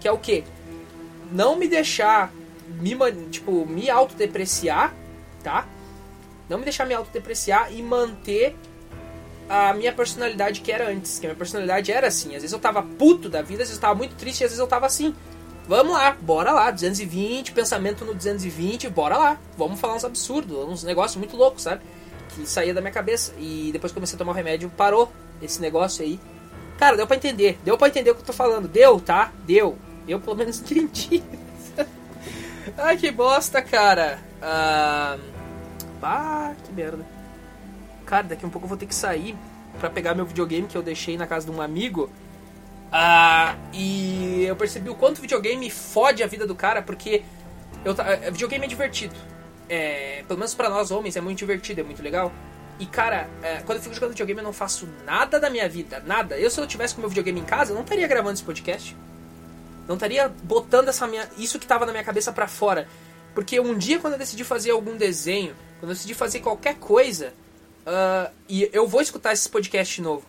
Que 0.00 0.06
é 0.06 0.12
o 0.12 0.18
quê? 0.18 0.44
Não 1.32 1.56
me 1.56 1.66
deixar 1.66 2.32
me, 2.80 2.96
tipo, 3.30 3.66
me 3.66 3.90
autodepreciar, 3.90 4.94
tá? 5.42 5.66
Não 6.48 6.58
me 6.58 6.64
deixar 6.64 6.86
me 6.86 6.94
autodepreciar 6.94 7.72
e 7.72 7.82
manter 7.82 8.56
a 9.48 9.72
minha 9.74 9.92
personalidade 9.92 10.60
que 10.60 10.72
era 10.72 10.88
antes. 10.88 11.18
Que 11.18 11.26
a 11.26 11.28
minha 11.30 11.38
personalidade 11.38 11.92
era 11.92 12.08
assim. 12.08 12.28
Às 12.28 12.42
vezes 12.42 12.52
eu 12.52 12.58
tava 12.58 12.82
puto 12.82 13.28
da 13.28 13.42
vida, 13.42 13.62
às 13.62 13.68
vezes 13.68 13.74
eu 13.74 13.80
tava 13.80 13.94
muito 13.94 14.14
triste, 14.16 14.44
às 14.44 14.50
vezes 14.50 14.58
eu 14.58 14.66
tava 14.66 14.86
assim. 14.86 15.14
Vamos 15.68 15.92
lá, 15.92 16.16
bora 16.20 16.50
lá, 16.50 16.70
220, 16.70 17.52
pensamento 17.52 18.04
no 18.04 18.14
220, 18.14 18.88
bora 18.88 19.16
lá. 19.16 19.38
Vamos 19.56 19.78
falar 19.78 19.94
uns 19.94 20.04
absurdos, 20.04 20.56
uns 20.68 20.82
negócios 20.82 21.16
muito 21.16 21.36
loucos, 21.36 21.62
sabe? 21.62 21.82
Que 22.30 22.46
saía 22.46 22.74
da 22.74 22.80
minha 22.80 22.92
cabeça. 22.92 23.32
E 23.38 23.70
depois 23.72 23.92
que 23.92 23.94
comecei 23.94 24.16
a 24.16 24.18
tomar 24.18 24.32
o 24.32 24.34
remédio, 24.34 24.70
parou 24.76 25.12
esse 25.40 25.60
negócio 25.60 26.04
aí. 26.04 26.18
Cara, 26.78 26.96
deu 26.96 27.06
pra 27.06 27.16
entender. 27.16 27.58
Deu 27.64 27.78
pra 27.78 27.88
entender 27.88 28.10
o 28.10 28.14
que 28.14 28.22
eu 28.22 28.26
tô 28.26 28.32
falando. 28.32 28.66
Deu, 28.66 28.98
tá? 28.98 29.32
Deu. 29.46 29.78
Eu 30.08 30.18
pelo 30.18 30.36
menos 30.36 30.58
entendi. 30.62 31.22
Ai, 32.76 32.96
que 32.96 33.10
bosta, 33.10 33.62
cara. 33.62 34.18
Ah, 34.40 35.16
que 36.64 36.72
merda. 36.72 37.06
Cara, 38.12 38.24
daqui 38.24 38.44
a 38.44 38.48
um 38.48 38.50
pouco 38.50 38.66
eu 38.66 38.68
vou 38.68 38.76
ter 38.76 38.84
que 38.84 38.94
sair 38.94 39.34
para 39.80 39.88
pegar 39.88 40.14
meu 40.14 40.26
videogame 40.26 40.68
que 40.68 40.76
eu 40.76 40.82
deixei 40.82 41.16
na 41.16 41.26
casa 41.26 41.50
de 41.50 41.56
um 41.56 41.62
amigo. 41.62 42.10
Ah, 42.92 43.56
e 43.72 44.44
eu 44.44 44.54
percebi 44.54 44.90
o 44.90 44.94
quanto 44.94 45.18
videogame 45.18 45.70
fode 45.70 46.22
a 46.22 46.26
vida 46.26 46.46
do 46.46 46.54
cara, 46.54 46.82
porque 46.82 47.22
eu, 47.82 47.94
eh, 47.98 48.30
videogame 48.30 48.66
é 48.66 48.68
divertido. 48.68 49.14
É, 49.66 50.24
pelo 50.28 50.38
menos 50.38 50.54
para 50.54 50.68
nós 50.68 50.90
homens 50.90 51.16
é 51.16 51.22
muito 51.22 51.38
divertido, 51.38 51.80
é 51.80 51.84
muito 51.84 52.02
legal. 52.02 52.30
E 52.78 52.84
cara, 52.84 53.30
é, 53.42 53.62
quando 53.62 53.78
eu 53.78 53.82
fico 53.82 53.94
jogando 53.94 54.10
videogame 54.10 54.40
eu 54.40 54.44
não 54.44 54.52
faço 54.52 54.86
nada 55.06 55.40
da 55.40 55.48
minha 55.48 55.66
vida, 55.66 56.02
nada. 56.04 56.38
Eu 56.38 56.50
se 56.50 56.60
eu 56.60 56.66
tivesse 56.66 56.94
com 56.94 57.00
meu 57.00 57.08
videogame 57.08 57.40
em 57.40 57.44
casa, 57.44 57.72
eu 57.72 57.74
não 57.74 57.82
estaria 57.82 58.06
gravando 58.06 58.34
esse 58.34 58.44
podcast. 58.44 58.94
Não 59.88 59.94
estaria 59.94 60.30
botando 60.44 60.88
essa 60.88 61.06
minha, 61.06 61.26
isso 61.38 61.58
que 61.58 61.66
tava 61.66 61.86
na 61.86 61.92
minha 61.92 62.04
cabeça 62.04 62.30
para 62.30 62.46
fora. 62.46 62.86
Porque 63.34 63.58
um 63.58 63.74
dia 63.74 63.98
quando 63.98 64.12
eu 64.12 64.18
decidi 64.18 64.44
fazer 64.44 64.70
algum 64.70 64.98
desenho, 64.98 65.54
quando 65.80 65.92
eu 65.92 65.96
decidi 65.96 66.12
fazer 66.12 66.40
qualquer 66.40 66.74
coisa, 66.74 67.32
uh, 67.86 68.32
e 68.48 68.68
eu 68.72 68.86
vou 68.86 69.00
escutar 69.00 69.32
esse 69.32 69.48
podcast 69.48 70.00
novo. 70.00 70.24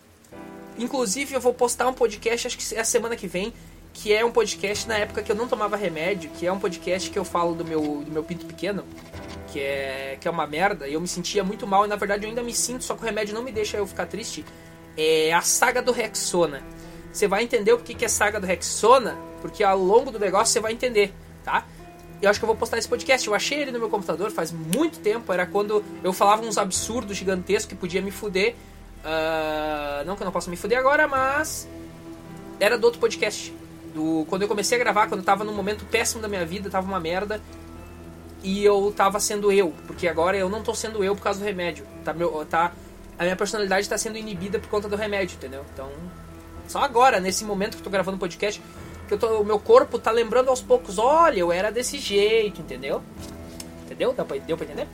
Inclusive, 0.78 1.36
eu 1.36 1.42
vou 1.42 1.54
postar 1.54 1.88
um 1.88 1.94
podcast, 1.94 2.48
acho 2.48 2.58
que 2.58 2.76
é 2.76 2.80
a 2.80 2.84
semana 2.84 3.16
que 3.16 3.28
vem, 3.28 3.54
que 3.94 4.12
é 4.12 4.26
um 4.26 4.32
podcast 4.32 4.88
na 4.88 4.98
época 4.98 5.22
que 5.22 5.32
eu 5.32 5.36
não 5.36 5.48
tomava 5.48 5.78
remédio, 5.78 6.32
que 6.32 6.48
é 6.48 6.52
um 6.52 6.60
podcast 6.60 7.10
que 7.10 7.18
eu 7.18 7.24
falo 7.24 7.54
do 7.54 7.64
meu, 7.64 8.04
do 8.04 8.12
meu 8.12 8.24
pinto 8.24 8.46
pequeno, 8.46 8.84
que 9.52 9.60
é, 9.60 10.18
que 10.20 10.28
é 10.28 10.32
uma 10.32 10.48
merda, 10.48 10.88
e 10.88 10.94
eu 10.94 11.02
me 11.02 11.08
sentia 11.08 11.44
muito 11.44 11.68
mal, 11.68 11.86
e 11.86 11.88
na 11.88 11.96
verdade 11.96 12.24
eu 12.24 12.30
ainda 12.30 12.42
me 12.42 12.54
sinto, 12.54 12.84
só 12.84 12.96
que 12.96 13.04
o 13.04 13.06
remédio 13.06 13.36
não 13.36 13.44
me 13.44 13.52
deixa 13.52 13.78
eu 13.78 13.86
ficar 13.86 14.08
triste. 14.08 14.44
É 14.98 15.32
a 15.32 15.42
saga 15.42 15.82
do 15.82 15.92
Rexona. 15.92 16.64
Você 17.12 17.28
vai 17.28 17.44
entender 17.44 17.72
o 17.72 17.78
que 17.78 18.04
é 18.04 18.08
saga 18.08 18.40
do 18.40 18.48
Rexona, 18.48 19.16
porque 19.42 19.64
ao 19.64 19.78
longo 19.78 20.10
do 20.10 20.20
negócio 20.20 20.52
você 20.52 20.60
vai 20.60 20.72
entender, 20.74 21.14
tá? 21.44 21.68
Eu 22.24 22.30
acho 22.30 22.40
que 22.40 22.46
eu 22.46 22.48
vou 22.48 22.56
postar 22.56 22.78
esse 22.78 22.88
podcast. 22.88 23.28
Eu 23.28 23.36
achei 23.36 23.60
ele 23.60 23.72
no 23.72 23.80
meu 23.80 23.90
computador 23.90 24.32
faz 24.32 24.50
muito 24.50 24.98
tempo. 25.00 25.34
Era 25.34 25.46
quando 25.46 25.84
eu 26.02 26.14
falava 26.14 26.42
uns 26.42 26.58
absurdos 26.58 27.18
gigantescos 27.18 27.66
que 27.66 27.76
podia 27.76 28.02
me 28.02 28.12
fuder. 28.12 28.56
Uh, 29.04 30.06
não 30.06 30.16
que 30.16 30.24
eu 30.24 30.26
não 30.26 30.32
possa 30.32 30.50
me 30.50 30.56
fuder 30.56 30.80
agora, 30.80 31.06
mas 31.06 31.68
era 32.62 32.78
do 32.78 32.86
outro 32.86 33.02
podcast. 33.02 33.54
Do, 33.94 34.26
quando 34.30 34.44
eu 34.44 34.48
comecei 34.48 34.78
a 34.78 34.80
gravar, 34.80 35.08
quando 35.08 35.20
eu 35.20 35.26
tava 35.26 35.44
num 35.44 35.54
momento 35.54 35.86
péssimo 35.86 36.22
da 36.22 36.30
minha 36.30 36.46
vida, 36.46 36.70
tava 36.70 36.88
uma 36.88 37.00
merda. 37.00 37.42
E 38.42 38.64
eu 38.64 38.94
tava 38.96 39.20
sendo 39.20 39.52
eu, 39.52 39.74
porque 39.86 40.08
agora 40.08 40.38
eu 40.38 40.48
não 40.48 40.64
tô 40.64 40.74
sendo 40.74 41.04
eu 41.04 41.18
por 41.18 41.24
causa 41.24 41.42
do 41.42 41.46
remédio. 41.46 41.86
Tá, 42.06 42.14
meu, 42.14 42.46
tá, 42.50 42.72
a 43.20 43.24
minha 43.24 43.36
personalidade 43.36 43.88
tá 43.90 43.98
sendo 43.98 44.18
inibida 44.18 44.60
por 44.60 44.70
conta 44.70 44.88
do 44.88 44.96
remédio, 44.96 45.36
entendeu? 45.36 45.66
Então, 45.74 45.90
só 46.70 46.80
agora, 46.80 47.20
nesse 47.20 47.44
momento 47.44 47.74
que 47.74 47.80
eu 47.80 47.84
tô 47.84 47.90
gravando 47.90 48.16
o 48.16 48.20
podcast, 48.20 48.62
tô, 49.18 49.42
o 49.42 49.46
meu 49.46 49.60
corpo 49.60 50.00
tá 50.00 50.12
lembrando 50.12 50.50
aos 50.50 50.62
poucos, 50.62 50.98
olha, 50.98 51.40
eu 51.40 51.52
era 51.52 51.72
desse 51.72 51.98
jeito, 51.98 52.62
entendeu? 52.62 53.02
Entendeu? 53.86 54.14
Deu 54.14 54.26
pra, 54.26 54.38
deu 54.38 54.58
pra 54.58 54.66
entender? 54.66 54.88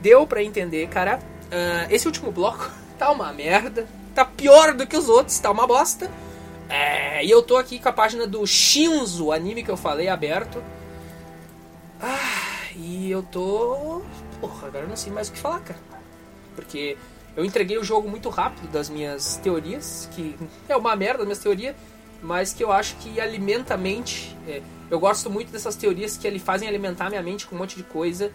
Deu 0.00 0.26
pra 0.26 0.42
entender, 0.42 0.88
cara. 0.88 1.18
Uh, 1.46 1.92
esse 1.92 2.06
último 2.06 2.30
bloco 2.30 2.70
tá 2.98 3.10
uma 3.10 3.32
merda. 3.32 3.86
Tá 4.14 4.24
pior 4.24 4.74
do 4.74 4.86
que 4.86 4.96
os 4.96 5.08
outros, 5.08 5.38
tá 5.38 5.50
uma 5.50 5.66
bosta. 5.66 6.10
É, 6.68 7.24
e 7.24 7.30
eu 7.30 7.42
tô 7.42 7.56
aqui 7.56 7.78
com 7.78 7.88
a 7.88 7.92
página 7.92 8.26
do 8.26 8.46
Shinzo, 8.46 9.32
anime 9.32 9.64
que 9.64 9.70
eu 9.70 9.76
falei, 9.76 10.08
aberto. 10.08 10.62
Ah, 12.00 12.70
e 12.76 13.10
eu 13.10 13.22
tô. 13.22 14.02
Porra, 14.40 14.68
agora 14.68 14.84
eu 14.84 14.88
não 14.88 14.96
sei 14.96 15.12
mais 15.12 15.28
o 15.28 15.32
que 15.32 15.38
falar, 15.38 15.60
cara. 15.60 15.80
Porque 16.54 16.96
eu 17.36 17.44
entreguei 17.44 17.76
o 17.78 17.84
jogo 17.84 18.08
muito 18.08 18.28
rápido 18.28 18.70
das 18.70 18.88
minhas 18.88 19.36
teorias, 19.36 20.08
que 20.12 20.36
é 20.68 20.76
uma 20.76 20.94
merda 20.96 21.24
minhas 21.24 21.38
teorias, 21.38 21.74
mas 22.22 22.52
que 22.52 22.62
eu 22.62 22.72
acho 22.72 22.96
que 22.96 23.20
alimenta 23.20 23.74
a 23.74 23.76
mente. 23.76 24.36
É, 24.46 24.62
eu 24.90 24.98
gosto 24.98 25.30
muito 25.30 25.50
dessas 25.50 25.76
teorias 25.76 26.16
que 26.16 26.26
ele 26.26 26.38
fazem 26.38 26.68
alimentar 26.68 27.08
minha 27.08 27.22
mente 27.22 27.46
com 27.46 27.54
um 27.54 27.58
monte 27.58 27.76
de 27.76 27.82
coisa. 27.82 28.32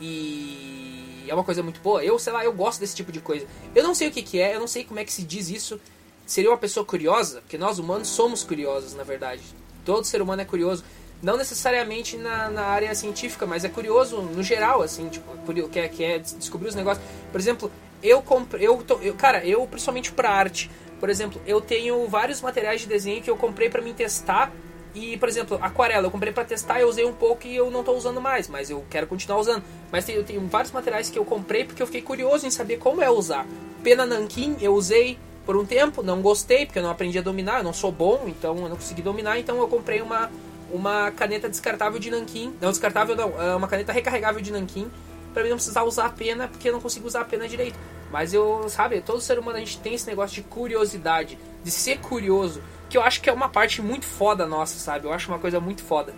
E 0.00 1.24
é 1.28 1.34
uma 1.34 1.44
coisa 1.44 1.62
muito 1.62 1.80
boa. 1.80 2.02
Eu, 2.02 2.18
sei 2.18 2.32
lá, 2.32 2.44
eu 2.44 2.52
gosto 2.52 2.80
desse 2.80 2.96
tipo 2.96 3.12
de 3.12 3.20
coisa. 3.20 3.46
Eu 3.74 3.82
não 3.82 3.94
sei 3.94 4.08
o 4.08 4.10
que, 4.10 4.22
que 4.22 4.40
é, 4.40 4.54
eu 4.54 4.60
não 4.60 4.66
sei 4.66 4.84
como 4.84 5.00
é 5.00 5.04
que 5.04 5.12
se 5.12 5.22
diz 5.22 5.50
isso. 5.50 5.80
Seria 6.26 6.50
uma 6.50 6.58
pessoa 6.58 6.86
curiosa? 6.86 7.40
Porque 7.40 7.58
nós 7.58 7.78
humanos 7.78 8.08
somos 8.08 8.44
curiosos, 8.44 8.94
na 8.94 9.02
verdade. 9.02 9.42
Todo 9.84 10.04
ser 10.04 10.22
humano 10.22 10.42
é 10.42 10.44
curioso. 10.44 10.84
Não 11.22 11.36
necessariamente 11.36 12.16
na, 12.16 12.48
na 12.48 12.62
área 12.62 12.94
científica, 12.94 13.46
mas 13.46 13.64
é 13.64 13.68
curioso 13.68 14.22
no 14.22 14.42
geral, 14.42 14.80
assim, 14.80 15.08
tipo, 15.08 15.28
quer, 15.68 15.88
quer 15.88 16.20
descobrir 16.20 16.68
os 16.68 16.74
negócios. 16.74 17.04
Por 17.30 17.38
exemplo, 17.38 17.70
eu 18.02 18.22
comprei. 18.22 18.66
Eu, 18.66 18.82
eu, 19.02 19.14
cara, 19.14 19.44
eu 19.44 19.66
principalmente 19.66 20.12
pra 20.12 20.30
arte. 20.30 20.70
Por 21.00 21.08
exemplo, 21.08 21.40
eu 21.46 21.60
tenho 21.60 22.06
vários 22.06 22.40
materiais 22.40 22.82
de 22.82 22.86
desenho 22.86 23.22
que 23.22 23.30
eu 23.30 23.36
comprei 23.36 23.68
para 23.68 23.80
me 23.80 23.92
testar 23.94 24.52
e, 24.94 25.16
por 25.16 25.28
exemplo, 25.28 25.58
aquarela, 25.62 26.06
eu 26.06 26.10
comprei 26.10 26.32
para 26.32 26.44
testar, 26.44 26.80
eu 26.80 26.88
usei 26.88 27.04
um 27.04 27.12
pouco 27.12 27.46
e 27.46 27.56
eu 27.56 27.70
não 27.70 27.80
estou 27.80 27.96
usando 27.96 28.20
mais, 28.20 28.48
mas 28.48 28.70
eu 28.70 28.84
quero 28.90 29.06
continuar 29.06 29.38
usando. 29.38 29.62
Mas 29.90 30.04
tem, 30.04 30.16
eu 30.16 30.24
tenho 30.24 30.46
vários 30.46 30.72
materiais 30.72 31.08
que 31.08 31.18
eu 31.18 31.24
comprei 31.24 31.64
porque 31.64 31.82
eu 31.82 31.86
fiquei 31.86 32.02
curioso 32.02 32.46
em 32.46 32.50
saber 32.50 32.76
como 32.78 33.02
é 33.02 33.10
usar. 33.10 33.46
Pena 33.82 34.04
nanquim 34.04 34.56
eu 34.60 34.74
usei 34.74 35.18
por 35.46 35.56
um 35.56 35.64
tempo, 35.64 36.02
não 36.02 36.20
gostei 36.20 36.66
porque 36.66 36.78
eu 36.78 36.82
não 36.82 36.90
aprendi 36.90 37.18
a 37.18 37.22
dominar, 37.22 37.58
eu 37.58 37.64
não 37.64 37.72
sou 37.72 37.90
bom, 37.90 38.24
então 38.26 38.56
eu 38.56 38.68
não 38.68 38.76
consegui 38.76 39.00
dominar, 39.00 39.38
então 39.38 39.58
eu 39.58 39.68
comprei 39.68 40.02
uma, 40.02 40.30
uma 40.70 41.10
caneta 41.12 41.48
descartável 41.48 41.98
de 41.98 42.10
nanquim, 42.10 42.54
não 42.60 42.70
descartável 42.70 43.16
não, 43.16 43.40
é 43.40 43.56
uma 43.56 43.66
caneta 43.66 43.92
recarregável 43.92 44.40
de 44.40 44.52
nanquim, 44.52 44.90
para 45.32 45.42
mim 45.42 45.50
não 45.50 45.56
precisar 45.56 45.82
usar 45.84 46.06
a 46.06 46.10
pena 46.10 46.48
porque 46.48 46.68
eu 46.68 46.72
não 46.72 46.80
consigo 46.80 47.06
usar 47.06 47.22
a 47.22 47.24
pena 47.24 47.48
direito. 47.48 47.78
Mas 48.10 48.34
eu, 48.34 48.68
sabe, 48.68 49.00
todo 49.00 49.20
ser 49.20 49.38
humano 49.38 49.56
a 49.56 49.60
gente 49.60 49.78
tem 49.78 49.94
esse 49.94 50.06
negócio 50.06 50.34
de 50.34 50.42
curiosidade, 50.42 51.38
de 51.62 51.70
ser 51.70 51.98
curioso, 51.98 52.60
que 52.88 52.98
eu 52.98 53.02
acho 53.02 53.20
que 53.20 53.30
é 53.30 53.32
uma 53.32 53.48
parte 53.48 53.80
muito 53.80 54.04
foda 54.04 54.46
nossa, 54.46 54.78
sabe? 54.78 55.06
Eu 55.06 55.12
acho 55.12 55.28
uma 55.28 55.38
coisa 55.38 55.60
muito 55.60 55.82
foda, 55.82 56.12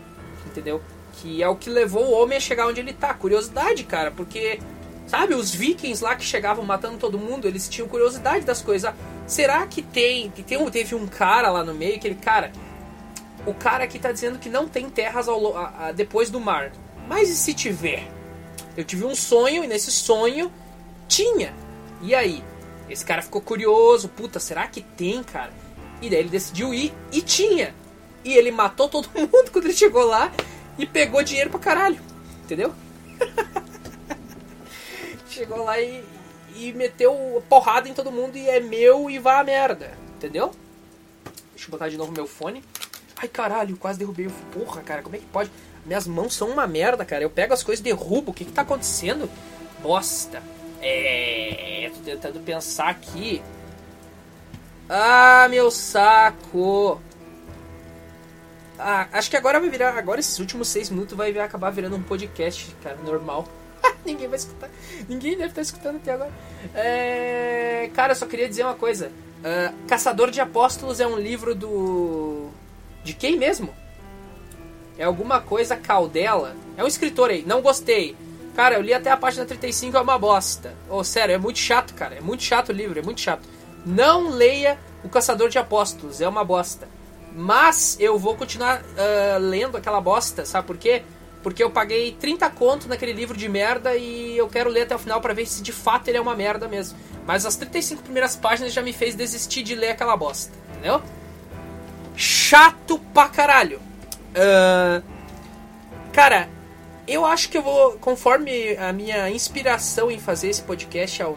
entendeu? 0.46 0.82
Que 1.14 1.42
é 1.42 1.48
o 1.48 1.54
que 1.54 1.68
levou 1.68 2.04
o 2.04 2.12
homem 2.12 2.38
a 2.38 2.40
chegar 2.40 2.66
onde 2.66 2.80
ele 2.80 2.94
tá. 2.94 3.12
Curiosidade, 3.12 3.84
cara, 3.84 4.10
porque, 4.10 4.58
sabe, 5.06 5.34
os 5.34 5.54
vikings 5.54 6.02
lá 6.02 6.16
que 6.16 6.24
chegavam 6.24 6.64
matando 6.64 6.96
todo 6.96 7.18
mundo, 7.18 7.46
eles 7.46 7.68
tinham 7.68 7.86
curiosidade 7.86 8.46
das 8.46 8.62
coisas. 8.62 8.90
Ah, 8.90 8.94
será 9.26 9.66
que 9.66 9.82
tem, 9.82 10.30
que 10.30 10.42
tem 10.42 10.64
teve 10.70 10.94
um 10.94 11.06
cara 11.06 11.50
lá 11.50 11.62
no 11.62 11.74
meio, 11.74 11.96
aquele 11.96 12.14
cara, 12.14 12.52
o 13.44 13.52
cara 13.52 13.84
aqui 13.84 13.98
tá 13.98 14.10
dizendo 14.10 14.38
que 14.38 14.48
não 14.48 14.66
tem 14.66 14.88
terras 14.88 15.28
ao, 15.28 15.56
a, 15.56 15.88
a, 15.88 15.92
depois 15.92 16.30
do 16.30 16.40
mar. 16.40 16.72
Mas 17.06 17.28
e 17.28 17.36
se 17.36 17.52
tiver? 17.52 18.08
Eu 18.76 18.84
tive 18.84 19.04
um 19.04 19.14
sonho 19.14 19.64
e 19.64 19.66
nesse 19.66 19.90
sonho 19.90 20.52
tinha. 21.08 21.54
E 22.00 22.14
aí? 22.14 22.42
Esse 22.88 23.04
cara 23.04 23.22
ficou 23.22 23.40
curioso, 23.40 24.08
puta, 24.08 24.38
será 24.38 24.66
que 24.66 24.82
tem, 24.82 25.22
cara? 25.22 25.52
E 26.00 26.10
daí 26.10 26.18
ele 26.18 26.28
decidiu 26.28 26.74
ir 26.74 26.92
e 27.12 27.22
tinha. 27.22 27.74
E 28.24 28.34
ele 28.34 28.50
matou 28.50 28.88
todo 28.88 29.08
mundo 29.14 29.50
quando 29.50 29.64
ele 29.64 29.74
chegou 29.74 30.04
lá 30.04 30.32
e 30.78 30.86
pegou 30.86 31.22
dinheiro 31.22 31.50
pra 31.50 31.60
caralho. 31.60 32.00
Entendeu? 32.44 32.74
chegou 35.28 35.64
lá 35.64 35.80
e, 35.80 36.04
e 36.56 36.72
meteu 36.72 37.42
porrada 37.48 37.88
em 37.88 37.94
todo 37.94 38.10
mundo 38.10 38.36
e 38.36 38.48
é 38.48 38.60
meu 38.60 39.08
e 39.08 39.18
vá 39.18 39.40
a 39.40 39.44
merda. 39.44 39.96
Entendeu? 40.16 40.52
Deixa 41.54 41.68
eu 41.68 41.70
botar 41.70 41.88
de 41.88 41.96
novo 41.96 42.12
meu 42.12 42.26
fone. 42.26 42.62
Ai 43.16 43.28
caralho, 43.28 43.76
quase 43.76 43.98
derrubei 43.98 44.26
o. 44.26 44.30
Porra, 44.52 44.82
cara, 44.82 45.02
como 45.02 45.14
é 45.14 45.18
que 45.18 45.26
pode? 45.26 45.50
Minhas 45.84 46.06
mãos 46.06 46.34
são 46.34 46.48
uma 46.48 46.66
merda, 46.66 47.04
cara. 47.04 47.24
Eu 47.24 47.30
pego 47.30 47.52
as 47.52 47.62
coisas 47.62 47.82
derrubo. 47.82 48.30
O 48.30 48.34
que 48.34 48.44
que 48.44 48.52
tá 48.52 48.62
acontecendo? 48.62 49.28
Bosta. 49.82 50.42
É. 50.80 51.90
Tô 51.94 52.00
tentando 52.00 52.40
pensar 52.40 52.88
aqui. 52.88 53.42
Ah, 54.88 55.46
meu 55.48 55.70
saco! 55.70 57.00
Ah, 58.78 59.08
acho 59.12 59.30
que 59.30 59.36
agora 59.36 59.60
vai 59.60 59.70
virar. 59.70 59.96
Agora 59.96 60.20
esses 60.20 60.38
últimos 60.38 60.68
seis 60.68 60.90
minutos 60.90 61.16
vai 61.16 61.36
acabar 61.38 61.70
virando 61.70 61.96
um 61.96 62.02
podcast, 62.02 62.74
cara, 62.82 62.96
normal. 63.04 63.46
Ninguém 64.04 64.28
vai 64.28 64.36
escutar. 64.36 64.68
Ninguém 65.08 65.36
deve 65.36 65.50
estar 65.50 65.62
escutando 65.62 65.96
até 65.96 66.12
agora. 66.12 66.30
É... 66.74 67.90
Cara, 67.94 68.12
eu 68.12 68.16
só 68.16 68.26
queria 68.26 68.48
dizer 68.48 68.64
uma 68.64 68.74
coisa. 68.74 69.12
Uh, 69.40 69.86
Caçador 69.86 70.30
de 70.30 70.40
Apóstolos 70.40 71.00
é 71.00 71.06
um 71.06 71.16
livro 71.16 71.54
do. 71.54 72.50
De 73.02 73.12
quem 73.14 73.36
mesmo? 73.36 73.74
É 74.98 75.04
alguma 75.04 75.40
coisa 75.40 75.76
Caldela. 75.76 76.54
É 76.76 76.84
um 76.84 76.86
escritor 76.86 77.30
aí. 77.30 77.44
Não 77.46 77.60
gostei. 77.62 78.16
Cara, 78.54 78.74
eu 78.74 78.82
li 78.82 78.92
até 78.92 79.10
a 79.10 79.16
página 79.16 79.46
35, 79.46 79.96
é 79.96 80.00
uma 80.00 80.18
bosta. 80.18 80.74
Oh, 80.88 81.02
sério, 81.02 81.34
é 81.34 81.38
muito 81.38 81.58
chato, 81.58 81.94
cara. 81.94 82.16
É 82.16 82.20
muito 82.20 82.42
chato 82.42 82.68
o 82.68 82.72
livro, 82.72 82.98
é 82.98 83.02
muito 83.02 83.20
chato. 83.20 83.48
Não 83.84 84.28
leia 84.28 84.78
O 85.02 85.08
Caçador 85.08 85.48
de 85.48 85.58
Apóstolos, 85.58 86.20
é 86.20 86.28
uma 86.28 86.44
bosta. 86.44 86.86
Mas 87.34 87.96
eu 87.98 88.18
vou 88.18 88.36
continuar 88.36 88.82
uh, 88.82 89.38
lendo 89.40 89.76
aquela 89.76 90.00
bosta, 90.00 90.44
sabe 90.44 90.66
por 90.66 90.76
quê? 90.76 91.02
Porque 91.42 91.62
eu 91.62 91.70
paguei 91.70 92.12
30 92.12 92.48
conto 92.50 92.88
naquele 92.88 93.12
livro 93.12 93.36
de 93.36 93.48
merda 93.48 93.96
e 93.96 94.36
eu 94.36 94.46
quero 94.48 94.70
ler 94.70 94.82
até 94.82 94.94
o 94.94 94.98
final 94.98 95.20
para 95.20 95.32
ver 95.32 95.46
se 95.46 95.62
de 95.62 95.72
fato 95.72 96.06
ele 96.08 96.18
é 96.18 96.20
uma 96.20 96.36
merda 96.36 96.68
mesmo. 96.68 96.96
Mas 97.26 97.46
as 97.46 97.56
35 97.56 98.02
primeiras 98.02 98.36
páginas 98.36 98.72
já 98.72 98.82
me 98.82 98.92
fez 98.92 99.14
desistir 99.14 99.62
de 99.62 99.74
ler 99.74 99.90
aquela 99.90 100.16
bosta, 100.16 100.52
entendeu? 100.70 101.02
Chato 102.14 102.98
pra 103.12 103.28
caralho. 103.28 103.80
Cara, 106.12 106.48
eu 107.06 107.24
acho 107.24 107.48
que 107.48 107.58
eu 107.58 107.62
vou, 107.62 107.92
conforme 107.98 108.76
a 108.76 108.92
minha 108.92 109.28
inspiração 109.30 110.10
em 110.10 110.18
fazer 110.18 110.48
esse 110.48 110.62
podcast 110.62 111.22
uh, 111.22 111.34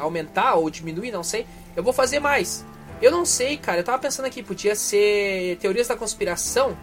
aumentar 0.00 0.54
ou 0.54 0.70
diminuir, 0.70 1.10
não 1.10 1.24
sei, 1.24 1.46
eu 1.74 1.82
vou 1.82 1.92
fazer 1.92 2.20
mais. 2.20 2.64
Eu 3.00 3.10
não 3.10 3.24
sei, 3.24 3.56
cara. 3.56 3.80
Eu 3.80 3.84
tava 3.84 3.98
pensando 3.98 4.26
aqui, 4.26 4.42
podia 4.42 4.74
ser 4.74 5.56
Teorias 5.60 5.88
da 5.88 5.96
Conspiração. 5.96 6.76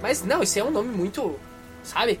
Mas 0.00 0.22
não, 0.22 0.42
isso 0.42 0.58
é 0.58 0.64
um 0.64 0.70
nome 0.70 0.88
muito, 0.94 1.38
sabe? 1.82 2.20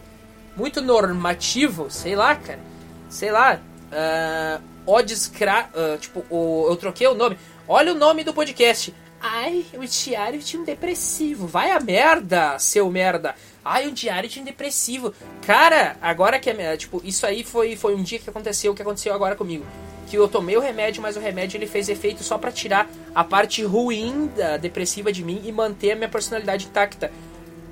Muito 0.56 0.80
normativo, 0.80 1.90
sei 1.90 2.14
lá, 2.14 2.36
cara. 2.36 2.60
Sei 3.08 3.30
lá. 3.30 3.60
Uh, 3.90 4.62
Odescra... 4.86 5.70
Uh, 5.74 5.98
tipo, 5.98 6.24
o, 6.28 6.66
eu 6.68 6.76
troquei 6.76 7.06
o 7.06 7.14
nome. 7.14 7.38
Olha 7.66 7.92
o 7.92 7.96
nome 7.96 8.24
do 8.24 8.34
podcast. 8.34 8.94
Ai, 9.26 9.64
o 9.72 9.86
diário 9.86 10.38
de 10.38 10.58
um 10.58 10.64
depressivo. 10.64 11.46
Vai 11.46 11.70
a 11.70 11.80
merda, 11.80 12.58
seu 12.58 12.90
merda. 12.90 13.34
Ai, 13.64 13.88
um 13.88 13.92
diário 13.94 14.28
de 14.28 14.38
um 14.38 14.44
depressivo. 14.44 15.14
Cara, 15.46 15.96
agora 16.02 16.38
que 16.38 16.50
é. 16.50 16.76
Tipo, 16.76 17.00
isso 17.02 17.26
aí 17.26 17.42
foi, 17.42 17.74
foi 17.74 17.94
um 17.94 18.02
dia 18.02 18.18
que 18.18 18.28
aconteceu 18.28 18.72
o 18.72 18.74
que 18.74 18.82
aconteceu 18.82 19.14
agora 19.14 19.34
comigo 19.34 19.64
que 20.06 20.18
eu 20.18 20.28
tomei 20.28 20.54
o 20.54 20.60
remédio, 20.60 21.00
mas 21.00 21.16
o 21.16 21.20
remédio 21.20 21.56
ele 21.56 21.66
fez 21.66 21.88
efeito 21.88 22.22
só 22.22 22.36
para 22.36 22.52
tirar 22.52 22.86
a 23.14 23.24
parte 23.24 23.64
ruim 23.64 24.30
da 24.36 24.58
depressiva 24.58 25.10
de 25.10 25.24
mim 25.24 25.40
e 25.44 25.50
manter 25.50 25.92
a 25.92 25.96
minha 25.96 26.08
personalidade 26.10 26.66
intacta. 26.66 27.10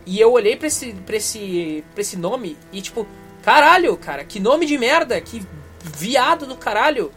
E 0.06 0.18
eu 0.18 0.32
olhei 0.32 0.56
pra 0.56 0.66
esse, 0.66 0.92
pra 0.92 1.16
esse, 1.16 1.84
pra 1.92 2.00
esse 2.00 2.16
nome 2.16 2.56
e 2.72 2.80
tipo, 2.80 3.06
caralho, 3.42 3.94
cara, 3.98 4.24
que 4.24 4.40
nome 4.40 4.64
de 4.64 4.78
merda, 4.78 5.20
que 5.20 5.46
viado 5.84 6.46
do 6.46 6.56
caralho. 6.56 7.12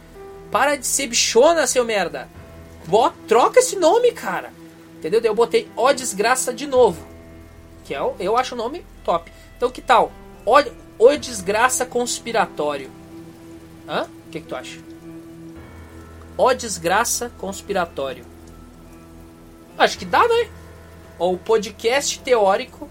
Para 0.50 0.76
de 0.76 0.86
ser 0.86 1.08
bichona, 1.08 1.66
seu 1.66 1.84
merda. 1.84 2.28
Bota, 2.86 3.16
troca 3.26 3.58
esse 3.60 3.76
nome, 3.76 4.12
cara. 4.12 4.52
Entendeu? 4.98 5.20
Daí 5.20 5.30
eu 5.30 5.34
botei 5.34 5.68
Ó 5.76 5.92
Desgraça 5.92 6.52
de 6.52 6.66
novo. 6.66 7.06
Que 7.84 7.94
é, 7.94 8.00
eu 8.18 8.36
acho 8.36 8.54
o 8.54 8.58
nome 8.58 8.84
top. 9.04 9.30
Então 9.56 9.70
que 9.70 9.80
tal? 9.80 10.12
Ó, 10.44 10.62
o 10.98 11.16
Desgraça 11.16 11.86
Conspiratório. 11.86 12.90
Hã? 13.88 14.08
O 14.26 14.30
que, 14.30 14.40
que 14.40 14.46
tu 14.46 14.56
acha? 14.56 14.78
Ó 16.38 16.52
desgraça 16.52 17.30
conspiratório. 17.38 18.24
Acho 19.78 19.98
que 19.98 20.04
dá, 20.04 20.26
né? 20.26 20.50
Ou 21.18 21.38
podcast 21.38 22.18
teórico. 22.20 22.88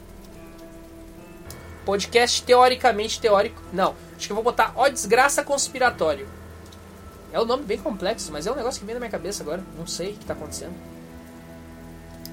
Podcast 1.86 2.42
teoricamente 2.42 3.20
teórico. 3.20 3.62
Não, 3.72 3.96
acho 4.16 4.26
que 4.26 4.32
eu 4.32 4.36
vou 4.36 4.44
botar 4.44 4.74
Ó 4.76 4.88
desgraça 4.88 5.44
conspiratório. 5.44 6.28
É 7.36 7.42
um 7.42 7.44
nome 7.44 7.64
bem 7.64 7.78
complexo, 7.78 8.32
mas 8.32 8.48
é 8.48 8.52
um 8.54 8.56
negócio 8.56 8.80
que 8.80 8.86
vem 8.86 8.96
na 8.96 9.00
minha 9.02 9.12
cabeça 9.12 9.44
agora. 9.44 9.62
Não 9.78 9.86
sei 9.86 10.12
o 10.12 10.14
que 10.14 10.22
está 10.22 10.34
acontecendo. 10.34 10.74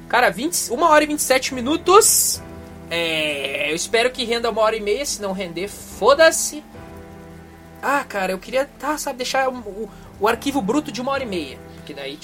Cara, 0.09 0.31
20, 0.31 0.71
1 0.71 0.81
hora 0.81 1.03
e 1.03 1.09
27 1.09 1.55
minutos. 1.57 2.41
É, 2.89 3.69
eu 3.69 3.75
espero 3.75 4.13
que 4.13 4.25
renda 4.25 4.49
uma 4.49 4.63
hora 4.63 4.77
e 4.77 4.81
meia. 4.81 5.05
Se 5.05 5.21
não 5.21 5.33
render, 5.33 5.67
foda-se. 5.67 6.63
Ah, 7.83 8.05
cara, 8.05 8.31
eu 8.31 8.39
queria, 8.39 8.65
tá, 8.79 8.97
sabe, 8.97 9.17
deixar 9.17 9.49
o, 9.49 9.59
o, 9.59 9.91
o 10.21 10.29
arquivo 10.29 10.63
bruto 10.63 10.93
de 10.93 11.01
uma 11.01 11.11
hora 11.11 11.25
e 11.25 11.27
meia. 11.27 11.59
Porque 11.75 11.93
daí 11.93 12.17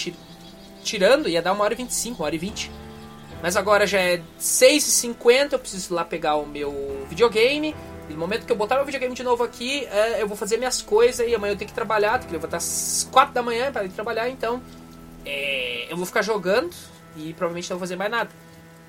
tirando 0.84 1.28
ia 1.28 1.42
dar 1.42 1.54
uma 1.54 1.64
hora 1.64 1.74
e 1.74 1.76
vinte 1.76 1.90
e 1.90 1.94
cinco, 1.94 2.22
uma 2.22 2.26
hora 2.26 2.36
e 2.36 2.38
vinte. 2.38 2.70
Mas 3.42 3.56
agora 3.56 3.88
já 3.88 3.98
é 3.98 4.22
6h50, 4.40 5.54
eu 5.54 5.58
preciso 5.58 5.92
lá 5.92 6.04
pegar 6.04 6.36
o 6.36 6.46
meu 6.46 7.04
videogame. 7.08 7.74
E 8.08 8.12
no 8.12 8.18
momento 8.18 8.46
que 8.46 8.52
eu 8.52 8.56
botar 8.56 8.76
meu 8.76 8.84
videogame 8.84 9.14
de 9.14 9.22
novo 9.22 9.44
aqui, 9.44 9.84
é, 9.86 10.22
eu 10.22 10.26
vou 10.26 10.36
fazer 10.36 10.56
minhas 10.56 10.80
coisas 10.80 11.26
e 11.26 11.34
amanhã 11.34 11.52
eu 11.52 11.56
tenho 11.56 11.68
que 11.68 11.74
trabalhar, 11.74 12.18
tenho 12.18 12.28
que 12.28 12.32
levantar 12.32 12.56
às 12.56 13.06
4 13.10 13.34
da 13.34 13.42
manhã 13.42 13.70
para 13.70 13.84
ir 13.84 13.90
trabalhar, 13.90 14.28
então 14.28 14.62
é, 15.24 15.86
eu 15.90 15.96
vou 15.96 16.06
ficar 16.06 16.22
jogando 16.22 16.74
e 17.16 17.32
provavelmente 17.34 17.68
não 17.68 17.76
vou 17.76 17.86
fazer 17.86 17.96
mais 17.96 18.10
nada. 18.10 18.30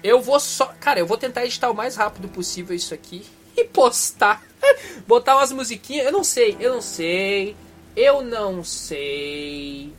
Eu 0.02 0.22
vou 0.22 0.40
só. 0.40 0.74
Cara, 0.80 1.00
eu 1.00 1.06
vou 1.06 1.18
tentar 1.18 1.46
editar 1.46 1.70
o 1.70 1.76
mais 1.76 1.96
rápido 1.98 2.30
possível 2.30 2.76
isso 2.76 2.94
aqui 2.94 3.26
e 3.58 3.66
postar. 3.66 4.42
Botar 5.08 5.36
umas 5.36 5.52
musiquinhas. 5.52 6.06
Eu 6.06 6.12
não 6.12 6.24
sei, 6.24 6.56
eu 6.60 6.74
não 6.74 6.82
sei. 6.82 7.56
Eu 7.96 8.22
não 8.22 8.64
sei. 8.64 9.94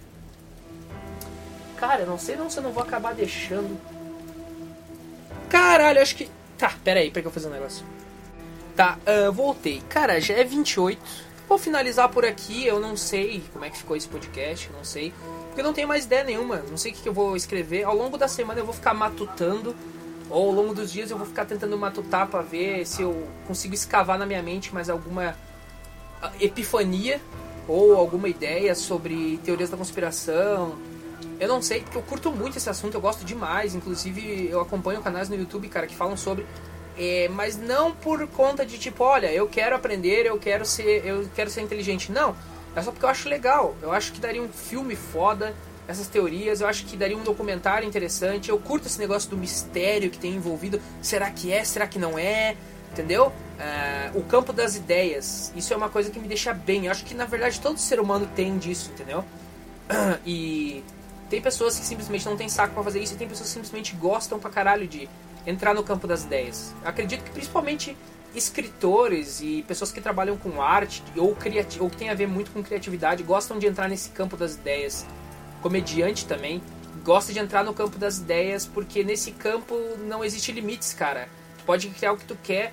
Cara, 1.76 2.02
eu 2.02 2.06
não 2.06 2.18
sei 2.18 2.36
não 2.36 2.48
se 2.48 2.58
eu 2.58 2.62
não 2.62 2.72
vou 2.72 2.82
acabar 2.82 3.14
deixando. 3.14 3.78
Caralho, 5.48 6.00
acho 6.00 6.16
que. 6.16 6.30
Tá, 6.56 6.74
pera 6.84 7.00
aí, 7.00 7.10
pera 7.10 7.22
que 7.22 7.28
eu 7.28 7.32
vou 7.32 7.32
fazer 7.32 7.48
um 7.48 7.52
negócio. 7.52 7.84
Tá, 8.80 8.96
uh, 9.06 9.30
voltei. 9.30 9.82
Cara, 9.90 10.18
já 10.22 10.32
é 10.32 10.42
28. 10.42 10.98
Vou 11.46 11.58
finalizar 11.58 12.08
por 12.08 12.24
aqui. 12.24 12.66
Eu 12.66 12.80
não 12.80 12.96
sei 12.96 13.42
como 13.52 13.62
é 13.62 13.68
que 13.68 13.76
ficou 13.76 13.94
esse 13.94 14.08
podcast, 14.08 14.70
não 14.72 14.82
sei. 14.82 15.12
Porque 15.48 15.60
eu 15.60 15.64
não 15.64 15.74
tenho 15.74 15.86
mais 15.86 16.06
ideia 16.06 16.24
nenhuma. 16.24 16.64
Não 16.66 16.78
sei 16.78 16.90
o 16.90 16.94
que, 16.94 17.02
que 17.02 17.08
eu 17.10 17.12
vou 17.12 17.36
escrever. 17.36 17.84
Ao 17.84 17.94
longo 17.94 18.16
da 18.16 18.26
semana 18.26 18.58
eu 18.58 18.64
vou 18.64 18.72
ficar 18.72 18.94
matutando. 18.94 19.76
Ou 20.30 20.48
ao 20.48 20.54
longo 20.54 20.72
dos 20.72 20.90
dias 20.90 21.10
eu 21.10 21.18
vou 21.18 21.26
ficar 21.26 21.44
tentando 21.44 21.76
matutar 21.76 22.26
pra 22.28 22.40
ver 22.40 22.86
se 22.86 23.02
eu 23.02 23.28
consigo 23.46 23.74
escavar 23.74 24.18
na 24.18 24.24
minha 24.24 24.42
mente 24.42 24.72
mais 24.72 24.88
alguma 24.88 25.36
ah, 26.22 26.32
epifania 26.40 27.20
ou 27.68 27.94
alguma 27.94 28.30
ideia 28.30 28.74
sobre 28.74 29.38
teorias 29.44 29.68
da 29.68 29.76
conspiração. 29.76 30.74
Eu 31.38 31.48
não 31.48 31.60
sei, 31.60 31.82
porque 31.82 31.98
eu 31.98 32.02
curto 32.02 32.32
muito 32.32 32.56
esse 32.56 32.70
assunto, 32.70 32.94
eu 32.94 33.00
gosto 33.02 33.26
demais. 33.26 33.74
Inclusive, 33.74 34.48
eu 34.48 34.58
acompanho 34.58 35.02
canais 35.02 35.28
no 35.28 35.36
YouTube, 35.36 35.68
cara, 35.68 35.86
que 35.86 35.94
falam 35.94 36.16
sobre. 36.16 36.46
É, 37.02 37.30
mas 37.30 37.56
não 37.56 37.92
por 37.92 38.28
conta 38.28 38.66
de 38.66 38.76
tipo, 38.76 39.02
olha, 39.02 39.32
eu 39.32 39.48
quero 39.48 39.74
aprender, 39.74 40.26
eu 40.26 40.38
quero 40.38 40.66
ser, 40.66 41.02
eu 41.02 41.26
quero 41.34 41.48
ser 41.48 41.62
inteligente. 41.62 42.12
Não, 42.12 42.36
é 42.76 42.82
só 42.82 42.92
porque 42.92 43.06
eu 43.06 43.08
acho 43.08 43.26
legal. 43.26 43.74
Eu 43.80 43.90
acho 43.90 44.12
que 44.12 44.20
daria 44.20 44.42
um 44.42 44.50
filme 44.50 44.94
foda 44.94 45.54
essas 45.88 46.08
teorias. 46.08 46.60
Eu 46.60 46.68
acho 46.68 46.84
que 46.84 46.98
daria 46.98 47.16
um 47.16 47.22
documentário 47.22 47.88
interessante. 47.88 48.50
Eu 48.50 48.58
curto 48.58 48.86
esse 48.86 48.98
negócio 48.98 49.30
do 49.30 49.36
mistério 49.38 50.10
que 50.10 50.18
tem 50.18 50.34
envolvido. 50.34 50.78
Será 51.00 51.30
que 51.30 51.50
é? 51.50 51.64
Será 51.64 51.86
que 51.86 51.98
não 51.98 52.18
é? 52.18 52.54
Entendeu? 52.92 53.28
Uh, 53.28 54.18
o 54.18 54.22
campo 54.24 54.52
das 54.52 54.76
ideias. 54.76 55.54
Isso 55.56 55.72
é 55.72 55.76
uma 55.78 55.88
coisa 55.88 56.10
que 56.10 56.20
me 56.20 56.28
deixa 56.28 56.52
bem. 56.52 56.84
Eu 56.84 56.92
acho 56.92 57.06
que 57.06 57.14
na 57.14 57.24
verdade 57.24 57.58
todo 57.62 57.78
ser 57.78 57.98
humano 57.98 58.28
tem 58.36 58.58
disso, 58.58 58.90
entendeu? 58.92 59.24
e 60.26 60.84
tem 61.30 61.40
pessoas 61.40 61.78
que 61.78 61.86
simplesmente 61.86 62.26
não 62.26 62.36
tem 62.36 62.48
saco 62.50 62.74
para 62.74 62.82
fazer 62.82 63.00
isso 63.00 63.14
e 63.14 63.16
tem 63.16 63.26
pessoas 63.26 63.48
que 63.48 63.54
simplesmente 63.54 63.94
gostam 63.94 64.38
pra 64.38 64.50
caralho 64.50 64.86
de 64.86 65.08
entrar 65.46 65.74
no 65.74 65.82
campo 65.82 66.06
das 66.06 66.24
ideias. 66.24 66.74
Acredito 66.84 67.24
que 67.24 67.30
principalmente 67.30 67.96
escritores 68.34 69.40
e 69.40 69.64
pessoas 69.66 69.90
que 69.90 70.00
trabalham 70.00 70.36
com 70.36 70.62
arte 70.62 71.02
ou, 71.16 71.34
criati 71.34 71.80
ou 71.80 71.90
que 71.90 71.96
tem 71.96 72.10
a 72.10 72.14
ver 72.14 72.28
muito 72.28 72.50
com 72.50 72.62
criatividade 72.62 73.22
gostam 73.22 73.58
de 73.58 73.66
entrar 73.66 73.88
nesse 73.88 74.10
campo 74.10 74.36
das 74.36 74.54
ideias. 74.54 75.06
Comediante 75.60 76.26
também 76.26 76.62
gosta 77.04 77.32
de 77.32 77.38
entrar 77.38 77.64
no 77.64 77.74
campo 77.74 77.98
das 77.98 78.18
ideias 78.18 78.66
porque 78.66 79.02
nesse 79.02 79.32
campo 79.32 79.74
não 80.06 80.24
existe 80.24 80.52
limites, 80.52 80.92
cara. 80.92 81.28
Tu 81.58 81.64
pode 81.64 81.88
criar 81.88 82.12
o 82.12 82.16
que 82.16 82.24
tu 82.24 82.36
quer 82.42 82.72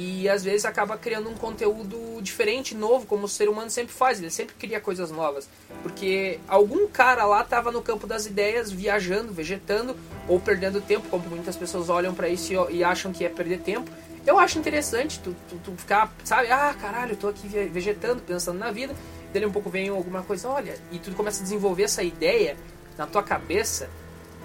e 0.00 0.28
às 0.28 0.44
vezes 0.44 0.64
acaba 0.64 0.96
criando 0.96 1.28
um 1.28 1.34
conteúdo 1.34 2.22
diferente, 2.22 2.72
novo, 2.72 3.04
como 3.04 3.24
o 3.24 3.28
ser 3.28 3.48
humano 3.48 3.68
sempre 3.68 3.92
faz, 3.92 4.20
ele 4.20 4.30
sempre 4.30 4.54
cria 4.54 4.80
coisas 4.80 5.10
novas. 5.10 5.48
Porque 5.82 6.38
algum 6.46 6.86
cara 6.86 7.24
lá 7.24 7.40
estava 7.40 7.72
no 7.72 7.82
campo 7.82 8.06
das 8.06 8.24
ideias, 8.24 8.70
viajando, 8.70 9.32
vegetando 9.32 9.96
ou 10.28 10.38
perdendo 10.38 10.80
tempo, 10.80 11.08
como 11.08 11.28
muitas 11.28 11.56
pessoas 11.56 11.88
olham 11.88 12.14
para 12.14 12.28
isso 12.28 12.52
e, 12.70 12.84
acham 12.84 13.12
que 13.12 13.24
é 13.24 13.28
perder 13.28 13.58
tempo. 13.58 13.90
Eu 14.24 14.38
acho 14.38 14.56
interessante 14.56 15.18
tu, 15.18 15.34
tu, 15.48 15.56
tu, 15.64 15.72
ficar, 15.72 16.14
sabe, 16.22 16.48
ah, 16.48 16.72
caralho, 16.80 17.14
eu 17.14 17.16
tô 17.16 17.26
aqui 17.26 17.48
vegetando, 17.48 18.22
pensando 18.22 18.56
na 18.56 18.70
vida. 18.70 18.94
Dele 19.32 19.46
um 19.46 19.52
pouco 19.52 19.68
vem 19.68 19.88
alguma 19.88 20.22
coisa, 20.22 20.48
olha, 20.48 20.78
e 20.92 21.00
tu 21.00 21.10
começa 21.10 21.40
a 21.40 21.42
desenvolver 21.42 21.82
essa 21.82 22.04
ideia 22.04 22.56
na 22.96 23.04
tua 23.04 23.24
cabeça. 23.24 23.90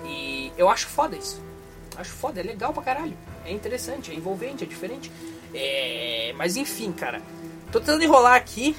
E 0.03 0.51
eu 0.57 0.67
acho 0.67 0.87
foda 0.87 1.15
isso. 1.15 1.39
Acho 1.95 2.11
foda, 2.11 2.39
é 2.39 2.43
legal 2.43 2.73
pra 2.73 2.81
caralho. 2.81 3.15
É 3.45 3.51
interessante, 3.51 4.11
é 4.11 4.15
envolvente, 4.15 4.63
é 4.63 4.67
diferente. 4.67 5.11
É... 5.53 6.33
Mas 6.37 6.55
enfim, 6.55 6.91
cara. 6.91 7.21
Tô 7.71 7.79
tentando 7.79 8.03
enrolar 8.03 8.35
aqui. 8.35 8.75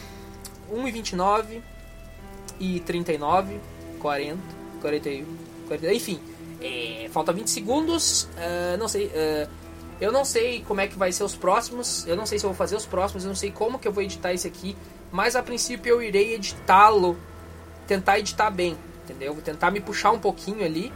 1,29 0.73 1.61
e 2.59 2.81
39, 2.81 3.61
40, 4.01 4.39
41, 4.81 5.27
40, 5.69 5.95
enfim. 5.95 6.21
É... 6.61 7.09
Falta 7.11 7.33
20 7.33 7.49
segundos. 7.49 8.25
Uh, 8.35 8.77
não 8.79 8.89
sei. 8.89 9.07
Uh... 9.07 9.65
Eu 10.01 10.11
não 10.11 10.25
sei 10.25 10.63
como 10.67 10.81
é 10.81 10.89
que 10.89 10.99
vai 10.99 11.13
ser 11.13 11.23
os 11.23 11.37
próximos. 11.37 12.07
Eu 12.07 12.17
não 12.17 12.27
sei 12.27 12.39
se 12.39 12.45
eu 12.45 12.51
vou 12.51 12.57
fazer 12.57 12.77
os 12.77 12.85
próximos. 12.85 13.25
Eu 13.25 13.29
não 13.29 13.37
sei 13.37 13.51
como 13.51 13.79
que 13.79 13.87
eu 13.87 13.93
vou 13.93 14.03
editar 14.03 14.33
esse 14.33 14.47
aqui. 14.47 14.77
Mas 15.13 15.37
a 15.37 15.43
princípio 15.43 15.91
eu 15.91 16.03
irei 16.03 16.35
editá-lo. 16.35 17.17
Tentar 17.87 18.19
editar 18.19 18.51
bem. 18.51 18.77
Entendeu? 19.05 19.33
Vou 19.35 19.43
tentar 19.43 19.71
me 19.71 19.81
puxar 19.81 20.11
um 20.11 20.19
pouquinho 20.19 20.65
ali 20.65 20.93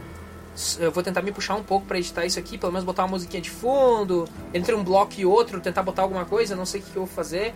eu 0.79 0.91
vou 0.91 1.03
tentar 1.03 1.21
me 1.21 1.31
puxar 1.31 1.55
um 1.55 1.63
pouco 1.63 1.85
para 1.85 1.97
editar 1.97 2.25
isso 2.25 2.39
aqui, 2.39 2.57
pelo 2.57 2.71
menos 2.71 2.85
botar 2.85 3.03
uma 3.03 3.09
musiquinha 3.09 3.41
de 3.41 3.49
fundo, 3.49 4.27
entre 4.53 4.73
um 4.73 4.83
bloco 4.83 5.13
e 5.17 5.25
outro, 5.25 5.59
tentar 5.61 5.83
botar 5.83 6.01
alguma 6.01 6.25
coisa, 6.25 6.55
não 6.55 6.65
sei 6.65 6.81
o 6.81 6.83
que, 6.83 6.89
eu 6.95 7.05
vou 7.05 7.07
fazer. 7.07 7.53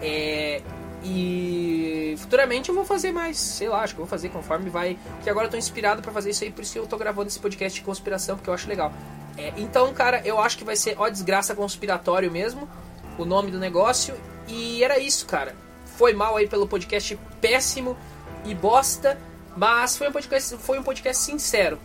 É, 0.00 0.62
e 1.02 2.14
futuramente 2.18 2.68
eu 2.68 2.74
vou 2.74 2.84
fazer 2.84 3.12
mais, 3.12 3.38
sei 3.38 3.68
lá, 3.68 3.82
acho 3.82 3.94
que 3.94 4.00
eu 4.00 4.04
vou 4.04 4.10
fazer 4.10 4.28
conforme 4.30 4.70
vai. 4.70 4.98
Que 5.22 5.30
agora 5.30 5.46
eu 5.46 5.50
tô 5.50 5.56
inspirado 5.56 6.02
para 6.02 6.12
fazer 6.12 6.30
isso 6.30 6.44
aí, 6.44 6.50
por 6.50 6.62
isso 6.62 6.72
que 6.72 6.78
eu 6.78 6.86
tô 6.86 6.96
gravando 6.96 7.28
esse 7.28 7.38
podcast 7.38 7.78
de 7.78 7.84
conspiração, 7.84 8.36
porque 8.36 8.50
eu 8.50 8.54
acho 8.54 8.68
legal. 8.68 8.92
É, 9.36 9.52
então, 9.56 9.92
cara, 9.94 10.20
eu 10.24 10.40
acho 10.40 10.58
que 10.58 10.64
vai 10.64 10.74
ser 10.74 10.96
Ó 10.98 11.08
Desgraça 11.08 11.54
Conspiratório 11.54 12.30
mesmo, 12.30 12.68
o 13.16 13.24
nome 13.24 13.50
do 13.50 13.58
negócio. 13.58 14.14
E 14.48 14.82
era 14.82 14.98
isso, 14.98 15.26
cara. 15.26 15.54
Foi 15.96 16.12
mal 16.12 16.36
aí 16.36 16.48
pelo 16.48 16.66
podcast 16.66 17.18
péssimo 17.40 17.96
e 18.44 18.54
bosta, 18.54 19.18
mas 19.56 19.96
foi 19.96 20.08
um 20.08 20.12
podcast, 20.12 20.56
foi 20.56 20.78
um 20.78 20.82
podcast 20.82 21.22
sincero. 21.24 21.78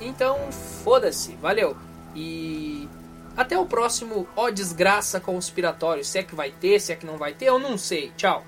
Então, 0.00 0.50
foda-se, 0.84 1.34
valeu. 1.36 1.76
E 2.14 2.88
até 3.36 3.58
o 3.58 3.66
próximo 3.66 4.26
Ó 4.34 4.50
Desgraça 4.50 5.20
Conspiratório. 5.20 6.04
Se 6.04 6.18
é 6.18 6.22
que 6.22 6.34
vai 6.34 6.50
ter, 6.50 6.80
se 6.80 6.92
é 6.92 6.96
que 6.96 7.06
não 7.06 7.18
vai 7.18 7.32
ter, 7.34 7.46
eu 7.46 7.58
não 7.58 7.76
sei. 7.76 8.12
Tchau. 8.16 8.44